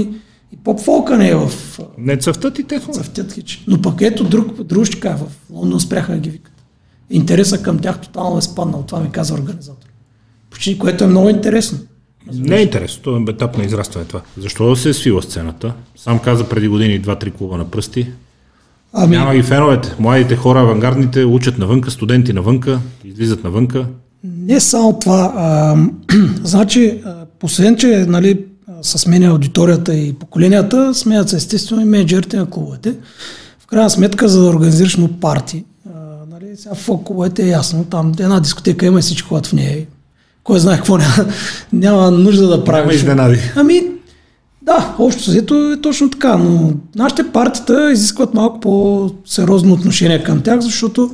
и 0.53 0.57
поп-фолка 0.63 1.17
не 1.17 1.29
е 1.29 1.35
в 1.35 1.51
Не 1.97 2.17
цъфтат 2.17 2.59
и 2.59 2.63
те 2.63 2.79
хора. 2.79 2.93
цъфтят 2.93 3.33
хич. 3.33 3.63
Но 3.67 3.81
пък 3.81 4.01
ето 4.01 4.23
друг, 4.23 4.67
кажа, 4.99 5.17
в 5.17 5.51
Лондон 5.51 5.79
спряха 5.79 6.11
да 6.11 6.17
ги 6.17 6.29
викат. 6.29 6.53
Интереса 7.09 7.63
към 7.63 7.79
тях 7.79 8.01
тотално 8.01 8.37
е 8.37 8.41
спаднал, 8.41 8.83
това 8.87 8.99
ми 8.99 9.11
каза 9.11 9.33
организатор. 9.33 9.87
Почти, 10.49 10.79
което 10.79 11.03
е 11.03 11.07
много 11.07 11.29
интересно. 11.29 11.79
Не 12.33 12.55
е 12.55 12.61
интересно, 12.61 13.03
това 13.03 13.17
е 13.17 13.31
етап 13.31 13.57
на 13.57 13.63
израстване 13.63 14.05
това. 14.05 14.21
Защо 14.37 14.69
да 14.69 14.75
се 14.75 14.89
е 14.89 14.93
свила 14.93 15.21
сцената? 15.21 15.73
Сам 15.95 16.19
каза 16.19 16.49
преди 16.49 16.67
години 16.67 16.99
два-три 16.99 17.31
клуба 17.31 17.57
на 17.57 17.71
пръсти. 17.71 18.07
Ами, 18.97 19.17
Няма 19.17 19.35
ги 19.35 19.43
феновете. 19.43 19.95
Младите 19.99 20.35
хора, 20.35 20.59
авангардните, 20.59 21.25
учат 21.25 21.57
навънка, 21.57 21.91
студенти 21.91 22.33
навънка, 22.33 22.79
излизат 23.05 23.43
навънка. 23.43 23.85
Не 24.23 24.59
само 24.59 24.99
това. 24.99 25.33
А, 25.35 25.75
значи, 26.43 27.01
освен, 27.43 27.75
че 27.77 28.05
нали, 28.07 28.39
се 28.81 28.97
сменя 28.97 29.27
аудиторията 29.27 29.95
и 29.95 30.13
поколенията, 30.13 30.93
сменят 30.93 31.29
се 31.29 31.35
естествено 31.35 31.81
и 31.81 31.85
менеджерите 31.85 32.37
на 32.37 32.45
клубовете. 32.45 32.95
В 33.59 33.67
крайна 33.67 33.89
сметка, 33.89 34.27
за 34.27 34.41
да 34.41 34.49
организираш 34.49 34.97
много 34.97 35.13
парти, 35.13 35.63
а, 35.89 35.99
нали, 36.31 36.47
сега 36.57 36.75
в 36.75 36.85
клубовете 36.85 37.43
е 37.43 37.49
ясно, 37.49 37.85
там 37.85 38.11
една 38.19 38.39
дискотека 38.39 38.85
има 38.85 38.99
и 38.99 39.01
всички 39.01 39.27
ходят 39.27 39.47
в 39.47 39.53
нея. 39.53 39.85
кой 40.43 40.59
знае 40.59 40.77
какво 40.77 40.97
няма, 40.97 41.25
няма 41.73 42.11
нужда 42.11 42.47
да 42.47 42.63
правиш. 42.63 42.83
Няма 42.83 42.93
изненади. 42.93 43.39
Ами, 43.55 43.81
да, 44.65 44.95
общо 44.99 45.31
взето 45.31 45.71
е 45.71 45.81
точно 45.81 46.09
така, 46.09 46.37
но 46.37 46.73
нашите 46.95 47.31
партията 47.31 47.91
изискват 47.91 48.33
малко 48.33 48.59
по-сериозно 48.59 49.73
отношение 49.73 50.23
към 50.23 50.41
тях, 50.41 50.59
защото 50.59 51.11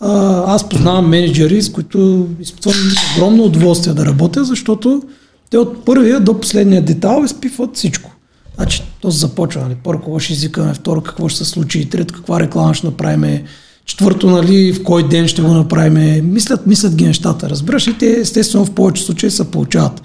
а, 0.00 0.42
аз 0.54 0.68
познавам 0.68 1.08
менеджери, 1.08 1.62
с 1.62 1.72
които 1.72 2.28
изпитвам 2.40 2.74
огромно 3.16 3.44
удоволствие 3.44 3.94
да 3.94 4.06
работя, 4.06 4.44
защото 4.44 5.02
те 5.50 5.58
от 5.58 5.84
първия 5.84 6.20
до 6.20 6.40
последния 6.40 6.82
детал 6.82 7.22
изпиват 7.24 7.76
всичко. 7.76 8.10
Значи, 8.56 8.82
то 9.00 9.12
се 9.12 9.18
започва, 9.18 9.62
нали? 9.62 9.76
първо 9.84 10.00
какво 10.00 10.18
ще 10.18 10.32
изикаме, 10.32 10.74
второ 10.74 11.00
какво 11.00 11.28
ще 11.28 11.44
се 11.44 11.50
случи, 11.50 11.90
трето 11.90 12.14
каква 12.14 12.40
реклама 12.40 12.74
ще 12.74 12.86
направим, 12.86 13.42
четвърто, 13.84 14.30
нали, 14.30 14.72
в 14.72 14.82
кой 14.82 15.08
ден 15.08 15.28
ще 15.28 15.42
го 15.42 15.48
направим. 15.48 16.32
Мислят, 16.32 16.66
мислят 16.66 16.94
ги 16.94 17.06
нещата, 17.06 17.50
разбираш, 17.50 17.86
и 17.86 17.98
те 17.98 18.20
естествено 18.20 18.64
в 18.64 18.70
повече 18.70 19.02
случаи 19.02 19.30
се 19.30 19.50
получават. 19.50 20.02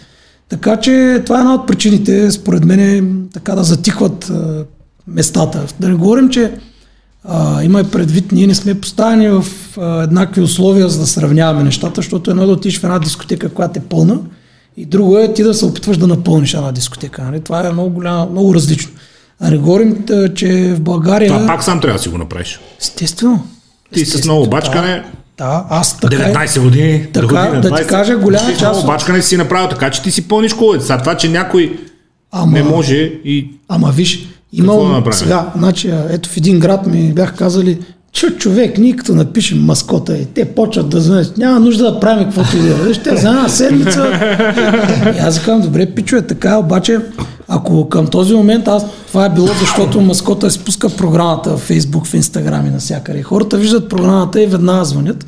Така 0.49 0.77
че 0.77 1.21
това 1.25 1.37
е 1.37 1.39
една 1.39 1.53
от 1.53 1.67
причините, 1.67 2.31
според 2.31 2.65
мен, 2.65 3.27
така 3.33 3.55
да 3.55 3.63
затихват 3.63 4.29
а, 4.29 4.65
местата. 5.07 5.65
Да 5.79 5.89
не 5.89 5.95
говорим, 5.95 6.29
че 6.29 6.53
а, 7.23 7.63
има 7.63 7.81
и 7.81 7.83
предвид, 7.83 8.31
ние 8.31 8.47
не 8.47 8.55
сме 8.55 8.81
поставени 8.81 9.29
в 9.29 9.45
а, 9.77 10.03
еднакви 10.03 10.41
условия, 10.41 10.89
за 10.89 10.99
да 10.99 11.07
сравняваме 11.07 11.63
нещата, 11.63 11.95
защото 11.95 12.31
едно 12.31 12.43
е 12.43 12.45
да 12.45 12.51
отидеш 12.51 12.79
в 12.79 12.83
една 12.83 12.99
дискотека, 12.99 13.49
която 13.49 13.79
е 13.79 13.83
пълна, 13.89 14.19
и 14.77 14.85
друго 14.85 15.17
е 15.17 15.33
ти 15.33 15.43
да 15.43 15.53
се 15.53 15.65
опитваш 15.65 15.97
да 15.97 16.07
напълниш 16.07 16.53
една 16.53 16.71
дискотека. 16.71 17.21
Нали? 17.23 17.41
Това 17.41 17.67
е 17.67 17.71
много, 17.71 17.89
голямо, 17.89 18.31
много 18.31 18.55
различно. 18.55 18.91
А 19.39 19.49
не 19.49 19.57
говорим, 19.57 20.05
че 20.35 20.73
в 20.73 20.81
България... 20.81 21.33
Това 21.33 21.47
пак 21.47 21.63
сам 21.63 21.81
трябва 21.81 21.97
да 21.97 22.03
си 22.03 22.09
го 22.09 22.17
направиш. 22.17 22.59
Естествено. 22.81 23.43
Ти 23.93 24.05
с 24.05 24.25
много 24.25 24.43
обачкане, 24.43 24.87
Да, 24.87 25.03
аз 25.69 25.99
така... 25.99 26.15
е. 26.15 26.33
19 26.33 26.61
години, 26.61 27.07
Така, 27.13 27.27
година, 27.27 27.61
да 27.61 27.69
ти 27.69 27.83
20. 27.83 27.87
кажа, 27.87 28.15
голяма 28.15 28.49
част 28.49 28.77
от- 28.77 28.83
обачкане 28.83 29.21
си 29.21 29.37
направил 29.37 29.69
така, 29.69 29.89
че 29.89 30.01
ти 30.01 30.11
си 30.11 30.27
пълниш 30.27 30.53
колата. 30.53 30.83
Сега 30.83 30.97
това, 30.97 31.15
че 31.15 31.29
някой 31.29 31.79
Ама- 32.31 32.51
не 32.51 32.63
може 32.63 32.95
и 33.25 33.51
Ама 33.67 33.91
виж, 33.91 34.27
имам 34.53 35.03
да 35.03 35.13
сега, 35.13 35.51
значи, 35.57 35.91
ето 36.09 36.29
в 36.29 36.37
един 36.37 36.59
град 36.59 36.85
ми 36.85 37.13
бях 37.13 37.35
казали, 37.35 37.77
че 38.11 38.29
човек, 38.37 38.77
ние 38.77 38.95
като 38.95 39.15
напишем 39.15 39.65
маскота 39.65 40.17
и 40.17 40.25
те 40.25 40.45
почват 40.45 40.89
да 40.89 41.01
знаят, 41.01 41.37
няма 41.37 41.59
нужда 41.59 41.91
да 41.91 41.99
правим 41.99 42.23
каквото 42.23 42.57
и 42.57 42.61
да 42.61 42.89
е. 42.89 42.93
Ще 42.93 43.15
за 43.15 43.27
една 43.27 43.49
седмица. 43.49 44.07
И 45.15 45.19
аз 45.19 45.39
казвам, 45.39 45.61
добре, 45.61 45.85
пичове, 45.85 46.21
така, 46.21 46.57
обаче, 46.57 46.99
ако 47.47 47.89
към 47.89 48.07
този 48.07 48.33
момент 48.33 48.67
аз, 48.67 48.85
това 49.07 49.25
е 49.25 49.29
било 49.29 49.47
защото 49.47 50.01
маскота 50.01 50.51
спуска 50.51 50.89
програмата 50.89 51.57
в 51.57 51.69
Facebook, 51.69 52.05
в 52.05 52.13
Instagram 52.13 52.67
и 52.67 52.71
навсякъде. 52.71 53.23
Хората 53.23 53.57
виждат 53.57 53.89
програмата 53.89 54.41
и 54.41 54.47
веднага 54.47 54.85
звънят. 54.85 55.25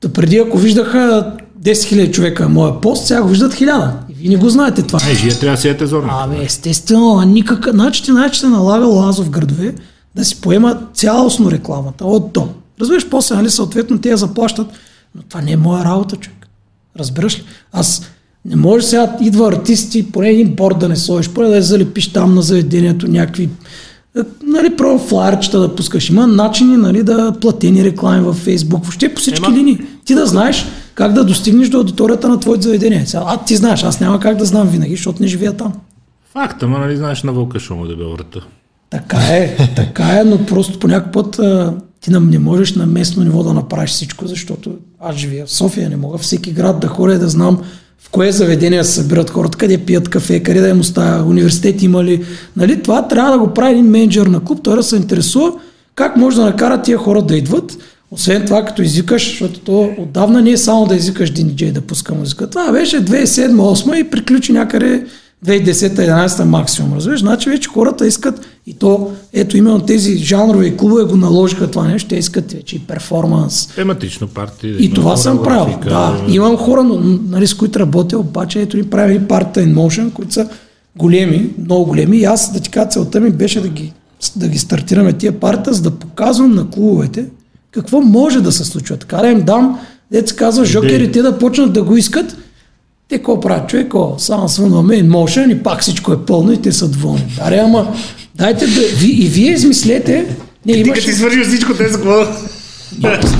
Та 0.00 0.08
преди 0.08 0.36
ако 0.38 0.58
виждаха 0.58 1.32
10 1.62 1.72
000 1.72 2.10
човека 2.10 2.48
моя 2.48 2.80
пост, 2.80 3.06
сега 3.06 3.22
го 3.22 3.28
виждат 3.28 3.54
1000. 3.54 3.90
И 4.10 4.14
вие 4.14 4.28
не 4.28 4.36
го 4.36 4.48
знаете 4.48 4.82
това. 4.82 4.98
Ай, 5.06 5.14
жия 5.14 5.38
трябва 5.38 5.56
да 5.56 5.60
си 5.60 5.68
ете 5.68 5.86
зорно. 5.86 6.08
Абе, 6.12 6.44
естествено, 6.44 7.18
а 7.18 7.24
никак, 7.24 7.68
значи 7.70 8.02
ти 8.02 8.10
значи 8.10 8.40
се 8.40 8.46
налагало 8.46 9.02
аз 9.02 9.20
в 9.20 9.30
градове 9.30 9.74
да 10.16 10.24
си 10.24 10.40
поема 10.40 10.78
цялостно 10.94 11.50
рекламата, 11.50 12.04
от 12.04 12.32
до. 12.32 12.48
Разбираш, 12.80 13.08
после, 13.08 13.34
нали, 13.34 13.50
съответно, 13.50 13.98
те 13.98 14.08
я 14.08 14.16
заплащат, 14.16 14.66
но 15.14 15.22
това 15.22 15.40
не 15.42 15.52
е 15.52 15.56
моя 15.56 15.84
работа, 15.84 16.16
човек. 16.16 16.48
Разбираш 16.98 17.38
ли? 17.38 17.44
Аз 17.72 18.02
не 18.44 18.56
може 18.56 18.86
сега 18.86 19.16
идва 19.20 19.48
артисти, 19.48 20.12
поне 20.12 20.28
един 20.28 20.54
борд 20.54 20.78
да 20.78 20.88
не 20.88 20.96
сложиш, 20.96 21.30
поне 21.30 21.48
да 21.48 21.56
я 21.56 21.62
залепиш 21.62 22.12
там 22.12 22.34
на 22.34 22.42
заведението 22.42 23.08
някакви 23.08 23.48
е, 24.16 24.20
нали, 24.42 24.76
право 24.76 24.98
флайерчета 24.98 25.60
да 25.60 25.74
пускаш. 25.74 26.10
Има 26.10 26.26
начини 26.26 26.76
нали, 26.76 27.02
да 27.02 27.32
платени 27.40 27.84
реклами 27.84 28.20
във 28.20 28.36
Фейсбук, 28.36 28.84
въобще 28.84 29.14
по 29.14 29.20
всички 29.20 29.46
Ема- 29.46 29.56
линии. 29.56 29.78
Ти 30.04 30.14
да 30.14 30.26
знаеш 30.26 30.66
как 30.94 31.12
да 31.12 31.24
достигнеш 31.24 31.68
до 31.68 31.78
аудиторията 31.78 32.28
на 32.28 32.40
твоето 32.40 32.62
заведение. 32.62 33.06
Сега, 33.06 33.24
а 33.26 33.44
ти 33.44 33.56
знаеш, 33.56 33.84
аз 33.84 34.00
няма 34.00 34.20
как 34.20 34.36
да 34.36 34.44
знам 34.44 34.68
винаги, 34.68 34.96
защото 34.96 35.22
не 35.22 35.28
живея 35.28 35.56
там. 35.56 35.72
Факт, 36.32 36.62
ама 36.62 36.78
нали 36.78 36.96
знаеш 36.96 37.22
на 37.22 37.32
вълка 37.32 37.60
шо 37.60 37.76
му 37.76 37.86
да 37.86 37.96
бе 37.96 38.04
врата. 38.04 38.40
Така 38.90 39.18
е, 39.18 39.56
така 39.76 40.18
е, 40.20 40.24
но 40.24 40.46
просто 40.46 40.78
по 40.78 40.88
някакъв 40.88 41.12
път 41.12 41.38
а, 41.38 41.74
ти 42.00 42.10
нам 42.10 42.30
не 42.30 42.38
можеш 42.38 42.74
на 42.74 42.86
местно 42.86 43.24
ниво 43.24 43.42
да 43.42 43.54
направиш 43.54 43.90
всичко, 43.90 44.26
защото 44.26 44.70
аз 45.00 45.16
живея 45.16 45.46
в 45.46 45.50
София, 45.50 45.90
не 45.90 45.96
мога 45.96 46.18
всеки 46.18 46.52
град 46.52 46.80
да 46.80 46.86
ходя 46.86 47.18
да 47.18 47.28
знам 47.28 47.62
в 47.98 48.10
кое 48.10 48.32
заведение 48.32 48.84
се 48.84 48.92
събират 48.92 49.30
хората, 49.30 49.58
къде 49.58 49.78
пият 49.78 50.08
кафе, 50.08 50.42
къде 50.42 50.60
да 50.60 50.68
им 50.68 50.80
оставя, 50.80 51.24
университет 51.24 51.82
има 51.82 52.04
ли. 52.04 52.24
Нали, 52.56 52.82
това 52.82 53.08
трябва 53.08 53.32
да 53.32 53.38
го 53.38 53.54
прави 53.54 53.72
един 53.72 53.90
менеджер 53.90 54.26
на 54.26 54.44
клуб, 54.44 54.60
той 54.62 54.76
да 54.76 54.82
се 54.82 54.96
интересува 54.96 55.52
как 55.96 56.16
може 56.16 56.36
да 56.36 56.44
накара 56.44 56.82
тия 56.82 56.98
хора 56.98 57.22
да 57.22 57.36
идват. 57.36 57.78
Освен 58.10 58.44
това, 58.46 58.64
като 58.64 58.82
извикаш, 58.82 59.30
защото 59.30 59.60
то 59.60 59.94
отдавна 59.98 60.42
не 60.42 60.50
е 60.50 60.56
само 60.56 60.86
да 60.86 60.96
извикаш 60.96 61.30
един 61.30 61.72
да 61.72 61.80
пуска 61.80 62.14
музика. 62.14 62.50
Това 62.50 62.72
беше 62.72 63.04
2007-2008 63.04 63.94
и 63.94 64.10
приключи 64.10 64.52
някъде 64.52 65.06
2010-2011 65.44 66.44
максимум, 66.44 66.94
разбираш? 66.94 67.20
Значи 67.20 67.50
вече 67.50 67.68
хората 67.68 68.06
искат 68.06 68.40
и 68.66 68.74
то, 68.74 69.10
ето 69.32 69.56
именно 69.56 69.80
тези 69.80 70.16
жанрове 70.16 70.76
клубове 70.76 71.04
го 71.04 71.16
наложиха 71.16 71.70
това 71.70 71.84
нещо, 71.88 72.08
те 72.08 72.16
искат 72.16 72.52
вече 72.52 72.76
и 72.76 72.78
перформанс. 72.78 73.66
Тематично 73.66 74.26
парти. 74.28 74.72
да 74.72 74.82
И 74.82 74.92
това 74.94 75.16
съм 75.16 75.42
правил. 75.42 75.64
хореографика, 75.64 75.88
Да, 76.28 76.32
имам 76.34 76.56
хора, 76.56 76.82
но, 76.84 77.18
нали, 77.28 77.46
с 77.46 77.54
които 77.54 77.78
работя, 77.78 78.18
обаче 78.18 78.60
ето 78.60 78.76
ни 78.76 78.82
правили 78.82 79.18
партията 79.28 79.60
in 79.60 79.74
motion, 79.74 80.12
които 80.12 80.32
са 80.32 80.48
големи, 80.96 81.50
много 81.64 81.84
големи 81.86 82.16
и 82.16 82.24
аз 82.24 82.52
да 82.52 82.60
ти 82.60 82.70
кажа, 82.70 82.88
целта 82.88 83.20
ми 83.20 83.30
беше 83.30 83.60
да 83.60 83.68
ги, 83.68 83.92
да 84.36 84.48
ги 84.48 84.58
стартираме 84.58 85.12
тия 85.12 85.40
партия, 85.40 85.74
за 85.74 85.82
да 85.82 85.90
показвам 85.90 86.54
на 86.54 86.70
клубовете 86.70 87.24
какво 87.70 88.00
може 88.00 88.40
да 88.40 88.52
се 88.52 88.64
случва. 88.64 88.96
Така 88.96 89.16
да 89.16 89.28
им 89.28 89.42
дам, 89.42 89.78
дете 90.12 90.36
казва, 90.36 90.64
жокерите 90.64 91.22
да 91.22 91.38
почнат 91.38 91.72
да 91.72 91.82
го 91.82 91.96
искат, 91.96 92.36
те 93.08 93.16
какво 93.16 93.40
правят, 93.40 93.68
човек, 93.68 93.94
о, 93.94 94.14
само 94.18 94.48
свънваме 94.48 94.94
in 94.94 95.08
motion 95.08 95.52
и 95.52 95.62
пак 95.62 95.80
всичко 95.80 96.12
е 96.12 96.24
пълно 96.26 96.52
и 96.52 96.62
те 96.62 96.72
са 96.72 96.88
доволни. 96.88 97.24
Аре, 97.40 97.58
ама, 97.64 97.94
дайте 98.34 98.66
да, 98.66 98.80
ви, 98.80 99.10
и 99.10 99.28
вие 99.28 99.52
измислете, 99.52 100.36
не, 100.66 100.72
Ти 100.72 100.82
като 100.82 100.88
имаш, 100.88 101.04
си 101.04 101.12
свършил 101.12 101.44
всичко, 101.44 101.74
те 101.74 101.88
за 101.88 101.96
какво? 101.96 102.26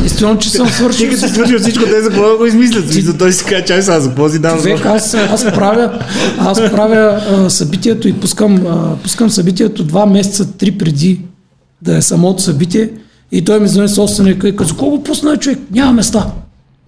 естествено, 0.04 0.38
че 0.38 0.50
съм 0.50 0.66
Ти 0.66 0.72
свършил. 0.72 1.10
като 1.10 1.20
си 1.20 1.28
свършил 1.28 1.58
всичко, 1.58 1.84
те 1.84 2.02
за 2.02 2.08
какво 2.08 2.30
да 2.30 2.36
го 2.36 2.46
измислят? 2.46 2.92
За 2.92 3.18
той 3.18 3.32
си 3.32 3.44
казва, 3.44 3.64
чай 3.64 3.82
сега, 3.82 4.00
за 4.00 4.08
какво 4.08 4.28
си 4.28 4.38
дам 4.38 4.58
Човек, 4.58 4.86
аз, 4.86 5.14
аз 5.14 5.44
правя, 5.44 6.04
аз 6.38 6.58
правя 6.58 7.22
а, 7.30 7.50
събитието 7.50 8.08
и 8.08 8.12
пускам, 8.12 8.66
а, 8.66 8.96
пускам 9.02 9.30
събитието 9.30 9.84
два 9.84 10.06
месеца, 10.06 10.52
три 10.52 10.78
преди 10.78 11.20
да 11.82 11.96
е 11.96 12.02
самото 12.02 12.42
събитие 12.42 12.90
и 13.32 13.44
той 13.44 13.60
ми 13.60 13.68
звъни 13.68 13.88
собственика 13.88 14.48
и 14.48 14.56
казва, 14.56 14.76
колко 14.76 15.02
пусна 15.02 15.36
човек? 15.36 15.58
Няма 15.70 15.92
места. 15.92 16.26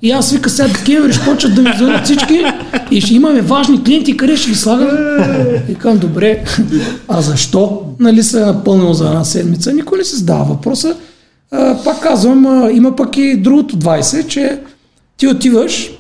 И 0.03 0.11
аз 0.11 0.33
вика 0.33 0.51
сега 0.51 0.69
декември 0.69 1.13
ще 1.13 1.25
почват 1.25 1.55
да 1.55 1.63
ми 1.63 1.71
звънят 1.79 2.05
всички 2.05 2.45
и 2.91 3.01
ще 3.01 3.15
имаме 3.15 3.41
важни 3.41 3.85
клиенти, 3.85 4.17
къде 4.17 4.37
ще 4.37 4.51
ги 4.51 4.55
слагам? 4.55 4.89
И 5.69 5.75
казвам, 5.75 5.99
добре, 5.99 6.45
а 7.09 7.21
защо? 7.21 7.83
Нали 8.01 8.23
се 8.23 8.43
е 8.43 8.45
напълнил 8.45 8.93
за 8.93 9.07
една 9.07 9.25
седмица? 9.25 9.73
Никой 9.73 9.99
не 9.99 10.05
се 10.05 10.17
задава 10.17 10.45
въпроса. 10.45 10.97
А, 11.51 11.85
пак 11.85 12.03
казвам, 12.03 12.47
а, 12.47 12.71
има 12.73 12.97
пък 12.97 13.17
и 13.17 13.37
другото 13.37 13.77
20, 13.77 14.27
че 14.27 14.61
ти 15.17 15.29
отиваш, 15.29 15.91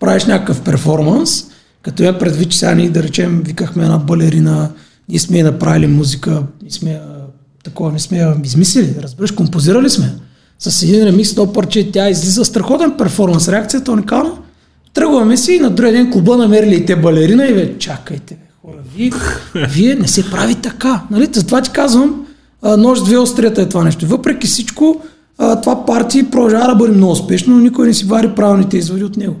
правиш 0.00 0.24
някакъв 0.24 0.60
перформанс, 0.60 1.44
като 1.82 2.02
я 2.02 2.18
предвид, 2.18 2.50
че 2.50 2.58
сега 2.58 2.74
ние 2.74 2.90
да 2.90 3.02
речем, 3.02 3.42
викахме 3.46 3.84
една 3.84 3.98
балерина, 3.98 4.70
ние 5.08 5.18
сме 5.18 5.42
направили 5.42 5.86
музика, 5.86 6.42
ние 6.62 6.70
сме 6.70 7.00
такова, 7.64 7.92
не 7.92 7.98
сме 7.98 8.34
измислили, 8.44 8.94
разбираш, 9.02 9.30
композирали 9.30 9.90
сме. 9.90 10.12
С 10.60 10.82
един 10.82 11.04
ремикс 11.04 11.34
то 11.34 11.52
парче, 11.52 11.92
тя 11.92 12.10
излиза 12.10 12.44
страхотен 12.44 12.92
перформанс, 12.98 13.48
реакцията 13.48 13.90
е 13.90 13.94
уникална. 13.94 14.32
Тръгваме 14.94 15.36
си 15.36 15.52
и 15.52 15.60
на 15.60 15.70
другия 15.70 15.92
ден 15.92 16.10
клуба 16.12 16.36
намерили 16.36 16.74
и 16.74 16.86
те 16.86 16.96
балерина 16.96 17.46
и 17.46 17.54
бе, 17.54 17.78
чакайте, 17.78 18.34
бе, 18.34 18.40
хора, 18.62 18.76
вие, 18.96 19.10
вие 19.68 19.94
не 19.94 20.08
се 20.08 20.30
прави 20.30 20.54
така. 20.54 21.02
Нали? 21.10 21.28
Затова 21.32 21.62
ти 21.62 21.70
казвам, 21.70 22.26
нож 22.78 23.02
две 23.02 23.18
острията 23.18 23.62
е 23.62 23.68
това 23.68 23.84
нещо. 23.84 24.06
Въпреки 24.06 24.46
всичко, 24.46 25.00
това 25.62 25.84
парти 25.86 26.30
продължава 26.30 26.66
да 26.66 26.74
бъде 26.74 26.92
много 26.92 27.12
успешно, 27.12 27.54
но 27.54 27.60
никой 27.60 27.86
не 27.86 27.94
си 27.94 28.04
вари 28.04 28.28
правилните 28.36 28.76
изводи 28.76 29.04
от 29.04 29.16
него. 29.16 29.36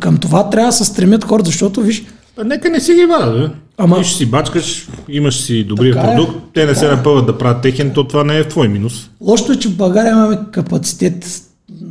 Към 0.00 0.18
това 0.18 0.50
трябва 0.50 0.68
да 0.68 0.76
се 0.76 0.84
стремят 0.84 1.24
хората, 1.24 1.46
защото 1.46 1.80
виж, 1.80 2.04
А, 2.36 2.44
нека 2.44 2.70
не 2.70 2.80
си 2.80 2.94
ги 2.94 3.04
вада, 3.04 3.32
бе. 3.32 3.54
Ама- 3.80 3.98
Ти 3.98 4.04
ще 4.04 4.16
си 4.16 4.26
бачкаш, 4.26 4.88
имаш 5.08 5.36
си 5.36 5.64
добрия 5.64 5.94
Така 5.94 6.06
е. 6.06 6.14
продукт, 6.16 6.36
те 6.54 6.66
не 6.66 6.74
се 6.74 6.88
напъват 6.88 7.26
да 7.26 7.38
правят 7.38 7.62
техен, 7.62 7.90
то 7.94 8.04
това 8.04 8.24
не 8.24 8.38
е 8.38 8.42
в 8.42 8.48
твой 8.48 8.68
минус. 8.68 9.10
лошото 9.20 9.52
е, 9.52 9.56
че 9.56 9.68
в 9.68 9.76
България 9.76 10.10
имаме 10.12 10.38
капацитет, 10.52 11.26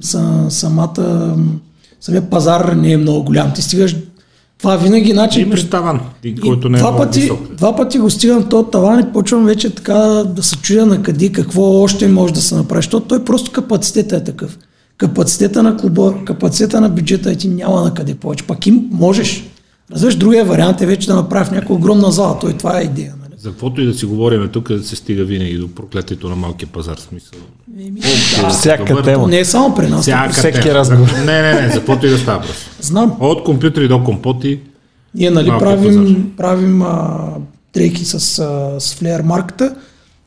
са, 0.01 0.45
самата, 0.49 1.35
самия 2.01 2.29
пазар 2.29 2.73
не 2.73 2.91
е 2.91 2.97
много 2.97 3.23
голям. 3.23 3.53
Ти 3.53 3.61
стигаш, 3.61 3.95
това 4.57 4.75
винаги 4.77 5.13
начин. 5.13 5.41
Имаш 5.41 5.69
таван, 5.69 5.99
и 6.23 6.35
който 6.35 6.69
не 6.69 6.77
е 6.77 6.81
два, 6.81 6.97
пъти, 6.97 7.19
висок. 7.21 7.55
два 7.55 7.75
пъти 7.75 7.99
го 7.99 8.09
стигам 8.09 8.49
този 8.49 8.67
таван 8.71 8.99
и 8.99 9.13
почвам 9.13 9.45
вече 9.45 9.69
така 9.69 9.93
да 10.25 10.43
се 10.43 10.57
чудя 10.57 10.85
на 10.85 11.03
къде, 11.03 11.31
какво 11.31 11.81
още 11.81 12.07
може 12.07 12.33
да 12.33 12.41
се 12.41 12.55
направи, 12.55 12.79
защото 12.79 13.07
той 13.07 13.23
просто 13.25 13.51
капацитета 13.51 14.15
е 14.15 14.23
такъв. 14.23 14.57
Капацитета 14.97 15.63
на 15.63 15.77
клуба, 15.77 16.13
капацитета 16.25 16.81
на 16.81 16.89
бюджета 16.89 17.31
и 17.31 17.35
ти 17.35 17.47
няма 17.47 17.81
на 17.81 17.93
къде 17.93 18.15
повече. 18.15 18.43
Пак 18.43 18.67
им 18.67 18.89
можеш. 18.91 19.43
Разбираш, 19.91 20.15
другия 20.15 20.45
вариант 20.45 20.81
е 20.81 20.85
вече 20.85 21.07
да 21.07 21.15
направиш 21.15 21.49
някаква 21.49 21.75
огромна 21.75 22.11
зала. 22.11 22.39
Той 22.39 22.53
това 22.53 22.79
е 22.79 22.83
идея. 22.83 23.13
Нали? 23.21 23.33
За 23.37 23.49
каквото 23.49 23.81
и 23.81 23.85
да 23.85 23.93
си 23.93 24.05
говорим 24.05 24.49
тук, 24.53 24.71
се 24.83 24.95
стига 24.95 25.23
винаги 25.23 25.57
до 25.57 25.67
проклятието 25.67 26.29
на 26.29 26.35
малкия 26.35 26.69
пазар. 26.69 26.97
Смисъл. 26.99 27.39
Еми, 27.79 27.99
Да, 28.41 28.49
Всяка 28.49 28.85
добър. 28.85 29.03
тема. 29.03 29.27
Не 29.27 29.39
е 29.39 29.45
само 29.45 29.75
при 29.75 29.87
нас. 29.87 30.01
Всяка 30.01 30.33
всеки 30.33 30.61
тема. 30.61 30.73
разговор. 30.73 31.07
Не, 31.17 31.41
не, 31.41 31.61
не, 31.61 31.67
за 31.69 31.77
каквото 31.77 32.05
и 32.05 32.09
да 32.09 32.17
става. 32.17 32.43
Знам. 32.81 33.15
От 33.19 33.43
компютри 33.43 33.87
до 33.87 34.03
компоти. 34.03 34.59
Ние 35.15 35.31
нали 35.31 35.47
правим, 35.49 36.33
правим 36.37 36.81
а, 36.81 37.17
дрейки 37.73 38.05
с, 38.05 38.13
а, 38.39 38.79
с 38.79 38.93
флеер 38.93 39.21
марката. 39.21 39.75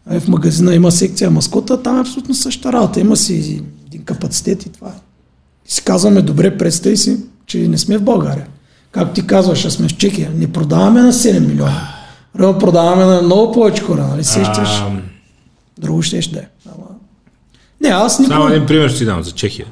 А, 0.07 0.21
В 0.21 0.29
магазина 0.29 0.75
има 0.75 0.93
секция 0.93 1.31
маскота, 1.31 1.83
там 1.83 1.97
е 1.97 2.01
абсолютно 2.01 2.35
същата 2.35 2.73
работа. 2.73 3.01
Има 3.01 3.17
си 3.17 3.63
един 3.87 4.05
капацитет 4.05 4.67
и 4.67 4.69
това 4.69 4.89
е. 4.89 5.01
И 5.69 5.73
си 5.73 5.83
казваме, 5.83 6.23
добре, 6.23 6.59
представи 6.59 6.97
си, 6.97 7.17
че 7.47 7.59
не 7.59 7.79
сме 7.79 7.99
в 7.99 8.03
България. 8.03 8.47
Както 8.93 9.14
ти 9.14 9.27
казваш, 9.27 9.69
сме 9.69 9.89
в 9.89 9.97
Чехия. 9.97 10.31
Не 10.35 10.52
продаваме 10.52 11.02
на 11.02 11.12
7 11.12 11.47
милиона. 11.47 11.89
Реално 12.39 12.59
продаваме 12.59 13.05
на 13.05 13.23
много 13.23 13.52
повече 13.52 13.82
хора, 13.82 14.06
нали? 14.06 14.24
Сещаш? 14.24 14.82
Друго 15.78 16.02
ще 16.02 16.23
ще 16.23 16.35
да 16.35 16.40
е. 16.40 16.47
Ама... 16.66 16.85
Не, 17.81 17.89
аз 17.89 18.16
Само 18.16 18.28
никога... 18.28 18.55
един 18.55 18.66
пример 18.66 18.89
ще 18.89 18.98
си 18.98 19.05
дам 19.05 19.23
за 19.23 19.32
Чехия. 19.32 19.66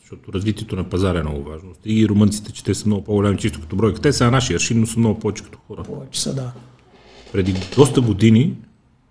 Защото 0.00 0.32
развитието 0.32 0.76
на 0.76 0.84
пазара 0.84 1.18
е 1.18 1.22
много 1.22 1.42
важно. 1.50 1.68
И 1.84 2.08
румънците, 2.08 2.52
че 2.52 2.64
те 2.64 2.74
са 2.74 2.86
много 2.86 3.04
по-големи 3.04 3.38
чисто 3.38 3.60
като 3.60 3.76
бройка. 3.76 4.00
Те 4.00 4.12
са 4.12 4.24
на 4.24 4.30
нашия 4.30 4.56
аршин, 4.56 4.80
но 4.80 4.86
са 4.86 4.98
много 4.98 5.20
повече 5.20 5.44
като 5.44 5.58
хора. 5.68 5.82
Повече 5.82 6.20
са, 6.20 6.34
да. 6.34 6.52
Преди 7.32 7.54
доста 7.76 8.00
години 8.00 8.54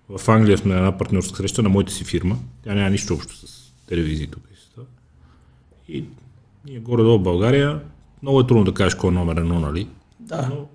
в 0.09 0.29
Англия 0.29 0.57
сме 0.57 0.73
на 0.73 0.77
една 0.77 0.97
партньорска 0.97 1.37
среща 1.37 1.63
на 1.63 1.69
моята 1.69 1.93
си 1.93 2.03
фирма. 2.03 2.37
Тя 2.63 2.73
няма 2.73 2.89
нищо 2.89 3.13
общо 3.13 3.35
с 3.35 3.73
телевизии 3.87 4.27
тук. 4.27 4.43
И 5.89 6.03
ние 6.65 6.79
горе-долу 6.79 7.19
в 7.19 7.23
България, 7.23 7.79
много 8.23 8.39
е 8.39 8.47
трудно 8.47 8.63
да 8.63 8.73
кажеш 8.73 8.95
кой 8.95 9.09
е 9.09 9.13
номер 9.13 9.35
едно, 9.35 9.59
нали? 9.59 9.87
Да. 10.19 10.47
Но 10.49 10.65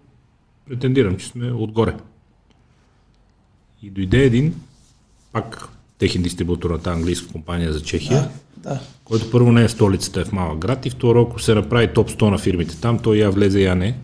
претендирам, 0.68 1.16
че 1.16 1.26
сме 1.26 1.52
отгоре. 1.52 1.96
И 3.82 3.90
дойде 3.90 4.18
един, 4.18 4.54
пак 5.32 5.68
техен 5.98 6.22
дистрибутор 6.22 6.70
на 6.70 6.78
тази 6.78 6.96
английска 6.96 7.32
компания 7.32 7.72
за 7.72 7.82
Чехия, 7.82 8.28
Да, 8.56 8.70
да. 8.70 8.80
който 9.04 9.30
първо 9.30 9.52
не 9.52 9.64
е 9.64 9.68
столицата, 9.68 10.20
е 10.20 10.24
в 10.24 10.32
малък 10.32 10.58
град 10.58 10.86
и 10.86 10.90
второ, 10.90 11.22
ако 11.22 11.40
се 11.40 11.54
направи 11.54 11.92
топ 11.94 12.10
100 12.10 12.30
на 12.30 12.38
фирмите 12.38 12.80
там, 12.80 12.98
той 12.98 13.16
я 13.16 13.30
влезе, 13.30 13.60
я 13.60 13.74
не. 13.74 13.98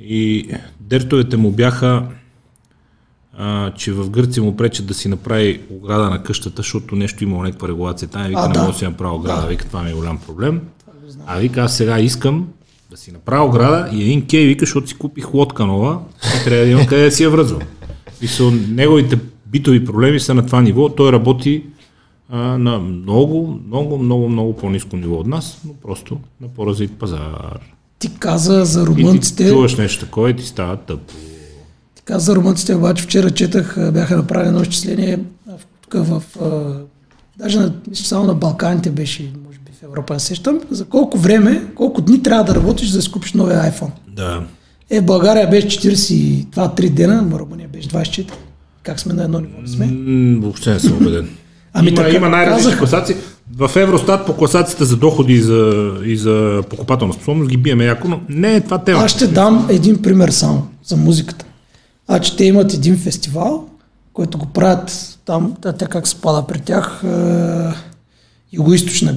И 0.00 0.50
дертовете 0.80 1.36
му 1.36 1.50
бяха, 1.50 2.08
а, 3.38 3.70
че 3.70 3.92
в 3.92 4.10
Гърция 4.10 4.42
му 4.42 4.56
пречат 4.56 4.86
да 4.86 4.94
си 4.94 5.08
направи 5.08 5.60
ограда 5.70 6.10
на 6.10 6.22
къщата, 6.22 6.56
защото 6.56 6.96
нещо 6.96 7.24
има 7.24 7.38
някаква 7.38 7.68
регулация. 7.68 8.08
Там 8.08 8.22
вика, 8.22 8.40
А, 8.40 8.46
не 8.48 8.54
да. 8.54 8.60
мога 8.60 8.72
да 8.72 8.78
си 8.78 8.84
направя 8.84 9.14
ограда, 9.14 9.46
вика, 9.46 9.64
това 9.66 9.82
ми 9.82 9.90
е 9.90 9.94
голям 9.94 10.18
проблем. 10.18 10.60
А 11.26 11.38
вика, 11.38 11.60
аз 11.60 11.76
сега 11.76 12.00
искам 12.00 12.48
да 12.90 12.96
си 12.96 13.12
направя 13.12 13.44
ограда 13.44 13.88
и 13.92 14.02
един 14.02 14.26
кей 14.26 14.46
вика, 14.46 14.62
защото 14.62 14.88
си 14.88 14.94
купих 14.94 15.34
лодка 15.34 15.66
нова 15.66 15.98
и 16.40 16.44
трябва 16.44 16.64
да 16.64 16.70
имам 16.70 16.86
къде 16.86 17.04
да 17.04 17.10
си 17.12 17.22
я 17.22 17.30
връзвам. 17.30 17.62
И 18.22 18.26
са, 18.26 18.50
неговите 18.68 19.18
битови 19.46 19.84
проблеми 19.84 20.20
са 20.20 20.34
на 20.34 20.46
това 20.46 20.60
ниво. 20.60 20.88
Той 20.88 21.12
работи 21.12 21.64
а, 22.28 22.38
на 22.38 22.78
много, 22.78 23.60
много, 23.66 23.98
много, 23.98 24.28
много 24.28 24.56
по-низко 24.56 24.96
ниво 24.96 25.14
от 25.14 25.26
нас, 25.26 25.60
но 25.66 25.72
просто 25.74 26.18
на 26.40 26.48
по-развит 26.48 26.98
пазар. 26.98 27.60
Ти 27.98 28.10
каза 28.18 28.64
за 28.64 28.80
И 28.80 28.84
ти 28.84 28.88
румънците. 29.02 29.48
чуваш 29.48 29.76
нещо 29.76 30.04
такова 30.04 30.30
и 30.30 30.36
ти 30.36 30.46
става 30.46 30.76
тъпо. 30.76 31.14
Ти 31.94 32.02
каза 32.04 32.24
за 32.24 32.36
румънците, 32.36 32.74
обаче 32.74 33.02
вчера 33.02 33.30
четах, 33.30 33.92
бяха 33.92 34.16
направени 34.16 34.48
едно 34.48 34.62
изчисление 34.62 35.18
тук 35.82 35.94
в... 36.06 36.22
а, 36.42 36.74
Даже 37.38 37.58
на, 37.58 37.74
само 37.92 38.24
на 38.26 38.34
Балканите 38.34 38.90
беше, 38.90 39.32
в 39.82 39.84
Европа 39.84 40.14
не 40.14 40.20
сещам, 40.20 40.60
за 40.70 40.84
колко 40.84 41.18
време, 41.18 41.66
колко 41.74 42.00
дни 42.00 42.22
трябва 42.22 42.44
да 42.44 42.54
работиш, 42.54 42.88
за 42.88 42.98
да 42.98 43.02
си 43.02 43.12
купиш 43.12 43.32
новия 43.32 43.72
iPhone. 43.72 43.90
Да. 44.08 44.42
Е, 44.90 45.00
в 45.00 45.04
България 45.04 45.50
беше 45.50 45.66
42-3 45.68 46.90
дена, 46.90 47.22
в 47.22 47.38
Румъния 47.38 47.68
беше 47.68 47.88
24. 47.88 48.32
Как 48.82 49.00
сме 49.00 49.14
на 49.14 49.24
едно 49.24 49.40
ниво? 49.40 49.60
Не 49.62 49.68
сме? 49.68 49.86
М, 49.86 50.40
въобще 50.40 50.70
не 50.70 50.80
съм 50.80 50.92
убеден. 50.92 51.28
Ами 51.72 51.88
има, 51.88 51.96
така 51.96 52.16
има 52.16 52.28
най-различни 52.28 52.64
казах. 52.64 52.78
класации. 52.78 53.16
В 53.56 53.70
Евростат 53.76 54.26
по 54.26 54.36
класацията 54.36 54.84
за 54.84 54.96
доходи 54.96 55.32
и 55.32 55.40
за, 55.40 55.92
и 56.04 56.16
за 56.16 56.62
покупателна 56.70 57.14
способност 57.14 57.50
ги 57.50 57.56
биеме 57.56 57.84
яко, 57.84 58.08
но 58.08 58.20
не 58.28 58.54
е 58.54 58.60
това 58.60 58.78
тема. 58.78 58.98
Аз 58.98 59.10
ще 59.10 59.26
дам 59.26 59.66
един 59.70 60.02
пример 60.02 60.28
само 60.28 60.66
за 60.84 60.96
музиката. 60.96 61.44
А 62.08 62.18
че 62.18 62.36
те 62.36 62.44
имат 62.44 62.74
един 62.74 62.98
фестивал, 62.98 63.68
който 64.12 64.38
го 64.38 64.46
правят 64.46 65.18
там, 65.24 65.54
та- 65.62 65.72
тя 65.72 65.86
как 65.86 66.08
се 66.08 66.20
пада 66.20 66.46
при 66.46 66.60
тях, 66.60 67.02
е, 67.04 67.08
югоизточна 68.52 69.10
е, 69.10 69.14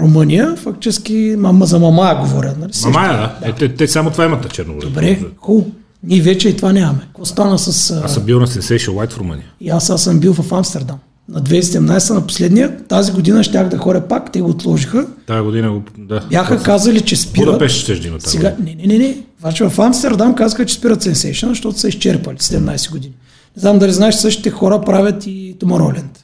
Румъния, 0.00 0.56
фактически 0.56 1.34
мама 1.38 1.66
за 1.66 1.78
мамая 1.78 2.16
говоря. 2.16 2.54
Нали? 2.60 2.72
Мамая, 2.84 3.12
да. 3.12 3.48
Е, 3.48 3.52
те, 3.52 3.74
те, 3.74 3.88
само 3.88 4.10
това 4.10 4.24
имат 4.24 4.44
на 4.44 4.50
Черногория. 4.50 4.90
Добре, 4.90 5.20
хубаво. 5.36 5.70
Ние 6.04 6.20
вече 6.20 6.48
и 6.48 6.56
това 6.56 6.72
нямаме. 6.72 7.00
Какво 7.00 7.24
стана 7.24 7.58
с... 7.58 7.90
Аз 8.04 8.14
съм 8.14 8.22
бил 8.22 8.40
на 8.40 8.46
Sensation 8.46 8.88
White 8.88 9.12
в 9.12 9.18
Румъния. 9.18 9.46
И 9.60 9.68
аз, 9.68 9.90
аз 9.90 10.02
съм 10.02 10.20
бил 10.20 10.34
в 10.34 10.52
Амстердам. 10.52 10.98
На 11.28 11.42
2017 11.42 12.14
на 12.14 12.26
последния. 12.26 12.76
Тази 12.88 13.12
година 13.12 13.42
щях 13.42 13.68
да 13.68 13.78
ходя 13.78 14.00
пак, 14.00 14.32
те 14.32 14.40
го 14.40 14.50
отложиха. 14.50 15.06
Тази 15.26 15.42
година 15.42 15.72
го... 15.72 15.82
Да. 15.98 16.20
Бяха 16.30 16.62
казали, 16.62 17.00
че 17.00 17.16
спират. 17.16 17.46
Будапешт 17.46 17.76
ще 17.76 17.94
да 17.94 18.08
има 18.08 18.18
тази 18.18 18.36
Сега, 18.36 18.54
не, 18.64 18.74
не, 18.74 18.86
не, 18.86 18.98
не. 18.98 19.16
Обаче 19.40 19.68
в 19.68 19.80
Амстердам 19.80 20.34
казаха, 20.34 20.66
че 20.66 20.74
спират 20.74 21.04
Sensation, 21.04 21.48
защото 21.48 21.78
са 21.78 21.88
изчерпали 21.88 22.36
17 22.36 22.90
години. 22.90 23.14
Не 23.56 23.60
знам 23.60 23.78
дали 23.78 23.92
знаеш, 23.92 24.14
същите 24.14 24.50
хора 24.50 24.80
правят 24.80 25.26
и 25.26 25.56
Tomorrowland. 25.60 26.18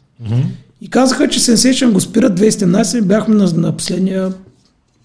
И 0.83 0.89
казаха, 0.89 1.29
че 1.29 1.41
Sensation 1.41 1.91
го 1.93 2.01
спират 2.01 2.41
2017 2.41 2.99
и 2.99 3.01
бяхме 3.01 3.35
на, 3.35 3.53
на 3.53 3.73
последния 3.73 4.33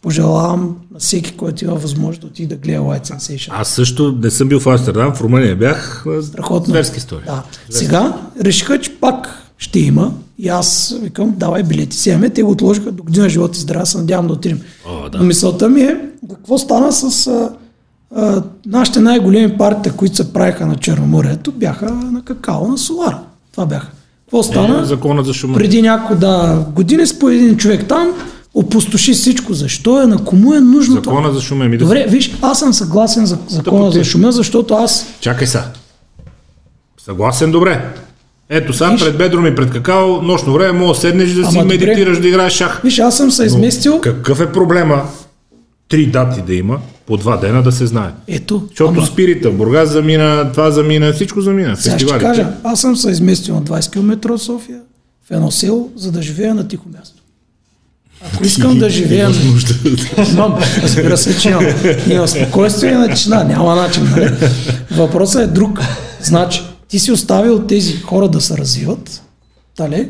пожелавам 0.01 0.75
на 0.93 0.99
всеки, 0.99 1.37
който 1.37 1.65
има 1.65 1.75
възможност 1.75 2.21
да 2.21 2.27
отиде 2.27 2.55
да 2.55 2.61
гледа 2.61 2.79
White 2.79 3.07
Sensation. 3.07 3.49
Аз 3.51 3.67
също 3.67 4.17
не 4.21 4.31
съм 4.31 4.47
бил 4.47 4.59
в 4.59 4.67
Амстердам, 4.67 5.15
в 5.15 5.21
Румъния 5.21 5.55
бях. 5.55 6.05
Страхотно. 6.23 6.71
Зверски 6.71 6.97
история. 6.97 7.25
Да. 7.25 7.43
Сега 7.69 8.17
решиха, 8.41 8.81
че 8.81 8.95
пак 8.95 9.43
ще 9.57 9.79
има. 9.79 10.13
И 10.37 10.49
аз 10.49 10.95
викам, 11.01 11.33
давай 11.37 11.63
билети, 11.63 11.97
си 11.97 12.09
имаме. 12.09 12.29
Те 12.29 12.43
го 12.43 12.51
отложиха 12.51 12.91
до 12.91 13.03
година 13.03 13.29
живот 13.29 13.55
и 13.55 13.59
здраве, 13.59 13.85
се 13.85 13.97
надявам 13.97 14.27
да 14.27 14.33
отидем. 14.33 14.61
О, 14.87 15.09
да. 15.09 15.17
Но 15.17 15.23
мисълта 15.23 15.69
ми 15.69 15.81
е, 15.81 15.99
какво 16.29 16.57
стана 16.57 16.91
с 16.91 17.27
а, 17.27 17.49
а, 18.15 18.43
нашите 18.65 18.99
най-големи 18.99 19.57
партии, 19.57 19.91
които 19.91 20.15
се 20.15 20.33
правиха 20.33 20.65
на 20.65 20.75
Черноморието, 20.75 21.51
бяха 21.51 21.91
на 21.91 22.21
какао, 22.21 22.67
на 22.67 22.77
Солар. 22.77 23.17
Това 23.51 23.65
бяха. 23.65 23.87
Какво 24.27 24.43
стана? 24.43 24.81
Е, 24.81 24.85
закона 24.85 25.23
за 25.23 25.33
шума. 25.33 25.57
Преди 25.57 25.81
няколко 25.81 26.15
да, 26.15 26.65
години 26.75 27.07
с 27.07 27.19
по 27.19 27.29
един 27.29 27.57
човек 27.57 27.87
там, 27.87 28.13
опустоши 28.53 29.13
всичко. 29.13 29.53
Защо 29.53 30.01
е? 30.01 30.05
На 30.05 30.23
кому 30.23 30.53
е 30.53 30.59
нужно 30.59 31.01
това? 31.01 31.15
Закона 31.15 31.33
за 31.33 31.41
шума 31.41 31.65
ми 31.65 31.77
да 31.77 31.85
Добре, 31.85 32.05
виж, 32.09 32.37
аз 32.41 32.59
съм 32.59 32.73
съгласен 32.73 33.25
за 33.25 33.37
закона 33.47 33.91
за 33.91 34.03
шума, 34.03 34.31
защото 34.31 34.73
аз 34.73 35.07
Чакай 35.19 35.47
са. 35.47 35.63
Съгласен, 37.05 37.51
добре. 37.51 37.93
Ето 38.49 38.73
сега 38.73 38.89
Виж. 38.89 39.03
пред 39.03 39.17
бедро 39.17 39.41
ми 39.41 39.55
пред 39.55 39.71
какао, 39.71 40.21
нощно 40.21 40.53
време 40.53 40.79
мога 40.79 40.93
да 40.93 40.99
седнеш 40.99 41.29
да 41.29 41.45
си 41.45 41.57
Ама 41.57 41.63
добре. 41.63 41.85
медитираш, 41.85 42.19
да 42.19 42.27
играеш 42.27 42.53
шах. 42.53 42.81
Виж, 42.83 42.99
аз 42.99 43.17
съм 43.17 43.31
се 43.31 43.45
изместил. 43.45 44.01
Какъв 44.01 44.41
е 44.41 44.51
проблема? 44.51 45.01
Три 45.89 46.05
дати 46.05 46.41
да 46.41 46.55
има, 46.55 46.79
по 47.05 47.17
два 47.17 47.37
дена 47.37 47.63
да 47.63 47.71
се 47.71 47.85
знае. 47.85 48.09
Ето, 48.27 48.65
Защото 48.69 48.93
ама, 48.97 49.05
спирита, 49.05 49.51
Бургас 49.51 49.89
замина, 49.89 50.51
това 50.51 50.71
замина, 50.71 51.13
всичко 51.13 51.41
замина. 51.41 51.75
сега 51.77 51.99
ще 51.99 52.17
кажа, 52.17 52.47
аз 52.63 52.81
съм 52.81 52.95
се 52.95 53.09
изместил 53.09 53.55
на 53.55 53.61
20 53.61 53.91
км 53.91 54.33
от 54.33 54.41
София, 54.41 54.79
в 55.27 55.31
едно 55.31 55.51
село, 55.51 55.91
за 55.95 56.11
да 56.11 56.21
живея 56.21 56.55
на 56.55 56.67
тихо 56.67 56.89
място. 56.97 57.23
Ако 58.33 58.45
искам 58.45 58.79
да 58.79 58.89
живея... 58.99 59.29
Имам, 60.33 60.55
разбира 60.83 61.17
се, 61.17 61.39
че 61.39 61.49
имам. 61.49 61.65
Имам 62.09 62.27
спокойствие 62.27 62.91
на 62.91 63.09
тишина, 63.09 63.43
няма 63.43 63.75
начин. 63.75 64.03
Нали? 64.03 64.29
Въпросът 64.91 65.41
е 65.41 65.47
друг. 65.47 65.79
Значи, 66.21 66.61
ти 66.87 66.99
си 66.99 67.11
оставил 67.11 67.59
тези 67.59 68.01
хора 68.01 68.27
да 68.27 68.41
се 68.41 68.57
развиват, 68.57 69.21
дали? 69.77 70.09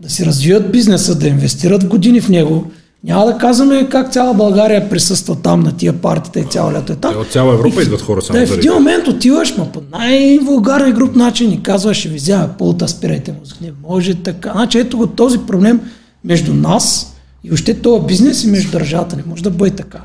да 0.00 0.10
си 0.10 0.26
развиват 0.26 0.72
бизнеса, 0.72 1.14
да 1.14 1.28
инвестират 1.28 1.84
години 1.84 2.20
в 2.20 2.28
него. 2.28 2.70
Няма 3.04 3.26
да 3.26 3.38
казваме 3.38 3.88
как 3.88 4.12
цяла 4.12 4.34
България 4.34 4.88
присъства 4.88 5.36
там 5.36 5.60
на 5.60 5.76
тия 5.76 5.92
партита 5.92 6.40
и 6.40 6.44
цяло 6.44 6.72
лято 6.72 6.92
е 6.92 6.96
там. 6.96 7.12
Те 7.12 7.18
от 7.18 7.30
цяла 7.30 7.54
Европа 7.54 7.80
И 7.80 7.82
идват 7.82 8.00
хора 8.00 8.22
само 8.22 8.38
Да, 8.38 8.46
в 8.46 8.58
един 8.58 8.72
момент 8.72 9.08
отиваш, 9.08 9.56
ма 9.56 9.72
по 9.72 9.82
най-вулгарен 9.92 10.92
груп 10.92 11.16
начин 11.16 11.52
и 11.52 11.62
казваш, 11.62 11.96
ще 11.96 12.08
ви 12.08 12.16
взема 12.16 12.48
пулта, 12.58 12.88
спирайте 12.88 13.34
музика. 13.40 13.58
Не 13.62 13.72
може 13.88 14.14
така. 14.14 14.52
Значи 14.52 14.78
ето 14.78 14.96
го 14.96 15.06
този 15.06 15.38
проблем 15.38 15.80
между 16.24 16.54
нас 16.54 17.14
и 17.44 17.52
още 17.52 17.74
този 17.74 18.06
бизнес 18.06 18.44
и 18.44 18.46
между 18.46 18.70
държавата. 18.70 19.16
Не 19.16 19.22
може 19.26 19.42
да 19.42 19.50
бъде 19.50 19.76
така. 19.76 20.00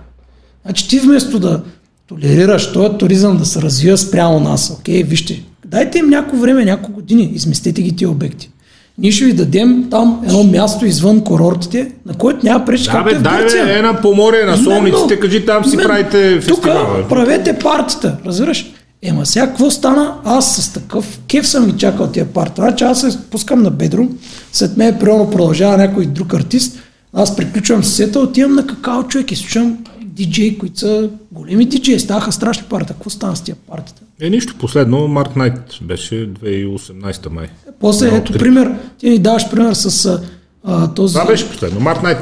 Значи 0.65 0.90
ти 0.90 0.99
вместо 0.99 1.40
да 1.40 1.61
толерираш 2.07 2.74
този 2.74 2.98
туризъм 2.98 3.38
да 3.38 3.45
се 3.45 3.61
развива 3.61 3.98
спрямо 3.98 4.40
нас, 4.40 4.76
окей, 4.80 5.03
вижте, 5.03 5.44
дайте 5.65 5.98
им 5.99 6.10
някакво 6.10 6.38
време, 6.38 6.65
няколко 6.65 6.91
години, 6.91 7.32
изместете 7.34 7.82
ги 7.82 7.95
тия 7.95 8.10
обекти. 8.10 8.49
Ние 8.98 9.11
ще 9.11 9.26
ви 9.26 9.34
дадем 9.34 9.88
там 9.91 10.22
едно 10.26 10.44
място 10.44 10.86
извън 10.86 11.22
курортите, 11.24 11.91
на 12.06 12.14
което 12.14 12.45
няма 12.45 12.65
пречи, 12.65 12.84
Да, 12.84 13.03
бе, 13.03 13.11
е 13.11 13.14
дай 13.15 13.45
бе, 13.45 13.74
една 13.78 14.02
поморие 14.02 14.45
на 14.45 14.57
солниците, 14.57 15.20
кажи 15.20 15.45
там 15.45 15.65
си 15.65 15.74
Именно. 15.74 15.90
правите 15.90 16.41
фестивала. 16.41 16.98
Тук 16.99 17.10
правете 17.10 17.60
партията, 17.60 18.18
разбираш? 18.26 18.72
Ема 19.02 19.26
сега 19.26 19.48
какво 19.48 19.72
стана? 19.72 20.14
Аз 20.26 20.56
с 20.56 20.74
такъв 20.74 21.20
кеф 21.28 21.48
съм 21.48 21.65
ги 21.65 21.78
чакал 21.78 22.07
тия 22.07 22.26
парти. 22.26 22.53
Значи 22.56 22.84
аз 22.84 23.02
се 23.02 23.18
пускам 23.32 23.64
на 23.64 23.72
бедрум, 23.72 24.10
след 24.52 24.78
мен 24.78 24.98
примерно 24.99 25.30
продължава 25.30 25.78
някой 25.78 26.06
друг 26.06 26.34
артист, 26.34 26.80
аз 27.14 27.36
приключвам 27.36 27.84
сета, 27.84 28.20
отивам 28.20 28.56
на 28.56 28.68
какао 28.68 29.03
човек 29.03 29.32
и 29.32 29.36
слушам 29.36 29.78
диджеи, 30.14 30.57
които 30.57 30.80
са 30.80 31.10
големи 31.31 31.65
диджеи, 31.65 31.99
ставаха 31.99 32.31
страшни 32.31 32.64
партии. 32.69 32.94
Какво 32.94 33.10
стана 33.10 33.35
с 33.35 33.41
тия 33.41 33.56
партията? 33.56 34.02
Е, 34.22 34.30
нищо. 34.30 34.56
Последно, 34.60 35.07
Март 35.07 35.35
Найт 35.35 35.60
беше 35.81 36.15
2018 36.15 37.30
май. 37.30 37.48
После, 37.80 38.06
Едно 38.06 38.19
от 38.19 38.30
ето 38.30 38.40
пример, 38.40 38.76
ти 38.98 39.10
ни 39.10 39.19
даваш 39.19 39.49
пример 39.49 39.73
с 39.73 40.19
а, 40.64 40.94
този... 40.94 41.14
Това 41.14 41.26
беше 41.26 41.49
последно. 41.49 41.80
Март 41.80 42.03
Найт. 42.03 42.18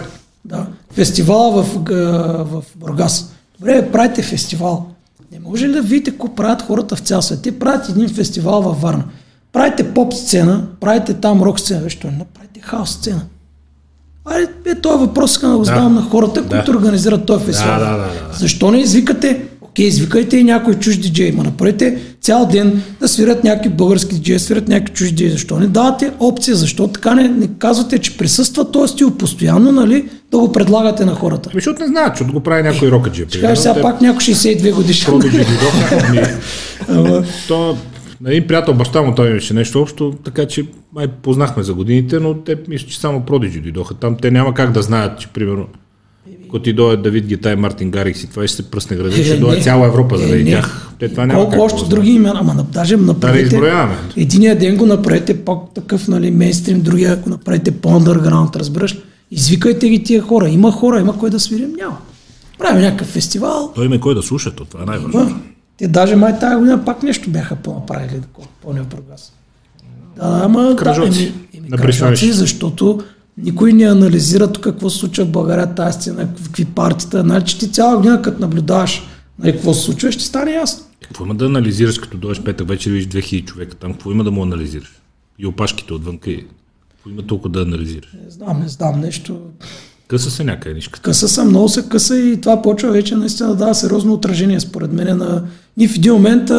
Да. 0.45 0.67
Фестивала 0.91 1.63
в, 1.63 1.79
в 2.45 2.63
Бургас. 2.75 3.33
Добре, 3.59 3.91
правите 3.91 4.21
фестивал. 4.21 4.87
Не 5.31 5.39
може 5.39 5.67
ли 5.67 5.71
да 5.71 5.81
видите 5.81 6.11
какво 6.11 6.35
правят 6.35 6.61
хората 6.61 6.95
в 6.95 6.99
цял 6.99 7.21
свет? 7.21 7.41
Те 7.41 7.59
правят 7.59 7.89
един 7.89 8.09
фестивал 8.09 8.61
във 8.61 8.81
Варна. 8.81 9.03
Правите 9.53 9.93
поп 9.93 10.13
сцена, 10.13 10.67
правите 10.79 11.13
там 11.13 11.41
рок 11.41 11.59
сцена, 11.59 11.81
виж, 11.81 11.99
не 12.03 12.25
правите 12.33 12.59
хаос 12.61 12.89
сцена. 12.89 13.21
Айде, 14.25 14.51
е, 14.65 14.75
този 14.75 14.99
въпрос 14.99 15.31
искам 15.31 15.51
да 15.51 15.57
го 15.57 15.63
задавам 15.63 15.95
на 15.95 16.01
хората, 16.01 16.43
които 16.43 16.71
организират 16.71 17.25
този 17.25 17.45
фестивал. 17.45 17.79
Да, 17.79 17.85
да, 17.85 17.91
да, 17.91 17.97
да. 17.97 18.37
Защо 18.39 18.71
не 18.71 18.79
извикате? 18.79 19.41
Окей, 19.61 19.85
извикайте 19.85 20.37
и 20.37 20.43
някой 20.43 20.73
чуж 20.73 20.95
диджей, 20.97 21.31
ма 21.31 21.43
направете 21.43 21.97
цял 22.21 22.45
ден 22.45 22.81
да 22.99 23.07
свирят 23.07 23.43
някакви 23.43 23.69
български 23.69 24.15
диджеи, 24.15 24.35
да 24.35 24.39
свирят 24.39 24.67
някакви 24.67 24.93
чужди 24.93 25.15
диджеи. 25.15 25.29
Защо 25.29 25.59
не 25.59 25.67
давате 25.67 26.11
опция? 26.19 26.55
Защо 26.55 26.87
така 26.87 27.15
не, 27.15 27.27
не 27.27 27.47
казвате, 27.59 27.99
че 27.99 28.17
присъства 28.17 28.71
този 28.71 28.93
стил 28.93 29.11
постоянно, 29.11 29.71
нали, 29.71 30.09
да 30.31 30.37
го 30.37 30.51
предлагате 30.51 31.05
на 31.05 31.15
хората? 31.15 31.49
Ами, 31.53 31.61
защото 31.61 31.81
не 31.81 31.87
знаят, 31.87 32.13
защото 32.13 32.33
го 32.33 32.39
прави 32.39 32.63
някой 32.63 32.91
рокаджи. 32.91 33.25
Ще 33.29 33.41
кажеш 33.41 33.59
сега 33.59 33.81
пак 33.81 34.01
някой 34.01 34.21
62 34.21 34.73
годишен. 34.73 35.11
Продължи 35.11 35.37
дойдоха. 35.45 36.27
Ами, 36.89 37.25
То, 37.47 37.77
на 38.21 38.31
един 38.31 38.47
приятел, 38.47 38.73
баща 38.73 39.01
му, 39.01 39.15
той 39.15 39.29
имаше 39.29 39.53
нещо 39.53 39.81
общо, 39.81 40.13
така 40.23 40.45
че 40.45 40.65
май 40.93 41.07
познахме 41.09 41.63
за 41.63 41.73
годините, 41.73 42.19
но 42.19 42.33
те 42.35 42.55
мисля, 42.67 42.87
че 42.87 42.99
само 42.99 43.21
продиджи 43.21 43.59
дойдоха 43.59 43.93
там. 43.93 44.17
Те 44.17 44.31
няма 44.31 44.53
как 44.53 44.71
да 44.71 44.81
знаят, 44.81 45.19
че 45.19 45.27
примерно 45.27 45.67
ако 46.45 46.59
ти 46.59 46.73
дойде 46.73 46.97
Давид 46.99 47.25
Гитай, 47.25 47.55
Мартин 47.55 47.91
Гарикс 47.91 48.23
и 48.23 48.29
това 48.29 48.47
ще 48.47 48.55
се 48.55 48.71
пръсне 48.71 48.97
града, 48.97 49.09
Е, 49.11 49.23
ще 49.23 49.33
не. 49.33 49.39
дойде 49.39 49.61
цяла 49.61 49.87
Европа 49.87 50.17
за 50.17 50.27
да 50.27 50.33
Е, 50.33 50.37
види 50.37 50.51
тях. 50.51 50.91
Те 50.99 51.09
това 51.09 51.25
няма 51.25 51.39
Колко 51.39 51.51
как 51.51 51.61
още 51.61 51.81
да 51.81 51.87
други 51.87 52.11
имена, 52.11 52.35
ама 52.35 52.53
на- 52.53 52.63
даже 52.63 52.97
направете. 52.97 53.43
изброяваме. 53.45 53.95
Единия 54.17 54.59
ден 54.59 54.77
го 54.77 54.85
направите 54.85 55.37
по-такъв, 55.37 56.07
нали, 56.07 56.31
мейнстрим, 56.31 56.81
другия 56.81 57.15
го 57.15 57.29
направите 57.29 57.71
по-underground, 57.71 58.55
разбираш. 58.55 58.97
Извикайте 59.31 59.89
ги 59.89 60.03
тия 60.03 60.21
хора. 60.21 60.49
Има 60.49 60.71
хора, 60.71 60.99
има 60.99 61.17
кой 61.17 61.29
да 61.29 61.39
свирим, 61.39 61.73
няма. 61.73 61.97
Правим 62.59 62.81
някакъв 62.81 63.07
фестивал. 63.07 63.71
Той 63.75 63.85
има 63.85 63.99
кой 63.99 64.15
да 64.15 64.21
слуша, 64.21 64.51
то 64.51 64.65
това 64.65 64.83
е 64.83 64.85
най-важно. 64.85 65.39
Те 65.81 65.87
даже 65.87 66.15
май 66.15 66.39
тази 66.39 66.55
година 66.55 66.85
пак 66.85 67.03
нещо 67.03 67.29
бяха 67.29 67.55
по-направили, 67.55 68.19
доколко 68.19 68.49
помня 68.61 68.83
в 68.83 68.87
Бургас. 68.87 69.33
Да, 70.15 70.41
ама 70.43 70.75
Кръжоци. 70.75 71.09
да, 71.09 71.25
еми, 71.25 71.33
еми, 71.67 71.69
кръжоци, 71.69 72.31
защото 72.31 72.99
никой 73.37 73.73
не 73.73 73.83
анализира 73.83 74.51
тук 74.51 74.63
какво 74.63 74.89
се 74.89 74.97
случва 74.97 75.25
в 75.25 75.31
България, 75.31 75.75
тази 75.75 75.99
сцена, 75.99 76.27
какви 76.35 76.65
партията. 76.65 77.21
Значи 77.21 77.59
ти 77.59 77.71
цяла 77.71 77.97
година, 77.97 78.21
като 78.21 78.41
наблюдаваш 78.41 79.03
нали, 79.39 79.51
какво 79.51 79.73
се 79.73 79.81
случва, 79.81 80.11
ще 80.11 80.23
стане 80.23 80.51
ясно. 80.51 80.85
Какво 81.01 81.25
има 81.25 81.35
да 81.35 81.45
анализираш, 81.45 81.99
като 81.99 82.17
дойдеш 82.17 82.43
петък 82.43 82.67
вечер 82.67 82.89
и 82.89 82.93
видиш 82.93 83.07
2000 83.07 83.45
човека 83.45 83.75
там? 83.75 83.91
Какво 83.91 84.11
има 84.11 84.23
да 84.23 84.31
му 84.31 84.43
анализираш? 84.43 85.01
И 85.39 85.45
опашките 85.45 85.93
отвънка. 85.93 86.31
и- 86.31 86.45
Какво 86.91 87.09
има 87.09 87.21
толкова 87.21 87.49
да 87.49 87.61
анализираш? 87.61 88.13
Не 88.25 88.31
знам, 88.31 88.59
не 88.59 88.67
знам 88.67 88.99
нещо. 88.99 89.39
Къса 90.07 90.31
се 90.31 90.43
някъде 90.43 90.75
нишката. 90.75 91.03
Къса 91.03 91.27
съм, 91.29 91.47
много 91.47 91.69
се 91.69 91.89
къса 91.89 92.17
и 92.17 92.41
това 92.41 92.61
почва 92.61 92.91
вече 92.91 93.15
наистина 93.15 93.49
да 93.49 93.55
дава 93.55 93.75
сериозно 93.75 94.13
отражение 94.13 94.59
според 94.59 94.93
мен. 94.93 95.17
На... 95.17 95.43
Ние 95.77 95.87
в 95.87 95.95
един 95.95 96.13
момент 96.13 96.51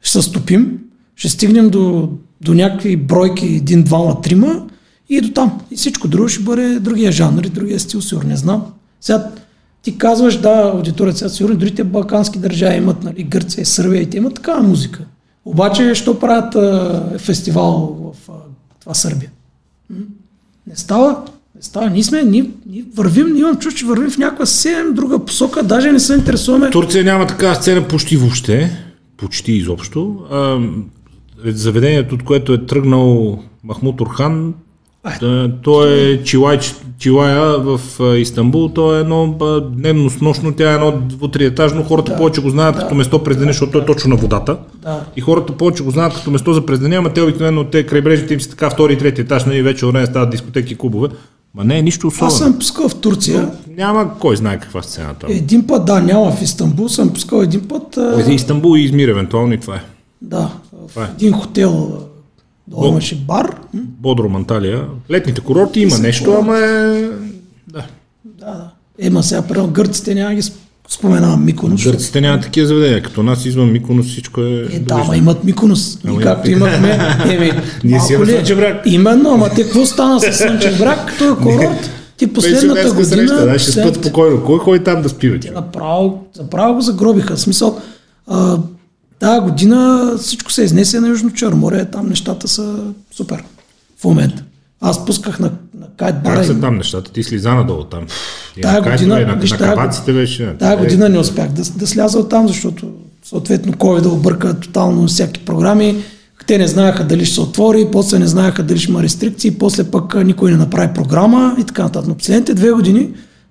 ще 0.00 0.10
се 0.10 0.22
стопим, 0.22 0.78
ще 1.16 1.28
стигнем 1.28 1.70
до, 1.70 2.08
до 2.40 2.54
някакви 2.54 2.96
бройки, 2.96 3.46
един, 3.46 3.82
двама, 3.82 4.20
трима 4.20 4.66
и 5.08 5.20
до 5.20 5.32
там. 5.32 5.60
И 5.70 5.76
всичко 5.76 6.08
друго 6.08 6.28
ще 6.28 6.42
бъде 6.42 6.80
другия 6.80 7.12
жанр 7.12 7.44
и 7.44 7.50
другия 7.50 7.80
стил, 7.80 8.00
сигурно 8.00 8.28
не 8.28 8.36
знам. 8.36 8.66
Сега 9.00 9.30
ти 9.82 9.98
казваш, 9.98 10.40
да, 10.40 10.72
аудиторията 10.74 11.18
сега 11.18 11.28
сигурно 11.28 11.56
другите 11.56 11.84
балкански 11.84 12.38
държави 12.38 12.76
имат, 12.76 13.02
нали, 13.02 13.22
Гърция 13.22 13.66
Сърбия 13.66 14.02
и 14.02 14.10
те 14.10 14.16
имат 14.16 14.34
такава 14.34 14.62
музика. 14.62 15.04
Обаче, 15.44 15.94
що 15.94 16.18
правят 16.18 16.54
а, 16.54 17.18
фестивал 17.18 17.96
в 18.00 18.30
а, 18.30 18.32
това 18.80 18.94
Сърбия? 18.94 19.30
Не 20.66 20.76
става. 20.76 21.24
Става. 21.62 21.90
Ние 21.90 22.02
сме, 22.02 22.22
ние, 22.22 22.50
ние 22.66 22.84
вървим, 22.96 23.36
имам 23.36 23.56
чувство, 23.56 23.78
че 23.78 23.86
вървим 23.86 24.10
в 24.10 24.18
някаква 24.18 24.46
съвсем 24.46 24.94
друга 24.94 25.18
посока, 25.18 25.62
даже 25.62 25.92
не 25.92 26.00
се 26.00 26.14
интересуваме. 26.14 26.70
Турция 26.70 27.04
няма 27.04 27.26
такава 27.26 27.54
сцена 27.54 27.88
почти 27.88 28.16
въобще, 28.16 28.70
почти 29.16 29.52
изобщо. 29.52 30.16
А, 30.30 30.58
заведението, 31.44 32.14
от 32.14 32.22
което 32.22 32.52
е 32.52 32.66
тръгнал 32.66 33.38
Махмуд 33.64 34.00
Орхан, 34.00 34.54
да, 35.20 35.50
то 35.62 35.86
е 35.86 36.22
Чилай, 36.24 36.58
Чилая 36.98 37.58
в 37.58 37.80
Истанбул, 38.18 38.68
то 38.68 38.96
е 38.96 39.00
едно 39.00 39.38
дневно 39.72 40.10
с 40.10 40.20
нощно, 40.20 40.52
тя 40.52 40.70
е 40.70 40.74
едно 40.74 40.92
двутриетажно, 41.08 41.84
хората 41.84 42.16
повече 42.16 42.40
го 42.40 42.50
знаят 42.50 42.78
като 42.78 42.94
место 42.94 43.24
през 43.24 43.36
деня, 43.36 43.52
защото 43.52 43.78
е 43.78 43.84
точно 43.84 44.10
на 44.10 44.16
водата. 44.16 44.56
Да. 44.82 45.04
И 45.16 45.20
хората 45.20 45.52
повече 45.52 45.82
го 45.82 45.90
знаят 45.90 46.14
като 46.14 46.30
место 46.30 46.54
за 46.54 46.66
през 46.66 46.78
деня, 46.78 46.96
ама 46.96 47.12
те 47.12 47.22
обикновено 47.22 47.64
те 47.64 47.86
крайбрежните 47.86 48.34
им 48.34 48.40
са 48.40 48.50
така 48.50 48.70
втори 48.70 48.92
и 48.92 48.98
трети 48.98 49.20
етаж, 49.20 49.44
нали, 49.44 49.62
вече 49.62 49.86
време 49.86 50.06
стават 50.06 50.30
дискотеки 50.30 50.72
и 50.72 50.76
клубове. 50.76 51.08
Ма 51.54 51.64
не 51.64 51.78
е 51.78 51.82
нищо 51.82 52.06
особено. 52.06 52.26
Аз 52.26 52.38
съм 52.38 52.58
пускал 52.58 52.88
в 52.88 52.94
Турция. 52.94 53.50
Няма 53.68 54.18
кой 54.18 54.36
знае 54.36 54.60
каква 54.60 54.82
сцена 54.82 55.14
там. 55.14 55.30
Един 55.30 55.66
път, 55.66 55.84
да, 55.84 56.00
няма 56.00 56.32
в 56.32 56.42
Истанбул, 56.42 56.88
съм 56.88 57.12
пускал 57.12 57.38
един 57.38 57.68
път. 57.68 57.96
А, 57.96 58.24
За 58.24 58.32
Истанбул 58.32 58.76
и 58.76 58.82
Измир, 58.82 59.08
евентуално 59.08 59.52
и 59.52 59.60
това 59.60 59.76
е. 59.76 59.82
да, 60.22 60.50
Това 60.88 61.04
е. 61.04 61.06
в 61.06 61.12
един 61.12 61.32
хотел. 61.32 61.98
Долу 62.68 62.86
имаше 62.86 63.16
бар. 63.16 63.56
М, 63.74 63.80
Бодрум, 63.84 64.36
Анталия. 64.36 64.84
Летните 65.10 65.40
курорти 65.40 65.80
има 65.80 65.98
нещо, 65.98 66.32
ама 66.32 66.58
е... 66.58 67.02
Да. 67.68 67.86
Да, 68.24 68.46
да. 68.46 68.70
Ема 68.98 69.22
сега, 69.22 69.42
примерно, 69.42 69.70
гърците 69.70 70.14
няма 70.14 70.34
ги 70.34 70.42
споменавам 70.88 71.44
Миконос. 71.44 71.84
Гърците 71.84 72.20
нямат 72.20 72.42
такива 72.42 72.66
заведения. 72.66 73.02
Като 73.02 73.22
нас 73.22 73.44
извън 73.44 73.72
Миконос 73.72 74.06
всичко 74.06 74.40
е... 74.40 74.68
Е, 74.72 74.78
да, 74.78 74.94
ама 74.94 75.16
имат 75.16 75.44
Миконос. 75.44 75.98
И 76.14 76.18
както 76.22 76.50
имахме. 76.50 76.98
Еми, 77.30 77.52
Ние 77.84 78.00
си 78.00 78.12
имаме 78.12 78.32
е? 78.32 78.34
Слънчев 78.34 78.58
бряг. 78.58 78.82
Именно, 78.86 79.30
ама 79.30 79.48
те 79.48 79.62
какво 79.62 79.86
стана 79.86 80.20
с 80.20 80.32
Слънчев 80.32 80.78
бряг, 80.78 81.08
като 81.08 81.32
е 81.32 81.36
курорт? 81.42 81.90
Ти 82.16 82.32
последната 82.32 82.88
година... 82.88 83.04
среща, 83.04 83.46
да, 83.46 83.58
ще 83.58 83.72
спът 83.72 83.96
спокойно. 83.96 84.44
Кой 84.44 84.58
ходи 84.58 84.84
там 84.84 85.02
да 85.02 85.08
спи 85.08 85.30
вече? 85.30 85.50
Направо, 85.50 86.24
направо 86.38 86.74
го 86.74 86.80
загробиха. 86.80 87.36
В 87.36 87.40
смисъл, 87.40 87.80
а, 88.26 88.58
тази 89.18 89.40
година 89.40 90.12
всичко 90.18 90.52
се 90.52 90.62
изнесе 90.62 91.00
на 91.00 91.08
Южно 91.08 91.30
Черноморие, 91.32 91.84
там 91.84 92.08
нещата 92.08 92.48
са 92.48 92.76
супер 93.16 93.44
в 93.98 94.04
момента. 94.04 94.42
Аз 94.80 95.06
пусках 95.06 95.40
на, 95.40 95.50
на 95.82 95.88
кайт 95.98 96.22
бара. 96.22 96.36
Как 96.36 96.44
са 96.44 96.60
там 96.60 96.76
нещата? 96.76 97.12
Ти 97.12 97.22
слиза 97.22 97.54
надолу 97.54 97.84
там. 97.84 98.00
Тая 98.62 98.80
на 98.80 98.90
година, 98.90 99.26
на, 99.26 99.34
виж, 99.34 99.50
на 99.50 99.58
кабаците 99.58 100.12
беше. 100.12 100.54
Тая 100.58 100.72
Е, 100.72 100.76
година 100.76 101.08
не 101.08 101.18
успях 101.18 101.48
да, 101.48 101.62
да 101.66 101.86
сляза 101.86 102.18
от 102.18 102.28
там, 102.30 102.48
защото 102.48 102.86
съответно 103.24 103.72
COVID 103.72 104.00
да 104.00 104.08
обърка 104.08 104.60
тотално 104.60 105.06
всяки 105.06 105.40
програми. 105.40 105.96
Те 106.46 106.58
не 106.58 106.66
знаеха 106.66 107.04
дали 107.04 107.24
ще 107.24 107.34
се 107.34 107.40
отвори, 107.40 107.86
после 107.92 108.18
не 108.18 108.26
знаеха 108.26 108.62
дали 108.62 108.78
ще 108.78 108.90
има 108.90 109.02
рестрикции, 109.02 109.50
после 109.50 109.84
пък 109.84 110.24
никой 110.24 110.50
не 110.50 110.56
направи 110.56 110.88
програма 110.94 111.56
и 111.60 111.64
така 111.64 111.82
нататък. 111.82 112.08
Но 112.08 112.14
последните 112.14 112.54
две 112.54 112.70
години 112.70 113.08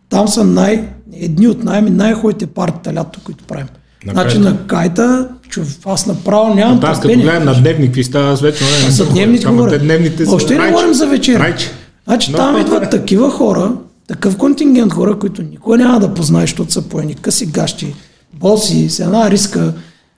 там 0.09 0.27
са 0.27 0.43
най, 0.43 0.87
едни 1.13 1.47
от 1.47 1.63
най- 1.63 1.81
най-хубавите 1.81 2.47
партията 2.47 2.93
лято, 2.93 3.19
които 3.23 3.43
правим. 3.43 3.67
На 4.05 4.13
значи 4.13 4.35
кайта. 4.35 4.49
на 4.49 4.67
кайта, 4.67 5.27
чу, 5.49 5.61
аз 5.85 6.07
направо 6.07 6.53
нямам 6.55 6.77
Аз 6.77 6.81
като 6.89 7.01
търпение. 7.01 7.25
гледам 7.25 7.43
на 7.45 7.53
дневник, 7.53 7.87
какви 7.87 8.03
става, 8.03 8.31
аз 8.31 8.41
вече 8.41 8.63
не 8.85 8.91
За 8.91 9.05
дневник 9.05 9.41
Само 9.41 9.55
говоря. 9.55 9.71
те 9.71 9.79
дневните 9.79 10.23
Въобще 10.23 10.57
не 10.57 10.71
говорим 10.71 10.93
за 10.93 11.07
вечер. 11.07 11.39
Райче. 11.39 11.71
Значи 12.05 12.31
Но- 12.31 12.37
там 12.37 12.57
идват 12.57 12.89
такива 12.89 13.29
хора, 13.31 13.71
такъв 14.07 14.37
контингент 14.37 14.93
хора, 14.93 15.19
които 15.19 15.41
никога 15.43 15.77
няма 15.77 15.99
да 15.99 16.13
познаеш, 16.13 16.49
защото 16.49 16.71
са 16.71 16.81
по 16.81 16.99
едни 16.99 17.15
къси 17.15 17.45
гащи, 17.45 17.93
боси, 18.33 18.89
с 18.89 18.99
една 18.99 19.31
риска. 19.31 19.73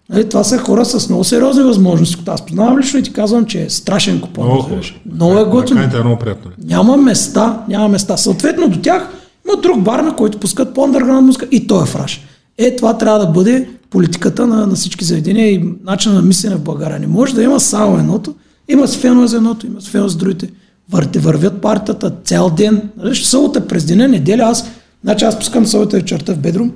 Нали, 0.10 0.30
това 0.30 0.44
са 0.44 0.58
хора 0.58 0.86
с 0.86 1.10
много 1.10 1.24
сериозни 1.24 1.64
възможности. 1.64 2.24
Аз 2.28 2.46
познавам 2.46 2.80
лично 2.80 3.00
и 3.00 3.04
ти 3.04 3.14
казвам, 3.14 3.46
че 3.46 3.62
е 3.62 3.70
страшен 3.70 4.22
купон. 4.22 4.46
Много 4.46 4.62
хубаво. 4.62 4.82
Много 5.14 5.32
е 5.32 5.36
На 5.36 5.46
готин. 5.46 5.78
кайта 5.78 5.98
е 5.98 6.02
много 6.02 6.20
приятно. 6.20 6.52
ли? 6.52 6.56
Няма 6.60 6.98
места, 6.98 7.64
няма 7.70 7.88
места. 7.88 8.18
Съответно 8.18 8.70
до 8.70 8.80
тях 8.80 9.10
има 9.48 9.62
друг 9.62 9.82
бар, 9.82 10.00
на 10.00 10.16
който 10.16 10.40
пускат 10.40 10.74
по-underground 10.74 11.20
музика 11.20 11.48
и 11.52 11.68
той 11.68 11.84
е 11.84 11.88
фраш. 11.88 12.22
Е, 12.58 12.76
това 12.76 12.98
трябва 12.98 13.20
да 13.20 13.28
бъде 13.28 13.70
политиката 13.90 14.48
на, 14.48 14.68
на 14.68 14.76
всички 14.76 15.06
заведения 15.06 15.52
и 15.52 15.64
начина 15.84 16.16
на 16.16 16.22
мислене 16.22 16.56
в 16.56 16.62
България. 16.62 17.00
Не 17.00 17.08
може 17.08 17.36
да 17.36 17.44
има 17.44 17.60
само 17.60 17.98
едното. 17.98 18.34
Има 18.70 18.88
с 18.88 18.98
фенове 18.98 19.28
за 19.28 19.38
едното, 19.38 19.68
има 19.68 19.82
с 19.82 19.90
фенове 19.90 20.10
за 20.10 20.18
другите. 20.18 20.50
Вървят 20.90 21.62
партията 21.62 22.14
цял 22.24 22.50
ден. 22.50 22.90
Нали, 22.98 23.16
ще 23.16 23.30
събота 23.30 23.68
през 23.68 23.86
деня, 23.86 24.08
неделя, 24.08 24.44
аз, 24.44 24.66
значи 25.04 25.26
аз 25.26 25.40
пускам 25.40 25.66
събота 25.66 25.98
вечерта 25.98 26.34
в 26.34 26.38
бедрум, 26.38 26.72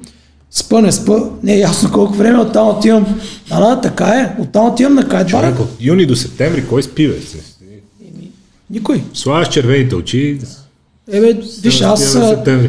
спа, 0.51 0.81
не 0.81 0.91
спа, 0.91 1.19
не 1.43 1.53
е 1.53 1.59
ясно 1.59 1.91
колко 1.91 2.13
време, 2.13 2.39
оттам 2.39 2.67
отивам. 2.67 3.19
Да, 3.49 3.59
да, 3.59 3.81
така 3.81 4.05
е, 4.05 4.41
оттам 4.41 4.65
отивам 4.65 4.93
на 4.93 5.07
кайт. 5.07 5.27
Човек, 5.27 5.59
от 5.59 5.69
юни 5.79 6.05
до 6.05 6.15
септември, 6.15 6.67
кой 6.67 6.83
спи, 6.83 7.07
бе? 7.07 7.15
Никой. 8.69 9.03
Слагаш 9.13 9.47
червените 9.47 9.95
очи, 9.95 10.39
Ебе, 11.11 11.37
виж, 11.63 11.81
аз 11.81 12.17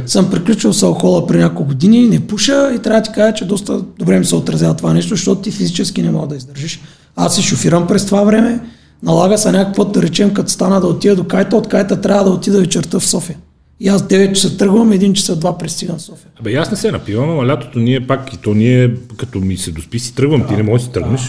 съм 0.06 0.30
приключил 0.30 0.72
с 0.72 0.82
алкохола 0.82 1.26
при 1.26 1.38
няколко 1.38 1.64
години, 1.64 2.08
не 2.08 2.20
пуша 2.20 2.72
и 2.74 2.78
трябва 2.78 3.00
да 3.00 3.04
ти 3.04 3.12
кажа, 3.12 3.34
че 3.34 3.44
доста 3.44 3.80
добре 3.98 4.18
ми 4.18 4.24
се 4.24 4.36
отразява 4.36 4.76
това 4.76 4.94
нещо, 4.94 5.08
защото 5.08 5.40
ти 5.40 5.50
физически 5.50 6.02
не 6.02 6.10
мога 6.10 6.26
да 6.26 6.36
издържиш. 6.36 6.80
Аз 7.16 7.36
си 7.36 7.42
шофирам 7.42 7.86
през 7.86 8.06
това 8.06 8.22
време, 8.22 8.60
налага 9.02 9.38
се 9.38 9.52
някакъв 9.52 9.76
път 9.76 9.92
да 9.92 10.02
речем, 10.02 10.34
като 10.34 10.50
стана 10.50 10.80
да 10.80 10.86
отида 10.86 11.16
до 11.16 11.24
кайта, 11.24 11.56
от 11.56 11.68
кайта 11.68 12.00
трябва 12.00 12.24
да 12.24 12.30
отида 12.30 12.60
вечерта 12.60 13.00
в 13.00 13.06
София. 13.06 13.36
И 13.80 13.88
аз 13.88 14.02
9 14.02 14.32
часа 14.32 14.56
тръгвам, 14.56 14.90
1 14.90 15.12
часа 15.12 15.36
2 15.36 15.58
пристигам 15.58 15.98
в 15.98 16.02
София. 16.02 16.26
Абе, 16.40 16.54
аз 16.54 16.70
не 16.70 16.76
се 16.76 16.92
напивам, 16.92 17.30
ама 17.30 17.46
лятото 17.46 17.78
ние 17.78 18.06
пак, 18.06 18.34
и 18.34 18.36
то 18.36 18.54
ние, 18.54 18.94
като 19.16 19.40
ми 19.40 19.56
се 19.56 19.70
доспи, 19.70 19.98
си 19.98 20.14
тръгвам, 20.14 20.46
ти 20.48 20.56
не 20.56 20.62
можеш 20.62 20.82
да 20.82 20.88
си 20.88 20.92
тръгнеш. 20.92 21.20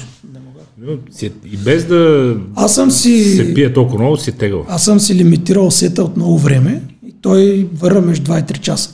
Но 0.82 0.92
си- 1.12 1.32
И 1.46 1.58
без 1.58 1.86
да 1.86 2.36
Аз 2.56 2.76
съм 2.76 2.92
си... 2.92 3.24
се 3.26 3.54
пие 3.54 3.74
толкова 3.74 4.00
много, 4.00 4.18
си 4.18 4.30
е 4.30 4.34
тегъл. 4.34 4.66
Аз 4.70 4.84
съм 4.84 5.00
си 5.00 5.16
лимитирал 5.16 5.72
сета 5.72 6.04
от 6.04 6.18
много 6.18 6.38
време 6.38 6.82
и 7.08 7.14
той 7.22 7.68
върва 7.74 8.02
между 8.02 8.32
2 8.32 8.40
и 8.42 8.54
3 8.54 8.60
часа. 8.60 8.90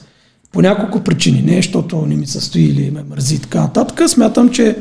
По 0.52 0.61
няколко 0.61 0.99
причини. 0.99 1.41
Не 1.41 1.56
защото 1.56 1.97
не 1.97 2.15
ми 2.15 2.27
се 2.27 2.41
стои 2.41 2.61
или 2.61 2.91
ме 2.91 3.03
мързи 3.03 3.35
и 3.35 3.39
така 3.39 3.61
нататък. 3.61 4.10
Смятам, 4.10 4.49
че 4.49 4.77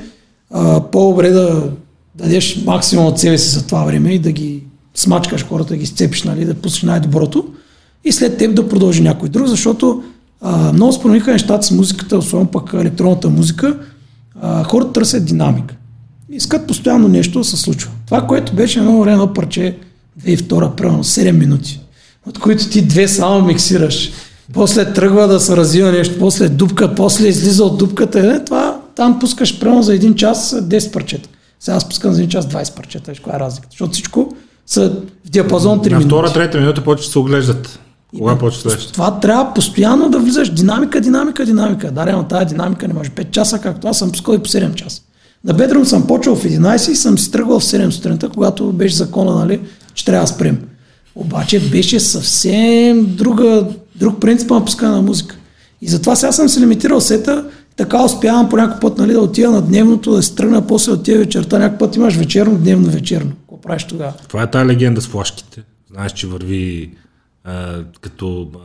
а, 0.51 0.81
по-добре 0.83 1.31
да 1.31 1.71
дадеш 2.15 2.62
максимум 2.66 3.07
от 3.07 3.19
себе 3.19 3.39
си 3.39 3.49
за 3.49 3.66
това 3.66 3.85
време 3.85 4.12
и 4.12 4.19
да 4.19 4.32
ги 4.32 4.62
смачкаш 4.95 5.47
хората, 5.47 5.69
да 5.69 5.77
ги 5.77 5.86
сцепиш, 5.86 6.23
нали, 6.23 6.45
да 6.45 6.55
пуснеш 6.55 6.82
най-доброто 6.82 7.45
и 8.05 8.12
след 8.12 8.39
теб 8.39 8.55
да 8.55 8.69
продължи 8.69 9.03
някой 9.03 9.28
друг, 9.28 9.47
защото 9.47 10.03
а, 10.41 10.73
много 10.73 10.93
спомениха 10.93 11.32
нещата 11.32 11.66
с 11.66 11.70
музиката, 11.70 12.19
особено 12.19 12.51
пък 12.51 12.70
електронната 12.74 13.31
музика, 13.31 13.78
а, 14.41 14.65
хората 14.65 14.93
търсят 14.93 15.24
динамика. 15.24 15.74
Искат 16.31 16.66
постоянно 16.66 17.09
нещо 17.09 17.39
да 17.39 17.45
се 17.45 17.57
случва. 17.57 17.91
Това, 18.07 18.27
което 18.27 18.55
беше 18.55 18.78
едно 18.78 19.01
време 19.01 19.12
едно 19.12 19.32
парче, 19.32 19.77
2002, 20.23 20.74
примерно 20.74 21.05
7 21.05 21.31
минути, 21.32 21.81
от 22.27 22.39
които 22.39 22.69
ти 22.69 22.82
две 22.82 23.09
само 23.09 23.47
миксираш. 23.47 24.12
После 24.53 24.93
тръгва 24.93 25.28
да 25.28 25.41
се 25.41 25.57
развива 25.57 25.93
нещо, 25.93 26.15
после 26.19 26.49
дупка, 26.49 26.95
после 26.95 27.28
излиза 27.28 27.65
от 27.65 27.78
дупката. 27.78 28.35
Е, 28.35 28.45
това 28.45 28.81
там 28.97 29.19
пускаш 29.19 29.61
примерно 29.61 29.82
за 29.82 29.95
един 29.95 30.15
час 30.15 30.55
10 30.55 30.93
парчета. 30.93 31.28
Сега 31.65 31.77
аз 31.77 31.89
пускам 31.89 32.12
за 32.12 32.19
един 32.19 32.31
час 32.31 32.47
20 32.47 32.77
парчета. 32.77 33.11
Виж 33.11 33.19
каква 33.19 33.36
е 33.36 33.41
разликата? 33.41 33.69
Защото 33.70 33.93
всичко 33.93 34.36
са 34.66 34.93
в 35.27 35.31
диапазон 35.31 35.78
3 35.78 35.82
На 35.82 35.89
минути. 35.89 36.07
втора, 36.07 36.32
трета 36.32 36.59
минута 36.59 36.85
почва 36.85 37.07
да 37.07 37.12
се 37.12 37.19
оглеждат. 37.19 37.78
Кога 38.19 38.39
почва 38.39 38.61
следващата? 38.61 38.93
Това 38.93 39.20
трябва 39.20 39.55
постоянно 39.55 40.11
да 40.11 40.19
влизаш. 40.19 40.55
Динамика, 40.55 41.01
динамика, 41.01 41.47
динамика. 41.47 41.91
Да, 41.91 42.07
реално 42.07 42.24
тази 42.24 42.47
динамика 42.47 42.89
не 42.89 42.95
може 42.95 43.11
5 43.11 43.31
часа, 43.31 43.59
както 43.59 43.89
аз 43.89 43.99
съм 43.99 44.11
пускал 44.12 44.35
и 44.35 44.39
по 44.39 44.49
7 44.49 44.74
часа. 44.74 45.03
На 45.45 45.55
Бедрум 45.55 45.85
съм 45.85 46.07
почвал 46.07 46.36
в 46.36 46.45
11 46.45 46.91
и 46.91 46.97
съм 46.97 47.19
си 47.19 47.31
тръгвал 47.31 47.61
в 47.61 47.65
7 47.65 47.91
сутринта, 47.91 48.28
когато 48.28 48.73
беше 48.73 48.97
закона, 48.97 49.35
нали, 49.35 49.61
че 49.95 50.05
трябва 50.05 50.27
да 50.27 50.32
спрем. 50.32 50.59
Обаче 51.15 51.61
беше 51.61 52.01
съвсем 52.01 53.07
друга, 53.16 53.66
друг 53.95 54.20
принцип 54.20 54.51
на 54.51 54.65
пускане 54.65 54.93
на 54.93 55.03
музика. 55.03 55.36
И 55.82 55.89
затова 55.89 56.16
сега 56.16 56.32
съм 56.32 56.49
се 56.49 56.61
лимитирал 56.61 57.01
сета, 57.01 57.45
така 57.77 58.05
успявам 58.05 58.49
по 58.49 58.57
някой 58.57 58.81
път 58.81 58.99
нали, 58.99 59.13
да 59.13 59.21
отида 59.21 59.51
на 59.51 59.63
дневното, 59.63 60.13
да 60.13 60.23
се 60.23 60.35
тръгна, 60.35 60.67
после 60.67 60.93
отида 60.93 61.19
вечерта, 61.19 61.59
някой 61.59 61.79
път 61.79 61.97
имаш 61.97 62.17
вечерно, 62.17 62.59
дневно, 62.59 62.91
вечерно. 62.91 63.33
Какво 63.41 63.61
правиш 63.61 63.85
тогава? 63.85 64.13
Това 64.29 64.43
е 64.43 64.51
тази 64.51 64.69
легенда 64.69 65.01
с 65.01 65.07
флашките. 65.07 65.63
Знаеш, 65.91 66.13
че 66.13 66.27
върви 66.27 66.91
а, 67.45 67.83
като 68.01 68.49
а, 68.55 68.59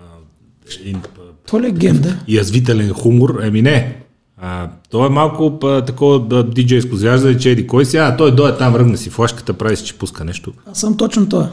ин, 0.86 0.96
а, 0.96 1.22
То 1.48 1.58
е 1.58 1.62
легенда. 1.62 2.16
язвителен 2.28 2.94
хумор. 2.94 3.40
Еми 3.44 3.62
не. 3.62 3.96
А, 4.38 4.70
то 4.90 5.06
е 5.06 5.10
малко 5.10 5.60
а, 5.64 5.86
такова 5.86 6.20
да, 6.20 6.44
диджейско 6.44 6.96
зяждане, 6.96 7.38
че 7.38 7.52
еди 7.52 7.68
кой 7.68 7.86
си, 7.86 7.98
а 7.98 8.18
той 8.18 8.36
дойде 8.36 8.58
там, 8.58 8.76
ръгна 8.76 8.98
си 8.98 9.10
флашката, 9.10 9.54
прави 9.54 9.78
си, 9.78 9.86
че 9.86 9.98
пуска 9.98 10.26
нещо. 10.26 10.54
Аз 10.72 10.80
съм 10.80 10.98
точно 10.98 11.30
той. 11.30 11.46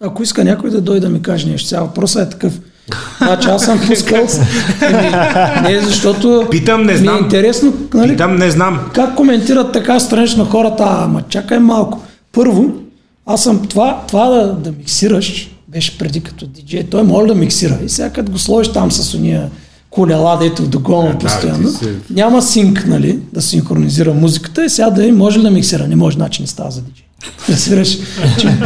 Ако 0.00 0.22
иска 0.22 0.44
някой 0.44 0.70
да 0.70 0.80
дойде 0.80 1.00
да 1.00 1.08
ми 1.08 1.22
каже 1.22 1.48
нещо, 1.48 1.68
сега 1.68 1.82
въпросът 1.82 2.26
е 2.26 2.30
такъв. 2.30 2.60
Значи 3.18 3.48
аз 3.48 3.64
съм 3.64 3.80
пускал. 3.86 4.26
Еми, 4.82 5.10
не, 5.62 5.80
защото 5.80 6.46
Питам, 6.50 6.82
не 6.82 6.92
ми 6.92 6.98
знам. 6.98 7.16
е 7.16 7.18
интересно, 7.18 7.74
нали, 7.94 8.10
Питам, 8.10 8.36
не 8.36 8.50
знам. 8.50 8.80
как 8.94 9.14
коментират 9.14 9.72
така 9.72 10.00
странично 10.00 10.44
хората, 10.44 10.84
ама 10.88 11.22
чакай 11.28 11.58
малко. 11.58 12.02
Първо, 12.32 12.72
аз 13.26 13.42
съм 13.42 13.66
това, 13.66 14.02
това 14.08 14.28
да, 14.28 14.52
да 14.52 14.72
миксираш, 14.72 15.50
беше 15.68 15.98
преди 15.98 16.20
като 16.20 16.46
диджей, 16.46 16.84
той 16.84 17.02
може 17.02 17.26
да 17.26 17.34
миксира. 17.34 17.78
И 17.84 17.88
сега 17.88 18.10
като 18.10 18.32
го 18.32 18.38
сложиш 18.38 18.72
там 18.72 18.92
с 18.92 19.14
уния 19.14 19.50
колела, 19.90 20.36
дето 20.36 20.62
догонва 20.62 21.12
да, 21.12 21.18
постоянно, 21.18 21.70
няма 22.10 22.42
синк, 22.42 22.86
нали, 22.86 23.18
да 23.32 23.42
синхронизира 23.42 24.14
музиката 24.14 24.64
и 24.64 24.68
сега 24.68 24.90
да 24.90 25.06
и 25.06 25.12
може 25.12 25.42
да 25.42 25.50
миксира. 25.50 25.88
Не 25.88 25.96
може, 25.96 26.16
значи 26.16 26.42
не 26.42 26.48
става 26.48 26.70
за 26.70 26.80
диджей. 26.82 27.04
Разбираш, 27.48 27.98
че 28.40 28.58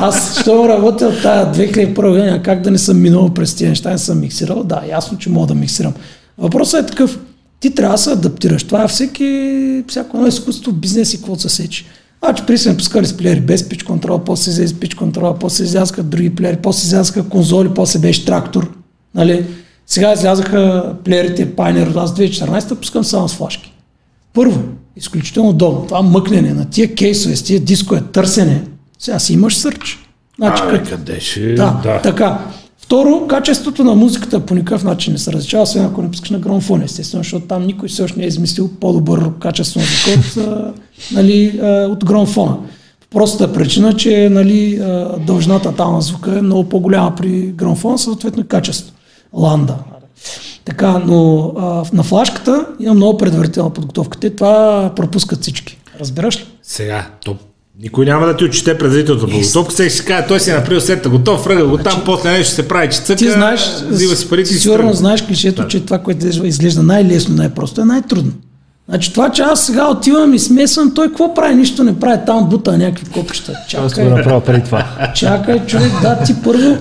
аз, 0.00 0.40
що 0.40 0.68
работя 0.68 1.06
от 1.06 1.22
тая 1.22 1.52
2001 1.52 2.10
година, 2.10 2.42
как 2.42 2.60
да 2.60 2.70
не 2.70 2.78
съм 2.78 3.00
минал 3.00 3.34
през 3.34 3.54
тези 3.54 3.68
неща, 3.68 3.90
не 3.90 3.98
съм 3.98 4.20
миксирал, 4.20 4.64
да, 4.64 4.82
ясно, 4.88 5.18
че 5.18 5.30
мога 5.30 5.46
да 5.46 5.54
миксирам. 5.54 5.92
Въпросът 6.38 6.84
е 6.84 6.86
такъв, 6.86 7.18
ти 7.60 7.74
трябва 7.74 7.94
да 7.94 7.98
се 7.98 8.12
адаптираш. 8.12 8.64
Това 8.64 8.84
е 8.84 8.88
всеки, 8.88 9.84
всяко 9.88 10.16
едно 10.16 10.28
изкуство, 10.28 10.72
бизнес 10.72 11.14
и 11.14 11.16
какво 11.16 11.36
се 11.36 11.48
сечи. 11.48 11.86
Значи 12.24 12.42
при 12.46 12.58
сме 12.58 12.76
пускали 12.76 13.06
с 13.06 13.16
плеери 13.16 13.40
без 13.40 13.68
пич 13.68 13.82
контрол, 13.82 14.18
после 14.18 14.50
излезе 14.50 14.74
с 14.74 14.80
пич 14.80 14.94
контрол, 14.94 15.34
после 15.40 15.64
излязаха 15.64 16.02
други 16.02 16.34
плеери, 16.34 16.56
после 16.56 16.86
излязаха 16.86 17.28
конзоли, 17.28 17.68
после 17.74 17.98
беше 17.98 18.24
трактор. 18.24 18.72
Нали? 19.14 19.46
Сега 19.86 20.12
излязаха 20.12 20.92
плеерите 21.04 21.50
Pioneer, 21.50 21.96
аз 21.96 22.14
2014 22.14 22.74
пускам 22.74 23.04
само 23.04 23.28
с 23.28 23.34
флашки. 23.34 23.74
Първо, 24.32 24.62
изключително 24.96 25.50
удобно. 25.50 25.86
Това 25.86 26.02
мъкнене 26.02 26.54
на 26.54 26.70
тия 26.70 26.94
кейсове, 26.94 27.36
с 27.36 27.42
тия 27.42 27.60
дискове, 27.60 28.00
търсене. 28.12 28.62
Сега 28.98 29.18
си 29.18 29.32
имаш 29.32 29.56
сърч. 29.56 29.98
Значи, 30.38 30.62
Абе, 30.62 30.78
като- 30.78 30.90
къде 30.90 31.20
ще... 31.20 31.54
да, 31.54 31.80
да, 31.82 32.00
така. 32.02 32.38
Второ, 32.78 33.26
качеството 33.26 33.84
на 33.84 33.94
музиката 33.94 34.40
по 34.40 34.54
никакъв 34.54 34.84
начин 34.84 35.12
не 35.12 35.18
се 35.18 35.32
различава, 35.32 35.62
освен 35.62 35.84
ако 35.84 36.02
не 36.02 36.10
пускаш 36.10 36.30
на 36.30 36.38
грамофон, 36.38 36.82
естествено, 36.82 37.22
защото 37.24 37.46
там 37.46 37.66
никой 37.66 37.88
все 37.88 38.02
още 38.02 38.18
не 38.18 38.24
е 38.24 38.28
измислил 38.28 38.70
по-добър 38.80 39.30
качество 39.40 39.80
на 39.80 39.86
звука 39.86 40.20
от, 40.20 40.46
а, 40.46 40.72
нали, 41.12 41.60
а, 41.62 41.66
от 41.86 42.04
грамофона. 42.04 42.56
Простата 43.10 43.52
причина, 43.52 43.96
че 43.96 44.28
нали, 44.32 44.76
а, 44.76 45.18
дължината 45.26 45.72
там 45.74 45.92
на 45.94 46.00
звука 46.00 46.38
е 46.38 46.42
много 46.42 46.68
по-голяма 46.68 47.14
при 47.14 47.40
грамофона, 47.42 47.98
съответно 47.98 48.42
и 48.42 48.48
качество. 48.48 48.92
Ланда. 49.32 49.76
Така, 50.64 50.98
но 50.98 51.52
а, 51.58 51.62
на 51.92 52.02
флашката 52.02 52.66
има 52.80 52.94
много 52.94 53.18
предварителна 53.18 53.70
подготовка. 53.70 54.18
Те 54.18 54.30
това 54.30 54.92
пропускат 54.96 55.42
всички. 55.42 55.78
Разбираш 56.00 56.36
ли? 56.36 56.46
Сега, 56.62 57.06
то 57.24 57.36
никой 57.80 58.04
няма 58.04 58.26
да 58.26 58.36
ти 58.36 58.44
отчете 58.44 58.78
предварителната 58.78 59.26
подготовка, 59.26 59.72
сега 59.72 59.88
ще 59.88 59.98
си 59.98 60.04
каже, 60.04 60.24
той 60.28 60.40
си 60.40 60.50
е 60.50 60.54
направил 60.54 60.80
сета 60.80 61.08
готов, 61.08 61.40
фръга 61.40 61.64
го 61.64 61.78
там, 61.78 62.02
после 62.04 62.30
нещо 62.30 62.46
ще 62.46 62.54
се 62.54 62.68
прави, 62.68 62.90
че 62.90 62.98
цъка, 62.98 63.16
Ти 63.16 63.30
знаеш, 63.30 63.60
взива 63.82 64.16
си 64.16 64.28
парите 64.30 64.48
си 64.48 64.58
сигурно 64.58 64.78
тръгва. 64.78 64.94
знаеш 64.94 65.22
клишето, 65.22 65.66
че 65.66 65.80
това, 65.80 65.98
което 65.98 66.26
изглежда- 66.26 66.82
най-лесно, 66.82 67.34
най-просто 67.34 67.80
е 67.80 67.84
най-трудно. 67.84 68.32
Значи 68.88 69.12
това, 69.12 69.30
че 69.30 69.42
аз 69.42 69.66
сега 69.66 69.88
отивам 69.88 70.34
и 70.34 70.38
смесвам, 70.38 70.94
той 70.94 71.08
какво 71.08 71.34
прави? 71.34 71.54
Нищо 71.54 71.84
не 71.84 71.98
прави, 71.98 72.18
там 72.26 72.48
бута 72.48 72.78
някакви 72.78 73.04
копища. 73.06 73.52
Аз 73.52 73.82
го 73.84 73.88
Чакай, 73.90 74.04
направя 74.06 74.40
преди 74.40 74.64
това. 74.64 74.86
чакай, 75.14 75.60
човек, 75.60 75.92
да, 76.02 76.18
ти 76.18 76.34
първо 76.44 76.76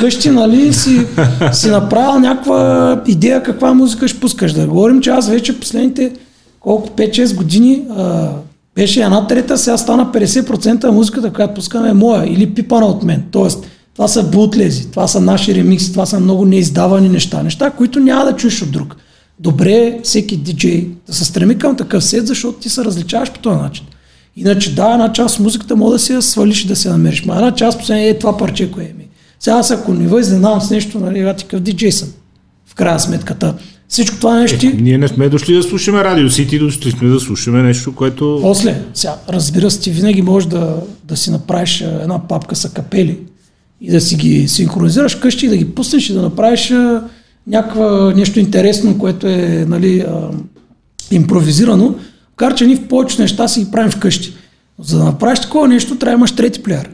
вкъщи, 0.00 0.30
нали, 0.30 0.72
си, 0.72 1.06
си 1.52 1.70
направил 1.70 2.20
някаква 2.20 3.02
идея 3.06 3.42
каква 3.42 3.74
музика 3.74 4.08
ще 4.08 4.20
пускаш. 4.20 4.52
Да 4.52 4.66
говорим, 4.66 5.00
че 5.00 5.10
аз 5.10 5.28
вече 5.28 5.60
последните 5.60 6.12
колко 6.60 6.88
5-6 6.88 7.36
години 7.36 7.82
а, 7.96 8.28
беше 8.74 9.02
една 9.02 9.26
трета, 9.26 9.58
сега 9.58 9.76
стана 9.76 10.12
50% 10.12 10.84
от 10.84 10.94
музиката, 10.94 11.32
която 11.32 11.54
пускаме 11.54 11.88
е 11.88 11.92
моя 11.92 12.32
или 12.32 12.54
пипана 12.54 12.86
от 12.86 13.02
мен. 13.02 13.22
Тоест, 13.30 13.66
това 13.94 14.08
са 14.08 14.22
бутлези, 14.22 14.90
това 14.90 15.08
са 15.08 15.20
наши 15.20 15.54
ремикси, 15.54 15.92
това 15.92 16.06
са 16.06 16.20
много 16.20 16.44
неиздавани 16.44 17.08
неща. 17.08 17.42
Неща, 17.42 17.70
които 17.70 18.00
няма 18.00 18.24
да 18.24 18.36
чуеш 18.36 18.62
от 18.62 18.70
друг. 18.70 18.96
Добре 19.38 19.72
е 19.72 20.00
всеки 20.02 20.36
диджей 20.36 20.88
да 21.06 21.14
се 21.14 21.24
стреми 21.24 21.58
към 21.58 21.76
такъв 21.76 22.04
сет, 22.04 22.26
защото 22.26 22.58
ти 22.58 22.68
се 22.68 22.84
различаваш 22.84 23.32
по 23.32 23.38
този 23.38 23.56
начин. 23.56 23.86
Иначе 24.36 24.74
да, 24.74 24.92
една 24.92 25.12
част 25.12 25.34
от 25.34 25.44
музиката 25.44 25.76
може 25.76 25.92
да 25.92 25.98
си 25.98 26.12
я 26.12 26.22
свалиш 26.22 26.64
и 26.64 26.68
да 26.68 26.76
се 26.76 26.90
намериш. 26.90 27.24
Ма 27.24 27.34
една 27.34 27.54
част 27.54 27.78
последния 27.78 28.10
е 28.10 28.18
това 28.18 28.36
парче, 28.36 28.70
кое 28.70 28.84
е. 28.84 28.99
Сега 29.40 29.56
аз 29.56 29.70
ако 29.70 29.94
не 29.94 30.08
ви 30.08 30.20
изненадам 30.20 30.60
с 30.60 30.70
нещо, 30.70 31.00
нали, 31.00 31.20
аз 31.20 31.36
такъв 31.36 31.60
диджей 31.60 31.92
съм. 31.92 32.08
В 32.66 32.74
крайна 32.74 33.00
сметката. 33.00 33.54
Всичко 33.88 34.16
това 34.16 34.40
нещо 34.40 34.58
ти... 34.58 34.68
Ние 34.68 34.98
не 34.98 35.08
сме 35.08 35.28
дошли 35.28 35.54
да 35.54 35.62
слушаме 35.62 36.04
Радио 36.04 36.30
Сити, 36.30 36.58
дошли 36.58 36.90
сме 36.90 37.08
да 37.08 37.20
слушаме 37.20 37.62
нещо, 37.62 37.94
което... 37.94 38.38
После, 38.42 38.82
сега, 38.94 39.16
разбира 39.28 39.70
се, 39.70 39.80
ти 39.80 39.90
винаги 39.90 40.22
можеш 40.22 40.48
да, 40.48 40.76
да 41.04 41.16
си 41.16 41.30
направиш 41.30 41.80
една 41.80 42.28
папка 42.28 42.56
с 42.56 42.68
капели 42.68 43.18
и 43.80 43.90
да 43.90 44.00
си 44.00 44.16
ги 44.16 44.48
синхронизираш 44.48 45.16
вкъщи 45.16 45.46
и 45.46 45.48
да 45.48 45.56
ги 45.56 45.74
пуснеш 45.74 46.10
и 46.10 46.12
да 46.12 46.22
направиш 46.22 46.70
а, 46.70 47.02
някаква 47.46 48.12
нещо 48.16 48.40
интересно, 48.40 48.98
което 48.98 49.26
е 49.26 49.64
нали, 49.68 50.00
а, 50.00 50.30
импровизирано. 51.10 51.94
Макар, 52.30 52.54
че 52.54 52.66
ние 52.66 52.76
в 52.76 52.88
повечето 52.88 53.22
неща 53.22 53.48
си 53.48 53.64
ги 53.64 53.70
правим 53.70 53.90
вкъщи. 53.90 54.32
За 54.78 54.98
да 54.98 55.04
направиш 55.04 55.40
такова 55.40 55.68
нещо, 55.68 55.96
трябва 55.96 56.16
да 56.16 56.18
имаш 56.18 56.32
трети 56.32 56.62
плеер. 56.62 56.90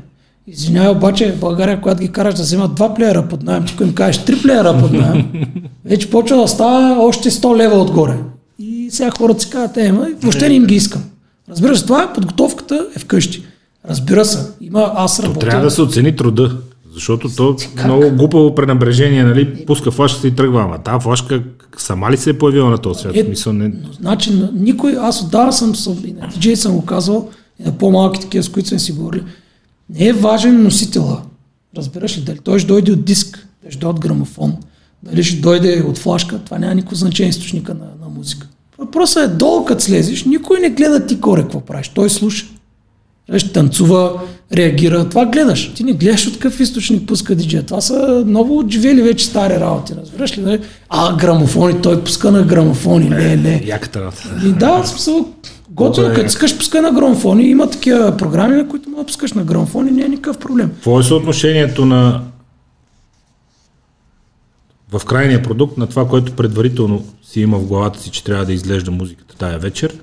Извинявай, 0.49 0.91
обаче 0.91 1.33
в 1.33 1.41
България, 1.41 1.81
когато 1.81 2.01
ги 2.01 2.09
караш 2.09 2.35
да 2.35 2.43
вземат 2.43 2.75
два 2.75 2.95
плеера 2.95 3.29
под 3.29 3.43
найем, 3.43 3.65
тук 3.67 3.81
им 3.81 3.95
кажеш 3.95 4.25
три 4.25 4.43
плеера 4.43 4.79
под 4.81 4.93
найем, 4.93 5.27
вече 5.85 6.11
почва 6.11 6.37
да 6.37 6.49
става 6.49 7.03
още 7.03 7.31
100 7.31 7.57
лева 7.57 7.77
отгоре. 7.77 8.19
И 8.59 8.89
сега 8.91 9.11
хората 9.11 9.41
си 9.41 9.51
казват, 9.51 9.77
е, 9.77 9.93
ма, 9.93 10.09
въобще 10.23 10.49
не 10.49 10.55
им 10.55 10.65
ги 10.65 10.75
искам. 10.75 11.03
Разбира 11.51 11.77
се, 11.77 11.85
това 11.85 12.13
подготовката 12.15 12.87
е 12.97 12.99
вкъщи. 12.99 13.43
Разбира 13.89 14.25
се, 14.25 14.47
има 14.61 14.93
аз 14.95 15.17
То 15.17 15.23
работя. 15.23 15.39
трябва 15.41 15.65
да 15.65 15.71
се 15.71 15.83
оцени 15.83 16.17
труда. 16.17 16.57
Защото 16.95 17.29
то 17.29 17.57
много 17.85 18.11
глупаво 18.11 18.55
пренабрежение, 18.55 19.25
нали, 19.25 19.65
пуска 19.67 19.91
флашката 19.91 20.29
и 20.29 20.31
тръгва. 20.31 20.63
Ама 20.63 20.79
тази 20.79 21.03
флашка 21.03 21.43
сама 21.77 22.11
ли 22.11 22.17
се 22.17 22.31
е 22.31 22.39
появила 22.39 22.71
на 22.71 22.79
този 22.79 23.01
свят? 23.01 23.17
Е, 23.17 23.23
В 23.23 23.27
Смисъл, 23.27 23.53
не... 23.53 23.73
Значи, 24.01 24.35
на- 24.35 24.51
никой, 24.55 24.97
аз 25.01 25.23
отдавна 25.23 25.53
съм, 25.53 25.77
съм 25.77 25.97
съм 26.55 26.73
го 26.73 26.85
казвал, 26.85 27.29
на 27.67 27.73
по-малки 27.73 28.21
такива, 28.21 28.45
с 28.45 28.49
които 28.49 28.69
съм 28.69 28.79
си 28.79 28.93
говорили, 28.93 29.23
не 29.91 30.07
е 30.07 30.13
важен 30.13 30.63
носителя. 30.63 31.23
Разбираш 31.77 32.19
ли, 32.19 32.21
дали 32.21 32.39
той 32.39 32.59
ще 32.59 32.69
дойде 32.69 32.93
от 32.93 33.05
диск, 33.05 33.49
дали 33.63 33.73
ще 33.73 33.81
дойде 33.81 33.97
от 33.97 34.01
грамофон, 34.01 34.57
дали 35.03 35.25
ще 35.25 35.41
дойде 35.41 35.85
от 35.89 35.99
флашка, 35.99 36.39
това 36.39 36.59
няма 36.59 36.75
никакво 36.75 36.97
значение 36.97 37.31
източника 37.31 37.75
на, 37.75 37.87
на 38.01 38.09
музика. 38.09 38.47
Въпросът 38.79 39.31
е 39.31 39.35
долу, 39.35 39.65
като 39.65 39.83
слезеш, 39.83 40.25
никой 40.25 40.61
не 40.61 40.71
гледа 40.71 41.07
ти 41.07 41.21
коре 41.21 41.43
какво 41.43 41.61
правиш, 41.61 41.89
той 41.89 42.11
слуша. 42.11 42.47
Ще 43.37 43.53
танцува, 43.53 44.21
реагира, 44.53 45.09
това 45.09 45.27
гледаш. 45.27 45.75
Ти 45.75 45.85
не 45.85 45.93
гледаш 45.93 46.27
от 46.27 46.35
какъв 46.35 46.61
източник 46.61 47.09
пуска 47.09 47.35
диджея. 47.35 47.63
Това 47.63 47.81
са 47.81 48.25
много 48.27 48.59
отживели 48.59 49.03
вече 49.03 49.27
стари 49.27 49.55
работи, 49.55 49.93
разбираш 50.03 50.39
ли? 50.39 50.43
Нали? 50.43 50.61
А, 50.89 51.17
грамофони, 51.17 51.83
той 51.83 52.05
пуска 52.05 52.33
на 52.33 52.43
грамофони, 52.43 53.11
ле, 53.11 53.39
ле. 53.39 53.63
Яката 53.67 54.01
работа. 54.01 54.41
И 54.47 54.53
да, 54.53 54.85
смисъл, 54.87 55.29
готино, 55.77 56.15
като 56.15 56.27
искаш 56.27 56.59
пускай 56.59 56.81
на 56.81 56.93
грамофони, 56.93 57.45
има 57.45 57.71
такива 57.71 58.17
програми, 58.17 58.57
на 58.57 58.69
които 58.69 58.91
мога 58.91 59.03
да 59.03 59.07
пускаш 59.07 59.33
на 59.33 59.45
грамофони, 59.45 59.91
не 59.91 60.03
е 60.05 60.09
никакъв 60.09 60.39
проблем. 60.39 60.71
Какво 60.71 61.01
е 61.01 61.03
съотношението 61.03 61.85
на 61.87 62.23
в 64.93 65.05
крайния 65.05 65.43
продукт 65.43 65.79
на 65.79 65.87
това, 65.87 66.09
което 66.09 66.33
предварително 66.33 67.05
си 67.23 67.41
има 67.41 67.59
в 67.59 67.67
главата 67.67 68.01
си, 68.01 68.11
че 68.11 68.25
трябва 68.25 68.45
да 68.45 68.53
изглежда 68.53 68.91
музиката 68.91 69.37
тая 69.37 69.59
вечер 69.59 69.99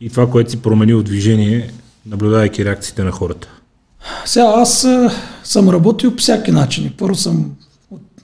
и 0.00 0.10
това, 0.10 0.30
което 0.30 0.50
си 0.50 0.62
променил 0.62 1.02
движение, 1.02 1.70
наблюдавайки 2.06 2.64
реакциите 2.64 3.04
на 3.04 3.10
хората. 3.10 3.48
Сега 4.24 4.52
аз 4.56 4.86
съм 5.44 5.70
работил 5.70 6.10
по 6.10 6.16
всяки 6.16 6.50
начини. 6.50 6.94
Първо 6.98 7.14
съм, 7.14 7.50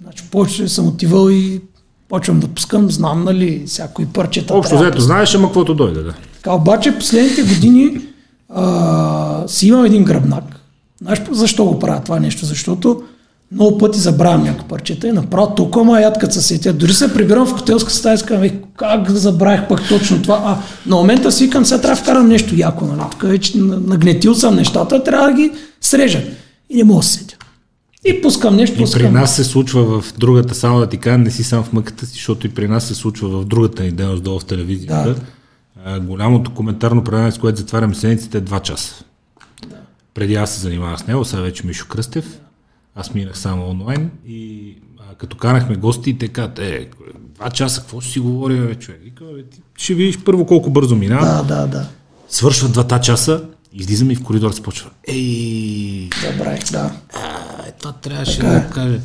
значи, 0.03 0.25
повече 0.31 0.69
съм 0.69 0.89
отивал 0.89 1.31
и 1.31 1.61
почвам 2.09 2.41
да 2.41 2.49
пускам, 2.49 2.91
знам, 2.91 3.25
нали, 3.25 3.63
всякои 3.67 4.07
парчета. 4.07 4.55
Общо 4.55 4.77
да 4.77 4.83
взето, 4.83 5.01
знаеш, 5.01 5.35
ама 5.35 5.47
каквото 5.47 5.75
дойде, 5.75 6.01
да. 6.03 6.15
Така, 6.37 6.53
обаче 6.53 6.99
последните 6.99 7.43
години 7.43 8.01
а, 8.55 9.45
си 9.47 9.69
имам 9.69 9.85
един 9.85 10.05
гръбнак. 10.05 10.45
Знаеш 11.03 11.21
защо 11.31 11.65
го 11.65 11.79
правя 11.79 12.01
това 12.05 12.21
нещо? 12.21 12.47
Защото 12.47 13.03
много 13.53 13.79
пъти 13.79 13.99
забравям 13.99 14.43
някакви 14.45 14.69
парчета 14.69 15.09
и 15.09 15.13
направо 15.13 15.55
толкова 15.55 15.85
ма 15.85 16.01
яд, 16.01 16.19
като 16.19 16.35
се 16.35 16.43
сетя. 16.43 16.73
Дори 16.73 16.93
се 16.93 17.15
прибирам 17.15 17.47
в 17.47 17.53
хотелска 17.53 17.91
стая 17.93 18.15
и 18.15 18.19
казвам, 18.19 18.43
«Е, 18.43 18.55
как 18.77 19.11
забравих 19.11 19.69
пък 19.69 19.89
точно 19.89 20.23
това. 20.23 20.43
А 20.45 20.59
на 20.89 20.97
момента 20.97 21.33
си 21.33 21.45
викам, 21.45 21.65
сега 21.65 21.81
трябва 21.81 21.97
да 21.97 22.03
вкарам 22.03 22.29
нещо 22.29 22.55
яко. 22.57 22.85
Нали? 22.85 23.01
Тук 23.11 23.23
вече 23.23 23.59
на- 23.59 23.81
нагнетил 23.81 24.35
съм 24.35 24.57
нещата, 24.57 25.05
трябва 25.05 25.27
да 25.27 25.33
ги 25.33 25.51
срежа. 25.81 26.23
И 26.71 26.77
не 26.77 26.85
мога 26.85 27.01
да 27.01 27.07
се 27.07 27.13
сетя. 27.19 27.36
И 28.07 28.23
пускам 28.23 28.57
нещо, 28.57 28.75
И 28.75 28.77
при 28.77 28.83
пускам. 28.83 29.13
нас 29.13 29.37
се 29.37 29.45
случва 29.45 30.01
в 30.01 30.15
другата, 30.19 30.55
само 30.55 30.79
да 30.79 30.87
ти 30.87 30.99
кажа, 30.99 31.19
не 31.19 31.31
си 31.31 31.45
сам 31.45 31.65
в 31.65 31.73
мъката 31.73 32.07
си, 32.07 32.13
защото 32.13 32.47
и 32.47 32.51
при 32.51 32.69
нас 32.69 32.85
се 32.85 32.95
случва 32.95 33.29
в 33.31 33.45
другата 33.45 33.83
ни 33.83 33.91
дейност 33.91 34.23
долу 34.23 34.41
в 34.41 34.45
телевизията. 34.45 35.05
Да. 35.05 35.21
А, 35.85 36.01
голямото 36.01 36.51
коментарно 36.51 37.05
предаване, 37.05 37.33
с 37.33 37.39
което 37.39 37.59
затварям 37.59 37.95
седмиците 37.95 38.39
е 38.39 38.43
2 38.43 38.63
часа. 38.63 39.05
Преди 40.15 40.35
аз 40.35 40.55
се 40.55 40.61
занимавах 40.61 41.01
с 41.01 41.07
него, 41.07 41.25
сега 41.25 41.43
вече 41.43 41.67
Мишо 41.67 41.87
Кръстев. 41.89 42.39
Аз 42.95 43.15
минах 43.15 43.39
само 43.39 43.69
онлайн 43.69 44.11
и 44.29 44.73
а, 45.01 45.15
като 45.15 45.37
канахме 45.37 45.77
гости, 45.77 46.19
те 46.19 46.29
казват, 46.29 46.59
е, 46.59 46.89
два 47.35 47.51
часа, 47.51 47.81
какво 47.81 48.01
ще 48.01 48.13
си 48.13 48.21
говорим, 48.21 48.67
бе, 48.67 48.75
човек? 48.75 49.01
Викам, 49.05 49.27
бе, 49.35 49.43
ти 49.43 49.61
ще 49.77 49.95
видиш 49.95 50.19
първо 50.19 50.47
колко 50.47 50.71
бързо 50.71 50.97
минава. 50.97 51.27
Да, 51.27 51.43
да, 51.57 51.67
да. 51.67 51.89
Свършват 52.29 52.73
двата 52.73 53.01
часа, 53.01 53.45
излизаме 53.73 54.13
и 54.13 54.17
в 54.17 54.23
коридор 54.23 54.53
се 54.53 54.63
почва. 54.63 54.91
Ей, 55.09 56.09
Забравих, 56.23 56.71
да. 56.73 56.91
е, 57.15 57.19
това 57.79 57.93
трябваше 57.93 58.41
да 58.41 58.61
го 58.61 58.71
каже. 58.71 59.01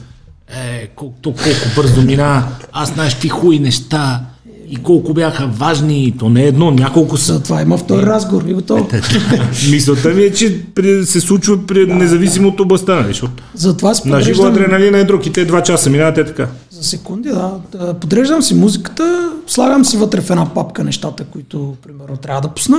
Е, 0.49 0.88
колко, 0.88 1.15
колко 1.23 1.41
бързо 1.76 2.02
мина, 2.02 2.43
аз 2.73 2.89
знаеш 2.89 3.14
какви 3.14 3.30
хуи 3.30 3.60
неща 3.60 4.22
и 4.69 4.76
колко 4.76 5.14
бяха 5.14 5.48
важни, 5.48 6.03
и 6.03 6.11
то 6.11 6.30
не 6.30 6.43
е 6.43 6.48
едно, 6.48 6.72
няколко 6.72 7.18
са. 7.18 7.34
Затова 7.34 7.61
има 7.61 7.77
втори 7.77 8.06
разговор 8.06 8.43
и 8.43 8.53
готово. 8.53 8.88
Мисълта 9.72 10.10
ми 10.10 10.23
е, 10.23 10.34
че 10.34 10.65
при- 10.65 11.06
се 11.06 11.22
случва 11.22 11.68
при, 11.68 11.88
независимо 11.88 12.48
от 12.48 12.60
областта, 12.60 12.95
нали? 12.95 13.07
защото 13.07 13.43
Затова 13.53 13.93
си 13.93 14.10
на 14.10 14.22
живо 14.22 14.43
подреждам- 14.43 14.52
адреналина 14.65 14.98
е 14.98 15.03
друг 15.03 15.26
и 15.26 15.31
те 15.31 15.45
два 15.45 15.64
часа 15.64 15.89
минават 15.89 16.18
е 16.18 16.26
така. 16.26 16.48
За 16.72 16.84
секунди, 16.84 17.30
да. 17.30 17.52
Да, 17.72 17.93
Подреждам 17.93 18.41
си 18.41 18.53
музиката, 18.56 19.03
слагам 19.48 19.85
си 19.85 19.98
вътре 19.98 20.22
в 20.22 20.30
една 20.30 20.45
папка 20.45 20.84
нещата, 20.84 21.23
които, 21.23 21.76
примерно, 21.84 22.18
трябва 22.18 22.41
да 22.41 22.48
пусна. 22.48 22.77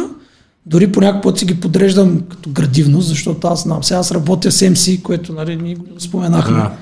Дори 0.66 0.92
по 0.92 1.00
някакъв 1.00 1.22
път 1.22 1.38
си 1.38 1.44
ги 1.44 1.60
подреждам 1.60 2.20
като 2.30 2.50
градивност, 2.50 3.08
защото 3.08 3.48
аз 3.48 3.62
знам. 3.62 3.84
Сега 3.84 3.98
аз 4.00 4.12
работя 4.12 4.52
с 4.52 4.60
MC, 4.60 5.02
което 5.02 5.32
нали, 5.32 5.56
ние 5.56 5.74
го 5.74 6.00
споменахме. 6.00 6.56
Да. 6.56 6.72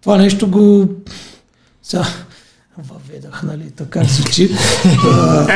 Това 0.00 0.16
нещо 0.16 0.50
го... 0.50 0.88
Сега 1.82 2.04
въведах, 2.78 3.42
нали, 3.42 3.70
така 3.76 4.04
звучи. 4.04 4.50
А, 5.04 5.46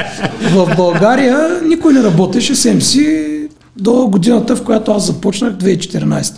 в 0.50 0.74
България 0.76 1.60
никой 1.68 1.92
не 1.92 2.02
работеше 2.02 2.54
с 2.54 2.68
MC 2.68 3.48
до 3.76 4.08
годината, 4.08 4.56
в 4.56 4.64
която 4.64 4.92
аз 4.92 5.06
започнах, 5.06 5.54
2014. 5.54 6.36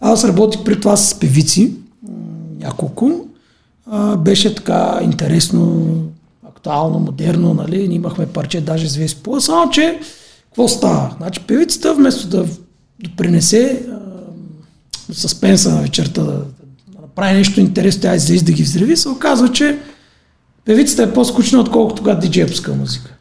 Аз 0.00 0.24
работих 0.24 0.64
при 0.64 0.80
това 0.80 0.96
с 0.96 1.20
певици, 1.20 1.74
няколко. 2.60 3.26
А, 3.90 4.16
беше 4.16 4.54
така 4.54 5.00
интересно, 5.02 5.86
актуално, 6.48 6.98
модерно, 6.98 7.54
нали? 7.54 7.88
Ние 7.88 7.96
имахме 7.96 8.26
парче 8.26 8.60
даже 8.60 8.88
с 8.88 8.96
Веспула, 8.96 9.40
само 9.40 9.70
че 9.70 10.00
какво 10.56 10.68
става? 10.68 11.14
Значи 11.16 11.40
певицата 11.46 11.94
вместо 11.94 12.28
да 12.28 12.46
допринесе 12.98 13.86
а, 13.90 13.94
съспенса 15.14 15.70
на 15.74 15.82
вечерта, 15.82 16.22
да, 16.22 16.32
да 16.32 17.00
направи 17.02 17.34
нещо 17.34 17.60
интересно, 17.60 18.02
тя 18.02 18.14
излезе 18.14 18.44
да 18.44 18.52
ги 18.52 18.62
взриви, 18.62 18.96
се 18.96 19.08
оказва, 19.08 19.52
че 19.52 19.78
певицата 20.64 21.02
е 21.02 21.12
по-скучна, 21.12 21.60
отколкото 21.60 22.02
когато 22.02 22.20
диджей 22.20 22.46
пуска 22.46 22.74
музика. 22.74 23.15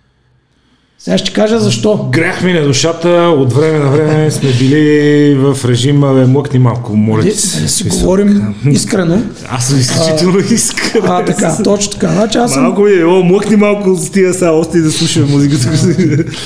Сега 1.06 1.18
ще 1.18 1.34
кажа 1.34 1.60
защо. 1.60 2.10
Грях 2.12 2.44
ми 2.44 2.54
на 2.54 2.64
душата, 2.64 3.10
от 3.38 3.54
време 3.54 3.80
на 3.80 3.92
време 3.92 4.32
сме 4.32 4.50
били 4.52 5.36
в 5.36 5.58
режима, 5.66 6.14
бе, 6.14 6.26
млъкни 6.26 6.60
малко, 6.60 6.96
моля 6.96 7.22
Дали 7.22 7.32
ти 7.32 7.40
се. 7.40 7.58
дали 7.58 7.70
си 7.70 7.90
говорим 7.90 8.56
искрено. 8.72 9.22
Аз 9.50 9.68
съм 9.68 9.80
изключително 9.80 10.40
искрен. 10.40 11.04
А, 11.06 11.26
така, 11.26 11.58
точно 11.64 11.92
така. 11.92 12.08
Значи 12.08 12.38
аз 12.38 12.54
съм 12.54 12.64
Малко 12.64 12.88
е, 12.88 13.04
о, 13.04 13.24
млъкни 13.24 13.56
малко 13.56 13.96
с 13.96 14.10
тия 14.10 14.34
са 14.34 14.52
ости 14.52 14.82
да 14.82 14.92
слушаме 14.92 15.26
музиката. 15.26 15.68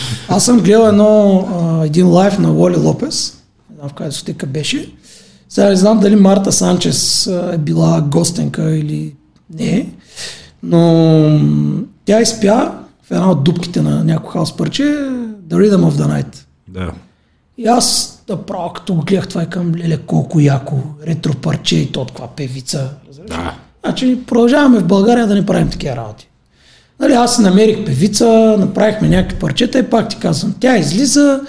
Аз 0.27 0.45
съм 0.45 0.59
гледал 0.59 0.87
едно, 0.87 1.47
а, 1.61 1.85
един 1.85 2.07
лайф 2.07 2.39
на 2.39 2.51
Уоли 2.51 2.77
Лопес, 2.77 3.37
не 3.69 3.75
знам 3.75 3.89
в 3.89 3.93
коя 3.93 4.09
дискотека 4.09 4.45
беше. 4.45 4.91
Сега 5.49 5.69
не 5.69 5.75
знам 5.75 5.99
дали 5.99 6.15
Марта 6.15 6.51
Санчес 6.51 7.27
а, 7.27 7.51
е 7.53 7.57
била 7.57 8.01
гостенка 8.01 8.75
или 8.75 9.13
не, 9.59 9.89
но 10.63 11.39
тя 12.05 12.21
изпя 12.21 12.71
в 13.09 13.11
една 13.11 13.31
от 13.31 13.43
дупките 13.43 13.81
на 13.81 14.03
някой 14.03 14.31
хаос 14.31 14.57
парче 14.57 14.83
The 15.47 15.55
Rhythm 15.55 15.89
of 15.89 15.91
the 15.91 16.07
Night. 16.07 16.45
Да. 16.67 16.91
И 17.57 17.65
аз 17.67 18.15
направо 18.29 18.73
като 18.73 18.93
го 18.93 19.01
гледах 19.01 19.27
това 19.27 19.43
и 19.43 19.49
към 19.49 19.75
леле 19.75 19.97
колко 19.97 20.39
яко, 20.39 20.75
ретро 21.07 21.33
парче 21.33 21.75
и 21.75 21.91
то 21.91 22.05
такова 22.05 22.27
певица. 22.27 22.89
Да. 23.27 23.55
Значи 23.85 24.19
продължаваме 24.27 24.79
в 24.79 24.87
България 24.87 25.27
да 25.27 25.35
не 25.35 25.45
правим 25.45 25.69
такива 25.69 25.95
работи. 25.95 26.29
Нали, 26.99 27.13
аз 27.13 27.39
намерих 27.39 27.85
певица, 27.85 28.55
направихме 28.59 29.09
някакви 29.09 29.39
парчета 29.39 29.79
и 29.79 29.89
пак 29.89 30.09
ти 30.09 30.17
казвам, 30.17 30.55
тя 30.59 30.77
излиза 30.77 31.41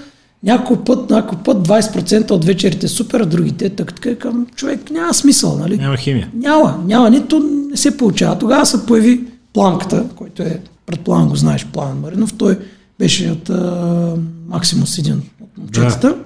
някой 0.42 0.84
път, 0.84 1.10
някой 1.10 1.38
път 1.38 1.68
20% 1.68 2.30
от 2.30 2.44
вечерите 2.44 2.88
супер, 2.88 3.20
а 3.20 3.26
другите 3.26 3.70
так, 3.70 3.94
така 3.94 4.16
към 4.16 4.46
човек 4.54 4.90
няма 4.90 5.14
смисъл, 5.14 5.56
нали? 5.56 5.76
Няма 5.76 5.96
химия. 5.96 6.28
Няма, 6.34 6.82
няма, 6.86 7.10
нито 7.10 7.38
не 7.70 7.76
се 7.76 7.96
получава. 7.96 8.38
Тогава 8.38 8.66
се 8.66 8.86
появи 8.86 9.24
Пламката, 9.52 10.04
който 10.16 10.42
е, 10.42 10.60
предполагам 10.90 11.28
го 11.28 11.36
знаеш, 11.36 11.66
Пламен 11.66 12.00
Маринов, 12.00 12.34
той 12.38 12.58
беше 12.98 13.30
от 13.30 13.50
а, 13.50 14.16
Максимус, 14.46 14.98
един 14.98 15.22
от 15.40 15.58
момчетата. 15.58 16.16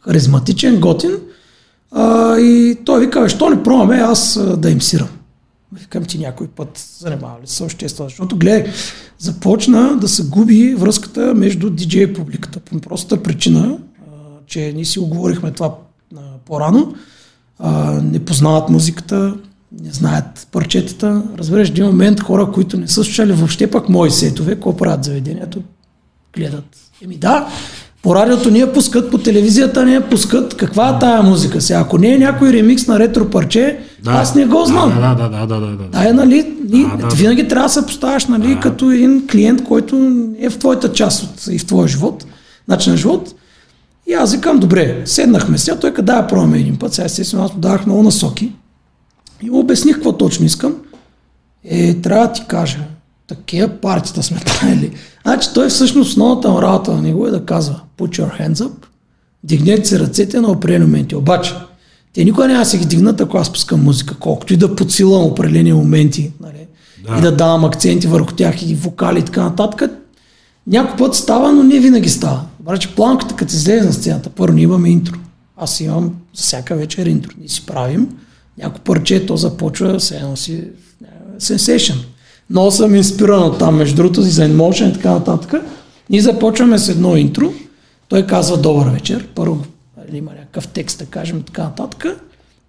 Харизматичен, 0.00 0.80
готин. 0.80 1.10
А, 1.90 2.38
и 2.38 2.78
той 2.84 3.00
вика, 3.00 3.20
«Бе, 3.20 3.28
що 3.28 3.50
не 3.50 3.62
пробваме 3.62 3.96
аз 3.96 4.36
а, 4.36 4.56
да 4.56 4.70
им 4.70 4.82
сирам. 4.82 5.08
Викам 5.72 6.04
ти 6.04 6.18
някой 6.18 6.46
път 6.46 6.86
занимава 6.98 7.34
ли 7.42 7.46
се 7.46 7.64
още 7.64 7.88
защото 7.88 8.36
гледай, 8.36 8.72
започна 9.18 9.96
да 9.96 10.08
се 10.08 10.28
губи 10.28 10.74
връзката 10.74 11.34
между 11.34 11.70
диджей 11.70 12.02
и 12.02 12.14
публиката. 12.14 12.60
По 12.60 12.80
простата 12.80 13.22
причина, 13.22 13.78
а, 14.00 14.10
че 14.46 14.72
ние 14.74 14.84
си 14.84 15.00
оговорихме 15.00 15.52
това 15.52 15.74
а, 16.16 16.20
по-рано, 16.46 16.94
а, 17.58 17.92
не 18.02 18.24
познават 18.24 18.68
музиката, 18.68 19.34
не 19.82 19.92
знаят 19.92 20.48
парчетата. 20.52 21.22
Разбираш, 21.38 21.68
един 21.68 21.86
момент 21.86 22.20
хора, 22.20 22.50
които 22.54 22.76
не 22.76 22.88
са 22.88 22.94
слушали 22.94 23.32
въобще 23.32 23.70
пък 23.70 23.88
мои 23.88 24.10
сетове, 24.10 24.54
какво 24.54 24.76
правят 24.76 25.04
заведението? 25.04 25.62
Гледат. 26.36 26.64
Еми 27.04 27.16
да, 27.16 27.48
по 28.02 28.14
радиото 28.14 28.50
ние 28.50 28.72
пускат, 28.72 29.10
по 29.10 29.18
телевизията 29.18 29.84
не 29.84 29.94
я 29.94 30.08
пускат. 30.10 30.54
Каква 30.54 30.88
е 30.88 30.98
тая 30.98 31.22
музика 31.22 31.60
сега? 31.60 31.80
Ако 31.80 31.98
не 31.98 32.14
е 32.14 32.18
някой 32.18 32.52
ремикс 32.52 32.86
на 32.86 32.98
ретро 32.98 33.30
парче, 33.30 33.78
Да. 34.04 34.10
аз 34.10 34.34
не 34.34 34.46
го 34.46 34.64
знам. 34.64 34.92
Да, 35.00 35.14
да, 35.14 35.28
да, 35.28 35.46
да, 35.46 35.60
да, 35.60 35.76
да. 35.76 35.88
Да, 35.88 36.08
е, 36.08 36.12
нали, 36.12 36.54
ни, 36.70 36.86
Да, 36.98 37.08
да. 37.08 37.14
винаги 37.14 37.48
трябва 37.48 37.66
да 37.68 37.72
се 37.72 37.86
поставяш 37.86 38.26
нали, 38.26 38.60
като 38.60 38.90
един 38.90 39.26
клиент, 39.30 39.64
който 39.64 40.12
е 40.38 40.50
в 40.50 40.58
твоята 40.58 40.92
част 40.92 41.22
от, 41.22 41.46
и 41.54 41.58
в 41.58 41.66
твоя 41.66 41.88
живот, 41.88 42.26
начин 42.68 42.92
на 42.92 42.96
живот. 42.96 43.34
И 44.06 44.12
аз 44.12 44.34
викам, 44.34 44.58
добре, 44.58 45.02
седнахме 45.04 45.58
сега, 45.58 45.78
той 45.78 45.94
къде 45.94 46.12
да 46.12 46.26
пробваме 46.26 46.58
един 46.58 46.76
път, 46.76 46.94
сега 46.94 47.04
естествено 47.04 47.44
аз 47.44 47.52
му 47.54 47.60
давах 47.60 47.86
много 47.86 48.02
насоки 48.02 48.52
и 49.44 49.50
обясних 49.50 49.94
какво 49.94 50.12
точно 50.12 50.46
искам. 50.46 50.76
Е, 51.64 51.94
трябва 51.94 52.26
да 52.26 52.32
ти 52.32 52.44
кажа, 52.48 52.78
такива 53.26 53.68
партията 53.68 54.22
сме 54.22 54.40
правили. 54.60 54.90
Значи 55.22 55.48
той 55.54 55.68
всъщност 55.68 56.08
основната 56.08 56.48
работа 56.62 56.92
на 56.92 57.02
него 57.02 57.26
е 57.26 57.30
да 57.30 57.44
казва, 57.44 57.80
put 57.98 58.20
your 58.20 58.40
hands 58.40 58.54
up, 58.54 58.72
дигнете 59.44 59.88
си 59.88 59.98
ръцете 59.98 60.40
на 60.40 60.50
определени 60.50 60.84
моменти. 60.84 61.16
Обаче, 61.16 61.54
Те 62.12 62.24
никога 62.24 62.48
няма 62.48 62.60
да 62.60 62.66
се 62.66 62.78
ги 62.78 62.86
дигнат, 62.86 63.20
ако 63.20 63.38
аз 63.38 63.52
пускам 63.52 63.84
музика, 63.84 64.14
колкото 64.20 64.54
и 64.54 64.56
да 64.56 64.76
подсилвам 64.76 65.22
определени 65.22 65.72
моменти, 65.72 66.32
нали? 66.40 66.66
Да. 67.08 67.18
и 67.18 67.20
да 67.20 67.36
давам 67.36 67.64
акценти 67.64 68.06
върху 68.06 68.34
тях 68.34 68.62
и 68.62 68.74
вокали 68.74 69.18
и 69.18 69.22
така 69.22 69.42
нататък. 69.42 69.90
Някой 70.66 70.96
път 70.96 71.14
става, 71.14 71.52
но 71.52 71.62
не 71.62 71.78
винаги 71.78 72.08
става. 72.08 72.44
Обаче 72.60 72.94
планката, 72.94 73.36
като 73.36 73.54
излезе 73.54 73.86
на 73.86 73.92
сцената, 73.92 74.30
първо 74.30 74.54
ние 74.54 74.64
имаме 74.64 74.88
интро. 74.88 75.18
Аз 75.56 75.80
имам 75.80 76.04
за 76.34 76.42
всяка 76.42 76.76
вечер 76.76 77.06
интро. 77.06 77.30
Ние 77.38 77.48
си 77.48 77.66
правим 77.66 78.08
някой 78.58 78.80
парче, 78.80 79.26
то 79.26 79.36
започва, 79.36 80.00
се 80.00 80.16
едно 80.16 80.36
си 80.36 80.64
сенсейшн. 81.38 81.96
Много 82.50 82.70
съм 82.70 82.94
инспиран 82.94 83.42
от 83.42 83.58
там, 83.58 83.76
между 83.76 83.96
другото, 83.96 84.20
и 84.20 84.24
за 84.24 84.48
Emotion 84.48 84.90
и 84.90 84.92
така 84.92 85.10
нататък. 85.10 85.54
Ние 86.10 86.20
започваме 86.20 86.78
с 86.78 86.88
едно 86.88 87.16
интро. 87.16 87.52
Той 88.08 88.26
казва 88.26 88.56
добър 88.56 88.88
вечер. 88.88 89.28
Първо 89.34 89.64
нали, 89.96 90.18
има 90.18 90.30
някакъв 90.30 90.68
текст, 90.68 90.98
да 90.98 91.04
кажем, 91.04 91.42
така 91.42 91.62
нататък. 91.62 92.06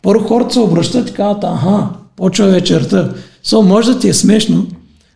Първо 0.02 0.28
хората 0.28 0.54
се 0.54 0.60
обръщат 0.60 1.10
и 1.10 1.14
казват, 1.14 1.44
аха, 1.44 1.88
почва 2.16 2.48
вечерта. 2.48 3.14
Со, 3.44 3.62
може 3.62 3.94
да 3.94 4.00
ти 4.00 4.10
е 4.10 4.14
смешно, 4.14 4.68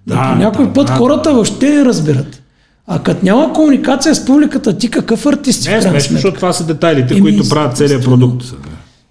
да, 0.07 0.15
Да, 0.15 0.31
по 0.33 0.39
някой 0.39 0.67
да, 0.67 0.73
път 0.73 0.87
да. 0.87 0.93
хората 0.93 1.33
въобще 1.33 1.69
не 1.69 1.85
разбират. 1.85 2.41
А 2.87 2.99
като 2.99 3.25
няма 3.25 3.53
комуникация 3.53 4.15
с 4.15 4.25
публиката, 4.25 4.77
ти 4.77 4.89
какъв 4.89 5.25
артист 5.25 5.63
си 5.63 5.69
Не 5.69 5.77
е 5.77 5.81
смешно, 5.81 6.13
защото 6.13 6.35
това 6.35 6.53
са 6.53 6.65
детайлите, 6.65 7.13
Еми, 7.13 7.21
които 7.21 7.49
правят 7.49 7.77
целият 7.77 8.03
продукт. 8.03 8.43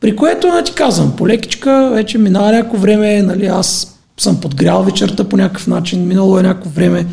При 0.00 0.16
което, 0.16 0.46
да 0.46 0.64
ти 0.64 0.74
казвам, 0.74 1.16
по 1.16 1.28
лекичка, 1.28 1.90
вече 1.94 2.18
минава 2.18 2.52
някакво 2.52 2.78
време, 2.78 3.22
нали, 3.22 3.46
аз 3.46 3.98
съм 4.18 4.40
подгрял 4.40 4.82
вечерта 4.82 5.24
по 5.24 5.36
някакъв 5.36 5.66
начин, 5.66 6.06
минало 6.06 6.38
е 6.38 6.42
някакво 6.42 6.70
време, 6.70 7.06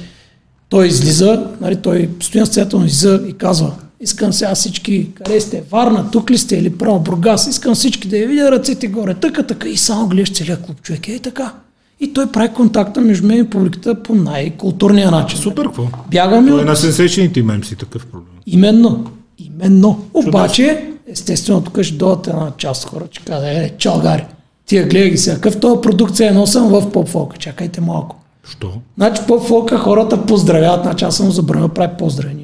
той 0.70 0.88
излиза, 0.88 1.48
нали, 1.62 1.76
той 1.76 2.10
стои 2.20 2.40
на 2.40 2.45
сцената, 2.45 2.78
но 2.78 2.86
излиза 2.86 3.22
и 3.28 3.34
казва, 3.34 3.72
искам 3.99 4.34
сега 4.34 4.56
всички, 4.56 5.10
къде 5.14 5.41
сте, 5.41 5.64
Варна, 5.72 6.12
тук 6.12 6.32
ли 6.32 6.38
сте 6.38 6.57
или 6.57 6.78
право 6.78 6.99
Бургас, 6.99 7.48
искам 7.48 7.76
всички 7.76 8.07
да 8.07 8.18
я 8.18 8.28
видя 8.28 8.52
ръцете 8.52 8.88
горе, 8.88 9.14
така, 9.14 9.44
така 9.44 9.68
и 9.68 9.78
само 9.78 10.07
гледаш 10.07 10.34
целият 10.34 10.62
клуб 10.62 10.82
човек, 10.82 11.07
е 11.07 11.20
така. 11.20 11.53
И 11.99 12.14
той 12.14 12.32
прави 12.32 12.49
контакта 12.53 13.02
между 13.02 13.28
мен 13.28 13.40
и 13.40 13.49
публиката 13.49 14.03
по 14.03 14.16
най-културния 14.16 15.12
начин. 15.12 15.40
Супер, 15.40 15.66
какво? 15.66 15.88
Бягаме 16.12 16.49
Той 16.49 16.60
от 16.60 16.66
на 16.66 16.76
сенсейшените 16.76 17.40
имам 17.40 17.64
си 17.64 17.76
такъв 17.76 18.06
проблем. 18.06 18.34
Именно. 18.45 19.06
Именно. 19.40 20.06
Обаче, 20.14 20.90
естествено, 21.11 21.61
тук 21.61 21.82
ще 21.82 21.95
дойдат 21.95 22.27
една 22.27 22.52
част 22.57 22.88
хора, 22.88 23.03
че 23.11 23.22
каза, 23.26 23.49
е, 23.49 23.72
чалгари, 23.77 24.26
тия 24.65 24.88
гледай 24.88 25.10
ги 25.10 25.18
сега, 25.18 25.36
какъв 25.36 25.60
този 25.60 25.82
продукция 25.82 26.30
едно 26.30 26.48
съм 26.48 26.68
в 26.68 26.91
поп-фолка, 26.91 27.38
чакайте 27.38 27.82
малко. 27.82 28.15
Що? 28.49 28.72
Значи 28.98 29.22
поп-фолка 29.27 29.77
хората 29.77 30.26
поздравяват, 30.26 30.84
значи 30.84 31.06
аз 31.06 31.18
съм 31.18 31.32
забранил 31.32 31.68
да 31.68 31.73
прави 31.73 31.94
поздрави. 31.99 32.36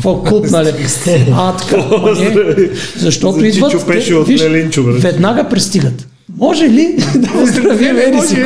Фолк 0.00 0.28
клуб, 0.28 0.46
нали? 0.50 0.72
А, 1.32 1.56
така, 1.56 1.76
не, 1.76 2.70
защото 2.96 3.38
За 3.38 3.46
идват, 3.46 3.86
те, 3.86 4.14
виж, 4.26 4.42
веднага 4.78 5.48
пристигат. 5.48 6.08
Може 6.38 6.68
ли 6.68 6.96
да 7.16 7.28
поздравим 7.28 7.96
Еди 7.98 8.26
си? 8.26 8.44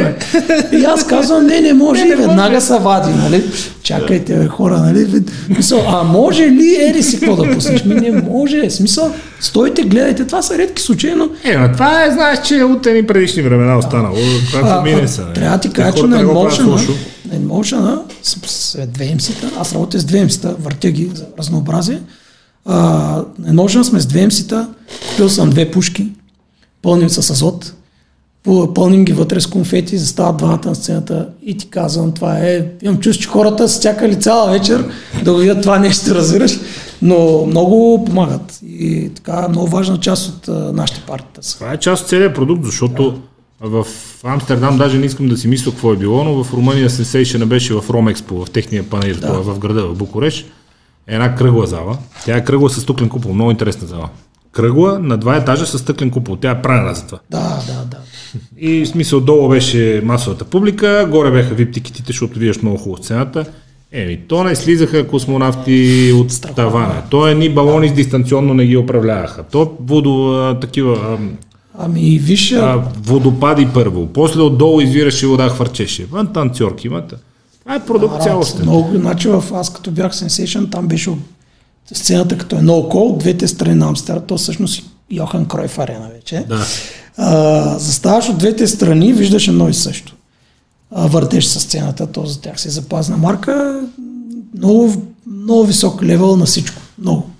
И 0.72 0.84
аз 0.84 1.06
казвам, 1.06 1.46
не, 1.46 1.60
не 1.60 1.72
може 1.72 2.06
и 2.06 2.14
веднага 2.14 2.60
са 2.60 2.78
вади, 2.78 3.12
нали? 3.12 3.44
Чакайте, 3.82 4.36
бе, 4.36 4.46
хора, 4.46 4.78
нали? 4.78 5.22
Мисъл, 5.48 5.84
а 5.88 6.02
може 6.02 6.42
ли 6.50 6.76
Еди 6.80 7.02
си 7.02 7.20
какво 7.20 7.36
да 7.36 7.54
пуснеш? 7.54 7.84
Ми 7.84 7.94
не 7.94 8.22
може. 8.22 8.70
Смисъл, 8.70 9.14
стойте, 9.40 9.82
гледайте, 9.82 10.26
това 10.26 10.42
са 10.42 10.58
редки 10.58 10.82
случаи, 10.82 11.14
но 11.16 11.28
Е, 11.44 11.56
но 11.56 11.72
това 11.72 12.04
е, 12.04 12.10
знаеш, 12.10 12.38
че 12.44 12.62
от 12.62 12.86
едни 12.86 13.06
предишни 13.06 13.42
времена 13.42 13.78
останало. 13.78 14.16
Това 14.50 14.82
а, 14.86 15.08
са. 15.08 15.26
не? 15.26 15.32
трябва 15.32 15.58
ти 15.58 15.70
кажа, 15.70 15.96
че 15.96 16.02
на 16.02 16.16
не 16.16 16.24
Emotion, 16.24 16.96
на 17.32 17.36
Emotion 17.36 17.98
с, 18.22 18.36
с 18.46 18.86
две 18.86 19.14
МС-та, 19.14 19.50
аз 19.60 19.74
работя 19.74 19.98
с 19.98 20.04
две 20.04 20.24
МС-та, 20.24 20.54
въртя 20.58 20.90
ги 20.90 21.10
за 21.14 21.24
разнообразие. 21.38 22.00
На 22.66 23.24
Emotion 23.46 23.82
сме 23.82 24.00
с 24.00 24.06
две 24.06 24.26
МС-та, 24.26 24.68
купил 25.10 25.28
съм 25.28 25.50
две 25.50 25.70
пушки, 25.70 26.06
пълним 26.82 27.10
с 27.10 27.30
азот, 27.30 27.72
пълним 28.74 29.04
ги 29.04 29.12
вътре 29.12 29.40
с 29.40 29.46
конфети, 29.46 29.98
застават 29.98 30.36
двамата 30.36 30.60
на 30.64 30.74
сцената 30.74 31.28
и 31.42 31.56
ти 31.56 31.68
казвам, 31.70 32.12
това 32.12 32.38
е... 32.38 32.66
Имам 32.82 32.98
чувство, 32.98 33.22
че 33.22 33.28
хората 33.28 33.68
са 33.68 33.82
чакали 33.82 34.20
цяла 34.20 34.50
вечер 34.50 34.84
да 35.24 35.32
го 35.32 35.38
видят 35.38 35.62
това 35.62 35.78
нещо, 35.78 36.10
разбираш, 36.14 36.60
но 37.02 37.46
много 37.46 38.04
помагат 38.04 38.60
и 38.62 39.10
така 39.14 39.48
много 39.48 39.66
важна 39.66 40.00
част 40.00 40.28
от 40.28 40.48
а, 40.48 40.72
нашите 40.72 41.00
партията 41.06 41.42
са. 41.42 41.58
Това 41.58 41.72
е 41.72 41.76
част 41.76 42.02
от 42.02 42.08
целият 42.08 42.34
продукт, 42.34 42.64
защото 42.64 43.20
в 43.60 43.86
Амстердам 44.24 44.78
даже 44.78 44.98
не 44.98 45.06
искам 45.06 45.28
да 45.28 45.36
си 45.36 45.48
мисля 45.48 45.70
какво 45.70 45.92
е 45.92 45.96
било, 45.96 46.24
но 46.24 46.44
в 46.44 46.54
Румъния 46.54 46.90
Sensation 46.90 47.44
беше 47.44 47.74
в 47.74 47.84
Ромекспо, 47.90 48.44
в 48.44 48.50
техния 48.50 48.90
панер, 48.90 49.14
да. 49.14 49.32
в 49.32 49.58
града, 49.58 49.86
в 49.86 49.94
Букуреш. 49.94 50.46
Е 51.06 51.14
една 51.14 51.34
кръгла 51.34 51.66
зала. 51.66 51.98
Тя 52.24 52.36
е 52.36 52.44
кръгла 52.44 52.70
с 52.70 52.80
стъклен 52.80 53.08
купол, 53.08 53.32
много 53.32 53.50
интересна 53.50 53.86
зала. 53.86 54.08
Кръгла 54.52 54.98
на 54.98 55.18
два 55.18 55.36
етажа 55.36 55.66
с 55.66 55.78
стъклен 55.78 56.10
купол. 56.10 56.36
Тя 56.36 56.50
е 56.50 56.62
правена 56.62 56.94
за 56.94 57.06
това. 57.06 57.18
Да, 57.30 57.62
да, 57.66 57.84
да. 57.84 57.96
И 58.58 58.84
в 58.84 58.88
смисъл 58.88 59.20
долу 59.20 59.48
беше 59.48 60.00
масовата 60.04 60.44
публика, 60.44 61.08
горе 61.10 61.30
бяха 61.30 61.54
вип 61.54 61.74
тикетите, 61.74 62.06
защото 62.06 62.38
виждаш 62.38 62.62
много 62.62 62.78
хубаво 62.78 63.02
сцената. 63.02 63.44
Еми, 63.92 64.20
то 64.28 64.44
не 64.44 64.56
слизаха 64.56 65.08
космонавти 65.08 66.12
от 66.14 66.54
тавана. 66.56 67.02
То 67.10 67.26
едни 67.26 67.48
балони 67.48 67.88
с 67.88 67.92
дистанционно 67.92 68.54
не 68.54 68.66
ги 68.66 68.76
управляваха. 68.76 69.42
То 69.42 69.72
водо, 69.80 70.32
а, 70.32 70.60
такива 70.60 70.92
а, 70.92 71.18
Ами 71.78 72.18
виж, 72.18 72.52
а, 72.52 72.82
водопади 73.02 73.68
първо. 73.74 74.06
После 74.06 74.40
отдолу 74.40 74.80
извираше 74.80 75.26
вода, 75.26 75.48
хвърчеше. 75.48 76.04
Вън 76.04 76.32
танцорки 76.32 76.86
имате. 76.86 77.16
Това 77.60 77.74
е 77.74 77.86
продукт 77.86 78.22
цялостен. 78.22 78.62
Много, 78.62 78.90
значи 78.96 79.28
в, 79.28 79.44
аз 79.54 79.72
като 79.72 79.90
бях 79.90 80.12
Sensation, 80.12 80.70
там 80.70 80.88
беше 80.88 81.10
сцената 81.92 82.38
като 82.38 82.56
е 82.56 82.62
много 82.62 82.88
кол, 82.88 83.16
двете 83.18 83.48
страни 83.48 83.74
на 83.74 83.88
Амстердам, 83.88 84.26
то 84.26 84.36
всъщност 84.36 84.82
Йохан 85.10 85.46
Кройф 85.46 85.78
арена 85.78 86.08
вече. 86.14 86.44
Да. 86.48 86.66
А, 87.16 87.78
заставаш 87.78 88.28
от 88.28 88.38
двете 88.38 88.66
страни, 88.66 89.12
виждаш 89.12 89.48
едно 89.48 89.68
и 89.68 89.74
също. 89.74 90.14
А, 90.90 91.06
въртеш 91.06 91.44
със 91.44 91.62
сцената, 91.62 92.06
то 92.06 92.26
за 92.26 92.40
тях 92.40 92.60
се 92.60 92.70
запазна 92.70 93.16
марка. 93.16 93.80
Много, 94.56 95.02
много 95.26 95.64
висок 95.64 96.02
левел 96.02 96.36
на 96.36 96.44
всичко. 96.44 96.82
Много. 96.98 97.30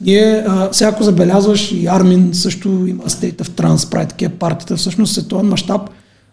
Ние, 0.00 0.44
а, 0.48 0.70
всяко 0.70 1.02
забелязваш 1.02 1.72
и 1.72 1.86
Армин 1.86 2.30
също 2.34 2.68
има 2.68 3.04
State 3.04 3.42
of 3.42 3.48
Trance, 3.48 3.90
прави 3.90 4.06
такива 4.06 4.32
партията. 4.32 4.76
Всъщност 4.76 5.12
световен 5.12 5.46
мащаб 5.46 5.80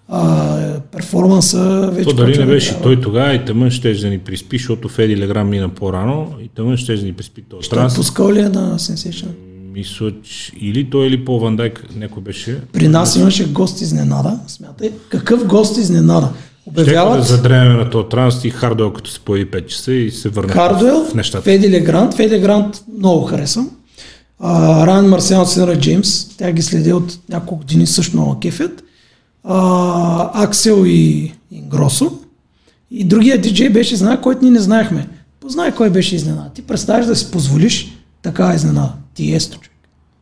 а, 0.07 0.79
перформанса 0.79 1.89
вече... 1.93 2.09
То 2.09 2.15
дали 2.15 2.37
не 2.37 2.45
да 2.45 2.51
беше 2.51 2.71
дава. 2.71 2.83
той 2.83 3.01
тогава 3.01 3.33
и 3.33 3.45
тъмън 3.45 3.71
ще 3.71 3.93
да 3.93 4.09
ни 4.09 4.19
приспи, 4.19 4.57
защото 4.57 4.89
Феди 4.89 5.17
Леграм 5.17 5.49
мина 5.49 5.69
по-рано 5.69 6.27
и 6.43 6.47
тъмън 6.47 6.77
ще 6.77 6.95
да 6.95 7.05
ни 7.05 7.13
приспи 7.13 7.41
този 7.41 7.69
транс. 7.69 7.95
пускал 7.95 8.31
ли 8.31 8.39
е 8.39 8.49
на 8.49 8.79
Sensation? 8.79 9.27
Мисля, 9.79 10.11
че 10.23 10.51
или 10.61 10.89
той 10.89 11.07
или 11.07 11.25
Пол 11.25 11.39
Ван 11.39 11.55
Дайк, 11.55 11.85
някой 11.95 12.23
беше. 12.23 12.61
При 12.73 12.87
нас 12.87 13.15
имаше 13.15 13.51
гост 13.51 13.81
изненада. 13.81 14.39
Смятай, 14.47 14.91
какъв 15.09 15.45
гост 15.45 15.77
изненада? 15.77 16.29
Щяхме 16.63 16.73
да 16.73 16.81
Обявяват 16.81 17.27
задремем 17.27 17.77
на 17.77 17.89
този 17.89 18.09
транс 18.09 18.43
и 18.43 18.49
Хардуел 18.49 18.93
като 18.93 19.09
се 19.09 19.19
появи 19.19 19.51
5 19.51 19.65
часа 19.65 19.93
и 19.93 20.11
се 20.11 20.29
върна 20.29 20.53
Хардуел, 20.53 21.05
в 21.05 21.13
нещата. 21.13 21.43
Феди 21.43 21.69
Легрант. 21.69 22.13
Феди 22.13 22.35
Легрант 22.35 22.83
много 22.97 23.25
харесвам. 23.25 23.69
А, 24.39 24.87
Райан 24.87 25.09
Марсиал, 25.09 25.45
Синра 25.45 25.79
Джеймс, 25.79 26.37
тя 26.37 26.51
ги 26.51 26.61
следи 26.61 26.93
от 26.93 27.19
няколко 27.29 27.55
години, 27.55 27.87
също 27.87 28.17
много 28.17 28.39
кефят. 28.39 28.83
А, 29.43 30.43
Аксел 30.43 30.83
и 30.85 31.33
Ингросо. 31.51 32.11
И 32.91 33.03
другия 33.03 33.41
диджей 33.41 33.69
беше 33.69 33.93
изненада, 33.93 34.21
който 34.21 34.41
ние 34.41 34.51
не 34.51 34.59
знаехме. 34.59 35.07
Познай 35.39 35.75
кой 35.75 35.89
беше 35.89 36.15
изненада. 36.15 36.49
Ти 36.53 36.61
представяш 36.61 37.05
да 37.05 37.15
си 37.15 37.31
позволиш 37.31 37.91
такава 38.21 38.55
изненада. 38.55 38.93
Ти 39.13 39.33
есто, 39.33 39.57
човек. 39.57 39.68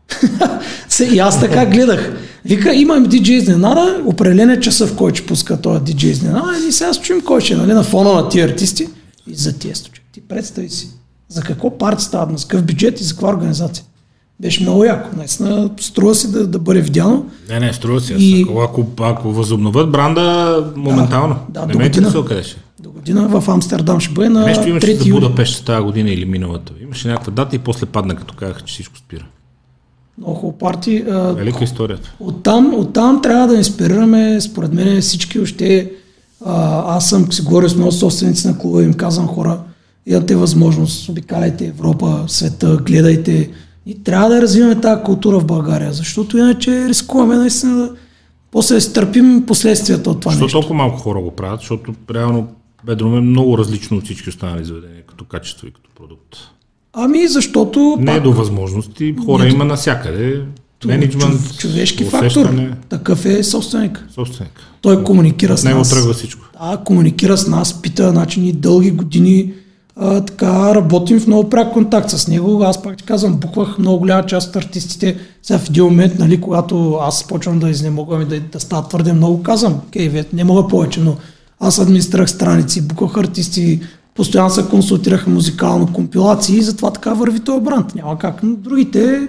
Се, 0.89 1.05
и 1.05 1.19
аз 1.19 1.39
така 1.39 1.65
гледах. 1.65 2.13
Вика, 2.45 2.73
имам 2.73 3.03
диджей 3.03 3.35
изненада, 3.35 4.01
определен 4.05 4.49
е 4.49 4.59
часа 4.59 4.87
в 4.87 4.95
който 4.95 5.17
ще 5.17 5.27
пуска 5.27 5.61
този 5.61 5.83
диджей 5.83 6.11
изненада 6.11 6.51
и 6.69 6.71
сега 6.71 6.93
се 6.93 7.01
чуем 7.01 7.21
кой 7.21 7.41
ще 7.41 7.53
е 7.53 7.57
нали, 7.57 7.73
на 7.73 7.83
фона 7.83 8.13
на 8.13 8.29
тия 8.29 8.45
артисти 8.45 8.87
и 9.27 9.35
за 9.35 9.59
тия 9.59 9.75
случаи. 9.75 10.03
Ти 10.11 10.21
представи 10.21 10.69
си, 10.69 10.89
за 11.29 11.41
какво 11.41 11.77
парти 11.77 12.03
става 12.03 12.37
с 12.37 12.45
какъв 12.45 12.65
бюджет 12.65 13.01
и 13.01 13.03
за 13.03 13.13
каква 13.13 13.29
организация. 13.29 13.85
Беше 14.39 14.61
много 14.61 14.83
яко. 14.83 15.09
Наистина, 15.17 15.69
струва 15.79 16.15
си 16.15 16.31
да, 16.31 16.47
да 16.47 16.59
бъде 16.59 16.81
видяно. 16.81 17.29
Не, 17.49 17.59
не, 17.59 17.73
струва 17.73 18.01
си. 18.01 18.13
И-. 18.17 18.43
Ако, 18.43 18.61
ако, 18.61 18.85
ако 18.99 19.31
възобновят 19.31 19.91
бранда, 19.91 20.65
моментално. 20.75 21.35
да, 21.49 21.59
не 21.59 21.65
до 21.65 21.73
година. 21.73 21.85
интересува 21.85 22.25
къде 22.25 22.43
ще. 22.43 22.57
До 22.79 22.91
година 22.91 23.27
в 23.27 23.49
Амстердам 23.49 23.99
ще 23.99 24.13
бъде 24.13 24.29
на 24.29 24.45
Нещо 24.45 24.69
имаше 24.69 24.87
3 24.87 25.03
за. 25.03 25.09
Будапешт 25.09 25.65
тази 25.65 25.83
година 25.83 26.09
или 26.09 26.25
миналата. 26.25 26.73
Имаше 26.81 27.07
някаква 27.07 27.31
дата 27.31 27.55
и 27.55 27.59
после 27.59 27.85
падна, 27.85 28.15
като 28.15 28.33
казаха, 28.33 28.61
че 28.61 28.73
всичко 28.73 28.97
спира. 28.97 29.25
Много 30.17 30.35
хубаво 30.35 30.57
парти. 30.57 31.03
Велика 31.35 31.63
историята. 31.63 32.15
Оттам, 32.19 32.73
оттам 32.73 33.21
трябва 33.21 33.47
да 33.47 33.55
инспирираме, 33.55 34.41
според 34.41 34.73
мен 34.73 35.01
всички 35.01 35.39
още. 35.39 35.91
А, 36.45 36.83
аз 36.97 37.09
съм 37.09 37.31
си 37.31 37.41
говорил 37.41 37.69
с 37.69 37.75
много 37.75 37.91
собственици 37.91 38.47
на 38.47 38.57
клуба, 38.57 38.83
им 38.83 38.93
казвам 38.93 39.27
хора, 39.27 39.59
имате 40.05 40.35
възможност, 40.35 41.09
обикаляйте 41.09 41.65
Европа, 41.65 42.23
света, 42.27 42.77
гледайте. 42.77 43.51
И 43.85 44.03
трябва 44.03 44.29
да 44.29 44.41
развиваме 44.41 44.81
тази 44.81 45.03
култура 45.03 45.39
в 45.39 45.45
България, 45.45 45.93
защото 45.93 46.37
иначе 46.37 46.87
рискуваме 46.89 47.35
наистина 47.35 47.75
да 47.75 47.95
после 48.51 48.75
да 48.75 48.81
си 48.81 48.93
търпим 48.93 49.43
последствията 49.47 50.09
от 50.09 50.19
това 50.19 50.31
Защо 50.31 50.45
нещо. 50.45 50.59
толкова 50.59 50.75
малко 50.75 50.97
хора 50.97 51.21
го 51.21 51.31
правят? 51.31 51.59
Защото 51.59 51.93
реално 52.13 52.47
Бедром 52.85 53.17
е 53.17 53.21
много 53.21 53.57
различно 53.57 53.97
от 53.97 54.03
всички 54.03 54.29
останали 54.29 54.65
заведения, 54.65 55.03
като 55.07 55.25
качество 55.25 55.67
и 55.67 55.71
като 55.71 55.89
продукт. 55.95 56.37
Ами 56.99 57.27
защото 57.27 57.97
Не 57.99 58.11
е 58.15 58.19
до 58.19 58.33
възможности, 58.33 59.15
хора 59.25 59.43
Нет. 59.43 59.53
има 59.53 59.65
навсякъде. 59.65 60.41
Менеджмент, 60.85 61.33
чов- 61.33 61.57
човешки 61.57 62.03
усещане. 62.03 62.45
фактор. 62.45 62.75
Такъв 62.89 63.25
е 63.25 63.43
собственик. 63.43 64.05
Собственик. 64.15 64.51
Той 64.81 65.03
комуникира 65.03 65.57
с 65.57 65.63
него 65.63 65.77
нас. 65.79 65.89
тръгва 65.89 66.13
всичко. 66.13 66.45
Да, 66.61 66.77
комуникира 66.85 67.37
с 67.37 67.47
нас, 67.47 67.81
пита, 67.81 68.09
значи 68.11 68.39
ние 68.39 68.51
дълги 68.53 68.91
години 68.91 69.53
а, 69.95 70.21
така 70.21 70.75
работим 70.75 71.19
в 71.19 71.27
много 71.27 71.49
пряк 71.49 71.73
контакт 71.73 72.09
с 72.09 72.27
него. 72.27 72.63
Аз 72.63 72.81
пак 72.83 72.97
ти 72.97 73.03
казвам, 73.03 73.35
буквах 73.35 73.77
много 73.77 73.99
голяма 73.99 74.25
част 74.25 74.49
от 74.49 74.55
артистите. 74.55 75.17
Сега 75.43 75.59
в 75.59 75.69
един 75.69 75.83
момент, 75.83 76.19
нали, 76.19 76.41
когато 76.41 76.93
аз 77.01 77.27
почвам 77.27 77.59
да 77.59 77.69
изнемогвам 77.69 78.21
и 78.21 78.25
да, 78.25 78.39
да 78.39 78.59
става 78.59 78.87
твърде 78.87 79.13
много, 79.13 79.43
казвам, 79.43 79.73
окей, 79.87 80.23
не 80.33 80.43
мога 80.43 80.67
повече, 80.67 80.99
но 80.99 81.15
аз 81.59 81.79
администрирах 81.79 82.29
страници, 82.29 82.81
буквах 82.87 83.17
артисти, 83.17 83.79
постоянно 84.17 84.49
се 84.49 84.65
консултираха 84.69 85.29
музикално 85.29 85.93
компилации 85.93 86.57
и 86.57 86.61
затова 86.61 86.91
така 86.91 87.13
върви 87.13 87.39
този 87.39 87.61
бранд. 87.61 87.95
Няма 87.95 88.17
как. 88.17 88.43
Но 88.43 88.55
другите 88.55 89.27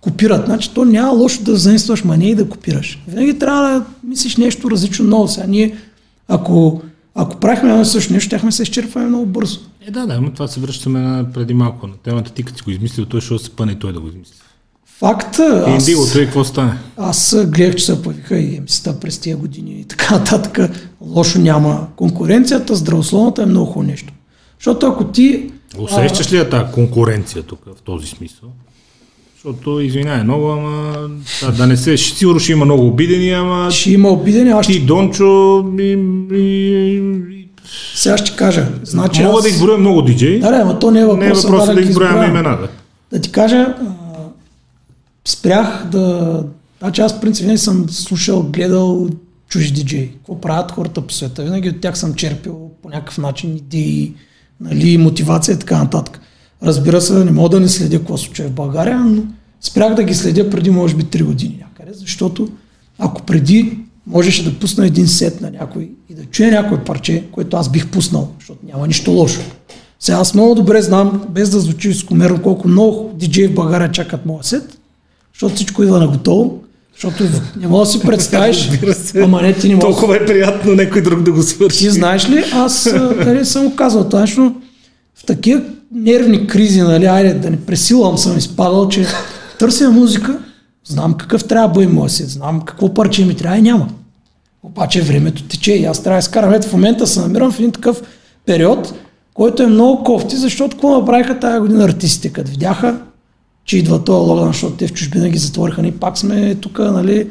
копират. 0.00 0.46
Значи 0.46 0.70
то 0.74 0.84
няма 0.84 1.12
лошо 1.12 1.42
да 1.42 1.56
заимстваш 1.56 2.04
мания 2.04 2.30
и 2.30 2.34
да 2.34 2.48
копираш. 2.48 3.02
Винаги 3.08 3.38
трябва 3.38 3.62
да 3.62 3.84
мислиш 4.04 4.36
нещо 4.36 4.70
различно 4.70 5.04
ново. 5.04 5.28
Сега 5.28 5.46
ние, 5.46 5.76
ако, 6.28 6.80
ако 7.14 7.36
правихме 7.36 7.70
едно 7.70 7.84
също 7.84 8.12
нещо, 8.12 8.26
щяхме 8.26 8.52
се 8.52 8.62
изчерпваме 8.62 9.08
много 9.08 9.26
бързо. 9.26 9.60
Е, 9.88 9.90
да, 9.90 10.06
да, 10.06 10.20
но 10.20 10.30
това 10.30 10.48
се 10.48 10.60
връщаме 10.60 11.00
на 11.00 11.24
преди 11.32 11.54
малко 11.54 11.86
на 11.86 11.94
темата. 11.96 12.32
Ти 12.32 12.42
като 12.42 12.58
си 12.58 12.64
го 12.64 12.70
измислил, 12.70 13.04
той 13.04 13.20
ще 13.20 13.38
се 13.38 13.50
пъне 13.50 13.74
той 13.74 13.92
да 13.92 14.00
го 14.00 14.08
измисли. 14.08 14.34
Факт, 14.98 15.38
И 15.38 15.42
аз, 15.70 15.88
индигото 15.88 16.20
и 16.20 16.24
какво 16.24 16.44
стане? 16.44 16.78
аз 16.96 17.36
гледах, 17.46 17.74
че 17.74 17.84
се 17.84 18.02
появиха 18.02 18.38
и 18.38 18.60
МС-та 18.60 19.00
през 19.00 19.18
тия 19.18 19.36
години 19.36 19.80
и 19.80 19.84
така 19.84 20.18
нататък. 20.18 20.70
Лошо 21.00 21.38
няма. 21.38 21.86
Конкуренцията, 21.96 22.74
здравословната 22.74 23.42
е 23.42 23.46
много 23.46 23.66
хубаво 23.66 23.90
нещо. 23.90 24.12
Защото 24.58 24.86
ако 24.86 25.04
ти... 25.04 25.50
Усещаш 25.78 26.32
ли 26.32 26.36
я 26.36 26.50
тази 26.50 26.72
конкуренция 26.72 27.42
тук 27.42 27.60
в 27.78 27.82
този 27.82 28.06
смисъл? 28.06 28.48
Защото, 29.34 29.80
извинявай 29.80 30.24
много, 30.24 30.50
ама 30.50 31.08
да, 31.42 31.52
да 31.52 31.66
не 31.66 31.76
се, 31.76 31.96
сигурно 31.96 32.40
ще 32.40 32.52
има 32.52 32.64
много 32.64 32.86
обидени, 32.86 33.30
ама 33.30 33.70
ще 33.70 33.92
има 33.92 34.08
обидени, 34.08 34.50
аз 34.50 34.66
ти, 34.66 34.72
ще, 34.72 34.82
Дончо, 34.82 35.64
и, 35.78 35.82
и, 36.32 36.96
и, 37.30 37.48
сега 37.94 38.16
ще 38.18 38.36
кажа. 38.36 38.68
Значи 38.82 39.22
мога 39.22 39.38
аз... 39.38 39.42
да 39.42 39.48
изброя 39.48 39.78
много 39.78 40.02
диджеи, 40.02 40.40
Да, 40.40 40.50
да, 40.50 40.56
ама 40.56 40.78
то 40.78 40.90
не 40.90 41.00
е 41.00 41.04
въпрос, 41.04 41.20
не 41.20 41.26
е 41.26 41.32
въпросът 41.32 41.74
да 41.74 41.82
ги 41.82 41.88
изброяваме 41.88 42.26
изброявам. 42.26 42.46
имена. 42.46 42.62
Да. 42.62 42.68
Да 43.12 43.20
ти 43.20 43.32
кажа, 43.32 43.56
а, 43.56 43.74
спрях 45.24 45.86
да... 45.90 46.42
Значи 46.78 47.00
аз 47.00 47.16
в 47.16 47.20
принцип 47.20 47.42
винаги 47.42 47.58
съм 47.58 47.88
слушал, 47.88 48.42
гледал 48.42 49.08
чужди 49.48 49.72
диджеи. 49.72 50.10
Какво 50.16 50.40
правят 50.40 50.70
хората 50.70 51.00
по 51.00 51.12
света. 51.12 51.42
Винаги 51.42 51.68
от 51.68 51.80
тях 51.80 51.98
съм 51.98 52.14
черпил 52.14 52.70
по 52.82 52.88
някакъв 52.88 53.18
начин 53.18 53.56
идеи, 53.56 54.14
нали, 54.60 54.98
мотивация 54.98 55.54
и 55.54 55.58
така 55.58 55.78
нататък. 55.78 56.20
Разбира 56.62 57.00
се, 57.00 57.24
не 57.24 57.30
мога 57.30 57.48
да 57.48 57.60
не 57.60 57.68
следя 57.68 57.98
какво 57.98 58.16
случва 58.16 58.48
в 58.48 58.52
България, 58.52 58.98
но 58.98 59.22
спрях 59.60 59.94
да 59.94 60.04
ги 60.04 60.14
следя 60.14 60.50
преди 60.50 60.70
може 60.70 60.94
би 60.94 61.04
3 61.04 61.24
години 61.24 61.58
някъде, 61.60 61.98
защото 61.98 62.48
ако 62.98 63.22
преди 63.22 63.78
можеше 64.06 64.44
да 64.44 64.58
пусна 64.58 64.86
един 64.86 65.08
сет 65.08 65.40
на 65.40 65.50
някой 65.50 65.90
и 66.10 66.14
да 66.14 66.24
чуя 66.24 66.50
някой 66.50 66.84
парче, 66.84 67.24
което 67.32 67.56
аз 67.56 67.68
бих 67.68 67.90
пуснал, 67.90 68.32
защото 68.38 68.60
няма 68.66 68.86
нищо 68.86 69.10
лошо. 69.10 69.40
Сега 70.00 70.18
аз 70.18 70.34
много 70.34 70.54
добре 70.54 70.82
знам, 70.82 71.22
без 71.30 71.50
да 71.50 71.60
звучи 71.60 71.94
скомерно, 71.94 72.42
колко 72.42 72.68
много 72.68 73.12
диджеи 73.14 73.48
в 73.48 73.54
България 73.54 73.92
чакат 73.92 74.26
моя 74.26 74.44
сет, 74.44 74.78
защото 75.32 75.54
всичко 75.54 75.82
идва 75.82 75.98
на 75.98 76.08
готово, 76.08 76.58
защото 76.96 77.24
не 77.60 77.68
мога 77.68 77.84
да 77.84 77.90
си 77.90 78.00
представиш, 78.00 78.70
ама 79.22 79.42
не 79.42 79.52
ти 79.52 79.68
не 79.68 79.74
мога. 79.74 79.86
Толкова 79.86 80.16
е 80.16 80.26
приятно 80.26 80.74
някой 80.74 81.02
друг 81.02 81.22
да 81.22 81.32
го 81.32 81.42
свърши. 81.42 81.78
Ти 81.78 81.90
знаеш 81.90 82.30
ли, 82.30 82.44
аз 82.52 82.88
нали, 83.26 83.44
съм 83.44 83.76
казал 83.76 84.04
това 84.04 84.20
нещо, 84.20 84.54
в 85.14 85.24
такива 85.24 85.62
нервни 85.94 86.46
кризи, 86.46 86.80
нали, 86.80 87.06
айде 87.06 87.34
да 87.34 87.50
не 87.50 87.56
пресилвам, 87.56 88.18
съм 88.18 88.38
изпадал, 88.38 88.88
че 88.88 89.06
търся 89.58 89.90
музика, 89.90 90.38
знам 90.84 91.14
какъв 91.14 91.44
трябва 91.44 91.68
да 91.68 91.74
бъде 91.74 91.86
моят 91.86 92.12
сет, 92.12 92.28
знам 92.28 92.60
какво 92.60 92.94
парче 92.94 93.24
ми 93.24 93.34
трябва 93.36 93.58
и 93.58 93.62
няма. 93.62 93.88
Обаче 94.62 95.02
времето 95.02 95.42
тече 95.42 95.72
и 95.72 95.84
аз 95.84 96.02
трябва 96.02 96.16
да 96.16 96.24
изкарам. 96.24 96.52
Ето 96.52 96.68
в 96.68 96.72
момента 96.72 97.06
се 97.06 97.20
намирам 97.20 97.52
в 97.52 97.58
един 97.58 97.72
такъв 97.72 98.02
период, 98.46 98.94
който 99.34 99.62
е 99.62 99.66
много 99.66 100.04
кофти, 100.04 100.36
защото 100.36 100.76
какво 100.76 100.98
направиха 100.98 101.38
тази 101.38 101.58
година 101.58 101.84
артистите, 101.84 102.28
като 102.28 102.50
видяха, 102.50 103.00
че 103.66 103.78
идва 103.78 104.04
този 104.04 104.28
локдаун, 104.28 104.52
защото 104.52 104.76
те 104.76 104.86
в 104.86 104.92
чужбина 104.92 105.28
ги 105.28 105.38
затвориха, 105.38 105.82
ние 105.82 105.92
пак 105.92 106.18
сме 106.18 106.54
тук, 106.54 106.78
нали, 106.78 107.28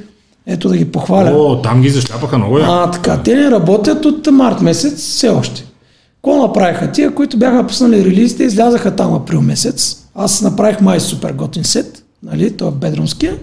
ето 0.48 0.70
да 0.70 0.78
ги 0.78 0.86
похваля. 0.86 1.32
О, 1.36 1.62
там 1.62 1.82
ги 1.82 1.90
зашляпаха 1.90 2.38
много 2.38 2.60
яко. 2.60 2.72
А, 2.72 2.92
така, 2.92 3.18
те 3.24 3.36
не 3.36 3.52
работят 3.52 4.06
от 4.06 4.28
март 4.32 4.62
месец 4.62 5.00
все 5.00 5.30
още. 5.30 5.66
Какво 6.16 6.42
направиха? 6.42 6.92
Тия, 6.92 7.16
които 7.16 7.38
бяха 7.38 7.68
пуснали 7.68 8.06
релизите, 8.06 8.44
излязаха 8.44 8.96
там 8.96 9.14
април 9.14 9.42
месец. 9.42 10.06
Аз 10.16 10.42
направих 10.42 10.82
май 10.82 11.00
супер 11.00 11.34
готин 11.34 11.64
сет, 11.64 12.04
нали, 12.24 12.52
той 12.52 12.68
е 12.68 12.72
бедрумския, 12.72 13.38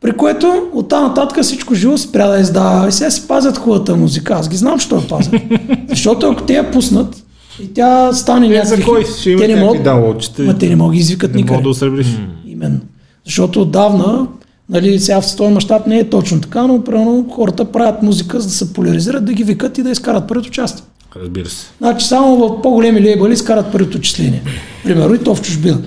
при 0.00 0.12
което 0.12 0.68
от 0.74 0.88
там 0.88 1.02
нататък 1.02 1.44
всичко 1.44 1.74
живо 1.74 1.98
спря 1.98 2.26
да 2.26 2.38
издава. 2.38 2.88
И 2.88 2.92
сега 2.92 3.10
си 3.10 3.28
пазят 3.28 3.58
хубавата 3.58 3.96
музика. 3.96 4.34
Аз 4.34 4.48
ги 4.48 4.56
знам, 4.56 4.78
що 4.78 4.96
я 4.96 5.08
пазят. 5.08 5.34
Защото 5.88 6.30
ако 6.30 6.42
те 6.42 6.52
я 6.54 6.70
пуснат 6.70 7.24
и 7.62 7.74
тя 7.74 8.12
стане 8.12 8.46
Е, 8.46 8.50
някакви... 8.50 8.76
за 8.76 8.84
кой? 8.84 9.04
Ще 9.18 9.30
има 9.30 9.40
те 9.40 9.48
не 9.48 9.56
могат, 9.56 9.82
даунлоадчета. 9.82 10.42
ма 10.42 10.58
те 10.58 10.68
не 10.68 10.76
могат 10.76 10.92
да 10.92 10.98
извикат 10.98 11.34
Не 11.34 11.36
никъде. 11.36 11.62
да 11.62 11.68
осребриш. 11.68 12.06
Именно. 12.46 12.80
Защото 13.24 13.62
отдавна, 13.62 14.26
нали, 14.68 15.00
сега 15.00 15.20
в 15.20 15.36
този 15.36 15.54
мащаб 15.54 15.86
не 15.86 15.98
е 15.98 16.10
точно 16.10 16.40
така, 16.40 16.62
но 16.62 16.84
примерно 16.84 17.28
хората 17.32 17.64
правят 17.64 18.02
музика, 18.02 18.40
за 18.40 18.46
да 18.46 18.52
се 18.52 18.72
поляризират, 18.72 19.24
да 19.24 19.32
ги 19.32 19.44
викат 19.44 19.78
и 19.78 19.82
да 19.82 19.90
изкарат 19.90 20.28
пари 20.28 20.38
от 20.38 20.46
участие. 20.46 20.84
Разбира 21.16 21.48
се. 21.48 21.66
Значи 21.78 22.06
само 22.06 22.36
в 22.38 22.62
по-големи 22.62 23.00
лейбъли 23.00 23.32
изкарат 23.32 23.72
пари 23.72 23.82
от 23.82 23.94
отчисления. 23.94 24.42
Примерно 24.84 25.14
и 25.14 25.18
то 25.18 25.34
в 25.34 25.42
чужбина. 25.42 25.82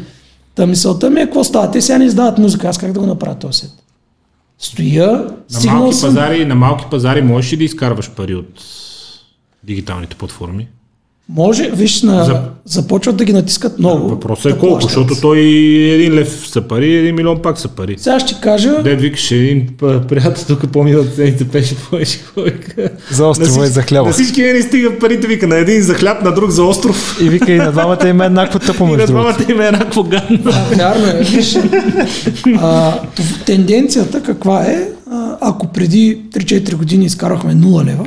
Та 0.56 0.66
мисълта 0.66 1.10
ми 1.10 1.20
е, 1.20 1.26
какво 1.26 1.44
става? 1.44 1.72
Те 1.72 1.82
сега 1.82 1.98
не 1.98 2.06
издават 2.06 2.38
музика, 2.38 2.68
аз 2.68 2.78
как 2.78 2.92
да 2.92 3.00
го 3.00 3.06
направя 3.06 3.36
този 3.36 3.60
сет? 3.60 3.70
Стоя, 4.60 5.12
На 5.66 5.72
малки, 5.72 5.96
съм. 5.96 6.10
пазари, 6.10 6.46
на 6.46 6.56
малки 6.56 6.86
пазари 6.92 7.22
можеш 7.22 7.54
ли 7.54 7.58
да 7.58 7.64
изкарваш 7.64 8.10
пари 8.10 8.36
от 8.36 8.62
дигиталните 9.64 10.16
платформи? 10.16 10.68
Може, 11.30 11.70
виж, 11.72 12.02
на, 12.02 12.24
За- 12.24 12.42
започват 12.66 13.16
да 13.16 13.26
ги 13.26 13.34
натискат 13.34 13.80
много. 13.80 14.10
Въпросът 14.10 14.46
е 14.46 14.50
да 14.50 14.58
колко, 14.60 14.80
плащат. 14.80 14.90
защото 14.90 15.22
той 15.22 15.40
един 15.40 16.14
лев 16.14 16.48
са 16.48 16.62
пари, 16.62 16.96
един 16.96 17.16
милион 17.16 17.42
пак 17.42 17.60
са 17.60 17.68
пари. 17.68 17.96
Сега 17.98 18.20
ще 18.20 18.36
кажа, 18.42 18.84
Дед 18.84 19.02
викаш 19.02 19.32
един 19.32 19.68
приятел 20.08 20.56
тук 20.56 20.72
помни 20.72 20.92
да 20.92 21.06
цените 21.06 21.48
пеше 21.48 21.76
повече. 21.76 22.20
За 23.12 23.28
острова 23.28 23.66
и 23.66 23.70
за 23.70 23.82
хляба. 23.82 24.08
На 24.08 24.14
всички 24.14 24.42
не 24.42 24.62
стига 24.62 25.00
парите, 25.00 25.28
вика 25.28 25.48
на 25.48 25.56
един 25.56 25.82
за 25.82 25.94
хляб, 25.94 26.24
на 26.24 26.34
друг 26.34 26.50
за 26.50 26.64
остров. 26.64 27.18
И 27.22 27.30
вика 27.30 27.52
и 27.52 27.58
на 27.58 27.72
двамата 27.72 28.08
им 28.08 28.22
е 28.22 28.26
еднакво 28.26 28.60
тъпо 28.60 28.84
И 28.88 28.88
на 28.88 28.98
между 28.98 29.12
двамата 29.14 29.46
им 29.50 29.62
е 29.62 29.66
еднакво 29.66 30.04
гадно. 30.04 30.38
Да, 30.38 30.66
вярно 30.78 31.08
е. 31.08 31.24
Виж, 31.24 31.58
а, 32.58 32.94
тенденцията 33.46 34.24
каква 34.24 34.62
е? 34.64 34.88
Ако 35.42 35.68
преди 35.68 36.22
3-4 36.34 36.76
години 36.76 37.06
изкарахме 37.06 37.56
0 37.56 37.86
лева, 37.86 38.06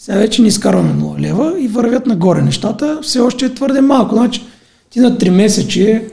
сега 0.00 0.18
вече 0.18 0.42
не 0.42 0.48
изкарваме 0.48 0.92
0 0.92 1.20
лева 1.20 1.60
и 1.60 1.68
вървят 1.68 2.06
нагоре 2.06 2.42
нещата, 2.42 2.98
все 3.02 3.20
още 3.20 3.44
е 3.44 3.54
твърде 3.54 3.80
малко. 3.80 4.14
Значи, 4.14 4.42
ти 4.90 5.00
на 5.00 5.18
3 5.18 5.30
месече, 5.30 6.04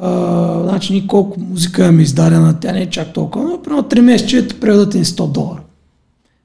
а, 0.00 0.62
значи 0.62 0.92
ни 0.92 1.06
колко 1.06 1.40
музика 1.40 1.82
имаме 1.82 2.02
издадена, 2.02 2.60
тя 2.60 2.72
не 2.72 2.80
е 2.80 2.90
чак 2.90 3.12
толкова, 3.12 3.44
но 3.44 3.62
примерно 3.62 3.82
3 3.82 4.00
месече 4.00 4.48
ти 4.48 4.60
преведат 4.60 4.94
ни 4.94 5.04
100 5.04 5.32
долара. 5.32 5.60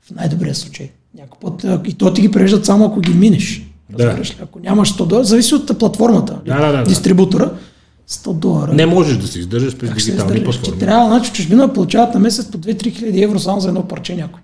В 0.01 0.11
най-добрия 0.15 0.55
случай. 0.55 0.89
Някой 1.17 1.37
път, 1.41 1.65
и 1.87 1.93
то 1.93 2.13
ти 2.13 2.21
ги 2.21 2.31
превеждат 2.31 2.65
само 2.65 2.85
ако 2.85 2.99
ги 2.99 3.13
минеш. 3.13 3.65
Да. 3.89 4.05
Разбираш 4.05 4.29
ли? 4.29 4.35
Ако 4.43 4.59
нямаш 4.59 4.93
100 4.93 5.05
долара, 5.05 5.25
зависи 5.25 5.55
от 5.55 5.79
платформата, 5.79 6.39
Да, 6.45 6.59
да, 6.59 6.77
да, 6.77 6.83
дистрибутора, 6.83 7.53
100 8.09 8.33
долара. 8.33 8.73
Не 8.73 8.85
можеш 8.85 9.17
да 9.17 9.27
се 9.27 9.39
издържаш 9.39 9.77
през 9.77 9.89
Как 9.89 9.97
дигитални 9.97 10.37
издържаш? 10.37 10.55
Ти 10.55 10.61
платформи. 10.61 10.79
трябва, 10.79 11.09
значи 11.09 11.31
чужбина 11.31 11.73
получават 11.73 12.13
на 12.13 12.19
месец 12.19 12.51
по 12.51 12.57
2-3 12.57 12.91
хиляди 12.91 13.23
евро 13.23 13.39
само 13.39 13.59
за 13.59 13.67
едно 13.67 13.87
парче 13.87 14.15
някой. 14.15 14.41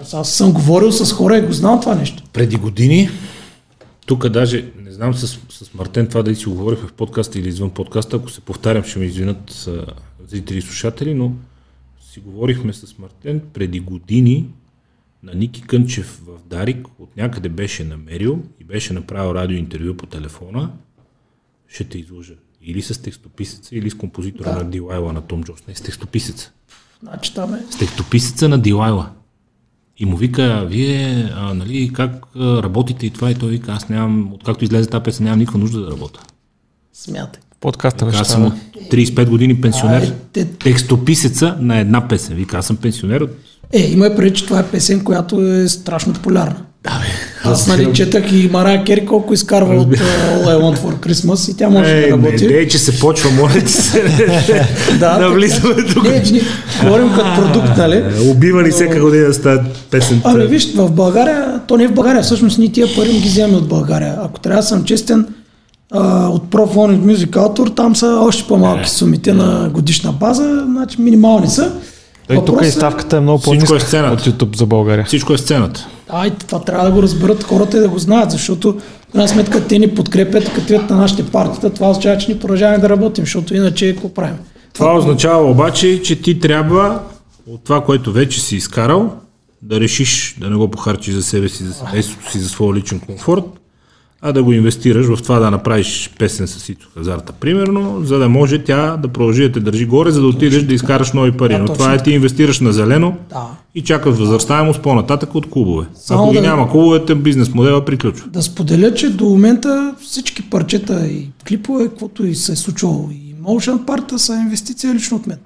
Аз, 0.00 0.14
аз 0.14 0.32
съм 0.32 0.52
говорил 0.52 0.92
с 0.92 1.12
хора 1.12 1.38
и 1.38 1.42
го 1.42 1.52
знам 1.52 1.80
това 1.80 1.94
нещо. 1.94 2.22
Преди 2.32 2.56
години, 2.56 3.08
тук 4.06 4.28
даже, 4.28 4.72
не 4.84 4.90
знам 4.90 5.14
с, 5.14 5.38
с 5.50 5.74
Мартен 5.74 6.06
това 6.06 6.22
дали 6.22 6.36
си 6.36 6.44
го 6.46 6.54
говорихме 6.54 6.88
в 6.88 6.92
подкаста 6.92 7.38
или 7.38 7.48
извън 7.48 7.70
подкаста, 7.70 8.16
ако 8.16 8.30
се 8.30 8.40
повтарям, 8.40 8.84
ще 8.84 8.98
ме 8.98 9.04
извинят 9.04 9.68
зрители 10.28 10.58
и 10.58 10.62
слушатели, 10.62 11.14
но 11.14 11.32
си 12.12 12.20
говорихме 12.20 12.72
с 12.72 12.98
Мартен 12.98 13.40
преди 13.52 13.80
години 13.80 14.46
на 15.22 15.34
Ники 15.34 15.62
Кънчев 15.62 16.20
в 16.26 16.46
Дарик, 16.46 16.86
от 16.98 17.16
някъде 17.16 17.48
беше 17.48 17.84
намерил 17.84 18.42
и 18.60 18.64
беше 18.64 18.92
направил 18.92 19.34
радиоинтервю 19.34 19.94
по 19.94 20.06
телефона, 20.06 20.70
ще 21.68 21.84
те 21.84 21.98
излъжа. 21.98 22.34
Или 22.62 22.82
с 22.82 23.02
текстописеца, 23.02 23.76
или 23.76 23.90
с 23.90 23.94
композитора 23.94 24.50
Да. 24.50 24.64
на 24.64 24.70
Дилайла 24.70 25.12
на 25.12 25.20
Том 25.20 25.44
Джос. 25.44 25.66
Не, 25.68 25.74
с 25.74 25.80
текстописеца. 25.80 26.52
Значи 27.02 27.34
там 27.34 27.54
е. 27.54 27.64
с 27.70 27.78
текстописеца 27.78 28.48
на 28.48 28.58
Дилайла. 28.58 29.10
И 30.00 30.06
му 30.06 30.16
вика, 30.16 30.66
вие, 30.68 31.30
а, 31.36 31.54
нали, 31.54 31.90
как 31.92 32.10
а, 32.36 32.62
работите 32.62 33.06
и 33.06 33.10
това, 33.10 33.30
и 33.30 33.34
той 33.34 33.48
вика, 33.50 33.72
аз 33.72 33.88
нямам, 33.88 34.32
откакто 34.32 34.64
излезе 34.64 34.88
тази 34.88 35.02
песен, 35.02 35.24
нямам 35.24 35.38
никаква 35.38 35.58
нужда 35.58 35.80
да 35.80 35.90
работя. 35.90 36.20
Смятай. 36.92 37.42
Подкаста 37.60 38.04
Вика, 38.04 38.10
беше 38.10 38.20
аз 38.20 38.28
съм 38.28 38.44
от 38.44 38.54
35 38.92 39.28
години 39.28 39.60
пенсионер. 39.60 40.14
Те- 40.32 40.44
Текстописеца 40.44 41.56
на 41.60 41.78
една 41.78 42.08
песен. 42.08 42.36
Вика, 42.36 42.58
аз 42.58 42.66
съм 42.66 42.76
пенсионер 42.76 43.20
от... 43.20 43.30
Е, 43.72 43.80
има 43.82 44.06
и 44.06 44.16
преди, 44.16 44.34
че 44.34 44.44
това 44.44 44.60
е 44.60 44.66
песен, 44.66 45.04
която 45.04 45.42
е 45.42 45.68
страшно 45.68 46.12
популярна. 46.12 46.62
Да, 46.84 46.90
бе. 46.90 47.06
Аз 47.50 47.66
нали 47.66 47.92
четах 47.94 48.32
и 48.32 48.48
Марая 48.52 48.84
Кери 48.84 49.06
колко 49.06 49.34
изкарва 49.34 49.74
от 49.74 49.88
uh, 49.88 50.00
All 50.36 50.46
I 50.46 50.60
Want 50.62 50.78
for 50.78 50.94
Christmas 51.08 51.50
и 51.50 51.56
тя 51.56 51.68
може 51.68 51.90
Е, 51.90 51.94
да 52.00 52.06
не, 52.06 52.12
работи. 52.12 52.46
не, 52.46 52.68
че 52.68 52.78
се 52.78 52.98
почва, 52.98 53.30
моля 53.30 53.60
ти 53.66 53.72
се. 53.72 54.02
да, 54.98 55.18
навлизаме 55.18 55.74
тук. 55.94 56.04
Не, 56.04 56.10
не, 56.10 56.40
говорим 56.84 57.08
като 57.14 57.42
продукт, 57.42 57.76
нали? 57.76 57.96
Е, 57.96 58.30
Убива 58.30 58.62
ни 58.62 58.70
всяка 58.70 59.00
година 59.00 59.32
с 59.34 59.42
тази 59.42 59.60
песен. 59.90 60.20
Ами 60.24 60.46
виж, 60.46 60.74
в 60.74 60.90
България, 60.90 61.60
то 61.66 61.76
не 61.76 61.84
е 61.84 61.88
в 61.88 61.92
България, 61.92 62.22
всъщност 62.22 62.58
ние 62.58 62.72
тия 62.72 62.86
пари 62.96 63.12
не 63.12 63.18
ги 63.18 63.28
вземем 63.28 63.56
от 63.56 63.68
България. 63.68 64.14
Ако 64.22 64.40
трябва 64.40 64.60
да 64.62 64.66
съм 64.68 64.84
честен, 64.84 65.26
а, 65.92 66.28
от 66.28 66.44
Pro 66.50 66.74
Phonic 66.74 67.00
Music 67.16 67.26
Autor, 67.30 67.76
там 67.76 67.96
са 67.96 68.18
още 68.20 68.48
по-малки 68.48 68.90
сумите 68.90 69.32
на 69.32 69.70
годишна 69.72 70.12
база, 70.12 70.64
значи 70.66 71.00
минимални 71.00 71.48
са. 71.48 71.72
Той 72.34 72.44
тук 72.44 72.62
и 72.62 72.66
е- 72.66 72.70
ставката 72.70 73.16
е 73.16 73.20
много 73.20 73.42
по-ниска 73.42 73.76
е 73.76 73.80
сцената. 73.80 74.12
от 74.12 74.20
YouTube 74.20 74.56
за 74.56 74.66
България. 74.66 75.04
Всичко 75.04 75.32
е 75.32 75.38
сцената. 75.38 75.86
Ай, 76.08 76.30
това 76.30 76.60
трябва 76.60 76.84
да 76.86 76.92
го 76.92 77.02
разберат 77.02 77.42
хората 77.44 77.76
и 77.76 77.80
да 77.80 77.88
го 77.88 77.98
знаят, 77.98 78.30
защото 78.30 78.72
в 79.08 79.12
крайна 79.12 79.28
сметка 79.28 79.66
те 79.66 79.78
ни 79.78 79.94
подкрепят, 79.94 80.52
като 80.52 80.94
на 80.94 81.00
нашите 81.00 81.26
партията, 81.26 81.70
това 81.70 81.90
означава, 81.90 82.18
че 82.18 82.32
ни 82.32 82.38
продължаваме 82.38 82.78
да 82.78 82.88
работим, 82.88 83.24
защото 83.24 83.54
иначе 83.54 83.92
какво 83.92 84.14
правим? 84.14 84.36
Това 84.72 84.96
означава 84.96 85.50
обаче, 85.50 86.02
че 86.02 86.22
ти 86.22 86.40
трябва 86.40 87.00
от 87.46 87.64
това, 87.64 87.84
което 87.84 88.12
вече 88.12 88.40
си 88.40 88.56
изкарал, 88.56 89.12
да 89.62 89.80
решиш 89.80 90.36
да 90.40 90.50
не 90.50 90.56
го 90.56 90.70
похарчиш 90.70 91.14
за 91.14 91.22
себе 91.22 91.48
си, 91.48 91.64
за 91.64 91.72
семейството 91.72 92.30
си, 92.30 92.38
за 92.38 92.48
своя 92.48 92.74
личен 92.74 93.00
комфорт, 93.00 93.44
а 94.22 94.32
да 94.32 94.42
го 94.42 94.52
инвестираш 94.52 95.06
в 95.08 95.22
това 95.22 95.38
да 95.38 95.50
направиш 95.50 96.10
песен 96.18 96.48
с 96.48 96.68
Ицо 96.68 96.88
Хазарта, 96.94 97.32
примерно, 97.32 98.04
за 98.04 98.18
да 98.18 98.28
може 98.28 98.58
тя 98.58 98.96
да 98.96 99.08
продължи 99.08 99.42
да 99.42 99.52
те 99.52 99.60
държи 99.60 99.86
горе, 99.86 100.10
за 100.10 100.20
да 100.20 100.26
отидеш 100.26 100.62
да 100.62 100.74
изкараш 100.74 101.12
нови 101.12 101.32
пари. 101.32 101.52
Да, 101.52 101.58
Но 101.58 101.64
точно 101.64 101.78
това 101.78 101.94
е 101.94 101.98
ти 101.98 102.10
инвестираш 102.10 102.60
на 102.60 102.72
зелено 102.72 103.14
Да. 103.30 103.46
и 103.74 103.82
чакаш 103.82 104.16
възвръщаемост 104.16 104.80
по-нататък 104.80 105.34
от 105.34 105.50
клубове. 105.50 105.86
Само 105.94 106.22
Ако 106.22 106.30
ги 106.30 106.36
да- 106.36 106.42
няма 106.42 106.70
клубовете, 106.70 107.14
бизнес 107.14 107.48
модела 107.50 107.84
приключва. 107.84 108.28
Да 108.28 108.42
споделя, 108.42 108.94
че 108.94 109.10
до 109.10 109.24
момента 109.24 109.94
всички 110.00 110.42
парчета 110.42 111.06
и 111.06 111.28
клипове, 111.48 111.84
каквото 111.84 112.26
и 112.26 112.34
се 112.34 112.52
е 112.52 112.56
случвало 112.56 113.08
и 113.12 113.34
Motion 113.36 113.78
Part 113.78 114.16
са 114.16 114.34
инвестиция 114.34 114.94
лично 114.94 115.16
от 115.16 115.26
мен. 115.26 115.38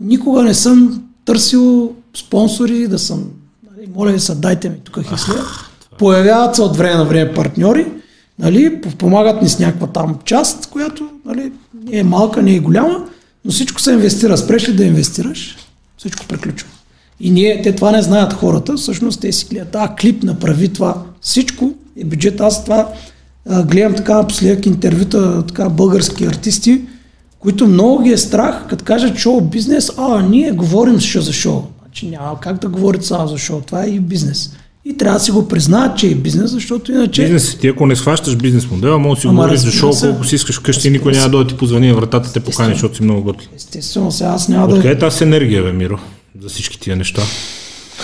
Никога 0.00 0.42
не 0.42 0.54
съм 0.54 1.02
търсил 1.24 1.92
спонсори, 2.16 2.88
да 2.88 2.98
съм, 2.98 3.24
нали, 3.68 3.88
моля 3.94 4.10
ви 4.10 4.20
се, 4.20 4.34
дайте 4.34 4.68
ми 4.68 4.76
тук 4.84 4.98
хислия. 5.04 5.38
Появяват 5.98 6.54
се 6.54 6.62
от 6.62 6.76
време 6.76 6.94
на 6.94 7.04
време 7.04 7.34
партньори, 7.34 7.86
нали, 8.40 8.80
помагат 8.80 9.42
ни 9.42 9.48
с 9.48 9.58
някаква 9.58 9.86
там 9.86 10.18
част, 10.24 10.66
която 10.66 11.08
нали, 11.26 11.52
не 11.90 11.98
е 11.98 12.04
малка, 12.04 12.42
не 12.42 12.54
е 12.54 12.60
голяма, 12.60 13.06
но 13.44 13.52
всичко 13.52 13.80
се 13.80 13.92
инвестира. 13.92 14.36
Спреш 14.36 14.68
ли 14.68 14.72
да 14.72 14.84
инвестираш, 14.84 15.56
всичко 15.98 16.26
приключва. 16.26 16.68
И 17.20 17.30
ние, 17.30 17.62
те 17.62 17.74
това 17.74 17.90
не 17.90 18.02
знаят 18.02 18.32
хората, 18.32 18.76
всъщност 18.76 19.20
те 19.20 19.32
си 19.32 19.46
гледат, 19.50 19.74
а, 19.74 19.94
клип 20.00 20.22
направи 20.22 20.68
това. 20.68 21.02
Всичко 21.20 21.72
е 21.96 22.04
бюджет. 22.04 22.40
Аз 22.40 22.64
това 22.64 22.92
а, 23.48 23.62
гледам 23.62 23.94
така 23.94 24.14
напоследък 24.14 24.66
интервюта, 24.66 25.46
така 25.46 25.68
български 25.68 26.24
артисти, 26.24 26.82
които 27.38 27.66
много 27.66 28.02
ги 28.02 28.12
е 28.12 28.16
страх, 28.16 28.66
като 28.68 28.84
кажат 28.84 29.18
шоу 29.18 29.40
бизнес, 29.40 29.90
а 29.96 30.22
ние 30.22 30.50
говорим 30.50 31.00
за 31.00 31.32
шоу. 31.32 31.62
Значи 31.82 32.08
няма 32.08 32.40
как 32.40 32.60
да 32.60 32.68
говорите 32.68 33.06
само 33.06 33.28
за 33.28 33.38
шоу, 33.38 33.60
това 33.60 33.84
е 33.84 33.88
и 33.88 34.00
бизнес. 34.00 34.56
И 34.84 34.96
трябва 34.96 35.18
да 35.18 35.24
си 35.24 35.30
го 35.30 35.48
признаят, 35.48 35.98
че 35.98 36.06
е 36.06 36.14
бизнес, 36.14 36.50
защото 36.50 36.92
иначе... 36.92 37.22
Бизнес 37.22 37.58
ти, 37.58 37.68
ако 37.68 37.86
не 37.86 37.96
схващаш 37.96 38.36
бизнес 38.36 38.70
модела, 38.70 38.98
може 38.98 39.14
да 39.14 39.20
си 39.20 39.26
Ама 39.26 39.36
говориш 39.36 39.60
за 39.60 39.70
шоу 39.70 39.92
колко 40.00 40.24
си 40.24 40.34
искаш 40.34 40.58
вкъщи 40.58 40.88
и 40.88 40.90
никой 40.90 41.12
няма 41.12 41.28
да 41.28 41.46
ти 41.46 41.56
позвани 41.56 41.88
на 41.88 41.94
вратата, 41.94 42.32
те 42.32 42.40
покани, 42.40 42.72
защото 42.72 42.96
си 42.96 43.02
много 43.02 43.22
готин. 43.22 43.48
Естествено, 43.56 44.12
сега 44.12 44.30
аз 44.30 44.48
няма 44.48 44.68
да... 44.68 44.74
Откъде 44.74 44.94
е 44.94 44.98
тази 44.98 45.24
енергия, 45.24 45.62
бе, 45.62 45.72
Миро? 45.72 45.98
За 46.42 46.48
всички 46.48 46.80
тия 46.80 46.96
неща. 46.96 47.22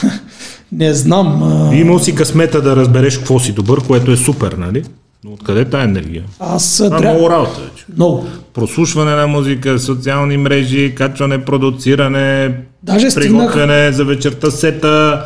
Не 0.72 0.94
знам. 0.94 1.42
А... 1.42 1.74
Имал 1.74 1.98
си 1.98 2.14
късмета 2.14 2.62
да 2.62 2.76
разбереш 2.76 3.18
какво 3.18 3.38
си 3.38 3.52
добър, 3.52 3.80
което 3.80 4.10
е 4.10 4.16
супер, 4.16 4.52
нали? 4.52 4.82
Но 5.24 5.32
откъде 5.32 5.60
е 5.60 5.64
тази 5.64 5.84
енергия? 5.84 6.24
Аз 6.40 6.76
Това 6.76 6.86
е 6.86 7.00
трябва... 7.00 7.10
много 7.10 7.30
работа 7.30 7.60
вече. 7.60 7.84
Много. 7.96 8.26
Прослушване 8.54 9.10
на 9.10 9.26
музика, 9.26 9.78
социални 9.78 10.36
мрежи, 10.36 10.92
качване, 10.96 11.44
продуциране, 11.44 12.54
Даже 12.82 13.10
стигнах- 13.10 13.22
приготвяне 13.22 13.92
за 13.92 14.04
вечерта 14.04 14.50
сета, 14.50 15.24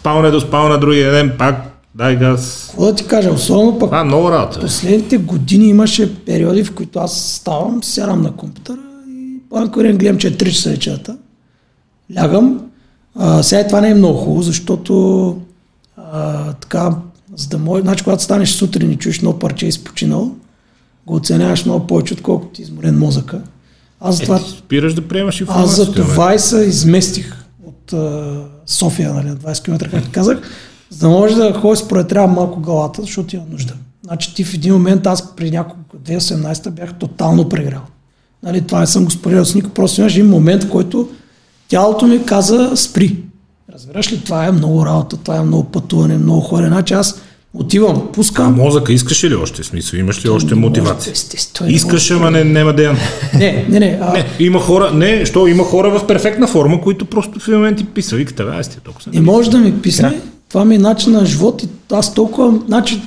спалне 0.00 0.30
до 0.30 0.40
спална 0.40 0.78
другия 0.78 1.12
ден, 1.12 1.32
пак 1.38 1.70
дай 1.94 2.16
газ. 2.16 2.66
Какво 2.66 2.84
да 2.84 2.94
ти 2.94 3.06
кажа, 3.06 3.30
особено 3.30 3.78
пък 3.78 3.88
Това 3.88 4.00
е 4.00 4.04
много 4.04 4.30
работа. 4.30 4.60
последните 4.60 5.16
години 5.18 5.68
имаше 5.68 6.24
периоди, 6.24 6.64
в 6.64 6.74
които 6.74 6.98
аз 6.98 7.20
ставам, 7.20 7.82
сядам 7.82 8.22
на 8.22 8.32
компютъра 8.32 8.78
и 9.08 9.36
по 9.50 9.66
гледам, 9.68 10.18
че 10.18 10.28
е 10.28 10.32
3 10.32 10.50
часа 10.52 10.70
вечерта. 10.70 11.16
Лягам. 12.16 12.60
А, 13.14 13.42
сега 13.42 13.66
това 13.66 13.80
не 13.80 13.90
е 13.90 13.94
много 13.94 14.18
хубаво, 14.18 14.42
защото 14.42 15.36
а, 15.96 16.52
така, 16.52 16.94
за 17.36 17.48
да 17.48 17.58
може, 17.58 17.82
значи 17.82 18.04
когато 18.04 18.22
станеш 18.22 18.50
сутрин 18.50 18.90
и 18.92 18.96
чуеш 18.96 19.18
едно 19.18 19.38
парче 19.38 19.66
изпочинал, 19.66 20.30
го 21.06 21.14
оценяваш 21.14 21.64
много 21.64 21.86
повече, 21.86 22.14
отколкото 22.14 22.52
ти 22.52 22.62
е 22.62 22.64
изморен 22.64 22.98
мозъка. 22.98 23.40
Аз 24.00 24.14
Е, 24.14 24.18
затова, 24.18 24.38
ти 24.38 24.50
спираш 24.50 24.94
да 24.94 25.08
приемаш 25.08 25.34
аз 25.36 25.40
информация. 25.40 25.84
за 25.84 25.92
това 25.92 26.34
и 26.34 26.38
се 26.38 26.60
изместих 26.60 27.44
от 27.66 27.92
а, 27.92 28.44
София, 28.70 29.14
нали, 29.14 29.28
на 29.28 29.36
20 29.36 29.64
км, 29.64 29.90
както 29.90 30.10
казах, 30.12 30.38
за 30.90 30.98
да 30.98 31.08
може 31.08 31.34
да 31.34 31.52
ходя 31.60 31.76
си 31.76 31.88
проветрявам 31.88 32.30
малко 32.30 32.60
главата, 32.60 33.02
защото 33.02 33.36
имам 33.36 33.50
нужда. 33.50 33.74
Значи 34.04 34.34
ти 34.34 34.44
в 34.44 34.54
един 34.54 34.72
момент, 34.72 35.06
аз 35.06 35.36
при 35.36 35.50
няколко, 35.50 35.96
2018 35.96 36.70
бях 36.70 36.94
тотално 36.94 37.48
прегрял. 37.48 37.82
Нали, 38.42 38.60
това 38.60 38.80
не 38.80 38.86
съм 38.86 39.04
го 39.04 39.10
споделял 39.10 39.44
с 39.44 39.54
никой, 39.54 39.70
просто 39.70 40.00
имаш 40.00 40.14
един 40.14 40.30
момент, 40.30 40.64
в 40.64 40.70
който 40.70 41.08
тялото 41.68 42.06
ми 42.06 42.24
каза 42.24 42.72
спри. 42.76 43.16
Разбираш 43.72 44.12
ли, 44.12 44.24
това 44.24 44.46
е 44.46 44.52
много 44.52 44.86
работа, 44.86 45.16
това 45.16 45.36
е 45.36 45.42
много 45.42 45.64
пътуване, 45.64 46.18
много 46.18 46.40
хора. 46.40 46.66
Значи 46.66 46.94
аз 46.94 47.20
отивам, 47.54 47.96
А 47.96 48.12
пускам. 48.12 48.54
мозъка 48.54 48.92
искаш 48.92 49.24
ли 49.24 49.34
още? 49.34 49.64
Смисъл, 49.64 49.98
имаш 49.98 50.24
ли 50.24 50.28
още 50.28 50.54
може, 50.54 50.60
мотивация? 50.60 51.12
не 51.60 51.72
Искаш, 51.72 52.10
може. 52.10 52.14
ама 52.14 52.30
не, 52.30 52.44
няма 52.44 52.72
да. 52.72 52.92
Не, 53.34 53.66
не, 53.68 53.80
не. 53.80 53.98
А, 54.02 54.12
Не, 54.12 54.26
има 54.38 54.60
хора, 54.60 54.90
не, 54.90 55.26
що 55.26 55.46
има 55.46 55.64
хора 55.64 55.98
в 55.98 56.06
перфектна 56.06 56.46
форма, 56.46 56.80
които 56.80 57.04
просто 57.04 57.40
в 57.40 57.48
един 57.48 57.58
момент 57.58 57.78
ти 57.78 57.84
писва. 57.84 58.16
Викате, 58.18 58.42
аз 58.42 58.68
ти 58.68 58.80
толкова. 58.80 59.12
Не 59.14 59.20
може 59.20 59.50
да 59.50 59.58
ми 59.58 59.72
писне. 59.72 60.20
Това 60.48 60.64
ми 60.64 60.74
е 60.74 60.78
начин 60.78 61.12
на 61.12 61.26
живот 61.26 61.62
и 61.62 61.68
аз 61.92 62.14
толкова, 62.14 62.58
значи, 62.66 63.02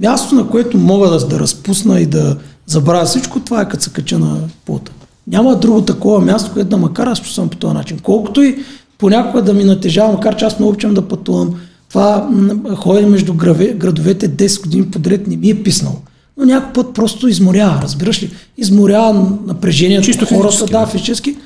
място, 0.00 0.34
на 0.34 0.48
което 0.48 0.78
мога 0.78 1.10
да, 1.10 1.26
да 1.26 1.40
разпусна 1.40 2.00
и 2.00 2.06
да 2.06 2.36
забравя 2.66 3.04
всичко, 3.04 3.40
това 3.40 3.60
е 3.60 3.68
като 3.68 3.82
се 3.84 3.90
кача 3.90 4.18
на 4.18 4.36
пулта. 4.64 4.92
Няма 5.26 5.56
друго 5.56 5.82
такова 5.82 6.20
място, 6.20 6.50
което 6.52 6.68
да 6.68 6.76
ме 6.76 6.88
кара, 6.94 7.10
аз 7.10 7.22
чувствам 7.22 7.48
по 7.48 7.56
този 7.56 7.74
начин. 7.74 7.98
Колкото 7.98 8.42
и 8.42 8.56
понякога 8.98 9.42
да 9.42 9.54
ми 9.54 9.64
натежава, 9.64 10.12
макар 10.12 10.36
че 10.36 10.44
аз 10.44 10.58
много 10.58 10.70
обичам 10.70 10.94
да 10.94 11.02
пътувам, 11.02 11.54
това 11.92 12.28
ходене 12.76 13.08
между 13.08 13.34
градовете 13.34 14.28
10 14.28 14.62
години 14.62 14.90
подред 14.90 15.26
не 15.26 15.36
ми 15.36 15.50
е 15.50 15.62
писнало. 15.62 15.96
Но 16.36 16.44
някой 16.44 16.72
път 16.72 16.94
просто 16.94 17.28
изморява, 17.28 17.82
разбираш 17.82 18.22
ли? 18.22 18.30
Изморява 18.58 19.32
напрежението 19.46 20.04
Чисто 20.04 20.26
хората, 20.26 20.52
физически, 20.52 20.72
да, 20.72 20.86
физически. 20.86 21.36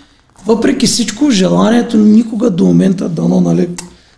Въпреки 0.47 0.87
всичко, 0.87 1.31
желанието 1.31 1.97
никога 1.97 2.51
до 2.51 2.65
момента 2.65 3.09
дано, 3.09 3.41
нали, 3.41 3.67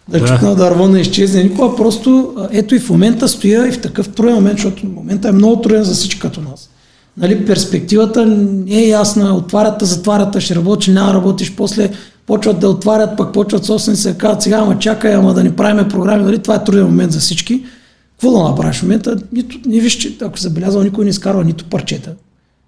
да, 0.09 0.18
Да. 0.18 0.20
да. 0.20 0.26
чукна 0.26 0.55
дърво 0.55 0.88
не 0.88 1.00
изчезне 1.00 1.42
никога, 1.42 1.76
просто 1.76 2.34
ето 2.50 2.74
и 2.74 2.78
в 2.78 2.90
момента 2.90 3.28
стоя 3.28 3.68
и 3.68 3.72
в 3.72 3.80
такъв 3.80 4.09
труден 4.09 4.34
момент, 4.34 4.59
защото 4.59 4.86
момента 4.86 5.28
е 5.28 5.32
много 5.32 5.62
труден 5.62 5.84
за 5.84 5.94
всички 5.94 6.20
като 6.20 6.40
нас. 6.40 6.70
Нали, 7.16 7.46
перспективата 7.46 8.26
не 8.26 8.78
е 8.78 8.88
ясна, 8.88 9.36
отварят, 9.36 9.74
затварят, 9.80 10.40
ще 10.40 10.55
работиш, 10.55 10.94
няма 10.94 11.14
работиш, 11.14 11.52
после 11.56 11.90
почват 12.28 12.60
да 12.60 12.68
отварят, 12.68 13.16
пък 13.16 13.32
почват 13.32 13.64
собственици 13.64 14.09
да 14.09 14.18
казват, 14.18 14.42
сега 14.42 14.56
ама 14.56 14.78
чакай, 14.78 15.14
ама 15.14 15.34
да 15.34 15.44
ни 15.44 15.52
правиме 15.52 15.88
програми, 15.88 16.24
нали, 16.24 16.38
това 16.38 16.55
е 16.55 16.64
труден 16.64 16.84
момент 16.84 17.12
за 17.12 17.20
всички. 17.20 17.62
Какво 18.12 18.38
да 18.38 18.44
направиш 18.48 18.76
в 18.76 18.82
момента? 18.82 19.16
Нито, 19.32 19.59
не 19.66 19.80
виж, 19.80 19.92
че 19.92 20.16
ако 20.22 20.38
забелязал, 20.38 20.82
никой 20.82 21.05
не 21.05 21.10
изкарва 21.10 21.44
нито 21.44 21.64
парчета, 21.64 22.12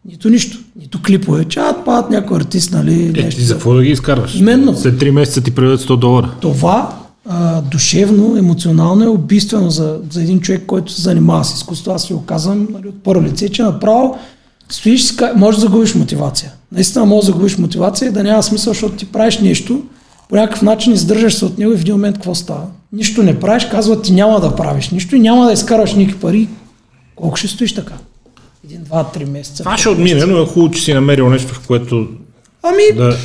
нито 0.08 0.30
нищо, 0.30 0.58
нито 0.80 1.02
клипове. 1.02 1.44
Чат, 1.44 1.84
падат 1.84 2.10
някой 2.10 2.36
артист, 2.36 2.72
нали, 2.72 3.12
Е, 3.16 3.28
ти 3.28 3.42
за 3.42 3.54
какво 3.54 3.74
да 3.74 3.82
ги 3.82 3.90
изкарваш? 3.90 4.34
Именно. 4.34 4.76
След 4.76 5.00
3 5.00 5.10
месеца 5.10 5.40
ти 5.40 5.50
предадат 5.50 5.80
100 5.80 5.96
долара. 5.96 6.30
това 6.40 6.96
а, 7.28 7.60
душевно, 7.60 8.36
емоционално 8.36 9.04
е 9.04 9.08
убийствено 9.08 9.70
за, 9.70 9.98
за 10.10 10.22
един 10.22 10.40
човек, 10.40 10.62
който 10.66 10.92
се 10.92 11.02
занимава 11.02 11.44
с 11.44 11.54
изкуство. 11.54 11.92
Аз 11.92 12.08
ви 12.08 12.14
го 12.14 12.24
казвам 12.24 12.68
нали, 12.72 12.88
от 12.88 13.02
първо 13.02 13.22
лице, 13.22 13.48
че 13.48 13.62
направо 13.62 14.18
стоиш, 14.68 15.14
можеш 15.36 15.60
да 15.60 15.66
загубиш 15.66 15.94
мотивация. 15.94 16.52
Наистина 16.72 17.04
можеш 17.06 17.26
да 17.26 17.32
загубиш 17.32 17.58
мотивация 17.58 18.08
и 18.08 18.12
да 18.12 18.22
няма 18.22 18.42
смисъл, 18.42 18.72
защото 18.72 18.96
ти 18.96 19.06
правиш 19.06 19.38
нещо, 19.38 19.82
по 20.28 20.36
някакъв 20.36 20.62
начин 20.62 20.92
издържаш 20.92 21.34
се 21.34 21.44
от 21.44 21.58
него 21.58 21.72
и 21.72 21.76
в 21.76 21.80
един 21.80 21.94
момент 21.94 22.16
какво 22.16 22.34
става? 22.34 22.66
Нищо 22.92 23.22
не 23.22 23.40
правиш, 23.40 23.64
казват 23.64 24.02
ти 24.02 24.12
няма 24.12 24.40
да 24.40 24.56
правиш 24.56 24.90
нищо 24.90 25.16
и 25.16 25.20
няма 25.20 25.46
да 25.46 25.52
изкарваш 25.52 25.94
никакви 25.94 26.20
пари. 26.20 26.48
Колко 27.16 27.36
ще 27.36 27.48
стоиш 27.48 27.74
така? 27.74 27.94
Един, 28.64 28.82
два, 28.84 29.04
три 29.04 29.24
месеца. 29.24 29.62
Това 29.62 29.78
ще 29.78 29.88
отмине, 29.88 30.26
но 30.26 30.42
е 30.42 30.46
хубаво, 30.46 30.70
че 30.70 30.82
си 30.82 30.94
намерил 30.94 31.28
нещо, 31.28 31.54
в 31.54 31.66
което 31.66 32.08
Ами, 32.62 32.96
да 32.96 33.16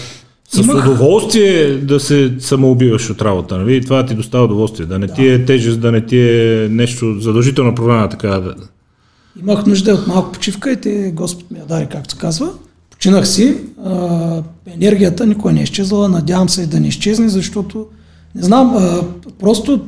с 0.50 0.58
Имах- 0.58 0.86
удоволствие 0.86 1.78
да 1.78 2.00
се 2.00 2.34
самоубиваш 2.40 3.10
от 3.10 3.22
работа. 3.22 3.58
Нали? 3.58 3.86
Това 3.86 4.06
ти 4.06 4.14
доставя 4.14 4.46
удоволствие. 4.46 4.86
Да 4.86 5.00
не 5.00 5.08
ти 5.08 5.28
е 5.28 5.46
тежест, 5.46 5.80
да 5.80 5.92
не 5.92 6.06
ти 6.06 6.20
е 6.20 6.68
нещо 6.72 7.20
задължителна 7.20 7.76
програма, 7.76 8.10
така 8.10 8.28
да. 8.30 8.56
Имах 9.42 9.66
нужда 9.66 9.94
от 9.94 10.08
малко 10.08 10.32
почивка 10.32 10.72
и 10.72 10.76
те 10.76 11.12
Господ 11.16 11.52
ми 11.52 11.60
я 11.60 11.66
даде, 11.66 11.88
както 11.92 12.12
се 12.12 12.18
казва. 12.18 12.50
Починах 13.06 13.28
си. 13.28 13.58
Енергията 14.74 15.26
никога 15.26 15.54
не 15.54 15.60
е 15.60 15.64
изчезнала. 15.64 16.10
Надявам 16.10 16.50
се 16.50 16.62
и 16.62 16.66
да 16.66 16.80
не 16.80 16.88
изчезне, 16.88 17.30
защото 17.30 17.86
не 18.36 18.44
знам, 18.44 18.76
просто 19.40 19.82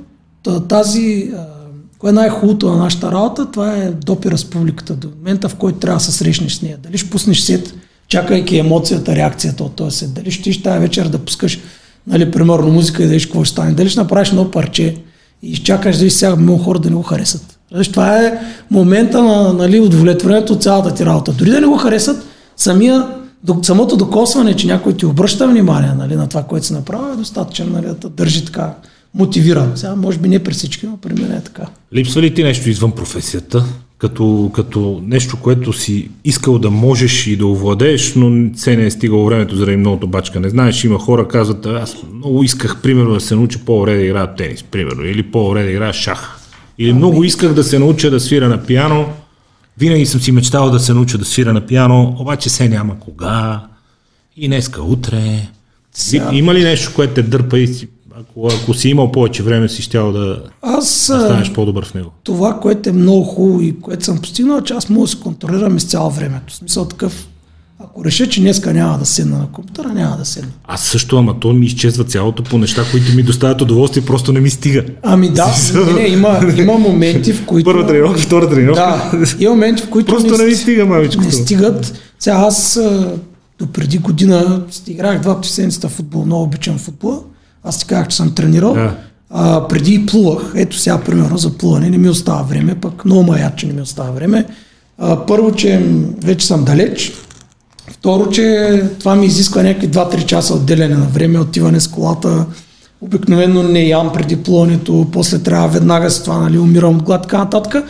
та- 0.44 0.60
тази 0.60 1.32
Кое 2.00 2.10
е 2.10 2.14
най-хубавото 2.14 2.70
на 2.70 2.78
нашата 2.78 3.12
работа? 3.12 3.52
Това 3.52 3.76
е 3.76 3.90
допира 3.90 4.38
с 4.38 4.46
до 4.96 5.10
момента, 5.18 5.50
в 5.50 5.56
който 5.56 5.80
трябва 5.80 5.98
да 5.98 6.04
се 6.04 6.12
срещнеш 6.12 6.54
с 6.54 6.62
нея. 6.62 6.78
Дали 6.84 6.98
ще 6.98 7.10
пуснеш 7.10 7.40
сет, 7.40 7.74
чакайки 8.08 8.58
емоцията, 8.58 9.16
реакцията 9.16 9.64
от 9.64 9.76
този 9.76 9.98
сет. 9.98 10.14
Дали 10.14 10.32
ще 10.32 10.64
тази 10.64 10.80
вечер 10.80 11.08
да 11.08 11.18
пускаш, 11.18 11.60
нали, 12.08 12.32
примерно 12.32 12.72
музика 12.72 13.04
и 13.04 13.08
да 13.08 13.20
какво 13.20 13.44
ще 13.44 13.52
стане. 13.52 13.72
Дали 13.72 13.90
ще 13.90 14.00
направиш 14.00 14.30
едно 14.30 14.52
парче 14.52 14.96
и 15.44 15.52
изчакаш 15.52 15.98
да 15.98 16.12
сега 16.12 16.36
много 16.36 16.64
хора 16.64 16.80
да 16.80 16.90
не 16.90 16.96
го 16.96 17.04
харесат. 17.04 17.60
Това 17.92 18.26
е 18.26 18.40
момента 18.72 19.24
на 19.24 19.54
нали, 19.54 19.80
удовлетворението 19.80 20.54
от 20.54 20.64
цялата 20.64 20.94
ти 20.94 21.06
работа. 21.06 21.34
Дори 21.34 21.50
да 21.50 21.62
не 21.62 21.68
го 21.68 21.78
харесат, 21.78 22.28
самия, 22.58 23.08
самото 23.62 23.98
докосване, 23.98 24.56
че 24.56 24.68
някой 24.68 24.94
ти 24.94 25.06
обръща 25.06 25.48
внимание 25.48 25.92
нали, 25.98 26.16
на 26.16 26.28
това, 26.28 26.44
което 26.44 26.66
си 26.66 26.74
направил, 26.74 27.14
е 27.14 27.18
достатъчно 27.18 27.66
нали, 27.66 27.88
да 28.02 28.10
държи 28.10 28.46
така 28.46 28.74
мотивиран. 29.14 29.72
Сега, 29.76 29.96
може 29.96 30.18
би 30.18 30.30
не 30.30 30.44
при 30.44 30.54
всички, 30.54 30.86
но 30.86 30.98
при 30.98 31.14
мен 31.14 31.32
е 31.32 31.42
така. 31.42 31.66
Липсва 31.94 32.22
ли 32.22 32.34
ти 32.34 32.44
нещо 32.44 32.70
извън 32.70 32.92
професията? 32.92 33.66
Като, 33.98 34.52
като 34.54 35.02
нещо, 35.06 35.38
което 35.42 35.74
си 35.74 36.10
искал 36.24 36.60
да 36.60 36.72
можеш 36.72 37.28
и 37.28 37.38
да 37.38 37.48
овладееш, 37.48 38.16
но 38.16 38.54
все 38.56 38.76
не 38.76 38.86
е 38.86 38.92
стигало 38.92 39.26
времето 39.26 39.56
заради 39.56 39.78
многото 39.78 40.08
бачка. 40.08 40.40
Не 40.40 40.50
знаеш, 40.50 40.84
има 40.84 41.00
хора, 41.00 41.28
казват, 41.28 41.66
аз 41.66 41.98
много 42.14 42.44
исках, 42.44 42.82
примерно, 42.82 43.14
да 43.14 43.20
се 43.20 43.36
науча 43.36 43.60
по-добре 43.66 43.96
да 43.96 44.02
играя 44.02 44.36
тенис, 44.36 44.64
примерно, 44.64 45.06
или 45.06 45.24
по-добре 45.24 45.64
да 45.64 45.72
играя 45.72 45.94
шах. 45.94 46.40
Или 46.78 46.94
много 46.94 47.24
исках 47.24 47.54
да 47.54 47.64
се 47.64 47.80
науча 47.80 48.12
да 48.12 48.20
свира 48.20 48.50
на 48.50 48.58
пиано, 48.58 49.06
винаги 49.80 50.06
съм 50.06 50.22
си 50.22 50.32
мечтал 50.32 50.70
да 50.70 50.80
се 50.80 50.94
науча 50.94 51.18
да 51.18 51.26
свира 51.26 51.54
на 51.54 51.62
пиано, 51.62 52.16
обаче 52.20 52.50
се 52.50 52.70
няма 52.70 53.00
кога. 53.00 53.62
И 54.38 54.48
днеска, 54.48 54.82
утре. 54.82 55.48
Сега- 55.94 56.30
Има 56.34 56.54
ли 56.54 56.64
нещо, 56.64 56.92
което 56.96 57.14
те 57.14 57.24
дърпа 57.24 57.60
и 57.60 57.68
си, 57.68 57.88
ако, 58.20 58.50
ако 58.54 58.74
си 58.74 58.90
имал 58.90 59.12
повече 59.12 59.44
време, 59.44 59.70
си 59.70 59.82
щял 59.82 60.12
да, 60.12 60.44
Аз 60.62 61.08
да 61.08 61.20
станеш 61.20 61.52
по-добър 61.52 61.86
в 61.86 61.94
него? 61.94 62.12
това, 62.24 62.60
което 62.60 62.90
е 62.90 62.94
много 62.94 63.24
хубаво 63.24 63.62
и 63.62 63.80
което 63.80 64.06
съм 64.06 64.22
постигнал, 64.22 64.58
е, 64.58 64.64
че 64.64 64.74
аз 64.74 64.90
мога 64.90 65.02
да 65.02 65.08
се 65.08 65.20
контролирам 65.20 65.78
из 65.78 65.84
цяло 65.84 66.10
времето. 66.10 66.54
В 66.54 66.58
смисъл 66.58 66.86
такъв, 66.86 67.28
ако 67.98 68.06
реша, 68.06 68.30
че 68.30 68.42
днеска 68.42 68.74
няма 68.74 68.98
да 68.98 69.06
седна 69.06 69.38
на 69.38 69.48
компютъра, 69.48 69.88
няма 69.88 70.18
да 70.18 70.26
седна. 70.26 70.50
Аз 70.68 70.82
също, 70.82 71.18
ама 71.18 71.40
то 71.40 71.54
ми 71.54 71.66
изчезва 71.66 72.04
цялото 72.04 72.44
по 72.44 72.58
неща, 72.58 72.84
които 72.92 73.16
ми 73.16 73.24
доставят 73.24 73.62
удоволствие, 73.62 74.06
просто 74.06 74.34
не 74.34 74.40
ми 74.40 74.50
стига. 74.50 74.84
Ами 75.04 75.30
да, 75.30 75.54
не, 75.86 75.94
не, 75.94 76.08
има, 76.08 76.40
има 76.58 76.74
моменти, 76.74 77.34
в 77.34 77.46
които... 77.46 77.66
Първа 77.66 77.88
тренировка, 77.88 78.20
втора 78.20 78.50
тренировка. 78.50 79.12
Да, 79.14 79.28
има 79.40 79.52
моменти, 79.52 79.84
в 79.84 79.90
които 79.90 80.14
Просто 80.14 80.38
не 80.38 80.46
ми 80.46 80.56
стига, 80.56 80.86
мамичко. 80.86 81.24
не 81.24 81.32
стигат. 81.32 81.94
Сега 82.20 82.36
аз 82.36 82.80
до 83.60 83.68
преди 83.68 83.98
година 83.98 84.62
играх 84.88 85.20
два 85.22 85.36
пъти 85.36 85.50
седмицата 85.50 85.90
футбол, 85.90 86.26
много 86.26 86.44
обичам 86.44 86.78
футбола. 86.78 87.20
Аз 87.64 87.80
ти 87.80 87.86
казах, 87.86 88.08
че 88.08 88.16
съм 88.16 88.36
тренирал. 88.36 88.74
Да. 88.74 88.96
А, 89.30 89.68
преди 89.68 89.94
и 89.94 90.06
плувах. 90.06 90.54
Ето 90.56 90.78
сега, 90.78 90.98
примерно, 90.98 91.38
за 91.38 91.58
плуване 91.58 91.90
не 91.90 91.98
ми 91.98 92.10
остава 92.10 92.42
време, 92.42 92.76
пък 92.76 93.06
много 93.06 93.24
маят, 93.24 93.56
че 93.58 93.68
не 93.68 93.74
ми 93.74 93.82
остава 93.82 94.12
време. 94.12 94.46
А, 94.98 95.26
първо, 95.26 95.52
че 95.52 95.86
вече 96.24 96.48
съм 96.48 96.64
далеч. 96.64 97.14
Второ, 98.00 98.30
че 98.30 98.84
това 99.00 99.16
ми 99.16 99.26
изисква 99.26 99.64
някакви 99.64 99.90
2-3 99.90 100.26
часа 100.26 100.54
отделяне 100.54 100.96
на 100.96 101.06
време, 101.06 101.40
отиване 101.40 101.80
с 101.80 101.88
колата. 101.88 102.46
Обикновено 103.02 103.64
не 103.64 103.84
ям 103.84 104.12
преди 104.14 104.36
плуването, 104.36 105.08
после 105.12 105.40
трябва 105.40 105.68
веднага 105.68 106.10
с 106.10 106.24
това, 106.24 106.38
нали, 106.40 106.58
умирам 106.58 106.96
от 106.96 107.04
глад, 107.04 107.22
така 107.22 107.38
нататък. 107.38 107.84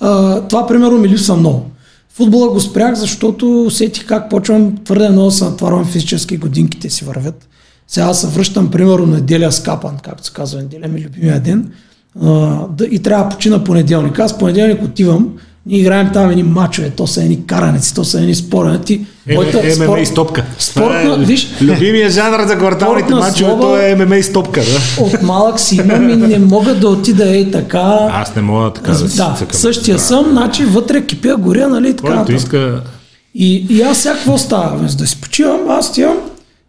А, 0.00 0.40
това, 0.40 0.66
примерно, 0.66 0.98
ми 0.98 1.08
липсва 1.08 1.36
много. 1.36 1.66
Футбола 2.14 2.48
го 2.48 2.60
спрях, 2.60 2.94
защото 2.94 3.62
усетих 3.62 4.06
как 4.06 4.30
почвам 4.30 4.76
твърде 4.84 5.08
много 5.08 5.30
се 5.30 5.44
натварвам 5.44 5.84
физически, 5.84 6.36
годинките 6.36 6.90
си 6.90 7.04
вървят. 7.04 7.48
Сега 7.88 8.14
се 8.14 8.26
връщам, 8.26 8.70
примерно, 8.70 9.06
неделя 9.06 9.52
с 9.52 9.62
капан, 9.62 9.96
както 10.02 10.26
се 10.26 10.32
казва, 10.32 10.62
неделя 10.62 10.88
ми 10.88 11.00
е 11.00 11.04
любимия 11.04 11.40
ден. 11.40 11.72
А, 12.22 12.28
да, 12.68 12.86
и 12.86 12.98
трябва 12.98 13.24
да 13.24 13.30
почина 13.30 13.64
понеделник. 13.64 14.18
Аз 14.18 14.38
понеделник 14.38 14.82
отивам, 14.82 15.28
ние 15.70 15.80
играем 15.80 16.10
там 16.12 16.30
едни 16.30 16.42
мачове, 16.42 16.90
то 16.90 17.06
са 17.06 17.22
едни 17.22 17.46
караници, 17.46 17.94
то 17.94 18.04
са 18.04 18.20
едни 18.20 18.34
споренати. 18.34 19.00
ММА 19.78 20.00
и 20.00 20.06
стопка. 20.06 20.44
Спортна, 20.58 21.14
е 21.14 21.24
виж, 21.24 21.48
Любимия 21.62 22.10
жанр 22.10 22.46
за 22.46 22.56
кварталните 22.58 23.14
мачове, 23.14 23.52
то 23.60 23.76
е 23.76 23.94
ММА 23.94 24.16
и 24.16 24.22
стопка. 24.22 24.60
Да? 24.60 25.04
от 25.04 25.22
малък 25.22 25.60
си 25.60 25.76
имам 25.76 26.10
и 26.10 26.16
не 26.16 26.38
мога 26.38 26.74
да 26.74 26.88
отида 26.88 27.28
ей 27.36 27.50
така. 27.50 28.08
Аз 28.12 28.36
не 28.36 28.42
мога 28.42 28.72
така 28.72 28.92
да 28.92 29.08
си 29.08 29.16
да, 29.16 29.34
цъкам. 29.38 29.58
същия 29.60 29.98
съм, 29.98 30.26
значи 30.30 30.64
вътре 30.64 31.06
кипя, 31.06 31.36
горя, 31.36 31.68
нали, 31.68 31.96
така. 31.96 32.16
Който 32.16 32.32
иска... 32.32 32.82
И, 33.34 33.66
и 33.70 33.82
аз 33.82 33.98
сега 33.98 34.14
какво 34.14 34.38
става? 34.38 34.76
Вместо 34.76 34.98
да 34.98 35.06
си 35.06 35.20
почивам, 35.20 35.60
аз 35.68 35.90
отивам, 35.90 36.16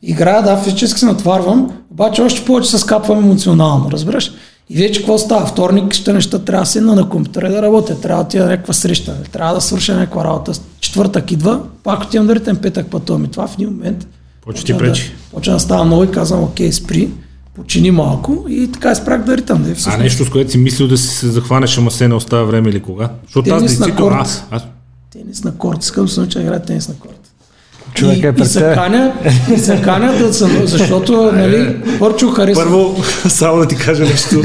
играя, 0.04 0.44
да, 0.44 0.58
физически 0.58 1.00
се 1.00 1.06
натварвам, 1.06 1.72
обаче 1.92 2.22
още 2.22 2.46
повече 2.46 2.70
се 2.70 2.78
скапвам 2.78 3.18
емоционално, 3.18 3.92
разбираш? 3.92 4.32
И 4.74 4.78
вече 4.78 5.00
какво 5.00 5.18
става? 5.18 5.46
Вторник 5.46 5.94
ще 5.94 6.14
неща 6.14 6.40
трябва 6.40 6.64
да 6.64 6.70
седна 6.70 6.96
на 6.96 7.10
компютъра 7.10 7.52
да 7.52 7.62
работя, 7.62 8.02
трябва 8.02 8.24
да 8.24 8.28
отида 8.28 8.44
на 8.44 8.50
някаква 8.50 8.74
среща, 8.74 9.24
трябва 9.32 9.56
да 9.56 9.62
свърша 9.62 9.96
някаква 9.96 10.24
работа. 10.24 10.52
Четвъртък 10.80 11.32
идва, 11.32 11.62
пак 11.84 12.04
отивам 12.04 12.28
да 12.28 12.36
ритам 12.36 12.58
петък 12.58 12.88
пътувам. 12.88 13.26
И 13.26 13.28
това 13.28 13.48
в 13.48 13.54
един 13.54 13.70
момент 13.70 14.08
Почва 14.42 14.66
ти 14.66 14.74
почна 14.74 14.88
пречи. 14.88 15.04
Да, 15.04 15.36
почна 15.36 15.54
да 15.54 15.60
става 15.60 15.84
много 15.84 16.04
и 16.04 16.12
казвам, 16.12 16.44
окей, 16.44 16.72
спри, 16.72 17.10
почини 17.56 17.92
малко 17.92 18.46
и 18.50 18.72
така 18.72 18.96
спрях 18.96 19.24
да 19.24 19.38
ритам. 19.38 19.64
Да, 19.64 19.72
А 19.72 19.76
всъщност. 19.76 20.00
нещо, 20.00 20.26
с 20.26 20.30
което 20.30 20.52
си 20.52 20.58
мислил 20.58 20.88
да 20.88 20.98
си 20.98 21.08
се 21.08 21.28
захванеш, 21.28 21.78
ама 21.78 21.92
се 21.92 22.08
не 22.08 22.14
остава 22.14 22.44
време 22.44 22.70
или 22.70 22.82
кога? 22.82 23.10
Защото 23.26 23.50
аз 23.54 23.80
на 23.80 23.96
корт. 23.96 24.16
Аз, 24.20 24.44
аз, 24.52 24.64
Тенис 25.12 25.44
на 25.44 25.58
корт, 25.58 25.84
искам 25.84 26.08
науча 26.18 26.40
да 26.40 26.46
играя 26.46 26.62
тенис 26.62 26.88
на 26.88 26.96
корт. 26.96 27.31
Човек 27.94 28.18
и, 28.18 28.26
е 28.26 28.30
и 28.30 28.34
пред 28.34 28.52
се 28.52 28.60
теб. 28.60 28.76
каня, 28.76 29.14
и 29.56 29.58
се 29.58 29.82
каня 29.82 30.14
да 30.18 30.34
съм, 30.34 30.52
защото, 30.64 31.32
нали, 31.32 31.76
Порчо 32.00 32.30
харесва. 32.30 32.64
Първо, 32.64 33.04
само 33.30 33.60
да 33.60 33.68
ти 33.68 33.76
кажа 33.76 34.04
нещо. 34.04 34.42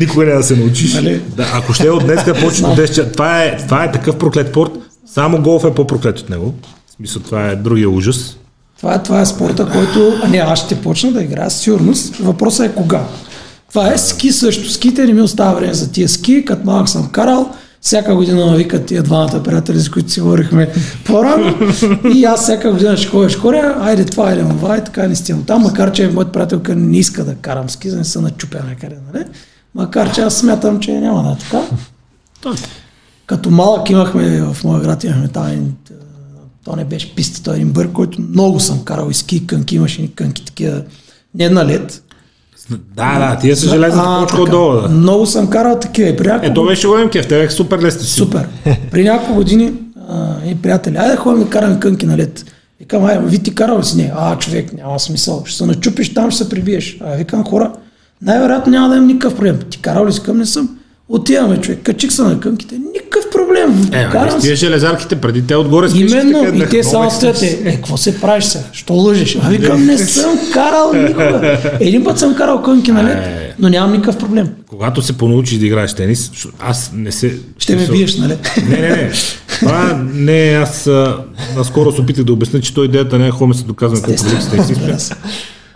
Никога 0.00 0.24
няма 0.24 0.36
да 0.36 0.42
се 0.42 0.56
научиш. 0.56 0.94
Нали? 0.94 1.20
Да, 1.36 1.46
ако 1.54 1.72
ще 1.72 1.86
е 1.86 1.90
от 1.90 2.04
днес, 2.04 2.24
почнеш 2.24 2.60
до 2.60 2.66
10 2.66 2.88
часа. 2.88 3.12
Това 3.12 3.42
е, 3.42 3.56
това 3.56 3.84
е 3.84 3.92
такъв 3.92 4.18
проклет 4.18 4.48
спорт. 4.48 4.70
Само 5.06 5.42
голф 5.42 5.64
е 5.64 5.74
по-проклет 5.74 6.18
от 6.18 6.30
него. 6.30 6.54
В 6.86 6.92
смисъл, 6.92 7.22
това 7.22 7.48
е 7.48 7.56
другия 7.56 7.90
ужас. 7.90 8.36
Това 8.78 8.94
е, 8.94 9.02
това 9.02 9.20
е 9.20 9.26
спорта, 9.26 9.68
който... 9.72 10.20
А 10.22 10.28
не, 10.28 10.38
аз 10.38 10.64
ще 10.64 10.80
почна 10.80 11.12
да 11.12 11.22
играя 11.22 11.50
със 11.50 11.60
сигурност. 11.60 12.16
Въпросът 12.16 12.66
е 12.66 12.74
кога. 12.74 13.00
Това 13.68 13.92
е 13.92 13.98
ски 13.98 14.32
също. 14.32 14.72
Ските 14.72 15.04
не 15.06 15.12
ми 15.12 15.20
остава 15.20 15.52
време 15.52 15.74
за 15.74 15.92
тия 15.92 16.08
ски. 16.08 16.44
Като 16.44 16.66
малък 16.66 16.88
съм 16.88 17.08
карал. 17.12 17.50
Всяка 17.82 18.14
година 18.14 18.46
ме 18.46 18.56
викат 18.56 18.86
тия 18.86 19.02
двамата 19.02 19.42
приятели, 19.42 19.80
с 19.80 19.90
които 19.90 20.10
си 20.10 20.20
говорихме 20.20 20.72
по-рано. 21.04 21.54
И 22.14 22.24
аз 22.24 22.42
всяка 22.42 22.72
година 22.72 22.96
ще 22.96 23.08
ходя, 23.08 23.38
ходя, 23.38 23.76
айде 23.80 24.04
това, 24.04 24.28
айде 24.28 24.42
това, 24.42 24.78
и 24.78 24.84
така 24.84 25.08
не 25.08 25.16
стигам 25.16 25.44
там, 25.44 25.62
макар 25.62 25.92
че 25.92 26.08
моят 26.08 26.32
приятелка 26.32 26.74
не 26.74 26.98
иска 26.98 27.24
да 27.24 27.34
карам 27.34 27.70
ски, 27.70 27.88
за 27.88 27.94
да 27.94 27.98
не 27.98 28.04
се 28.04 28.20
начупя 28.20 28.58
някъде, 28.68 28.96
нали? 29.12 29.24
Макар 29.74 30.14
че 30.14 30.20
аз 30.20 30.34
смятам, 30.34 30.80
че 30.80 30.92
няма 30.92 31.22
да 31.22 31.30
е 31.30 31.36
така. 31.38 31.62
Като 33.26 33.50
малък 33.50 33.90
имахме 33.90 34.42
в 34.42 34.64
моя 34.64 34.80
град, 34.80 35.04
имахме 35.04 35.28
там 35.28 35.72
то 36.64 36.76
не 36.76 36.84
беше 36.84 37.14
писта, 37.14 37.42
той 37.42 37.54
е 37.54 37.56
един 37.56 37.72
бърг, 37.72 37.92
който 37.92 38.20
много 38.20 38.60
съм 38.60 38.84
карал 38.84 39.10
и 39.10 39.14
ски, 39.14 39.46
кънки, 39.46 39.76
имаше 39.76 40.02
и 40.02 40.12
кънки 40.14 40.44
такива, 40.44 40.82
не 41.34 41.48
на 41.48 41.66
лед. 41.66 42.02
Да, 42.70 43.18
да, 43.18 43.38
тия 43.40 43.56
са 43.56 43.68
железната 43.68 44.20
почка 44.20 44.42
отдолу. 44.42 44.72
Да. 44.72 44.88
Много 44.88 45.26
съм 45.26 45.50
карал 45.50 45.78
такива 45.78 46.16
при 46.16 46.26
няколко 46.26 46.46
Е, 46.46 46.54
то 46.54 46.64
беше 46.64 46.86
голем 46.86 47.08
кеф, 47.10 47.28
те 47.28 47.38
бяха 47.38 47.52
супер 47.52 47.78
лесни. 47.82 48.06
Супер. 48.06 48.48
При 48.90 49.04
няколко 49.04 49.34
години 49.34 49.72
а, 50.08 50.34
и 50.46 50.54
приятели, 50.54 50.96
айде 50.96 51.16
ходим 51.16 51.44
да 51.44 51.50
караме 51.50 51.80
кънки 51.80 52.06
на 52.06 52.16
лед. 52.16 52.44
Викам, 52.80 53.04
айде, 53.04 53.26
ви 53.26 53.38
ти 53.38 53.54
карал 53.54 53.78
ли 53.78 53.84
си? 53.84 53.96
Не, 53.96 54.12
а, 54.16 54.38
човек, 54.38 54.72
няма 54.72 55.00
смисъл. 55.00 55.42
Ще 55.46 55.56
се 55.56 55.66
начупиш 55.66 56.14
там, 56.14 56.30
ще 56.30 56.44
се 56.44 56.50
прибиеш. 56.50 56.98
А, 57.00 57.16
викам, 57.16 57.44
хора, 57.44 57.72
най-вероятно 58.22 58.70
няма 58.72 58.88
да 58.88 58.96
имам 58.96 59.06
никакъв 59.06 59.34
проблем. 59.36 59.58
Ти 59.70 59.78
карал 59.78 60.06
ли 60.06 60.12
си 60.12 60.22
към? 60.22 60.38
Не 60.38 60.46
съм. 60.46 60.78
Отиваме, 61.08 61.60
човек. 61.60 61.80
Качих 61.82 62.12
се 62.12 62.22
на 62.22 62.40
кънките. 62.40 62.78
Никакъв 63.14 63.30
проблем. 63.30 63.90
Е, 63.92 64.02
ама 64.02 64.12
Карам 64.12 64.40
с 64.40 64.42
тия 64.42 64.56
железарките 64.56 65.16
преди 65.16 65.46
те 65.46 65.56
отгоре 65.56 65.88
с 65.88 65.94
Именно, 65.96 66.54
и 66.54 66.68
те 66.70 66.82
само 66.82 67.10
стоят, 67.10 67.42
е, 67.42 67.64
какво 67.64 67.96
се 67.96 68.20
правиш 68.20 68.44
сега? 68.44 68.64
Що 68.72 68.94
лъжеш? 68.94 69.38
А 69.42 69.48
викам, 69.48 69.86
не 69.86 69.98
съм 69.98 70.38
карал 70.52 70.92
никога. 70.92 71.58
Един 71.80 72.04
път 72.04 72.18
съм 72.18 72.34
карал 72.34 72.62
кънки 72.62 72.92
на 72.92 73.04
лед, 73.04 73.16
Е. 73.16 73.54
но 73.58 73.68
нямам 73.68 73.92
никакъв 73.92 74.18
проблем. 74.18 74.48
Когато 74.66 75.02
се 75.02 75.18
понаучиш 75.18 75.58
да 75.58 75.66
играеш 75.66 75.94
тенис, 75.94 76.30
аз 76.60 76.90
не 76.94 77.12
се... 77.12 77.38
Ще 77.58 77.76
ме 77.76 77.86
биеш, 77.86 78.16
нали? 78.16 78.36
Не, 78.68 78.76
не, 78.76 78.88
не. 78.88 79.10
Това 79.60 80.00
не 80.14 80.50
е, 80.50 80.54
аз 80.54 80.90
наскоро 81.56 81.92
се 81.92 82.00
опитах 82.00 82.24
да 82.24 82.32
обясня, 82.32 82.60
че 82.60 82.74
той 82.74 82.84
идеята 82.84 83.18
не 83.18 83.26
е 83.26 83.30
хубаво 83.30 83.54
се 83.54 83.64
доказваме 83.64 84.16
колко. 84.16 84.22
Разбира 84.56 85.00
се. 85.00 85.14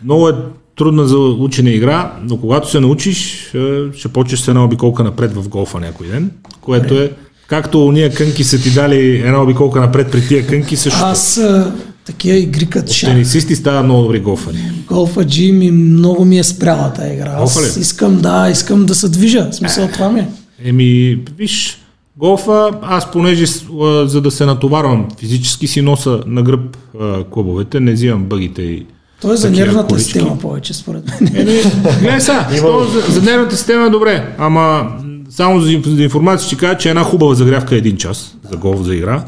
Много 0.04 0.28
е 0.28 0.32
трудна 0.76 1.06
за 1.06 1.16
учене 1.18 1.70
игра, 1.70 2.12
но 2.22 2.36
когато 2.36 2.70
се 2.70 2.80
научиш, 2.80 3.50
е, 3.54 3.58
ще 3.96 4.08
почнеш 4.08 4.40
с 4.40 4.48
една 4.48 4.64
обиколка 4.64 5.04
напред 5.04 5.34
в 5.34 5.48
голфа 5.48 5.80
някой 5.80 6.06
ден, 6.06 6.30
което 6.60 6.94
е 6.94 7.10
както 7.46 7.86
уния 7.86 8.14
кънки 8.14 8.44
са 8.44 8.58
ти 8.58 8.70
дали 8.70 9.16
една 9.16 9.42
обиколка 9.42 9.80
напред 9.80 10.10
при 10.10 10.26
тия 10.26 10.46
кънки, 10.46 10.76
също 10.76 11.00
Аз 11.02 11.38
а, 11.38 11.72
такива 12.04 12.36
игри 12.36 12.66
като 12.66 12.92
шах, 12.92 13.10
тенисисти 13.10 13.56
стават 13.56 13.84
много 13.84 14.02
добри 14.02 14.20
голфари. 14.20 14.56
голфа 14.88 15.24
G 15.24 15.52
ми 15.52 15.70
много 15.70 16.24
ми 16.24 16.38
е 16.38 16.44
спряла 16.44 16.92
тази 16.92 17.12
игра. 17.14 17.36
Голфа 17.38 17.60
Аз 17.60 17.76
ли? 17.76 17.80
искам 17.80 18.20
да, 18.20 18.48
искам 18.50 18.86
да 18.86 18.94
се 18.94 19.08
движа. 19.08 19.48
В 19.50 19.54
смисъл 19.54 19.88
това 19.88 20.08
ми 20.08 20.20
е. 20.20 20.28
Еми, 20.64 21.18
виж, 21.38 21.78
голфа, 22.16 22.70
аз 22.82 23.10
понеже 23.10 23.44
а, 23.82 24.06
за 24.08 24.20
да 24.20 24.30
се 24.30 24.46
натоварвам 24.46 25.08
физически 25.18 25.66
си 25.66 25.82
носа 25.82 26.20
на 26.26 26.42
гръб 26.42 26.76
а, 27.00 27.24
клубовете, 27.24 27.80
не 27.80 27.92
взимам 27.92 28.24
бъгите 28.24 28.62
и 28.62 28.86
Той 29.20 29.34
е 29.34 29.36
за 29.36 29.50
нервната 29.50 29.88
колички. 29.88 30.12
система 30.12 30.38
повече, 30.38 30.74
според 30.74 31.20
мен. 31.20 31.30
Еми, 31.34 31.60
гледай 32.00 32.20
сега, 32.20 32.48
за, 32.92 33.12
за 33.12 33.22
нервната 33.22 33.56
система 33.56 33.86
е 33.86 33.90
добре, 33.90 34.34
ама 34.38 34.92
само 35.28 35.60
за, 35.60 35.80
за 35.86 36.02
информация 36.02 36.46
ще 36.46 36.56
кажа, 36.56 36.78
че 36.78 36.88
една 36.88 37.04
хубава 37.04 37.34
загрявка 37.34 37.74
е 37.74 37.78
един 37.78 37.96
час 37.96 38.36
за 38.50 38.56
голф 38.56 38.82
за 38.82 38.94
игра. 38.94 39.24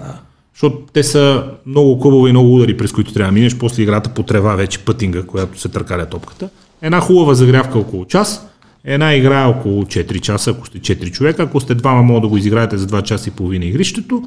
Защото 0.54 0.78
те 0.92 1.02
са 1.02 1.44
много 1.66 2.00
клубове 2.00 2.28
и 2.28 2.32
много 2.32 2.54
удари, 2.54 2.76
през 2.76 2.92
които 2.92 3.12
трябва 3.12 3.32
да 3.32 3.34
минеш. 3.34 3.56
После 3.56 3.82
играта 3.82 4.10
по 4.10 4.22
трева 4.22 4.54
вече 4.54 4.78
пътинга, 4.78 5.22
която 5.22 5.60
се 5.60 5.68
търкаля 5.68 6.06
топката. 6.06 6.48
Една 6.82 7.00
хубава 7.00 7.34
загрявка 7.34 7.78
около 7.78 8.04
час. 8.04 8.46
Една 8.84 9.14
игра 9.14 9.42
е 9.42 9.46
около 9.46 9.84
4 9.84 10.20
часа, 10.20 10.50
ако 10.50 10.66
сте 10.66 10.78
4 10.78 11.10
човека. 11.10 11.42
Ако 11.42 11.60
сте 11.60 11.74
двама, 11.74 12.02
мога 12.02 12.20
да 12.20 12.28
го 12.28 12.36
изиграете 12.36 12.76
за 12.78 12.86
2 12.86 13.02
часа 13.02 13.28
и 13.28 13.32
половина 13.32 13.64
игрището. 13.64 14.22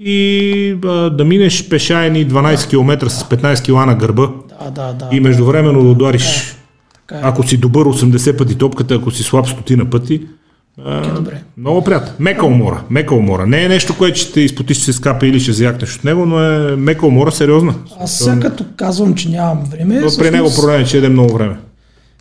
И 0.00 0.76
а, 0.84 1.10
да 1.10 1.24
минеш 1.24 1.68
пешайни 1.68 2.26
12 2.26 2.68
км 2.70 3.10
с 3.10 3.24
15 3.24 3.64
кг 3.64 3.86
на 3.86 3.94
гърба. 3.94 4.28
Да, 4.48 4.70
да, 4.70 4.92
да. 4.92 5.08
И 5.12 5.20
междувременно 5.20 5.82
да 5.82 5.88
удариш. 5.88 6.56
Така 6.92 7.14
е. 7.14 7.20
Ако 7.24 7.48
си 7.48 7.56
добър 7.56 7.86
80 7.86 8.38
пъти 8.38 8.54
топката, 8.54 8.94
ако 8.94 9.10
си 9.10 9.22
слаб 9.22 9.48
стотина 9.48 9.90
пъти, 9.90 10.26
добре. 11.14 11.42
много 11.56 11.84
приятно. 11.84 12.12
Мека 12.18 12.46
умора. 12.46 12.82
Мека 12.90 13.14
умора. 13.14 13.46
Не 13.46 13.64
е 13.64 13.68
нещо, 13.68 13.98
което 13.98 14.18
ще 14.18 14.32
те 14.32 14.40
изпотиш, 14.40 14.76
ще 14.76 14.84
се 14.84 14.92
скапе 14.92 15.26
или 15.26 15.40
ще 15.40 15.52
заякнеш 15.52 15.96
от 15.96 16.04
него, 16.04 16.26
но 16.26 16.40
е 16.40 16.76
мека 16.76 17.06
умора 17.06 17.30
сериозна. 17.30 17.74
Аз 18.00 18.12
сега 18.12 18.40
като 18.40 18.64
казвам, 18.76 19.14
че 19.14 19.28
нямам 19.28 19.64
време, 19.64 20.00
Но 20.00 20.08
при 20.18 20.30
него 20.30 20.48
проблем 20.54 20.80
е, 20.80 20.84
че 20.84 20.98
еде 20.98 21.08
много 21.08 21.32
време. 21.34 21.56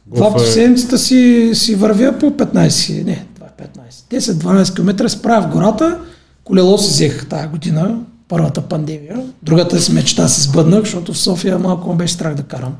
два 0.07 0.33
по 0.33 0.41
е- 0.41 0.45
седмицата 0.45 0.97
си, 0.97 1.51
си 1.53 1.75
вървя 1.75 2.13
по 2.19 2.31
15, 2.31 3.03
не, 3.05 3.25
това 3.35 3.47
е 3.47 3.63
15, 3.63 4.33
10-12 4.33 4.75
км 4.75 5.09
се 5.09 5.21
правя 5.21 5.41
в 5.41 5.51
гората. 5.51 5.99
Колело 6.43 6.77
си 6.77 6.89
взех 6.89 7.25
тази 7.25 7.47
година, 7.47 7.99
първата 8.27 8.61
пандемия. 8.61 9.21
Другата 9.43 9.79
си 9.79 9.93
мечта 9.93 10.27
се 10.27 10.41
сбъднах, 10.41 10.79
защото 10.79 11.13
в 11.13 11.17
София 11.17 11.59
малко 11.59 11.89
ме 11.89 11.95
беше 11.95 12.13
страх 12.13 12.35
да 12.35 12.43
карам 12.43 12.73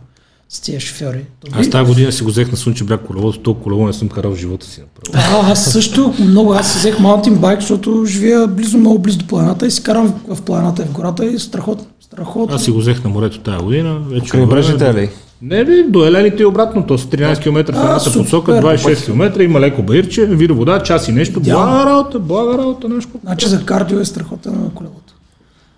с 0.49 0.61
тия 0.61 0.79
шофьори. 0.79 1.25
Добри. 1.45 1.59
Аз 1.59 1.69
тази 1.69 1.85
година 1.87 2.11
си 2.11 2.23
го 2.23 2.29
взех 2.29 2.51
на 2.51 2.57
Слънчев 2.57 2.87
бряг 2.87 3.01
колелото, 3.07 3.39
толкова 3.39 3.63
колело 3.63 3.87
не 3.87 3.93
съм 3.93 4.09
карал 4.09 4.31
в 4.31 4.37
живота 4.37 4.65
си. 4.65 4.81
Направо. 4.81 5.47
А, 5.47 5.51
аз 5.51 5.65
също 5.65 6.13
много. 6.19 6.53
Аз 6.53 6.71
си 6.71 6.77
взех 6.77 6.99
маунтин 6.99 7.35
байк, 7.35 7.59
защото 7.59 8.05
живея 8.05 8.47
близо, 8.47 8.77
много 8.77 8.99
близо 8.99 9.17
до 9.17 9.27
планината 9.27 9.67
и 9.67 9.71
си 9.71 9.83
карам 9.83 10.13
в, 10.27 10.35
в 10.35 10.41
планината 10.41 10.81
и 10.81 10.85
в 10.85 10.91
гората 10.91 11.25
и 11.25 11.39
страхотно. 11.39 11.85
Страхотно. 12.01 12.55
Аз 12.55 12.63
си 12.63 12.71
го 12.71 12.79
взех 12.79 13.03
на 13.03 13.09
морето 13.09 13.39
тази 13.39 13.63
година. 13.63 13.99
Вече 14.09 14.29
Крайбрежните 14.29 14.85
време- 14.85 15.01
ли? 15.01 15.09
Не, 15.41 15.65
бе, 15.65 15.83
до 15.83 16.05
Елените 16.05 16.43
и 16.43 16.45
обратно. 16.45 16.85
То 16.85 16.97
са 16.97 17.07
13 17.07 17.39
км 17.39 17.73
в 17.73 17.77
едната 17.77 18.13
посока, 18.13 18.51
26 18.51 19.05
км, 19.05 19.43
има 19.43 19.59
леко 19.59 19.83
баирче, 19.83 20.25
вира 20.25 20.53
вода, 20.53 20.83
час 20.83 21.07
и 21.07 21.11
нещо. 21.11 21.39
Блага 21.39 21.85
работа, 21.85 22.19
блага 22.19 22.57
работа, 22.57 22.89
нещо. 22.89 23.11
Значи 23.23 23.49
за 23.49 23.65
кардио 23.65 23.99
е 23.99 24.05
страхотно 24.05 24.51
на 24.51 24.69
колелото. 24.69 25.13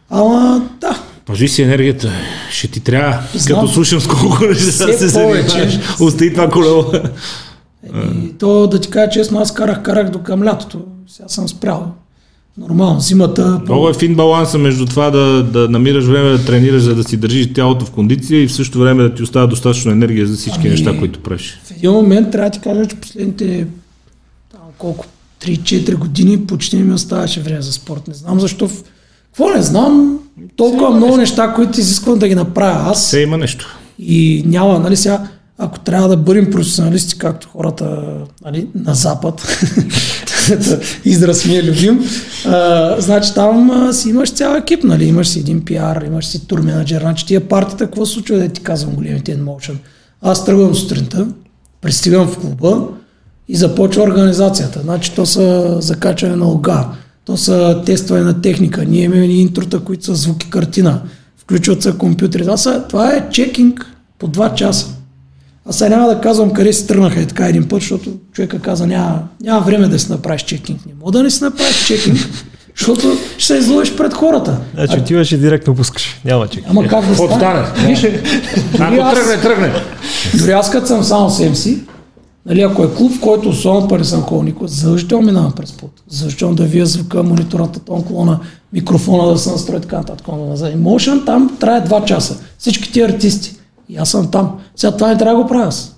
Ама 0.10 0.62
да, 0.82 1.00
Пажи 1.26 1.48
си 1.48 1.62
енергията. 1.62 2.12
Ще 2.52 2.68
ти 2.68 2.80
трябва, 2.80 3.24
Знам. 3.34 3.60
като 3.60 3.74
слушам 3.74 4.00
с 4.00 4.08
колко 4.08 4.46
неща 4.46 4.94
се 4.94 5.08
занимаваш. 5.08 5.80
Остави 6.00 6.34
това 6.34 6.50
колело. 6.50 6.86
И 8.26 8.34
то, 8.40 8.68
да 8.68 8.82
ти 8.82 8.90
кажа 8.90 9.10
честно, 9.10 9.40
аз 9.40 9.54
карах, 9.54 9.82
карах 9.82 10.10
до 10.10 10.20
към 10.20 10.44
лятото. 10.44 10.82
Сега 11.08 11.28
съм 11.28 11.50
спрял. 11.50 11.92
Нормално, 12.58 13.00
зимата. 13.00 13.62
Много 13.64 13.90
е 13.90 13.94
фин 13.94 14.16
баланса 14.16 14.58
между 14.58 14.86
това 14.86 15.12
да, 15.12 15.44
да 15.44 15.70
намираш 15.70 16.06
време 16.06 16.30
да 16.30 16.46
тренираш, 16.46 16.82
за 16.82 16.96
да 16.96 17.04
си 17.04 17.18
държиш 17.18 17.54
тялото 17.54 17.86
в 17.86 17.92
кондиция 17.92 18.44
и 18.44 18.48
в 18.48 18.54
същото 18.54 18.80
време 18.80 19.04
да 19.04 19.16
ти 19.16 19.24
остава 19.24 19.48
достатъчно 19.48 19.92
енергия 19.92 20.28
за 20.28 20.38
всички 20.38 20.60
Ами, 20.62 20.70
неща, 20.70 20.98
които 21.00 21.20
правиш. 21.20 21.60
В 21.64 21.72
един 21.72 21.92
момент 21.92 22.32
трябва 22.32 22.50
да 22.50 22.54
ти 22.54 22.60
кажа, 22.60 22.86
че 22.86 22.96
последните 22.96 23.68
там, 24.52 24.62
колко 24.78 25.06
3-4 25.42 25.96
години 25.96 26.46
почти 26.46 26.78
не 26.78 26.84
ми 26.84 26.94
оставаше 26.94 27.40
време 27.40 27.62
за 27.62 27.74
спорт. 27.74 28.08
Не 28.08 28.14
знам 28.14 28.40
защо. 28.40 28.70
Какво 29.26 29.50
не 29.50 29.62
знам? 29.62 30.20
Толкова 30.56 30.90
много 30.90 31.18
неща, 31.18 31.54
които 31.54 31.80
изисквам 31.80 32.20
да 32.20 32.28
ги 32.28 32.36
направя 32.36 32.92
аз. 32.92 33.06
Все 33.06 33.20
има 33.20 33.38
нещо. 33.38 33.78
И 34.00 34.44
няма, 34.46 34.80
нали 34.80 34.98
сега, 34.98 35.28
ако 35.58 35.80
трябва 35.80 36.08
да 36.08 36.18
бъдем 36.18 36.52
професионалисти, 36.52 37.18
както 37.18 37.50
хората 37.50 38.04
нали, 38.46 38.68
на 38.76 38.96
Запад, 38.96 39.48
израз 41.06 41.46
ми 41.46 41.56
е 41.56 41.64
любим, 41.64 42.04
а, 42.46 42.96
значи 43.02 43.34
там 43.34 43.72
а, 43.72 43.94
си 43.94 44.10
имаш 44.10 44.32
цял 44.34 44.56
екип, 44.56 44.84
нали, 44.84 45.06
имаш 45.06 45.28
си 45.28 45.40
един 45.40 45.66
пиар, 45.66 46.02
имаш 46.02 46.26
си 46.26 46.48
тур 46.48 46.60
менеджер, 46.60 47.02
значи 47.02 47.26
тия 47.26 47.48
партията, 47.48 47.86
какво 47.86 48.06
се 48.06 48.14
случва, 48.14 48.38
да 48.38 48.50
ти 48.50 48.62
казвам 48.62 48.96
големите 48.96 49.38
InMotion. 49.38 49.76
Аз 50.22 50.46
тръгвам 50.46 50.76
сутринта, 50.76 51.28
пристигам 51.82 52.28
в 52.28 52.38
клуба 52.40 52.88
и 53.48 53.56
започва 53.56 54.04
организацията. 54.04 54.80
Значи 54.80 55.12
то 55.16 55.26
са 55.26 55.78
закачане 55.82 56.36
на 56.36 56.46
лога, 56.46 56.86
то 57.26 57.38
са 57.38 57.82
тестване 57.86 58.22
на 58.22 58.42
техника, 58.42 58.86
ние 58.86 59.04
имаме 59.04 59.26
интрота, 59.26 59.80
които 59.80 60.06
са 60.06 60.16
звук 60.16 60.44
и 60.44 60.50
картина, 60.50 61.02
включват 61.38 61.84
се 61.84 61.92
компютри. 61.92 62.42
Това, 62.42 62.58
са, 62.58 62.84
това 62.90 63.10
е 63.10 63.30
чекинг 63.32 63.86
по 64.20 64.28
2 64.28 64.54
часа. 64.54 64.88
Аз 65.66 65.78
сега 65.78 65.90
няма 65.90 66.08
да 66.08 66.22
казвам 66.22 66.52
къде 66.52 66.74
си 66.74 66.88
тръгнаха 66.88 67.22
и 67.22 67.26
така 67.26 67.48
един 67.48 67.68
път, 67.68 67.82
защото 67.82 68.10
човека 68.34 68.60
каза 68.60 68.88
няма, 68.88 69.20
няма 69.42 69.62
време 69.62 69.88
да 69.88 70.00
си 70.00 70.12
направиш 70.12 70.42
чекинг. 70.42 70.86
Не 70.86 70.92
мога 71.00 71.12
да 71.12 71.24
не 71.24 71.30
си 71.30 71.44
направиш 71.44 71.86
чекинг, 71.88 72.18
защото 72.80 73.08
ще 73.38 73.48
се 73.48 73.60
излъжеш 73.60 73.96
пред 73.96 74.14
хората. 74.14 74.58
Значи 74.74 75.00
отиваш 75.00 75.32
и 75.32 75.38
директно 75.38 75.76
пускаш. 75.76 76.20
Няма 76.26 76.48
чек. 76.48 76.64
Ама 76.68 76.88
как 76.88 77.08
да 77.08 77.16
стане? 77.16 77.36
стане? 77.36 77.88
Виж, 77.88 78.04
Ако 78.80 78.96
аз- 78.96 79.14
тръгне, 79.16 79.42
тръгне. 79.44 79.74
Дори 80.36 80.52
аз 80.52 80.72
като 80.72 80.88
съм 80.88 81.04
само 81.04 81.30
себе 81.30 81.56
си, 81.56 81.80
нали, 82.46 82.62
ако 82.62 82.84
е 82.84 82.94
клуб, 82.94 83.12
в 83.12 83.20
който 83.20 83.50
особено 83.50 83.88
пари 83.88 84.06
съм 84.06 84.22
ходил 84.22 84.44
никога, 84.44 84.68
задължително 84.68 85.26
минавам 85.26 85.52
през 85.52 85.72
път. 85.72 86.04
Задължително 86.08 86.56
да 86.56 86.64
вия 86.64 86.86
звука, 86.86 87.24
монитората, 87.24 87.80
тон 87.80 88.04
колона, 88.04 88.40
микрофона 88.74 89.32
да 89.32 89.38
се 89.38 89.52
настрои 89.52 89.82
така 89.82 89.98
нататък. 89.98 90.28
За 90.54 90.74
Emotion 90.74 91.26
там 91.26 91.58
трябва 91.60 92.00
2 92.00 92.06
часа. 92.06 92.40
Всички 92.58 92.92
ти 92.92 93.02
артисти. 93.02 93.56
И 93.90 93.98
аз 93.98 94.10
съм 94.10 94.32
там. 94.32 94.52
Сега 94.76 94.92
това 94.92 95.08
не 95.08 95.18
трябва 95.18 95.38
да 95.38 95.44
го 95.44 95.50
правя 95.50 95.68
аз. 95.68 95.96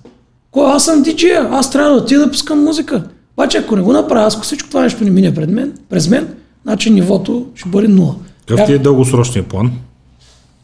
Кой? 0.50 0.72
Аз 0.72 0.84
съм 0.84 1.02
диджея. 1.02 1.48
Аз 1.50 1.70
трябва 1.70 1.90
да 1.90 1.96
отида 1.96 2.20
да 2.20 2.30
пускам 2.30 2.64
музика. 2.64 3.04
Обаче 3.36 3.58
ако 3.58 3.76
не 3.76 3.82
го 3.82 3.92
направя, 3.92 4.26
аз 4.26 4.34
ако 4.34 4.44
всичко 4.44 4.68
това 4.68 4.82
нещо 4.82 5.04
не 5.04 5.10
мине 5.10 5.34
пред 5.34 5.50
мен, 5.50 5.72
през 5.88 6.08
мен, 6.08 6.28
значи 6.62 6.90
нивото 6.90 7.46
ще 7.54 7.68
бъде 7.68 7.88
нула. 7.88 8.14
Какъв 8.46 8.66
ти 8.66 8.72
е 8.72 8.78
дългосрочният 8.78 9.46
план? 9.46 9.72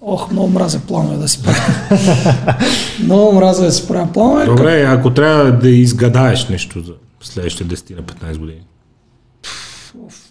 Ох, 0.01 0.31
много 0.31 0.49
мразя 0.49 0.81
планове 0.81 1.17
да 1.17 1.29
си 1.29 1.43
правя. 1.43 1.99
много 3.05 3.33
мразя 3.33 3.65
да 3.65 3.73
си 3.73 3.89
правя 3.89 4.13
планове. 4.13 4.47
Добре, 4.47 4.83
ако 4.83 5.15
трябва 5.15 5.53
да 5.53 5.71
изгадаеш 5.71 6.49
нещо 6.49 6.81
за 6.81 6.93
следващите 7.21 7.77
10 7.77 7.97
на 7.97 8.03
15 8.03 8.39
години. 8.39 8.61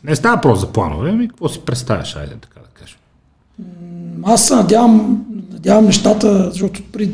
Не 0.03 0.15
става 0.15 0.35
въпрос 0.35 0.59
за 0.59 0.67
планове, 0.67 1.09
ами 1.09 1.27
какво 1.27 1.49
си 1.49 1.59
представяш, 1.59 2.15
айде 2.15 2.35
така 2.41 2.59
да 2.59 2.67
кажем. 2.73 2.97
Аз 4.23 4.47
се 4.47 4.55
надявам, 4.55 5.25
надявам 5.51 5.85
нещата, 5.85 6.49
защото 6.51 6.81
при 6.91 7.11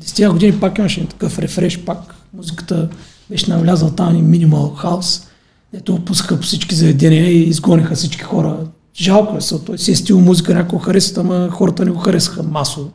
10 0.00 0.30
години 0.30 0.60
пак 0.60 0.78
имаше 0.78 1.08
такъв 1.08 1.38
рефреш, 1.38 1.78
пак 1.78 2.14
музиката 2.34 2.88
беше 3.30 3.50
навлязла 3.50 3.94
там 3.94 4.16
и 4.16 4.22
минимал 4.22 4.68
хаус, 4.68 5.26
ето 5.72 6.04
пускаха 6.04 6.36
по 6.36 6.42
всички 6.42 6.74
заведения 6.74 7.30
и 7.30 7.42
изгониха 7.42 7.94
всички 7.94 8.22
хора. 8.22 8.56
Жалко 9.00 9.36
е, 9.36 9.40
защото 9.40 9.64
той 9.64 9.78
си 9.78 9.92
е 9.92 9.96
стил 9.96 10.20
музика, 10.20 10.54
някой 10.54 10.78
харесва, 10.78 11.20
ама 11.20 11.48
хората 11.50 11.84
не 11.84 11.90
го 11.90 11.98
харесаха 11.98 12.42
масово. 12.42 12.90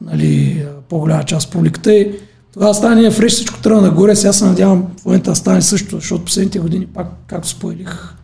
Нали, 0.00 0.64
по-голяма 0.88 1.24
част 1.24 1.50
публиката 1.50 1.94
и 1.94 2.12
тогава 2.52 2.74
стане 2.74 3.00
ние 3.00 3.10
фреш, 3.10 3.32
всичко 3.32 3.60
тръгна 3.60 3.80
нагоре, 3.80 4.16
сега 4.16 4.32
се 4.32 4.44
надявам 4.44 4.86
в 5.00 5.04
момента 5.04 5.30
да 5.30 5.36
стане 5.36 5.62
също, 5.62 5.96
защото 5.96 6.24
последните 6.24 6.58
години 6.58 6.86
пак, 6.86 7.08
както 7.26 7.48
споделих, 7.48 8.14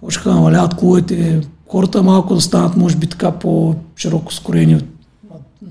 почнаха 0.00 0.28
да 0.28 0.34
намаляват 0.34 0.74
клубовете, 0.74 1.40
хората 1.68 2.02
малко 2.02 2.34
да 2.34 2.40
станат, 2.40 2.76
може 2.76 2.96
би, 2.96 3.06
така 3.06 3.30
по-широко 3.30 4.34
скорени. 4.34 4.84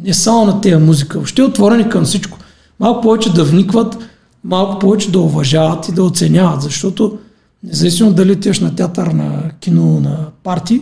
Не 0.04 0.14
само 0.14 0.46
на 0.46 0.62
тези 0.62 0.76
музика, 0.76 1.18
въобще 1.18 1.42
отворени 1.42 1.90
към 1.90 2.04
всичко. 2.04 2.38
Малко 2.80 3.02
повече 3.02 3.34
да 3.34 3.44
вникват, 3.44 3.98
малко 4.44 4.80
повече 4.80 5.12
да 5.12 5.20
уважават 5.20 5.88
и 5.88 5.92
да 5.92 6.04
оценяват, 6.04 6.62
защото 6.62 7.18
независимо 7.64 8.14
дали 8.14 8.32
отиваш 8.32 8.60
на 8.60 8.76
театър, 8.76 9.08
на 9.08 9.52
кино, 9.60 10.00
на 10.00 10.28
парти, 10.44 10.82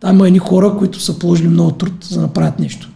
там 0.00 0.16
има 0.16 0.26
едни 0.26 0.38
хора, 0.38 0.74
които 0.78 1.00
са 1.00 1.18
положили 1.18 1.48
много 1.48 1.70
труд 1.70 1.92
за 2.04 2.14
да 2.14 2.22
направят 2.22 2.58
нещо. 2.58 2.90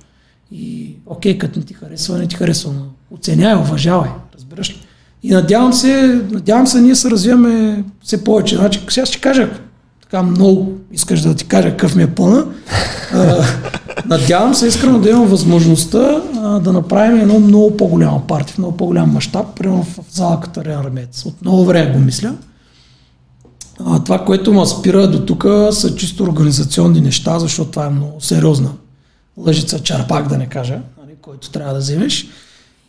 И 0.53 0.97
окей, 1.07 1.39
като 1.39 1.59
не 1.59 1.65
ти 1.65 1.75
харесва, 1.75 2.19
не 2.19 2.27
ти 2.27 2.37
харесва, 2.37 2.73
но 2.73 2.85
оценявай, 3.17 3.65
уважавай, 3.65 4.11
разбираш 4.37 4.71
ли? 4.71 4.87
И 5.23 5.31
надявам 5.31 5.73
се, 5.73 6.23
надявам 6.31 6.67
се 6.67 6.81
ние 6.81 6.95
се 6.95 7.11
развиваме 7.11 7.85
все 8.03 8.25
повече. 8.25 8.57
Значи, 8.57 8.81
сега 8.89 9.07
ще 9.07 9.21
кажа, 9.21 9.51
така 10.03 10.23
много 10.23 10.73
искаш 10.93 11.21
да 11.21 11.35
ти 11.35 11.45
кажа 11.45 11.71
какъв 11.71 11.97
ми 11.97 12.03
е 12.03 12.15
плана. 12.15 12.47
А, 13.15 13.45
надявам 14.07 14.55
се 14.55 14.67
искрено 14.67 14.99
да 14.99 15.11
имам 15.11 15.27
възможността 15.27 16.23
а, 16.37 16.61
да 16.61 16.73
направим 16.73 17.21
едно 17.21 17.41
много 17.41 17.77
по-голяма 17.77 18.27
партия, 18.27 18.55
в 18.55 18.59
много 18.59 18.77
по-голям 18.77 19.13
мащаб, 19.13 19.47
примерно 19.57 19.83
в 19.83 19.99
зала 20.11 20.41
Катарина 20.41 20.81
Армец. 20.81 21.25
От 21.27 21.43
много 21.43 21.65
време 21.65 21.93
го 21.93 21.99
мисля. 21.99 22.35
А, 23.87 24.05
това, 24.05 24.25
което 24.25 24.53
ме 24.53 24.67
спира 24.67 25.11
до 25.11 25.27
тук 25.27 25.47
са 25.71 25.95
чисто 25.97 26.23
организационни 26.23 27.01
неща, 27.01 27.39
защото 27.39 27.71
това 27.71 27.87
е 27.87 27.91
много 27.91 28.21
сериозна 28.21 28.71
лъжица, 29.37 29.79
чарпак 29.79 30.29
да 30.29 30.39
не 30.39 30.47
кажа, 30.47 30.81
нали, 31.03 31.15
който 31.23 31.51
трябва 31.51 31.73
да 31.73 31.79
вземеш. 31.81 32.29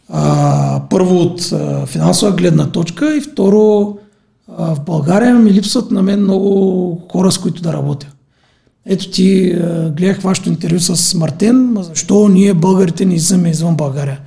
А, 0.10 0.82
първо 0.90 1.22
от 1.22 1.42
финансова 1.86 2.32
гледна 2.32 2.72
точка 2.72 3.18
и 3.18 3.22
второ 3.22 3.98
в 4.48 4.78
България 4.86 5.36
ми 5.36 5.52
липсват 5.52 5.92
на 5.92 6.04
мен 6.04 6.24
много 6.24 7.02
хора, 7.12 7.32
с 7.32 7.38
които 7.38 7.62
да 7.62 7.74
работя. 7.74 8.08
Ето 8.86 9.10
ти 9.10 9.56
гледах 9.98 10.22
вашето 10.22 10.50
интервю 10.50 10.80
с 10.80 11.14
Мартен, 11.14 11.72
ма 11.72 11.84
защо 11.84 12.28
ние 12.28 12.54
българите 12.54 13.06
не 13.06 13.16
излизаме 13.16 13.50
извън 13.50 13.76
България? 13.76 14.20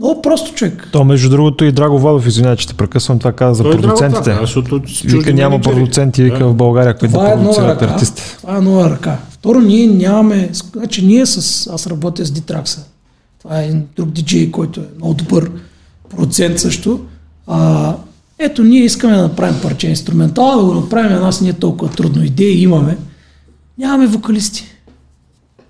Много 0.00 0.22
просто 0.22 0.54
човек. 0.54 0.88
То 0.92 1.04
между 1.04 1.30
другото 1.30 1.64
и 1.64 1.72
Драго 1.72 1.98
Владов, 1.98 2.26
извинявай, 2.26 2.56
че 2.56 2.68
те 2.68 2.74
прекъсвам, 2.74 3.18
това 3.18 3.32
каза 3.32 3.54
за 3.54 3.62
Той 3.62 3.72
е 3.72 3.76
драго 3.76 3.82
продуцентите. 3.82 4.30
това, 4.30 4.40
защото 4.40 4.82
Вика 5.04 5.32
няма 5.32 5.50
менеджери. 5.50 5.74
продуценти, 5.74 6.22
вика 6.22 6.48
в 6.48 6.54
България, 6.54 6.98
които 6.98 7.18
да 7.18 7.28
е 7.30 7.34
продуцират 7.34 7.82
артисти. 7.82 8.22
Това 8.40 8.56
е 8.56 8.60
нова 8.60 8.90
ръка. 8.90 9.18
Второ, 9.30 9.60
ние 9.60 9.86
нямаме... 9.86 10.50
Значи 10.72 11.06
ние 11.06 11.26
с... 11.26 11.66
Аз 11.66 11.86
работя 11.86 12.24
с 12.26 12.30
Дитракса. 12.30 12.84
Това 13.42 13.60
е 13.60 13.64
един 13.64 13.86
друг 13.96 14.10
диджей, 14.10 14.50
който 14.50 14.80
е 14.80 14.84
много 14.96 15.14
добър 15.14 15.50
продуцент 16.10 16.58
също. 16.58 17.00
А, 17.46 17.94
ето, 18.38 18.64
ние 18.64 18.84
искаме 18.84 19.16
да 19.16 19.22
направим 19.22 19.60
парче 19.62 19.88
инструментал, 19.88 20.58
да 20.58 20.64
го 20.64 20.74
направим 20.74 21.12
една 21.12 21.32
с 21.32 21.40
ние 21.40 21.52
толкова 21.52 21.92
трудно 21.92 22.24
идеи 22.24 22.62
имаме. 22.62 22.98
Нямаме 23.78 24.06
вокалисти. 24.06 24.64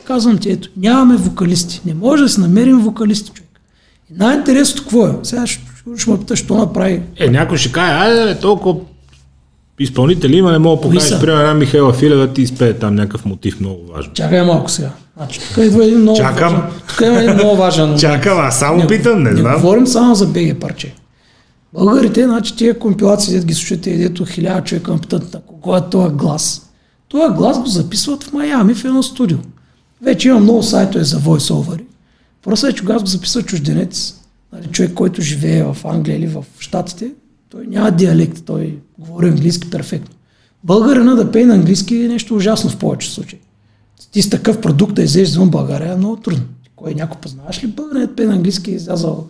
Казвам 0.05 0.39
ти, 0.39 0.51
ето, 0.51 0.69
нямаме 0.77 1.16
вокалисти. 1.16 1.81
Не 1.85 1.94
може 1.94 2.23
да 2.23 2.28
си 2.28 2.40
намерим 2.40 2.78
вокалисти, 2.78 3.31
човек. 3.31 3.49
Най-интересното 4.18 4.82
какво 4.82 5.06
е? 5.06 5.10
Сега 5.22 5.46
ще, 5.46 5.62
ще 5.96 6.10
ме 6.10 6.18
питаш, 6.18 6.38
що 6.38 6.54
направи 6.54 7.02
Е, 7.16 7.28
някой 7.30 7.58
ще 7.58 7.72
каже, 7.72 7.92
айде, 7.92 8.34
толкова 8.40 8.80
изпълнители 9.78 10.36
има, 10.36 10.52
не 10.52 10.58
мога 10.58 10.76
да 10.76 10.82
покажеш, 10.82 11.20
примерно 11.20 11.40
една 11.40 11.54
Михайла 11.54 11.92
Филева, 11.92 12.32
ти 12.32 12.42
изпее 12.42 12.72
там 12.72 12.94
някакъв 12.94 13.24
мотив 13.24 13.60
много 13.60 13.92
важен. 13.92 14.10
Чакай 14.14 14.42
малко 14.42 14.70
сега. 14.70 14.90
Значи, 15.16 15.40
тук 15.40 15.64
идва 15.64 15.84
един 15.84 15.98
много 16.00 16.16
Чакам. 16.18 16.52
важен. 16.54 16.68
Тук 16.88 17.00
има 17.00 17.18
един 17.18 17.34
много 17.34 17.56
важен. 17.56 17.98
Чакам, 17.98 18.38
аз 18.38 18.58
само 18.58 18.86
питам, 18.86 19.22
не 19.22 19.30
не 19.30 19.36
знам. 19.40 19.54
говорим 19.60 19.86
само 19.86 20.14
за 20.14 20.26
БГ 20.26 20.60
парче. 20.60 20.94
Българите, 21.74 22.24
значи 22.24 22.56
тия 22.56 22.78
компилации, 22.78 23.34
дето 23.34 23.46
ги 23.46 23.54
слушате, 23.54 23.96
дето 23.96 24.24
хиляда 24.24 24.64
човека 24.64 24.98
питат 24.98 25.34
на 25.34 25.40
кого 25.40 25.76
е 25.76 25.80
този 25.90 26.14
глас. 26.14 26.70
Този 27.08 27.34
глас 27.34 27.58
го 27.58 27.66
записват 27.66 28.24
в 28.24 28.32
Майами 28.32 28.74
в 28.74 28.84
едно 28.84 29.02
студио. 29.02 29.38
Вече 30.02 30.28
има 30.28 30.40
много 30.40 30.62
сайтове 30.62 31.04
за 31.04 31.18
voice-overi. 31.18 31.80
Просто 32.42 32.66
е, 32.66 32.72
че 32.72 32.80
когато 32.80 33.04
го 33.04 33.06
записва 33.06 33.42
чужденец, 33.42 34.14
нали, 34.52 34.66
човек, 34.66 34.94
който 34.94 35.22
живее 35.22 35.64
в 35.64 35.76
Англия 35.84 36.16
или 36.16 36.26
в 36.26 36.44
Штатите, 36.58 37.10
той 37.50 37.66
няма 37.66 37.90
диалект, 37.90 38.42
той 38.44 38.78
говори 38.98 39.28
английски 39.28 39.70
перфектно. 39.70 40.14
Българина 40.64 41.14
да 41.14 41.32
пее 41.32 41.44
на 41.44 41.54
английски 41.54 41.96
е 41.96 42.08
нещо 42.08 42.34
ужасно 42.34 42.70
в 42.70 42.76
повече 42.76 43.10
случаи. 43.10 43.38
Ти 44.12 44.22
с 44.22 44.30
такъв 44.30 44.60
продукт 44.60 44.94
да 44.94 45.02
излезеш 45.02 45.28
извън 45.28 45.50
България 45.50 45.92
е 45.92 45.96
много 45.96 46.16
трудно. 46.16 46.44
Кой 46.76 46.94
някой 46.94 47.20
познаваш 47.20 47.64
ли 47.64 47.66
българин 47.66 48.06
да 48.06 48.14
пее 48.14 48.26
на 48.26 48.32
английски 48.32 48.70
и 48.70 48.74
излязал 48.74 49.26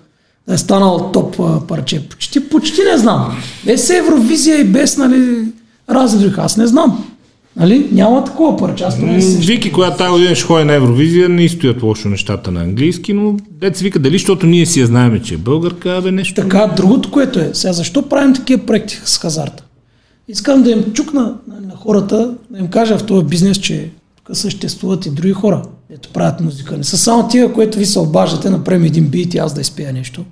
да 0.48 0.54
е 0.54 0.58
станал 0.58 1.10
топ 1.12 1.36
парче? 1.68 2.08
Почти, 2.08 2.48
почти 2.48 2.80
не 2.92 2.98
знам. 2.98 3.42
Без 3.64 3.90
Евровизия 3.90 4.60
и 4.60 4.64
без 4.64 4.96
нали, 4.96 5.52
други. 5.88 6.34
Аз 6.36 6.56
не 6.56 6.66
знам. 6.66 7.09
Нали? 7.56 7.88
Няма 7.92 8.24
такова 8.24 8.56
парче. 8.56 8.84
Аз 8.84 8.98
не 8.98 9.22
се 9.22 9.30
сещам. 9.30 9.54
Вики, 9.54 9.72
която 9.72 9.96
тази 9.96 10.10
година 10.10 10.34
ще 10.34 10.44
ходи 10.44 10.64
на 10.64 10.74
Евровизия, 10.74 11.28
не 11.28 11.48
стоят 11.48 11.82
лошо 11.82 12.08
нещата 12.08 12.50
на 12.50 12.60
английски, 12.60 13.12
но 13.12 13.36
деца 13.50 13.82
вика 13.82 13.98
дали, 13.98 14.14
защото 14.14 14.46
ние 14.46 14.66
си 14.66 14.80
я 14.80 14.86
знаем, 14.86 15.20
че 15.20 15.34
е 15.34 15.38
българка, 15.38 16.00
бе 16.02 16.10
нещо. 16.10 16.42
Така, 16.42 16.66
другото, 16.76 17.10
което 17.10 17.40
е, 17.40 17.50
сега 17.52 17.72
защо 17.72 18.08
правим 18.08 18.34
такива 18.34 18.66
проекти 18.66 19.00
с 19.04 19.18
хазарта? 19.18 19.64
Искам 20.28 20.62
да 20.62 20.70
им 20.70 20.92
чукна 20.92 21.22
на, 21.22 21.60
на 21.60 21.76
хората, 21.76 22.34
да 22.50 22.58
им 22.58 22.68
кажа 22.68 22.98
в 22.98 23.06
този 23.06 23.26
бизнес, 23.26 23.58
че 23.58 23.90
тук 24.16 24.36
съществуват 24.36 25.06
и 25.06 25.10
други 25.10 25.32
хора, 25.32 25.62
ето 25.94 26.08
правят 26.08 26.40
музика. 26.40 26.76
Не 26.76 26.84
са 26.84 26.98
само 26.98 27.28
тия, 27.28 27.52
които 27.52 27.78
ви 27.78 27.86
се 27.86 27.98
обаждате, 27.98 28.50
направим 28.50 28.84
един 28.84 29.04
бит 29.04 29.34
и 29.34 29.38
аз 29.38 29.54
да 29.54 29.60
изпея 29.60 29.92
нещо. 29.92 30.24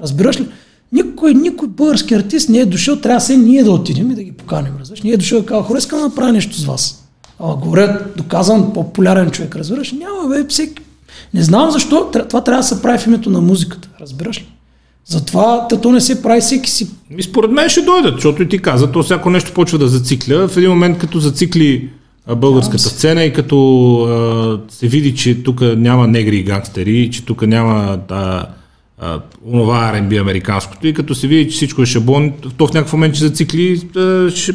Разбираш 0.00 0.40
ли? 0.40 0.46
Никой, 0.94 1.34
никой 1.34 1.68
български 1.68 2.14
артист 2.14 2.48
не 2.48 2.58
е 2.58 2.66
дошъл, 2.66 2.96
трябва 2.96 3.20
се 3.20 3.36
ние 3.36 3.64
да 3.64 3.70
отидем 3.70 4.10
и 4.10 4.14
да 4.14 4.22
ги 4.22 4.32
поканим. 4.32 4.72
Разбираш? 4.80 5.02
Не 5.02 5.10
е 5.10 5.16
дошъл 5.16 5.38
и 5.38 5.46
казва, 5.46 5.62
хора, 5.62 5.78
искам 5.78 5.98
да 5.98 6.04
направя 6.04 6.32
нещо 6.32 6.56
с 6.56 6.64
вас. 6.64 7.04
Ама 7.40 7.56
говорят, 7.56 8.16
доказан 8.16 8.72
популярен 8.72 9.30
човек, 9.30 9.56
разбираш? 9.56 9.92
Няма, 9.92 10.28
бе, 10.28 10.44
всеки. 10.48 10.82
Не 11.34 11.42
знам 11.42 11.70
защо, 11.70 12.10
това 12.28 12.44
трябва 12.44 12.60
да 12.60 12.68
се 12.68 12.82
прави 12.82 12.98
в 12.98 13.06
името 13.06 13.30
на 13.30 13.40
музиката, 13.40 13.88
разбираш 14.00 14.40
ли? 14.40 14.46
Затова 15.06 15.68
то 15.82 15.92
не 15.92 16.00
се 16.00 16.22
прави 16.22 16.40
всеки 16.40 16.70
си. 16.70 16.88
И 17.18 17.22
според 17.22 17.50
мен 17.50 17.68
ще 17.68 17.82
дойдат, 17.82 18.14
защото 18.14 18.42
и 18.42 18.48
ти 18.48 18.58
каза, 18.58 18.92
то 18.92 19.02
всяко 19.02 19.30
нещо 19.30 19.52
почва 19.54 19.78
да 19.78 19.88
зацикля. 19.88 20.48
В 20.48 20.56
един 20.56 20.70
момент, 20.70 20.98
като 20.98 21.18
зацикли 21.18 21.90
а, 22.26 22.34
българската 22.34 22.78
сцена 22.78 23.24
и 23.24 23.32
като 23.32 23.96
а, 24.02 24.72
се 24.74 24.88
види, 24.88 25.14
че 25.14 25.42
тук 25.42 25.60
няма 25.60 26.08
негри 26.08 26.36
и 26.36 26.42
гангстери, 26.42 27.10
че 27.10 27.24
тук 27.24 27.46
няма 27.46 27.98
а, 28.10 28.46
а, 29.04 29.20
онова 29.46 29.92
R&B 29.94 30.20
американското 30.20 30.86
и 30.86 30.94
като 30.94 31.14
се 31.14 31.26
види, 31.26 31.50
че 31.50 31.56
всичко 31.56 31.82
е 31.82 31.86
шаблон, 31.86 32.32
то 32.56 32.66
в 32.66 32.72
някакъв 32.72 32.92
момент 32.92 33.14
ще 33.14 33.24
зацикли, 33.24 33.80
а, 33.96 34.30
ще, 34.30 34.52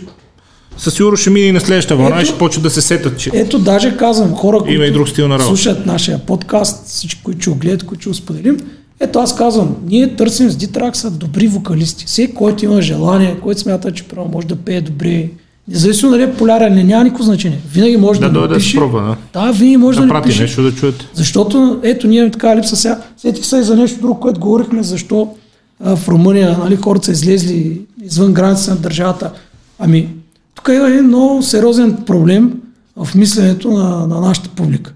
със 0.77 0.93
сигурност 0.93 1.21
ще 1.21 1.29
мине 1.29 1.47
и 1.47 1.51
на 1.51 1.59
следващата 1.59 1.95
вълна 1.95 2.21
и 2.21 2.25
ще 2.25 2.37
почват 2.37 2.63
да 2.63 2.69
се 2.69 2.81
сетат, 2.81 3.19
че 3.19 3.31
Ето, 3.33 3.59
даже 3.59 3.97
казвам, 3.97 4.33
хора, 4.33 4.57
които 4.57 4.73
има 4.73 4.85
и 4.85 4.91
друг 4.91 5.09
стил 5.09 5.27
на 5.27 5.33
работа. 5.33 5.47
слушат 5.47 5.85
нашия 5.85 6.19
подкаст, 6.19 6.87
всички, 6.87 7.23
които 7.23 7.41
ще 7.41 7.49
го 7.49 7.55
гледат, 7.55 7.83
които 7.83 8.01
ще 8.01 8.09
го 8.09 8.13
споделим, 8.13 8.57
ето 8.99 9.19
аз 9.19 9.35
казвам, 9.35 9.75
ние 9.85 10.15
търсим 10.15 10.49
с 10.49 10.55
Дитракса 10.55 11.11
добри 11.11 11.47
вокалисти. 11.47 12.05
Всеки, 12.05 12.33
който 12.33 12.65
има 12.65 12.81
желание, 12.81 13.37
който 13.43 13.59
смята, 13.59 13.91
че 13.91 14.03
право 14.03 14.29
може 14.29 14.47
да 14.47 14.55
пее 14.55 14.81
добре, 14.81 15.29
независимо 15.69 16.11
дали 16.11 16.23
е 16.23 16.33
полярен, 16.33 16.75
не 16.75 16.83
няма 16.83 17.03
никакво 17.03 17.23
значение. 17.23 17.59
Винаги 17.73 17.97
може 17.97 18.19
да, 18.19 18.25
да 18.25 18.33
да 18.33 18.47
дойде 18.47 18.65
да 18.65 18.79
пробва, 18.79 19.17
да. 19.33 19.41
Да, 19.41 19.51
винаги 19.51 19.77
може 19.77 19.99
да, 19.99 20.05
Да 20.05 20.09
прати 20.09 20.39
нещо 20.39 20.61
да 20.61 20.71
чуете. 20.71 21.05
Защото, 21.13 21.79
ето, 21.83 22.07
ние 22.07 22.17
имаме 22.17 22.31
така 22.31 22.55
липса 22.55 22.75
сега. 22.75 23.01
Сетих 23.17 23.45
се 23.45 23.57
и 23.57 23.63
за 23.63 23.75
нещо 23.75 24.01
друго, 24.01 24.19
което 24.19 24.39
говорихме, 24.39 24.83
защо 24.83 25.35
а, 25.83 25.95
в 25.95 26.07
Румъния 26.07 26.57
нали, 26.57 26.75
хората 26.75 27.05
са 27.05 27.11
излезли 27.11 27.81
извън 28.03 28.33
границите 28.33 28.71
на 28.71 28.77
държавата. 28.77 29.31
Ами, 29.79 30.09
тук 30.55 30.69
има 30.75 30.87
един 30.87 31.05
много 31.05 31.43
сериозен 31.43 31.97
проблем 32.05 32.53
в 32.95 33.15
мисленето 33.15 33.71
на, 33.71 34.07
на 34.07 34.21
нашата 34.21 34.49
публика. 34.49 34.93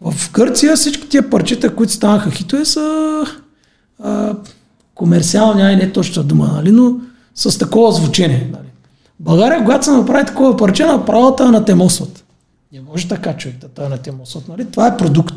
В 0.00 0.30
Гърция 0.32 0.76
всички 0.76 1.08
тия 1.08 1.30
парчета, 1.30 1.74
които 1.74 1.92
станаха 1.92 2.30
хитове, 2.30 2.64
са 2.64 3.24
а, 4.02 4.34
комерциални, 4.94 5.62
ай 5.62 5.76
не 5.76 5.82
е 5.82 5.92
точната 5.92 6.28
дума, 6.28 6.50
нали, 6.54 6.70
но 6.70 6.94
с 7.34 7.58
такова 7.58 7.92
звучение. 7.92 8.52
България, 9.22 9.58
когато 9.58 9.84
се 9.84 9.90
направи 9.90 10.26
такова 10.26 10.56
парче, 10.56 10.84
направо 10.84 11.36
те 11.36 11.44
на 11.44 11.64
темосват. 11.64 12.24
Не 12.72 12.80
може 12.80 13.08
така 13.08 13.36
човек 13.36 13.56
да 13.60 13.68
той 13.68 13.88
на 13.88 13.98
темосват. 13.98 14.48
Нали? 14.48 14.64
Това 14.64 14.86
е 14.86 14.96
продукт. 14.96 15.34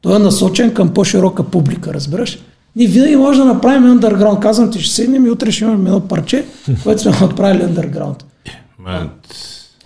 Той 0.00 0.16
е 0.16 0.18
насочен 0.18 0.74
към 0.74 0.88
по-широка 0.88 1.42
публика, 1.42 1.94
разбираш? 1.94 2.38
Ние 2.76 2.86
винаги 2.86 3.16
може 3.16 3.38
да 3.38 3.44
направим 3.44 4.00
underground. 4.00 4.38
Казвам 4.38 4.70
ти, 4.70 4.80
ще 4.80 4.94
седнем 4.94 5.26
и 5.26 5.30
утре 5.30 5.50
ще 5.52 5.64
имаме 5.64 5.88
едно 5.88 6.00
парче, 6.00 6.44
което 6.82 7.02
сме 7.02 7.10
направили 7.10 7.62
underground. 7.62 8.22
Ма, 8.78 9.08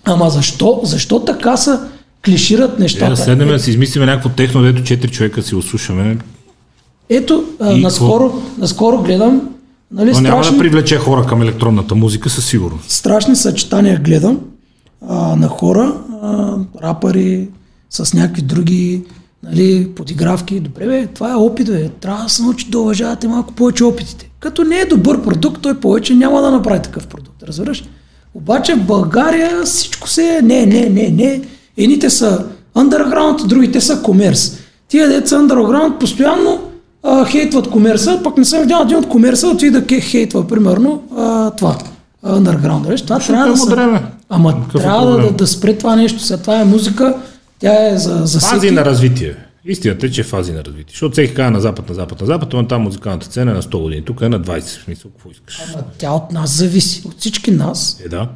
Ама 0.05 0.31
защо, 0.31 0.81
защо 0.85 1.25
така 1.25 1.57
са 1.57 1.89
клишират 2.25 2.71
Е, 2.73 2.77
да 2.77 2.83
нещата? 2.83 3.17
седнем 3.17 3.49
да 3.49 3.59
си 3.59 3.71
измислиме 3.71 4.07
някакво 4.07 4.29
техно, 4.29 4.63
дето 4.63 4.83
четири 4.83 5.13
човека 5.13 5.43
си 5.43 5.55
го 5.55 5.63
слушаме. 5.63 6.19
Ето, 7.09 7.45
И 7.75 7.81
наскоро, 7.81 8.43
наскоро 8.59 9.03
гледам, 9.03 9.49
нали, 9.91 10.13
Но 10.13 10.21
няма 10.21 10.45
страшни, 10.45 10.57
да 10.57 10.63
привлече 10.63 10.97
хора 10.97 11.27
към 11.27 11.43
електронната 11.43 11.95
музика 11.95 12.31
със 12.31 12.47
сигурност. 12.47 12.91
страшни 12.91 13.37
съчетания 13.37 14.01
гледам 14.01 14.41
а, 15.09 15.37
на 15.37 15.49
хора, 15.49 15.95
а, 16.23 16.57
рапъри 16.83 17.49
с 17.91 18.15
някакви 18.15 18.43
други 18.43 19.03
нали, 19.43 19.89
подигравки. 19.97 20.61
Добре, 20.61 20.87
бе, 20.87 21.07
това 21.07 21.33
е 21.33 21.37
опит, 21.37 21.67
бе. 21.67 21.89
Трябва 21.89 22.23
да 22.23 22.29
се 22.29 22.43
научи 22.43 22.71
да 22.71 22.79
уважавате 22.79 23.29
малко 23.29 23.53
повече 23.53 23.85
опитите. 23.85 24.31
Като 24.41 24.65
не 24.65 24.79
е 24.79 24.85
добър 24.85 25.23
продукт, 25.23 25.63
той 25.63 25.81
повече 25.81 26.15
няма 26.15 26.41
да 26.43 26.51
направи 26.51 26.83
такъв 26.83 27.07
продукт. 27.07 27.43
Разбираш? 27.43 27.85
Обаче 28.35 28.75
в 28.75 28.87
България 28.87 29.63
всичко 29.65 30.09
се 30.09 30.37
е 30.37 30.43
не, 30.43 30.67
не, 30.67 30.89
не, 30.89 31.09
не. 31.09 31.43
Едните 31.77 32.11
са 32.11 32.45
underground, 32.77 33.47
другите 33.47 33.81
са 33.81 34.03
комерс. 34.03 34.59
Тия 34.89 35.09
деца 35.09 35.37
underground 35.37 35.99
постоянно 35.99 36.63
а, 37.03 37.25
хейтват 37.27 37.71
комерса, 37.71 38.21
пък 38.25 38.37
не 38.37 38.45
съм 38.45 38.61
видял 38.61 38.83
един 38.85 38.97
от 38.97 39.09
комерса 39.09 39.47
да 39.47 39.53
отиде 39.53 39.81
да 39.81 39.87
ке- 39.87 40.01
хейтва, 40.01 40.49
примерно, 40.49 41.03
а, 41.17 41.51
това. 41.51 41.79
underground. 42.27 42.87
Нали? 42.89 42.97
Това 42.97 43.19
трябва 43.19 43.47
да 43.47 43.53
е 43.53 43.57
са... 43.57 44.03
Ама 44.29 44.55
Какъв 44.65 44.81
е 44.81 44.85
трябва 44.85 45.07
да, 45.07 45.19
да, 45.19 45.33
да 45.33 45.47
спре 45.47 45.75
това 45.75 45.97
нещо. 45.97 46.21
Сега 46.21 46.41
това 46.41 46.61
е 46.61 46.65
музика, 46.65 47.17
тя 47.59 47.89
е 47.89 47.99
за, 47.99 48.21
за 48.25 48.41
Фази 48.41 48.59
всеки. 48.59 48.75
на 48.75 48.85
развитие. 48.85 49.37
Истината 49.65 50.07
е, 50.07 50.11
че 50.11 50.21
е 50.21 50.25
фази 50.25 50.53
на 50.53 50.65
развитие. 50.65 50.91
Защото 50.91 51.13
всеки 51.13 51.35
казва 51.35 51.51
на 51.51 51.61
запад, 51.61 51.89
на 51.89 51.95
запад, 51.95 52.21
на 52.21 52.27
запад, 52.27 52.53
но 52.53 52.67
там 52.67 52.83
музикалната 52.83 53.27
сцена 53.27 53.51
е 53.51 53.55
на 53.55 53.63
100 53.63 53.83
години. 53.83 54.05
Тук 54.05 54.21
е 54.21 54.29
на 54.29 54.41
20, 54.41 54.61
в 54.61 54.85
смисъл, 54.85 55.11
какво 55.11 55.31
искаш. 55.31 55.63
Ама 55.75 55.85
тя 55.99 56.11
от 56.13 56.33
нас 56.33 56.51
зависи. 56.51 57.03
От 57.07 57.15
всички 57.19 57.51
нас. 57.51 58.01
Е, 58.05 58.09
да. 58.09 58.29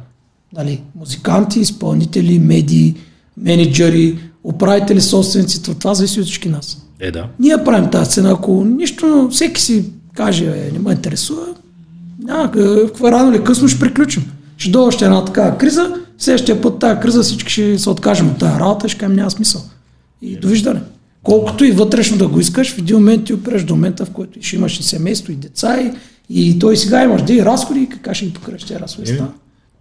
Нали, 0.53 0.81
музиканти, 0.95 1.59
изпълнители, 1.59 2.39
медии, 2.39 2.95
менеджери, 3.37 4.19
управители, 4.43 5.01
собственици. 5.01 5.63
Това 5.63 5.93
зависи 5.93 6.19
от 6.19 6.25
всички 6.25 6.49
нас. 6.49 6.77
Е, 6.99 7.11
да. 7.11 7.27
Ние 7.39 7.63
правим 7.65 7.89
тази 7.89 8.11
сцена. 8.11 8.31
Ако 8.31 8.65
нищо, 8.65 9.29
всеки 9.31 9.61
си 9.61 9.85
каже, 10.15 10.45
е, 10.45 10.71
не 10.71 10.79
ме 10.79 10.91
интересува, 10.91 11.45
няма, 12.23 12.51
е, 12.57 13.11
рано 13.11 13.33
или 13.33 13.43
късно 13.43 13.67
ще 13.67 13.79
приключим. 13.79 14.31
Ще 14.57 14.71
дойде 14.71 14.87
още 14.87 15.05
една 15.05 15.25
такава 15.25 15.57
криза, 15.57 15.95
следващия 16.17 16.61
път 16.61 16.79
тази 16.79 16.99
криза 16.99 17.23
всички 17.23 17.51
ще 17.51 17.79
се 17.79 17.89
откажем 17.89 18.27
от 18.27 18.37
тази 18.37 18.59
работа 18.59 18.89
ще 18.89 18.99
кажем 18.99 19.15
няма 19.15 19.31
смисъл. 19.31 19.61
И 20.21 20.35
довиждане. 20.35 20.81
Колкото 21.23 21.65
и 21.65 21.71
вътрешно 21.71 22.17
да 22.17 22.27
го 22.27 22.39
искаш, 22.39 22.73
в 22.73 22.77
един 22.77 22.95
момент 22.95 23.25
ти 23.25 23.33
опреш 23.33 23.63
до 23.63 23.75
момента, 23.75 24.05
в 24.05 24.09
който 24.09 24.39
ще 24.41 24.55
имаш 24.55 24.79
и 24.79 24.83
семейство, 24.83 25.31
и 25.31 25.35
деца, 25.35 25.81
и, 25.81 25.91
и 26.29 26.59
той 26.59 26.77
сега 26.77 27.03
имаш 27.03 27.21
да 27.21 27.33
и 27.33 27.45
разходи, 27.45 27.79
и 27.79 27.89
как 27.89 28.15
ще 28.15 28.25
ги 28.25 28.33
покриеш 28.33 28.63
тези 28.63 28.79
разходи. 28.79 29.11
Е? 29.11 29.21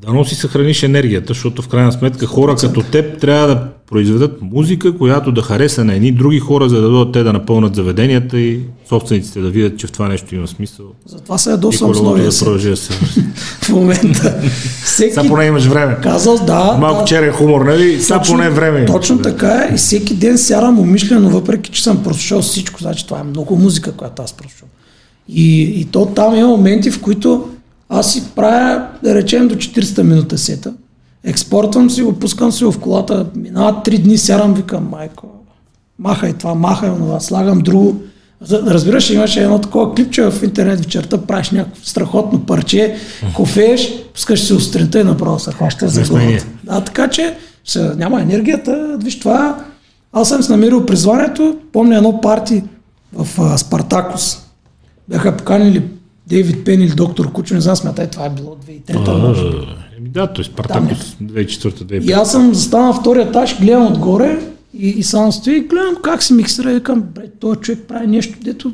Да 0.01 0.13
но 0.13 0.25
си 0.25 0.35
съхраниш 0.35 0.83
енергията, 0.83 1.27
защото 1.29 1.63
в 1.63 1.69
крайна 1.69 1.93
сметка 1.93 2.27
хора 2.27 2.57
като 2.61 2.83
теб 2.83 3.21
трябва 3.21 3.47
да 3.47 3.69
произведат 3.93 4.43
музика, 4.43 4.99
която 4.99 5.33
да 5.33 5.43
хареса 5.43 5.85
на 5.85 5.95
едни 5.95 6.13
други 6.13 6.39
хора, 6.39 6.69
за 6.69 6.77
да 6.77 6.89
дойдат 6.89 7.13
те 7.13 7.23
да 7.23 7.33
напълнат 7.33 7.75
заведенията 7.75 8.41
и 8.41 8.61
собствениците 8.89 9.41
да 9.41 9.51
видят, 9.51 9.79
че 9.79 9.87
в 9.87 9.93
това 9.93 10.09
нещо 10.09 10.35
има 10.35 10.49
смисъл. 10.49 10.87
Затова 11.07 11.39
се 11.39 11.51
И 11.51 11.53
ядосвам 11.53 11.95
с 11.95 12.03
новия 12.03 12.31
да 12.31 12.39
продължи 12.39 12.71
да 12.71 12.77
се 12.77 12.93
в 13.63 13.69
момента. 13.69 14.41
Всеки 14.85 15.13
Сега 15.13 15.29
поне 15.29 15.45
имаш 15.45 15.65
време. 15.65 15.97
казал, 16.03 16.39
да, 16.39 16.77
Малко 16.81 17.01
да, 17.01 17.05
черен 17.05 17.33
хумор, 17.33 17.61
нали? 17.61 17.99
Точно- 18.09 18.25
поне 18.27 18.51
време. 18.51 18.79
имаш. 18.79 18.91
Точно 18.91 19.19
така 19.19 19.69
е 19.71 19.75
и 19.75 19.77
всеки 19.77 20.15
ден 20.15 20.39
сядам 20.39 20.79
умишлено, 20.81 21.31
въпреки 21.31 21.71
че 21.71 21.83
съм 21.83 22.03
прослушал 22.03 22.43
всичко, 22.43 22.81
значи 22.81 23.07
това 23.07 23.21
е 23.21 23.25
много 23.25 23.57
музика, 23.57 23.93
която 23.93 24.23
аз 24.23 24.33
прослушвам. 24.33 24.69
И, 25.29 25.61
и 25.81 25.85
то 25.85 26.07
там 26.07 26.35
има 26.35 26.49
моменти, 26.49 26.91
в 26.91 27.01
които 27.01 27.49
аз 27.89 28.13
си 28.13 28.23
правя, 28.37 28.83
да 29.05 29.15
речем, 29.15 29.49
до 29.49 29.55
400 29.55 30.03
минута 30.03 30.39
сета. 30.39 30.73
Експортвам 31.25 31.91
си 31.91 32.03
го, 32.03 32.13
пускам 32.13 32.53
си 32.53 32.65
го 32.65 32.73
в 32.73 32.79
колата, 32.79 33.27
минават 33.37 33.87
3 33.87 33.99
дни, 33.99 34.19
сядам, 34.19 34.55
викам, 34.55 34.89
майко, 34.91 35.27
махай 35.99 36.33
това, 36.33 36.55
махай 36.55 36.91
онова, 36.91 37.21
слагам 37.21 37.59
друго. 37.59 38.03
Разбираш, 38.51 39.11
имаше 39.11 39.43
едно 39.43 39.59
такова 39.59 39.95
клипче 39.95 40.31
в 40.31 40.43
интернет 40.43 40.81
вечерта, 40.81 41.19
правиш 41.19 41.51
някакво 41.51 41.85
страхотно 41.85 42.41
парче, 42.41 42.97
кофееш, 43.35 43.93
пускаш 44.15 44.41
си 44.41 44.47
сутринта 44.47 45.01
и 45.01 45.05
направо 45.05 45.39
се 45.39 45.53
хващаш 45.53 45.91
за 45.91 46.03
главата. 46.03 46.47
Да, 46.65 46.81
така 46.81 47.09
че 47.09 47.37
ще, 47.65 47.79
няма 47.79 48.23
енергията. 48.23 48.99
Виж 49.03 49.19
това, 49.19 49.65
аз 50.13 50.29
съм 50.29 50.43
се 50.43 50.53
намерил 50.53 50.87
призванието, 50.87 51.57
помня 51.73 51.97
едно 51.97 52.21
парти 52.21 52.63
в 53.13 53.41
а, 53.41 53.59
Спартакус. 53.59 54.39
Бяха 55.09 55.37
поканили 55.37 55.83
Дейвид 56.27 56.65
Пен 56.65 56.83
или 56.83 56.95
доктор 56.95 57.33
Кучо, 57.33 57.55
не 57.55 57.61
знам, 57.61 57.77
смятай, 57.77 58.07
това 58.07 58.27
е 58.27 58.31
било 58.31 58.57
2003 58.69 59.82
може. 60.03 60.11
би. 60.11 60.21
А, 60.21 60.27
Еми 60.27 60.27
да, 60.27 60.33
той 60.33 60.45
Спартакус 60.45 61.17
2004-2005. 61.23 62.03
И 62.03 62.13
аз 62.13 62.33
съм 62.33 62.55
застанал 62.55 62.87
на 62.87 62.95
втория 63.01 63.29
етаж, 63.29 63.61
гледам 63.61 63.87
отгоре 63.87 64.39
и, 64.79 64.89
и 64.89 65.03
само 65.03 65.33
стои 65.33 65.57
и 65.57 65.61
гледам 65.61 65.97
как 66.03 66.23
се 66.23 66.35
миксира 66.35 66.71
и 66.71 66.75
викам, 66.75 67.03
бре, 67.15 67.31
този 67.41 67.61
човек 67.61 67.81
прави 67.89 68.07
нещо, 68.07 68.39
дето 68.45 68.73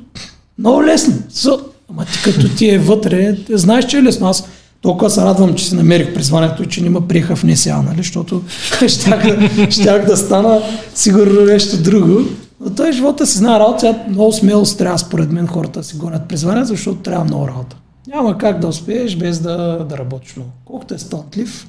много 0.58 0.84
лесно. 0.84 1.14
Со, 1.28 1.60
ама 1.90 2.04
ти 2.04 2.22
като 2.24 2.48
ти 2.56 2.70
е 2.70 2.78
вътре, 2.78 3.36
ти 3.36 3.58
знаеш, 3.58 3.86
че 3.86 3.98
е 3.98 4.02
лесно. 4.02 4.28
Аз 4.28 4.48
толкова 4.80 5.10
се 5.10 5.20
радвам, 5.20 5.54
че 5.54 5.68
си 5.68 5.74
намерих 5.74 6.14
призванието 6.14 6.62
и 6.62 6.66
че 6.66 6.82
не 6.82 6.90
ме 6.90 7.00
приеха 7.08 7.36
в 7.36 7.44
НСА, 7.44 7.82
нали? 7.82 7.96
защото 7.96 8.42
щях 8.88 9.22
да, 9.22 9.70
щях 9.70 10.06
да 10.06 10.16
стана 10.16 10.62
сигурно 10.94 11.40
нещо 11.40 11.82
друго. 11.82 12.20
Но 12.60 12.74
той 12.74 12.92
живота 12.92 13.26
си 13.26 13.38
знае 13.38 13.58
работа, 13.58 13.98
много 14.08 14.32
смелост 14.32 14.78
трябва 14.78 14.98
според 14.98 15.32
мен 15.32 15.46
хората 15.46 15.80
да 15.80 15.84
си 15.84 15.96
гонят 15.96 16.28
призвания, 16.28 16.64
защото 16.64 16.98
трябва 16.98 17.24
много 17.24 17.48
работа. 17.48 17.76
Няма 18.14 18.38
как 18.38 18.58
да 18.58 18.68
успееш 18.68 19.16
без 19.16 19.40
да, 19.40 19.86
да 19.88 19.98
работиш 19.98 20.36
много. 20.36 20.50
Колкото 20.64 20.94
е 20.94 20.98
стълтлив, 20.98 21.68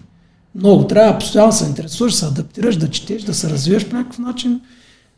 много. 0.56 0.88
Трябва 0.88 1.20
постоянно 1.20 1.52
да 1.52 1.56
се 1.58 1.66
интересуваш, 1.66 2.14
се 2.16 2.26
адаптираш, 2.26 2.76
да 2.78 2.90
четеш, 2.90 3.24
да 3.24 3.34
се 3.34 3.50
развиеш 3.50 3.86
по 3.86 3.96
някакъв 3.96 4.20
начин, 4.20 4.62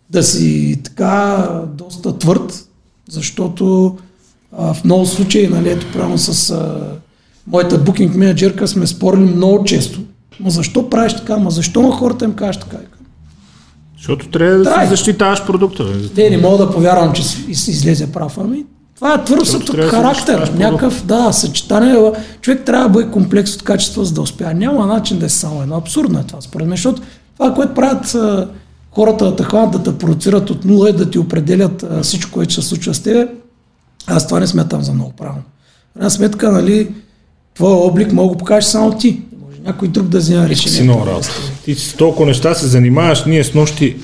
да 0.09 0.23
си 0.23 0.79
така 0.83 1.47
доста 1.73 2.17
твърд, 2.17 2.67
защото 3.09 3.95
а, 4.57 4.73
в 4.73 4.83
много 4.83 5.05
случаи, 5.05 5.47
нали, 5.47 5.69
ето 5.69 5.85
правилно 5.93 6.17
с 6.17 6.49
а, 6.49 6.81
моята 7.47 7.77
букинг 7.77 8.15
менеджерка 8.15 8.67
сме 8.67 8.87
спорили 8.87 9.23
много 9.35 9.63
често. 9.63 9.99
Ма 10.39 10.49
защо 10.49 10.89
правиш 10.89 11.13
така? 11.15 11.37
Ма 11.37 11.51
защо 11.51 11.81
на 11.81 11.91
хората 11.91 12.25
им 12.25 12.33
кажеш 12.33 12.57
така? 12.61 12.77
Защото 13.97 14.29
трябва 14.29 14.57
да 14.57 14.81
си 14.81 14.89
защитаваш 14.89 15.45
продукта. 15.45 15.83
бе. 15.83 16.07
Те 16.15 16.29
не 16.29 16.37
мога 16.37 16.57
да 16.57 16.71
повярвам, 16.71 17.13
че 17.13 17.21
из- 17.47 17.67
излезе 17.67 18.11
прав. 18.11 18.37
Ами, 18.37 18.65
това 19.01 19.13
е 19.13 19.35
да 19.35 19.45
си 19.45 19.57
характер. 19.89 20.51
Някакъв, 20.57 21.05
да, 21.05 21.31
съчетание. 21.31 22.11
Човек 22.41 22.65
трябва 22.65 22.83
да 22.83 22.89
бъде 22.89 23.11
комплекс 23.11 23.55
от 23.55 23.63
качества, 23.63 24.05
за 24.05 24.13
да 24.13 24.21
успя. 24.21 24.53
Няма 24.53 24.85
начин 24.85 25.19
да 25.19 25.25
е 25.25 25.29
само 25.29 25.61
едно. 25.61 25.75
Абсурдно 25.75 26.19
е 26.19 26.23
това, 26.23 26.41
според 26.41 26.67
мен, 26.67 26.75
защото 26.75 27.01
това, 27.37 27.53
което 27.53 27.73
правят 27.73 28.15
а, 28.15 28.47
хората, 28.91 29.35
така 29.35 29.57
да 29.57 29.83
те 29.83 29.97
продуцират 29.97 30.49
от 30.49 30.65
нула 30.65 30.89
и 30.89 30.93
да 30.93 31.09
ти 31.09 31.19
определят 31.19 31.83
а, 31.83 32.03
всичко, 32.03 32.31
което 32.31 32.51
ще 32.51 32.61
се 32.61 32.67
случва 32.67 32.93
с 32.93 32.99
теб, 32.99 33.29
аз 34.07 34.27
това 34.27 34.39
не 34.39 34.47
смятам 34.47 34.81
за 34.81 34.93
много 34.93 35.11
правилно. 35.11 35.43
Една 35.95 36.09
сметка, 36.09 36.51
нали, 36.51 36.91
твоя 37.55 37.75
облик 37.75 38.11
мога 38.13 38.35
да 38.35 38.37
покажеш 38.37 38.69
само 38.69 38.97
ти. 38.97 39.21
Може 39.45 39.57
някой 39.65 39.87
друг 39.87 40.07
да 40.07 40.17
вземе 40.17 40.45
си 40.45 40.51
решение. 40.51 40.83
много 40.83 41.05
работа. 41.05 41.29
Ти 41.65 41.75
с 41.75 41.93
толкова 41.93 42.25
неща 42.25 42.53
се 42.53 42.67
занимаваш, 42.67 43.25
ние 43.25 43.43
с 43.43 43.53
нощи 43.53 43.97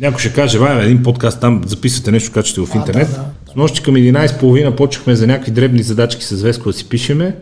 някой 0.00 0.18
ще 0.18 0.32
каже, 0.32 0.58
вай, 0.58 0.84
един 0.84 1.02
подкаст 1.02 1.40
там, 1.40 1.62
записвате 1.66 2.10
нещо, 2.10 2.32
качате 2.32 2.60
го 2.60 2.66
в 2.66 2.74
интернет. 2.74 3.10
да, 3.10 3.16
да, 3.16 3.24
С 3.43 3.43
нощи 3.56 3.82
към 3.82 3.94
11.30 3.94 4.76
почнахме 4.76 5.16
за 5.16 5.26
някакви 5.26 5.50
дребни 5.50 5.82
задачки 5.82 6.24
с 6.24 6.42
Веско 6.42 6.68
да 6.68 6.72
си 6.72 6.88
пишеме 6.88 7.36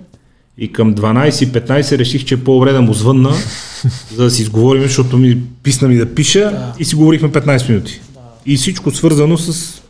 и 0.59 0.73
към 0.73 0.95
12.15 0.95 1.99
реших, 1.99 2.25
че 2.25 2.35
е 2.35 2.45
по-добре 2.45 2.73
да 2.73 2.83
му 2.83 2.95
звънна, 2.95 3.33
за 4.15 4.25
да 4.25 4.31
си 4.31 4.43
изговорим, 4.43 4.83
защото 4.83 5.19
ми 5.19 5.39
писна 5.63 5.89
ми 5.89 5.97
да 5.97 6.15
пиша 6.15 6.73
и 6.79 6.85
си 6.85 6.95
говорихме 6.95 7.29
15 7.29 7.69
минути. 7.69 8.01
И 8.47 8.57
всичко 8.57 8.91
свързано 8.91 9.39
с 9.39 9.83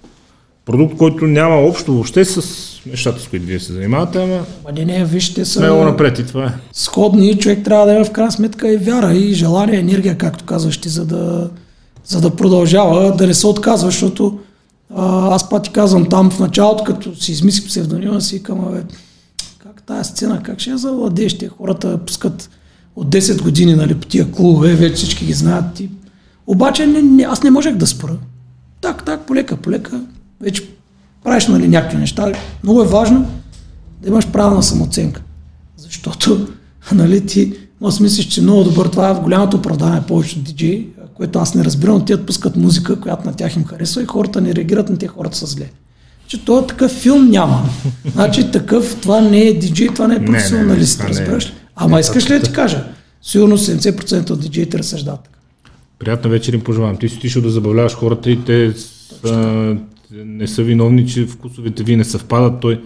продукт, 0.66 0.96
който 0.96 1.26
няма 1.26 1.56
общо 1.56 1.92
въобще 1.92 2.24
с 2.24 2.42
нещата, 2.86 3.20
с 3.22 3.28
които 3.28 3.46
вие 3.46 3.60
се 3.60 3.72
занимавате, 3.72 4.22
ама 4.22 4.40
Ма 4.64 4.72
не, 4.72 4.84
не, 4.84 5.04
вижте 5.04 5.44
са... 5.44 5.52
смело 5.52 5.84
напред 5.84 6.18
и 6.18 6.26
това 6.26 6.44
е. 6.44 6.52
сходни, 6.72 7.38
човек 7.38 7.64
трябва 7.64 7.86
да 7.86 7.94
има 7.94 8.04
в 8.04 8.10
крайна 8.10 8.32
сметка 8.32 8.72
и 8.72 8.76
вяра, 8.76 9.14
и 9.14 9.34
желание, 9.34 9.78
енергия, 9.78 10.18
както 10.18 10.44
казваш 10.44 10.78
ти, 10.78 10.88
за 10.88 11.04
да, 11.04 11.50
за 12.04 12.20
да 12.20 12.36
продължава, 12.36 13.16
да 13.16 13.26
не 13.26 13.34
се 13.34 13.46
отказва, 13.46 13.90
защото 13.90 14.38
а, 14.96 15.34
аз 15.34 15.48
пати 15.48 15.70
казвам 15.70 16.08
там 16.08 16.30
в 16.30 16.38
началото, 16.38 16.84
като 16.84 17.16
си 17.16 17.32
измислих 17.32 17.66
псевдонима 17.66 18.20
си, 18.20 18.34
викам, 18.34 18.68
абе, 18.68 18.82
как 19.58 19.82
тази 19.82 20.10
сцена, 20.10 20.42
как 20.42 20.60
ще 20.60 20.70
я 20.70 20.78
завладееш, 20.78 21.38
те 21.38 21.48
хората 21.48 21.98
пускат 21.98 22.50
от 22.96 23.08
10 23.08 23.42
години 23.42 23.74
нали, 23.74 23.94
по 23.94 24.06
тия 24.06 24.32
клубове, 24.32 24.74
вече 24.74 24.94
всички 24.94 25.26
ги 25.26 25.32
знаят. 25.32 25.74
Ти. 25.74 25.90
Обаче 26.46 26.86
не, 26.86 27.02
не, 27.02 27.22
аз 27.22 27.42
не 27.42 27.50
можех 27.50 27.76
да 27.76 27.86
спра. 27.86 28.16
Так, 28.80 29.04
так, 29.04 29.26
полека, 29.26 29.56
полека, 29.56 30.00
вече 30.40 30.68
правиш 31.24 31.46
нали, 31.46 31.68
някакви 31.68 31.98
неща. 31.98 32.32
Много 32.62 32.82
е 32.82 32.86
важно 32.86 33.30
да 34.02 34.08
имаш 34.08 34.26
правилна 34.26 34.62
самооценка. 34.62 35.22
Защото, 35.76 36.48
нали, 36.92 37.26
ти 37.26 37.54
може 37.82 37.96
да 37.96 38.02
мислиш, 38.02 38.26
че 38.26 38.40
е 38.40 38.42
много 38.42 38.64
добър. 38.64 38.86
Това 38.86 39.10
е 39.10 39.14
в 39.14 39.20
голямото 39.20 39.56
оправдание 39.56 40.02
повечето 40.08 40.40
диджеи, 40.40 40.86
което 41.14 41.38
аз 41.38 41.54
не 41.54 41.64
разбирам. 41.64 42.04
Те 42.04 42.26
пускат 42.26 42.56
музика, 42.56 43.00
която 43.00 43.26
на 43.26 43.36
тях 43.36 43.56
им 43.56 43.64
харесва 43.64 44.02
и 44.02 44.06
хората 44.06 44.40
не 44.40 44.54
реагират 44.54 44.88
на 44.88 44.98
тези 44.98 45.08
хората 45.08 45.36
са 45.36 45.46
зле. 45.46 45.70
Че 46.26 46.44
това 46.44 46.66
такъв 46.66 46.92
филм 46.92 47.30
няма. 47.30 47.62
Значи 48.12 48.50
такъв, 48.50 48.96
това 49.00 49.20
не 49.20 49.40
е 49.40 49.58
диджей, 49.58 49.88
това 49.88 50.08
не 50.08 50.14
е 50.14 50.18
не, 50.18 50.26
професионалист, 50.26 50.98
не 50.98 51.04
е. 51.04 51.08
разбираш 51.08 51.46
ли? 51.46 51.52
Ама 51.76 52.00
искаш 52.00 52.30
ли 52.30 52.34
да 52.34 52.42
ти 52.42 52.52
кажа? 52.52 52.84
Сигурно 53.22 53.58
70% 53.58 54.30
от 54.30 54.40
диджеите 54.40 54.78
разсъждават 54.78 55.20
така. 55.24 55.38
Приятна 55.98 56.30
вечер 56.30 56.52
им 56.52 56.60
пожелавам. 56.60 56.96
Ти 56.96 57.08
си 57.08 57.18
отишъл 57.18 57.42
да 57.42 57.50
забавляваш 57.50 57.94
хората 57.94 58.30
и 58.30 58.44
те 58.44 58.72
са, 59.24 59.76
не 60.12 60.46
са 60.46 60.62
виновни, 60.62 61.08
че 61.08 61.26
вкусовете 61.26 61.82
ви 61.82 61.96
не 61.96 62.04
съвпадат. 62.04 62.60
Той 62.60 62.80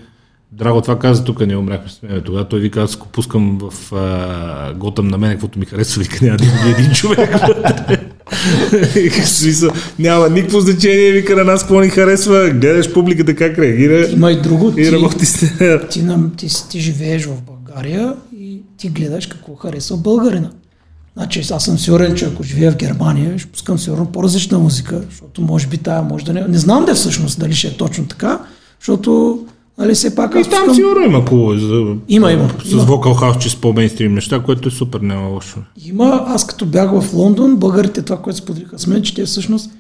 Драго 0.52 0.81
това 0.81 0.98
каза, 0.98 1.24
тук 1.24 1.47
не 1.47 1.56
умряхме 1.56 1.89
с 1.89 2.02
мен. 2.02 2.23
Тогава 2.24 2.44
той 2.44 2.60
вика, 2.60 2.82
аз 2.82 2.94
ако 2.94 3.09
пускам 3.09 3.59
в 3.60 3.93
а, 3.94 4.74
Готъм 4.74 5.09
на 5.09 5.18
мен, 5.18 5.31
каквото 5.31 5.59
ми 5.59 5.66
харесва, 5.66 6.02
вика, 6.02 6.24
няма 6.24 6.36
да 6.36 6.44
има 6.44 6.77
един 6.78 6.93
човек. 6.93 7.31
смисъл, 9.24 9.70
няма 9.98 10.28
никакво 10.28 10.60
значение, 10.60 11.12
вика 11.12 11.36
на 11.36 11.44
нас 11.44 11.60
какво 11.60 11.81
ни 11.81 11.89
харесва, 11.89 12.51
гледаш 12.51 12.93
публиката 12.93 13.36
как 13.36 13.59
реагира 13.59 14.09
Има 14.10 14.32
и 14.32 14.40
друго. 14.40 14.70
и 14.70 14.74
Ти, 14.74 14.93
работи 14.93 15.27
с 15.27 15.60
нея. 15.60 15.89
ти, 15.89 16.02
нам- 16.02 16.32
ти, 16.36 16.48
ти 16.70 16.81
живееш 16.81 17.24
в 17.24 17.43
България 17.43 18.14
и 18.39 18.60
ти 18.78 18.89
гледаш 18.89 19.27
какво 19.27 19.55
харесва 19.55 19.97
българина. 19.97 20.51
Значи 21.16 21.43
аз 21.51 21.64
съм 21.64 21.78
сигурен, 21.78 22.14
че 22.14 22.24
ако 22.24 22.43
живея 22.43 22.73
в 22.73 22.77
Германия, 22.77 23.39
ще 23.39 23.48
пускам 23.48 23.78
сигурно 23.78 24.06
по-различна 24.06 24.59
музика, 24.59 25.02
защото 25.10 25.40
може 25.43 25.66
би 25.66 25.78
тая 25.78 26.02
може 26.02 26.24
да 26.24 26.32
не... 26.32 26.40
Не 26.48 26.59
знам 26.59 26.85
да 26.85 26.94
всъщност 26.94 27.40
дали 27.40 27.52
ще 27.55 27.66
е 27.68 27.77
точно 27.77 28.06
така, 28.06 28.39
защото 28.81 29.40
нали, 29.78 29.94
все 29.94 30.15
пак 30.15 30.35
И 30.36 30.51
там 30.51 30.74
сигурно 30.74 31.05
има 31.05 31.27
хубаво. 31.27 31.55
За, 31.55 31.94
Има, 32.09 32.32
има, 32.32 32.48
С 32.65 32.73
има. 32.73 32.82
вокал 32.82 33.15
хаус, 33.15 33.39
че 33.39 33.51
с 33.51 33.57
по-мейнстрим 33.57 34.15
неща, 34.15 34.40
което 34.40 34.69
е 34.69 34.73
супер, 34.73 35.01
няма 35.01 35.28
лошо. 35.28 35.59
Има, 35.85 36.24
аз 36.27 36.47
като 36.47 36.66
бях 36.66 36.90
в 36.93 37.15
Лондон, 37.15 37.57
българите 37.57 38.03
това, 38.03 38.19
което 38.19 38.39
споделиха 38.39 38.78
с 38.78 38.86
мен, 38.86 39.03
че 39.03 39.15
те 39.15 39.24
всъщност 39.24 39.70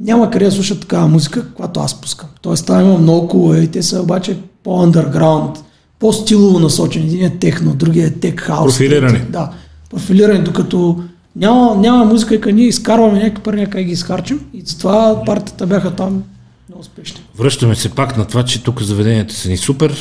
няма 0.00 0.30
къде 0.30 0.44
да 0.44 0.52
слушат 0.52 0.80
такава 0.80 1.08
музика, 1.08 1.46
която 1.46 1.80
аз 1.80 2.00
пускам. 2.00 2.28
Тоест 2.42 2.66
там 2.66 2.80
има 2.80 2.98
много 2.98 3.28
клубове 3.28 3.60
и 3.60 3.68
те 3.68 3.82
са 3.82 4.00
обаче 4.00 4.38
по-underground, 4.64 5.58
по-стилово 5.98 6.58
насочени. 6.58 7.06
Един 7.06 7.24
е 7.24 7.30
техно, 7.30 7.74
другия 7.74 8.06
е 8.06 8.10
тек 8.10 8.40
хаус. 8.40 8.64
Профилирани. 8.66 9.12
трети- 9.12 9.30
Да, 9.30 9.50
профилирани, 9.90 10.44
докато 10.44 11.02
няма, 11.36 11.74
няма 11.76 12.04
музика 12.04 12.50
и 12.50 12.52
ние 12.52 12.66
изкарваме 12.66 13.12
някакви 13.14 13.42
пари, 13.42 13.56
някак 13.56 13.84
ги 13.84 13.92
изхарчим 13.92 14.40
и 14.54 14.62
затова 14.64 15.22
партията 15.26 15.66
бяха 15.66 15.90
там 15.90 16.22
много 16.70 16.80
успешни. 16.80 17.20
Връщаме 17.36 17.74
се 17.74 17.88
пак 17.88 18.16
на 18.16 18.24
това, 18.24 18.44
че 18.44 18.62
тук 18.62 18.82
заведенията 18.82 19.34
са 19.34 19.48
ни 19.48 19.56
супер. 19.56 19.96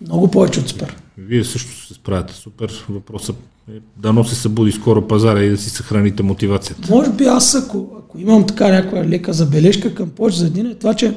Много 0.00 0.30
повече 0.30 0.60
от 0.60 0.68
супер. 0.68 0.96
Вие 1.18 1.44
също 1.44 1.86
се 1.86 1.94
справяте 1.94 2.34
супер. 2.34 2.84
Въпросът 2.88 3.36
е 3.70 3.72
дано 3.96 4.24
се 4.24 4.34
събуди 4.34 4.72
скоро 4.72 5.08
пазара 5.08 5.42
и 5.42 5.50
да 5.50 5.56
си 5.56 5.70
съхраните 5.70 6.22
мотивацията. 6.22 6.94
Може 6.94 7.10
би 7.10 7.24
аз, 7.24 7.54
ако, 7.54 7.88
ако 7.98 8.18
имам 8.18 8.46
така 8.46 8.68
някаква 8.68 9.04
лека 9.04 9.32
забележка 9.32 9.94
към 9.94 10.10
повече 10.10 10.38
за 10.38 10.46
един, 10.46 10.66
е 10.66 10.74
това, 10.74 10.94
че 10.94 11.14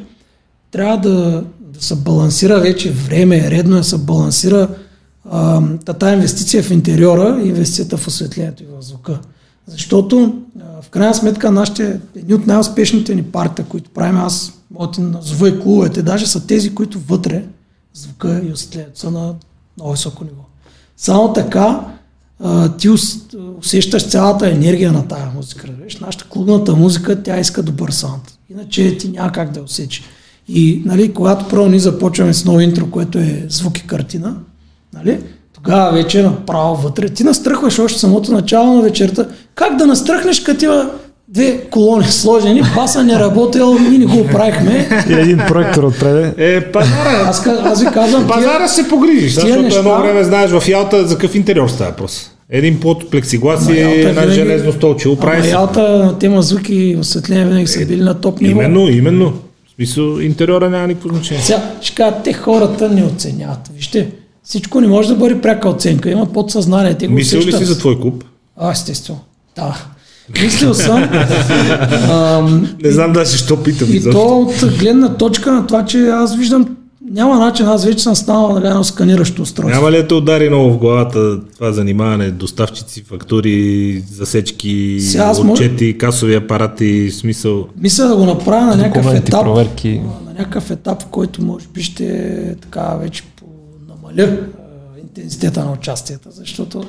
трябва 0.72 0.98
да, 0.98 1.44
да 1.60 1.84
се 1.84 1.95
балансира 1.95 2.60
вече 2.60 2.91
време, 2.91 3.52
редно 3.52 3.76
е 3.76 3.80
да 3.80 3.84
се 3.84 3.98
балансира 3.98 4.68
а, 5.32 5.62
инвестиция 6.14 6.64
в 6.64 6.72
интериора 6.72 7.41
и 7.44 7.48
инвестицията 7.48 7.98
в 7.98 8.07
осветлението 8.07 8.64
и 8.64 8.66
в 8.66 8.82
звука. 8.82 9.20
Защото 9.68 10.41
в 10.86 10.90
крайна 10.90 11.14
сметка 11.16 11.52
нашите, 11.52 11.99
едни 12.16 12.34
от 12.34 12.48
най-успешните 12.48 13.16
ни 13.16 13.24
партия, 13.24 13.66
които 13.66 13.90
правим, 13.90 14.18
аз 14.18 14.53
мога 14.72 14.88
да 14.88 15.02
назова 15.02 15.49
и 15.49 15.60
клубовете, 15.60 16.02
даже 16.02 16.28
са 16.28 16.48
тези, 16.48 16.76
които 16.76 16.99
вътре 16.99 17.44
звука 17.94 18.41
и 18.49 18.52
осветлението 18.52 18.99
са 18.99 19.12
на 19.12 19.34
много 19.78 19.91
високо 19.91 20.24
ниво. 20.24 20.44
Само 20.98 21.34
така 21.34 21.82
а, 22.40 22.78
ти 22.78 22.90
ус- 22.90 23.36
усещаш 23.60 24.10
цялата 24.10 24.49
енергия 24.52 24.91
на 24.91 25.07
тая 25.07 25.32
музика. 25.36 25.68
Разбираш? 25.68 25.98
Нашата 25.98 26.26
клубната 26.30 26.76
музика, 26.76 27.24
тя 27.24 27.40
иска 27.40 27.64
добър 27.64 27.91
саунд. 27.91 28.38
Иначе 28.49 28.98
ти 28.98 29.10
няма 29.10 29.32
как 29.32 29.52
да 29.52 29.62
усечи. 29.62 30.03
И 30.48 30.82
нали, 30.86 31.14
когато 31.14 31.48
първо 31.48 31.68
ние 31.68 31.80
започваме 31.80 32.34
с 32.34 32.45
ново 32.45 32.60
интро, 32.60 32.91
което 32.91 33.18
е 33.18 33.45
звук 33.49 33.78
и 33.80 33.88
картина, 33.88 34.38
нали, 34.94 35.24
тогава 35.66 35.92
вече 35.94 36.22
направо 36.22 36.76
вътре. 36.76 37.10
Ти 37.10 37.24
настръхваш 37.24 37.80
още 37.80 38.00
самото 38.00 38.32
начало 38.32 38.76
на 38.76 38.82
вечерта. 38.82 39.26
Как 39.56 39.76
да 39.76 39.86
настръхнеш, 39.86 40.40
като 40.40 40.66
има 40.66 40.90
две 41.28 41.58
колони 41.62 42.06
сложени, 42.06 42.62
баса 42.76 43.04
не 43.04 43.20
работил, 43.20 43.74
ние 43.80 43.98
не 44.00 44.06
го 44.06 44.28
правихме. 44.28 44.90
И 45.10 45.14
един 45.14 45.38
проектор 45.40 45.84
отпреде. 45.84 46.34
Е, 46.38 46.62
пазара. 46.62 47.24
Аз, 47.24 47.48
аз 47.64 47.82
ви 47.82 47.88
казвам, 47.88 48.28
Пазара 48.28 48.68
се 48.68 48.88
погрижиш, 48.88 49.34
защото 49.34 49.62
неща- 49.62 49.80
едно 49.80 49.98
време 49.98 50.24
знаеш 50.24 50.52
в 50.52 50.68
Ялта 50.68 51.08
за 51.08 51.16
какъв 51.16 51.36
интериор 51.36 51.68
става 51.68 51.90
въпрос. 51.90 52.32
Един 52.50 52.80
плод 52.80 53.10
плексиглас 53.10 53.62
Ама 53.62 53.76
и 53.76 53.82
Ялта 53.82 54.00
една 54.00 54.22
винаги- 54.22 54.36
железно 54.36 54.72
столче. 54.72 55.10
Оправи 55.10 55.44
се. 55.44 55.50
Ялта 55.50 55.82
на 55.82 56.18
тема 56.20 56.42
звук 56.42 56.70
и 56.70 56.98
осветление 57.00 57.46
винаги 57.46 57.68
са 57.68 57.86
били 57.86 58.02
на 58.02 58.14
топ 58.14 58.42
ниво. 58.42 58.52
Именно, 58.52 58.88
именно. 58.90 59.34
В 59.68 59.76
смисъл, 59.76 60.20
интериора 60.20 60.70
няма 60.70 60.88
никакво 60.88 61.10
значение. 61.10 61.44
Сега, 61.44 61.62
ще 61.82 61.96
кажа, 61.96 62.16
те 62.24 62.34
хората 62.34 62.90
не 62.90 63.04
оценяват. 63.04 63.70
Вижте, 63.76 64.08
всичко 64.45 64.81
не 64.81 64.88
може 64.88 65.09
да 65.09 65.15
бъде 65.15 65.41
пряка 65.41 65.69
оценка. 65.69 66.09
Има 66.09 66.26
подсъзнание. 66.26 66.93
Те 66.93 67.07
го 67.07 67.13
Мислил 67.13 67.38
ли 67.38 67.41
усещат. 67.41 67.59
си 67.59 67.65
за 67.65 67.77
твой 67.77 67.99
клуб? 67.99 68.23
А, 68.57 68.72
естествено. 68.72 69.19
Да. 69.55 69.77
Мислил 70.43 70.73
съм. 70.73 71.03
Ам, 72.09 72.76
Не 72.84 72.91
знам 72.91 73.13
даже 73.13 73.38
що 73.38 73.63
питам. 73.63 73.88
и 73.91 73.95
изобщо. 73.95 74.19
то 74.19 74.39
от 74.65 74.77
гледна 74.80 75.09
точка 75.09 75.51
на 75.51 75.67
това, 75.67 75.85
че 75.85 76.07
аз 76.07 76.35
виждам, 76.35 76.77
няма 77.11 77.39
начин, 77.39 77.65
аз 77.65 77.85
вече 77.85 78.03
съм 78.03 78.15
станал 78.15 78.53
нали, 78.53 78.67
едно 78.67 78.84
сканиращо 78.84 79.41
устройство. 79.41 79.76
Няма 79.76 79.91
ли 79.91 79.97
да 79.97 80.07
те 80.07 80.13
удари 80.13 80.49
много 80.49 80.72
в 80.72 80.77
главата 80.77 81.39
това 81.55 81.72
занимаване, 81.72 82.31
доставчици, 82.31 83.03
фактури, 83.03 84.03
засечки, 84.11 84.97
Сега 85.01 85.31
отчети, 85.41 85.97
касови 85.97 86.35
апарати, 86.35 87.11
смисъл. 87.11 87.67
Мисля 87.81 88.07
да 88.07 88.15
го 88.15 88.26
направя 88.26 88.65
на 88.65 88.76
някакъв 88.76 89.13
етап, 89.13 89.43
проверки. 89.43 90.01
на 90.27 90.34
някакъв 90.39 90.72
етап, 90.72 91.01
в 91.01 91.05
който 91.05 91.41
може 91.41 91.65
би 91.73 91.84
ще 91.84 92.35
така 92.61 92.95
вече 93.01 93.23
намаля 94.16 94.38
интензитета 95.02 95.66
на 95.66 95.72
участията, 95.72 96.30
защото 96.32 96.84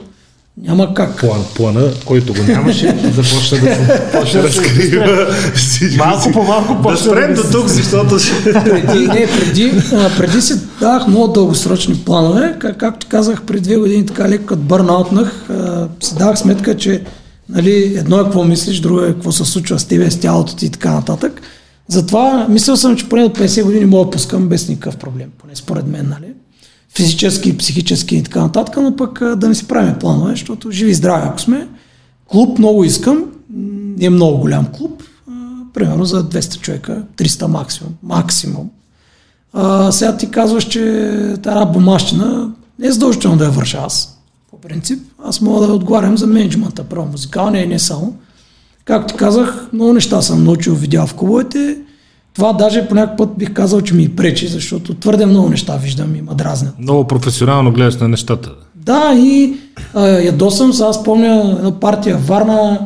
няма 0.63 0.95
как. 0.95 1.21
План, 1.21 1.45
плана, 1.57 1.91
който 2.05 2.35
го 2.35 2.43
нямаше, 2.49 2.99
започна 3.15 3.59
да 3.59 3.75
се 3.75 4.11
почна 4.13 4.43
да 4.43 4.49
разкрива 4.49 5.27
всичко 5.55 6.07
Малко 6.07 6.33
по 6.33 6.43
малко 6.43 6.75
Да 6.75 6.83
почна 6.83 7.11
спрем 7.11 7.35
да 7.35 7.43
до 7.43 7.51
тук, 7.51 7.69
защото 7.69 8.19
ще... 8.19 8.53
преди, 8.53 9.07
не, 9.07 9.27
преди, 9.27 9.73
а, 9.93 10.11
преди 10.17 10.41
си 10.41 10.55
давах 10.81 11.07
много 11.07 11.33
дългосрочни 11.33 11.95
планове. 11.95 12.57
Как, 12.59 12.77
както 12.77 13.07
казах, 13.11 13.43
преди 13.43 13.61
две 13.61 13.77
години 13.77 14.07
така 14.07 14.29
леко 14.29 14.47
като 14.47 14.63
бърнаутнах, 14.63 15.51
а, 15.51 15.89
си 16.01 16.15
давах 16.15 16.39
сметка, 16.39 16.77
че 16.77 17.03
нали, 17.49 17.95
едно 17.97 18.21
е 18.21 18.25
какво 18.25 18.45
мислиш, 18.45 18.81
друго 18.81 19.01
е 19.01 19.13
какво 19.13 19.33
се 19.33 19.45
случва 19.45 19.79
с 19.79 19.85
тебе, 19.85 20.11
с 20.11 20.21
тялото 20.21 20.57
ти 20.57 20.67
и 20.67 20.71
така 20.71 20.91
нататък. 20.91 21.41
Затова 21.89 22.47
мислил 22.49 22.77
съм, 22.77 22.97
че 22.97 23.09
поне 23.09 23.25
от 23.25 23.39
50 23.39 23.65
години 23.65 23.85
мога 23.85 24.05
да 24.05 24.11
пускам 24.11 24.49
без 24.49 24.69
никакъв 24.69 24.97
проблем, 24.97 25.29
поне 25.39 25.57
според 25.57 25.87
мен, 25.87 26.09
нали? 26.09 26.33
Физически, 26.97 27.57
психически 27.57 28.17
и 28.17 28.23
така 28.23 28.41
нататък, 28.41 28.77
но 28.77 28.97
пък 28.97 29.37
да 29.37 29.49
не 29.49 29.55
си 29.55 29.69
правим 29.69 29.95
планове, 30.01 30.31
защото 30.31 30.71
живи 30.71 30.91
и 30.91 30.95
здрави, 30.95 31.29
ако 31.29 31.41
сме. 31.41 31.69
Клуб 32.27 32.59
много 32.59 32.85
искам, 32.85 33.25
е 34.01 34.11
много 34.11 34.39
голям 34.39 34.67
клуб, 34.67 35.03
примерно 35.75 36.05
за 36.05 36.25
200 36.25 36.61
човека, 36.61 37.03
300 37.17 37.47
максимум, 37.47 37.93
максимум. 38.03 38.71
А, 39.53 39.93
сега 39.93 40.17
ти 40.17 40.31
казваш, 40.31 40.65
че 40.65 41.13
тази 41.43 41.73
бумащина 41.73 42.51
не 42.79 42.87
е 42.87 42.93
задължително 42.93 43.37
да 43.37 43.45
я 43.45 43.51
върша 43.51 43.79
аз. 43.87 44.19
По 44.51 44.61
принцип, 44.61 45.03
аз 45.25 45.41
мога 45.41 45.67
да 45.67 45.73
отговарям 45.73 46.19
за 46.19 46.27
менеджмента, 46.27 46.85
право 46.85 47.07
музикалния 47.07 47.65
и 47.65 47.69
не 47.69 47.79
само. 47.79 48.17
Както 48.85 49.13
ти 49.13 49.19
казах, 49.19 49.69
много 49.73 49.93
неща 49.93 50.23
съм 50.23 50.45
научил, 50.45 50.75
видял 50.75 51.07
в 51.07 51.15
клубовете. 51.15 51.79
Това 52.37 52.53
даже 52.53 52.89
по 52.89 52.95
някакъв 52.95 53.17
път 53.17 53.39
бих 53.39 53.53
казал, 53.53 53.81
че 53.81 53.95
ми 53.95 54.17
пречи, 54.17 54.49
защото 54.49 54.95
твърде 54.95 55.27
много 55.27 55.49
неща 55.49 55.77
виждам 55.77 56.17
и 56.17 56.23
ма 56.23 56.35
дразнят. 56.35 56.79
Много 56.79 57.07
професионално 57.07 57.73
гледаш 57.73 57.97
на 57.97 58.09
нещата. 58.09 58.51
Да, 58.75 59.15
и 59.17 59.57
а, 59.95 60.07
ядосам 60.07 60.73
се. 60.73 60.83
Аз 60.83 61.05
помня 61.05 61.57
една 61.59 61.81
партия 61.81 62.17
Варна, 62.17 62.81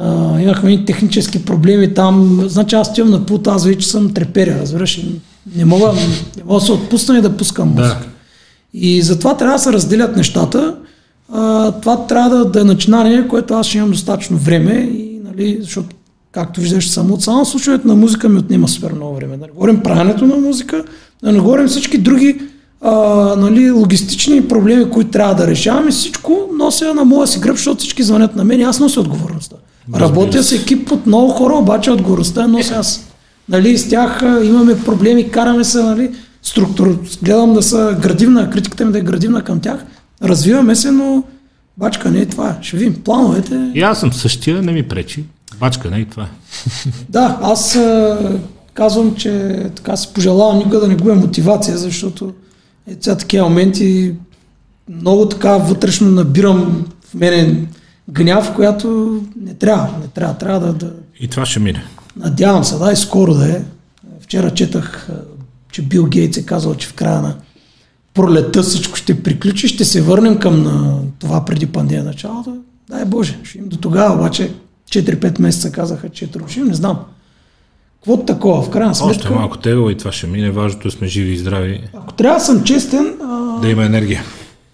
а, 0.00 0.40
имахме 0.40 0.84
технически 0.84 1.44
проблеми 1.44 1.94
там. 1.94 2.44
Значи 2.46 2.74
аз 2.74 2.88
стоям 2.88 3.10
на 3.10 3.26
пулта, 3.26 3.50
аз 3.50 3.64
вече 3.64 3.88
съм 3.88 4.14
треперя, 4.14 4.58
разбираш. 4.60 5.00
Не 5.56 5.64
мога, 5.64 5.92
не 6.36 6.44
мога 6.44 6.60
да 6.60 6.66
се 6.66 6.72
отпусна 6.72 7.18
и 7.18 7.22
да 7.22 7.36
пускам 7.36 7.68
музика. 7.68 8.00
Да. 8.00 8.06
И 8.74 9.02
затова 9.02 9.36
трябва 9.36 9.56
да 9.56 9.62
се 9.62 9.72
разделят 9.72 10.16
нещата. 10.16 10.76
А, 11.32 11.72
това 11.72 12.06
трябва 12.06 12.36
да, 12.36 12.44
да 12.44 12.60
е 12.60 12.64
начинание, 12.64 13.28
което 13.28 13.54
аз 13.54 13.66
ще 13.66 13.78
имам 13.78 13.90
достатъчно 13.90 14.36
време, 14.36 14.72
и, 14.72 15.20
нали, 15.24 15.58
защото, 15.60 15.96
както 16.32 16.60
виждаш, 16.60 16.88
само 16.88 17.14
от 17.14 17.22
само 17.22 17.44
слушането 17.44 17.88
на 17.88 17.94
музика 17.94 18.28
ми 18.28 18.38
отнема 18.38 18.68
супер 18.68 18.92
много 18.92 19.14
време. 19.14 19.36
Да 19.36 19.46
не 19.46 19.52
говорим 19.52 19.80
правенето 19.80 20.26
на 20.26 20.36
музика, 20.36 20.84
да 21.22 21.32
не 21.32 21.40
говорим 21.40 21.66
всички 21.66 21.98
други 21.98 22.40
а, 22.80 22.92
нали, 23.36 23.70
логистични 23.70 24.48
проблеми, 24.48 24.90
които 24.90 25.10
трябва 25.10 25.34
да 25.34 25.46
решаваме. 25.46 25.90
Всичко 25.90 26.48
нося 26.58 26.94
на 26.94 27.04
моя 27.04 27.26
си 27.26 27.38
гръб, 27.38 27.56
защото 27.56 27.78
всички 27.78 28.02
звънят 28.02 28.36
на 28.36 28.44
мен 28.44 28.60
и 28.60 28.62
аз 28.62 28.80
нося 28.80 29.00
отговорността. 29.00 29.56
Работя 29.94 30.42
с 30.42 30.52
екип 30.52 30.92
от 30.92 31.06
много 31.06 31.28
хора, 31.28 31.54
обаче 31.54 31.90
отговорността 31.90 32.46
нося 32.46 32.74
аз. 32.74 33.06
Нали, 33.48 33.78
с 33.78 33.88
тях 33.88 34.22
а, 34.22 34.44
имаме 34.44 34.78
проблеми, 34.84 35.30
караме 35.30 35.64
се, 35.64 35.82
нали, 35.82 36.10
структур, 36.42 36.98
гледам 37.22 37.54
да 37.54 37.62
са 37.62 37.96
градивна, 38.02 38.50
критиката 38.50 38.84
ми 38.84 38.92
да 38.92 38.98
е 38.98 39.02
градивна 39.02 39.44
към 39.44 39.60
тях, 39.60 39.84
развиваме 40.22 40.76
се, 40.76 40.90
но 40.90 41.22
бачка 41.78 42.10
не 42.10 42.20
е 42.20 42.26
това. 42.26 42.56
Ще 42.60 42.76
видим 42.76 42.94
плановете. 42.94 43.70
И 43.74 43.82
аз 43.82 44.00
съм 44.00 44.12
същия, 44.12 44.62
не 44.62 44.72
ми 44.72 44.82
пречи. 44.82 45.24
Бачка, 45.60 45.90
не 45.90 45.98
и 45.98 46.04
това. 46.04 46.22
е. 46.22 46.28
Да, 47.08 47.38
аз 47.42 47.78
казвам, 48.74 49.14
че 49.14 49.62
така 49.76 49.96
си 49.96 50.08
пожелавам 50.14 50.58
никога 50.58 50.80
да 50.80 50.88
не 50.88 50.96
губя 50.96 51.14
мотивация, 51.14 51.78
защото 51.78 52.34
е 52.86 52.96
сега 53.00 53.16
такива 53.16 53.48
моменти 53.48 54.14
много 54.88 55.28
така 55.28 55.56
вътрешно 55.56 56.10
набирам 56.10 56.86
в 57.04 57.14
мене 57.14 57.66
гняв, 58.10 58.54
която 58.54 59.20
не 59.40 59.54
трябва, 59.54 59.98
не 60.00 60.06
трябва, 60.06 60.34
трябва 60.34 60.60
да, 60.60 60.72
да 60.72 60.92
И 61.20 61.28
това 61.28 61.46
ще 61.46 61.60
мине. 61.60 61.84
Надявам 62.16 62.64
се, 62.64 62.78
да, 62.78 62.92
и 62.92 62.96
скоро 62.96 63.34
да 63.34 63.56
е. 63.56 63.62
Вчера 64.20 64.54
четах, 64.54 65.08
че 65.72 65.82
Бил 65.82 66.06
Гейтс 66.06 66.38
е 66.38 66.46
казал, 66.46 66.74
че 66.74 66.88
в 66.88 66.94
края 66.94 67.22
на 67.22 67.36
пролета 68.14 68.62
всичко 68.62 68.96
ще 68.96 69.22
приключи, 69.22 69.68
ще 69.68 69.84
се 69.84 70.02
върнем 70.02 70.38
към 70.38 70.62
на 70.62 71.00
това 71.18 71.44
преди 71.44 71.66
пандемия 71.66 72.04
началото. 72.04 72.56
Дай 72.88 73.04
Боже, 73.04 73.38
ще 73.42 73.58
им 73.58 73.68
до 73.68 73.76
тогава, 73.76 74.14
обаче 74.14 74.54
4-5 74.92 75.40
месеца 75.40 75.72
казаха, 75.72 76.08
че 76.08 76.24
е 76.24 76.28
трошим, 76.28 76.64
не 76.64 76.74
знам. 76.74 76.98
Какво 77.94 78.24
такова, 78.24 78.62
в 78.62 78.70
крайна 78.70 78.90
Още 78.90 79.04
сметка, 79.04 79.34
малко 79.34 79.58
тегло 79.58 79.90
и 79.90 79.96
това 79.96 80.12
ще 80.12 80.26
мине. 80.26 80.50
Важното 80.50 80.88
е 80.88 80.90
сме 80.90 81.06
живи 81.06 81.32
и 81.32 81.38
здрави. 81.38 81.88
ако 81.94 82.12
трябва 82.12 82.38
да 82.38 82.44
съм 82.44 82.64
честен, 82.64 83.14
а, 83.22 83.60
Да 83.60 83.68
има 83.68 83.84
енергия. 83.84 84.22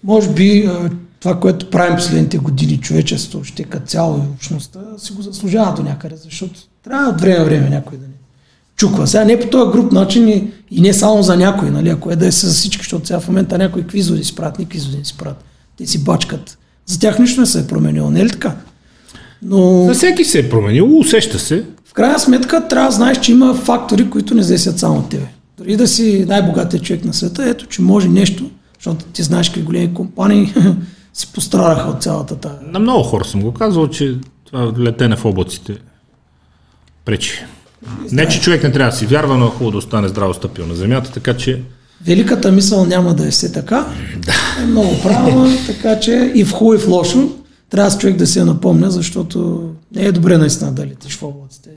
може 0.03 0.29
би 0.29 0.65
а, 0.65 0.89
това, 1.19 1.39
което 1.39 1.69
правим 1.69 1.95
последните 1.95 2.37
години, 2.37 2.77
човечество, 2.77 3.43
ще 3.43 3.63
като 3.63 3.85
цяло 3.85 4.17
и 4.17 4.33
общността, 4.35 4.79
си 4.97 5.13
го 5.13 5.21
заслужава 5.21 5.73
до 5.75 5.83
някъде, 5.83 6.15
защото 6.15 6.59
трябва 6.83 7.09
от 7.09 7.21
време 7.21 7.45
време 7.45 7.69
някой 7.69 7.97
да 7.97 8.07
ни 8.07 8.13
чуква. 8.79 9.07
Сега 9.07 9.25
не 9.25 9.39
по 9.39 9.47
този 9.47 9.71
груп 9.71 9.91
начин 9.91 10.29
и, 10.29 10.51
и 10.71 10.81
не 10.81 10.93
само 10.93 11.23
за 11.23 11.37
някой, 11.37 11.71
нали, 11.71 11.89
ако 11.89 12.11
е 12.11 12.15
да 12.15 12.27
е 12.27 12.31
за 12.31 12.53
всички, 12.53 12.81
защото 12.81 13.07
сега 13.07 13.19
в 13.19 13.27
момента 13.27 13.57
някои 13.57 13.87
квизови 13.87 14.23
си 14.23 14.35
правят, 14.35 14.59
не 14.59 15.05
си 15.05 15.17
правят. 15.17 15.43
Те 15.77 15.85
си 15.85 16.03
бачкат. 16.03 16.57
За 16.85 16.99
тях 16.99 17.19
нищо 17.19 17.41
не 17.41 17.47
се 17.47 17.59
е 17.59 17.67
променило, 17.67 18.11
не 18.11 18.19
е 18.19 18.25
ли 18.25 18.29
така? 18.29 18.55
Но 19.41 19.85
За 19.87 19.93
всеки 19.93 20.25
се 20.25 20.39
е 20.39 20.49
променило, 20.49 20.99
усеща 20.99 21.39
се. 21.39 21.63
в 21.85 21.93
крайна 21.93 22.19
сметка 22.19 22.67
трябва 22.67 22.89
да 22.89 22.95
знаеш, 22.95 23.19
че 23.19 23.31
има 23.31 23.53
фактори, 23.53 24.09
които 24.09 24.35
не 24.35 24.43
зависят 24.43 24.79
само 24.79 24.99
от 24.99 25.09
тебе. 25.09 25.25
Дори 25.57 25.77
да 25.77 25.87
си 25.87 26.25
най-богатият 26.27 26.83
човек 26.83 27.05
на 27.05 27.13
света, 27.13 27.49
ето, 27.49 27.65
че 27.65 27.81
може 27.81 28.07
нещо, 28.07 28.49
защото 28.79 29.05
ти 29.05 29.23
знаеш 29.23 29.49
какви 29.49 29.61
големи 29.61 29.93
компании 29.93 30.53
се 31.13 31.27
пострадаха 31.27 31.89
от 31.89 32.03
цялата 32.03 32.35
тая. 32.35 32.55
На 32.71 32.79
много 32.79 33.03
хора 33.03 33.25
съм 33.25 33.41
го 33.41 33.53
казал, 33.53 33.87
че 33.87 34.15
това 34.45 34.73
летене 34.79 35.15
в 35.15 35.25
облаците 35.25 35.77
пречи. 37.05 37.45
Не, 38.11 38.27
че 38.27 38.41
човек 38.41 38.63
не 38.63 38.71
трябва 38.71 38.91
да 38.91 38.97
си 38.97 39.05
вярва, 39.05 39.37
но 39.37 39.45
е 39.45 39.49
хубаво 39.49 39.71
да 39.71 39.77
остане 39.77 40.07
здраво 40.07 40.33
стъпил 40.33 40.65
на 40.65 40.75
земята, 40.75 41.11
така 41.11 41.33
че 41.33 41.61
Великата 42.05 42.51
мисъл 42.51 42.85
няма 42.85 43.13
да 43.13 43.27
е 43.27 43.31
все 43.31 43.51
така. 43.51 43.85
Да. 44.17 44.33
Е 44.63 44.65
много 44.65 45.01
правилно, 45.03 45.57
така 45.67 45.99
че 45.99 46.31
и 46.35 46.45
в 46.45 46.51
хубаво 46.51 46.75
и 46.75 46.77
в 46.77 46.87
лошо 46.87 47.29
трябва 47.69 47.91
с 47.91 47.97
човек 47.97 48.15
да 48.15 48.27
се 48.27 48.39
я 48.39 48.45
напомня, 48.45 48.91
защото 48.91 49.69
не 49.95 50.01
е 50.01 50.11
добре 50.11 50.37
наистина 50.37 50.71
да 50.71 50.85
летиш 50.85 51.17
в 51.17 51.23
облаците. 51.23 51.69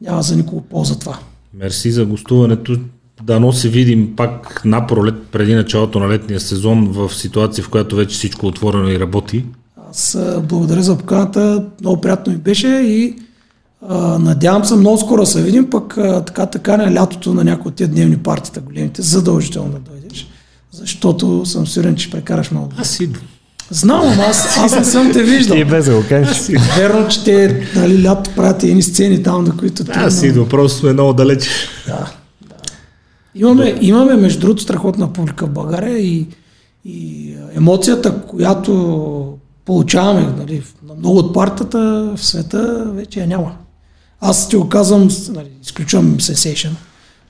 Няма 0.00 0.22
за 0.22 0.36
никого 0.36 0.60
полза 0.60 0.98
това. 0.98 1.18
мерси 1.54 1.90
за 1.90 2.04
гостуването. 2.04 2.76
Дано 3.22 3.52
се 3.52 3.68
видим 3.68 4.16
пак 4.16 4.62
на 4.64 4.86
пролет 4.86 5.26
преди 5.32 5.54
началото 5.54 5.98
на 5.98 6.08
летния 6.08 6.40
сезон 6.40 6.88
в 6.92 7.14
ситуация, 7.14 7.64
в 7.64 7.68
която 7.68 7.96
вече 7.96 8.16
всичко 8.16 8.46
е 8.46 8.48
отворено 8.48 8.88
и 8.88 9.00
работи. 9.00 9.44
Аз 9.90 10.18
благодаря 10.42 10.82
за 10.82 10.98
поканата, 10.98 11.66
много 11.80 12.00
приятно 12.00 12.32
ми 12.32 12.38
беше 12.38 12.68
и 12.68 13.16
а, 13.88 14.18
надявам 14.18 14.64
се 14.64 14.76
много 14.76 14.98
скоро 14.98 15.20
да 15.20 15.26
се 15.26 15.42
видим, 15.42 15.70
пък 15.70 15.98
а, 15.98 16.24
така 16.24 16.46
така 16.46 16.76
на 16.76 16.94
лятото 16.94 17.34
на 17.34 17.44
някои 17.44 17.68
от 17.68 17.74
тия 17.74 17.88
дневни 17.88 18.16
партита 18.16 18.60
големите, 18.60 19.02
задължително 19.02 19.72
да 19.72 19.78
дойдеш, 19.78 20.28
защото 20.72 21.46
съм 21.46 21.66
сигурен, 21.66 21.96
че 21.96 22.10
прекараш 22.10 22.50
много. 22.50 22.72
Аз 22.76 23.00
идвам. 23.00 23.22
Знам, 23.70 24.00
ама 24.00 24.22
аз, 24.22 24.58
аз 24.58 24.76
не 24.76 24.84
съм 24.84 25.12
те 25.12 25.22
виждал. 25.22 25.56
И 25.56 25.64
без 25.64 25.84
да 25.84 25.94
го 25.94 26.04
кажеш. 26.08 26.48
Верно, 26.76 27.08
че 27.08 27.24
те 27.24 27.66
нали, 27.76 28.04
лято 28.04 28.30
правят 28.36 28.62
едни 28.62 28.82
сцени 28.82 29.22
там, 29.22 29.44
на 29.44 29.56
които 29.56 29.84
Аз 29.94 30.22
идвам, 30.22 30.48
просто 30.48 30.78
сме 30.78 30.92
много 30.92 31.12
далеч. 31.12 31.48
Да, 31.86 32.12
да. 32.48 32.54
Имаме, 33.34 33.78
имаме, 33.80 34.16
между 34.16 34.40
другото, 34.40 34.62
страхотна 34.62 35.12
публика 35.12 35.46
в 35.46 35.50
България 35.50 35.98
и, 35.98 36.26
и 36.84 37.34
емоцията, 37.56 38.20
която 38.26 39.38
получаваме 39.64 40.28
нали, 40.38 40.62
на 40.88 40.94
много 40.94 41.18
от 41.18 41.34
партията 41.34 42.12
в 42.16 42.24
света, 42.24 42.84
вече 42.94 43.20
я 43.20 43.26
няма. 43.26 43.52
Аз 44.20 44.48
ти 44.48 44.56
го 44.56 44.68
казвам, 44.68 45.08
нали, 45.28 45.48
изключвам 45.62 46.16
Sensation. 46.16 46.70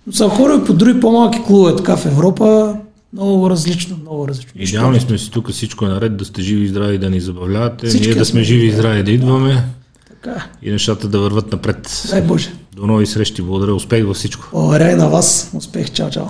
Но 0.06 0.12
съм 0.12 0.30
хора 0.30 0.64
по 0.66 0.72
други 0.72 1.00
по-малки 1.00 1.42
клубове, 1.46 1.76
така 1.76 1.96
в 1.96 2.06
Европа, 2.06 2.76
много 3.12 3.50
различно, 3.50 3.96
много 4.00 4.28
различно. 4.28 4.52
Идеални 4.54 5.00
сме 5.00 5.18
си 5.18 5.30
тук, 5.30 5.50
всичко 5.50 5.84
е 5.84 5.88
наред, 5.88 6.16
да 6.16 6.24
сте 6.24 6.42
живи 6.42 6.64
и 6.64 6.68
здрави, 6.68 6.98
да 6.98 7.10
ни 7.10 7.20
забавлявате, 7.20 7.86
Всички 7.86 8.06
ние 8.08 8.14
да 8.16 8.24
сме 8.24 8.42
живи 8.42 8.66
и 8.66 8.72
здрави, 8.72 9.02
да 9.02 9.10
идваме 9.10 9.64
Така, 10.08 10.46
и 10.62 10.70
нещата 10.70 11.08
да 11.08 11.18
върват 11.20 11.52
напред. 11.52 12.06
дай 12.10 12.22
Боже. 12.22 12.52
До 12.76 12.86
нови 12.86 13.06
срещи, 13.06 13.42
благодаря, 13.42 13.74
успех 13.74 14.04
във 14.06 14.16
всичко. 14.16 14.48
Благодаря 14.52 14.90
и 14.92 14.94
на 14.94 15.08
вас. 15.08 15.50
Успех, 15.54 15.90
чао, 15.90 16.10
чао. 16.10 16.26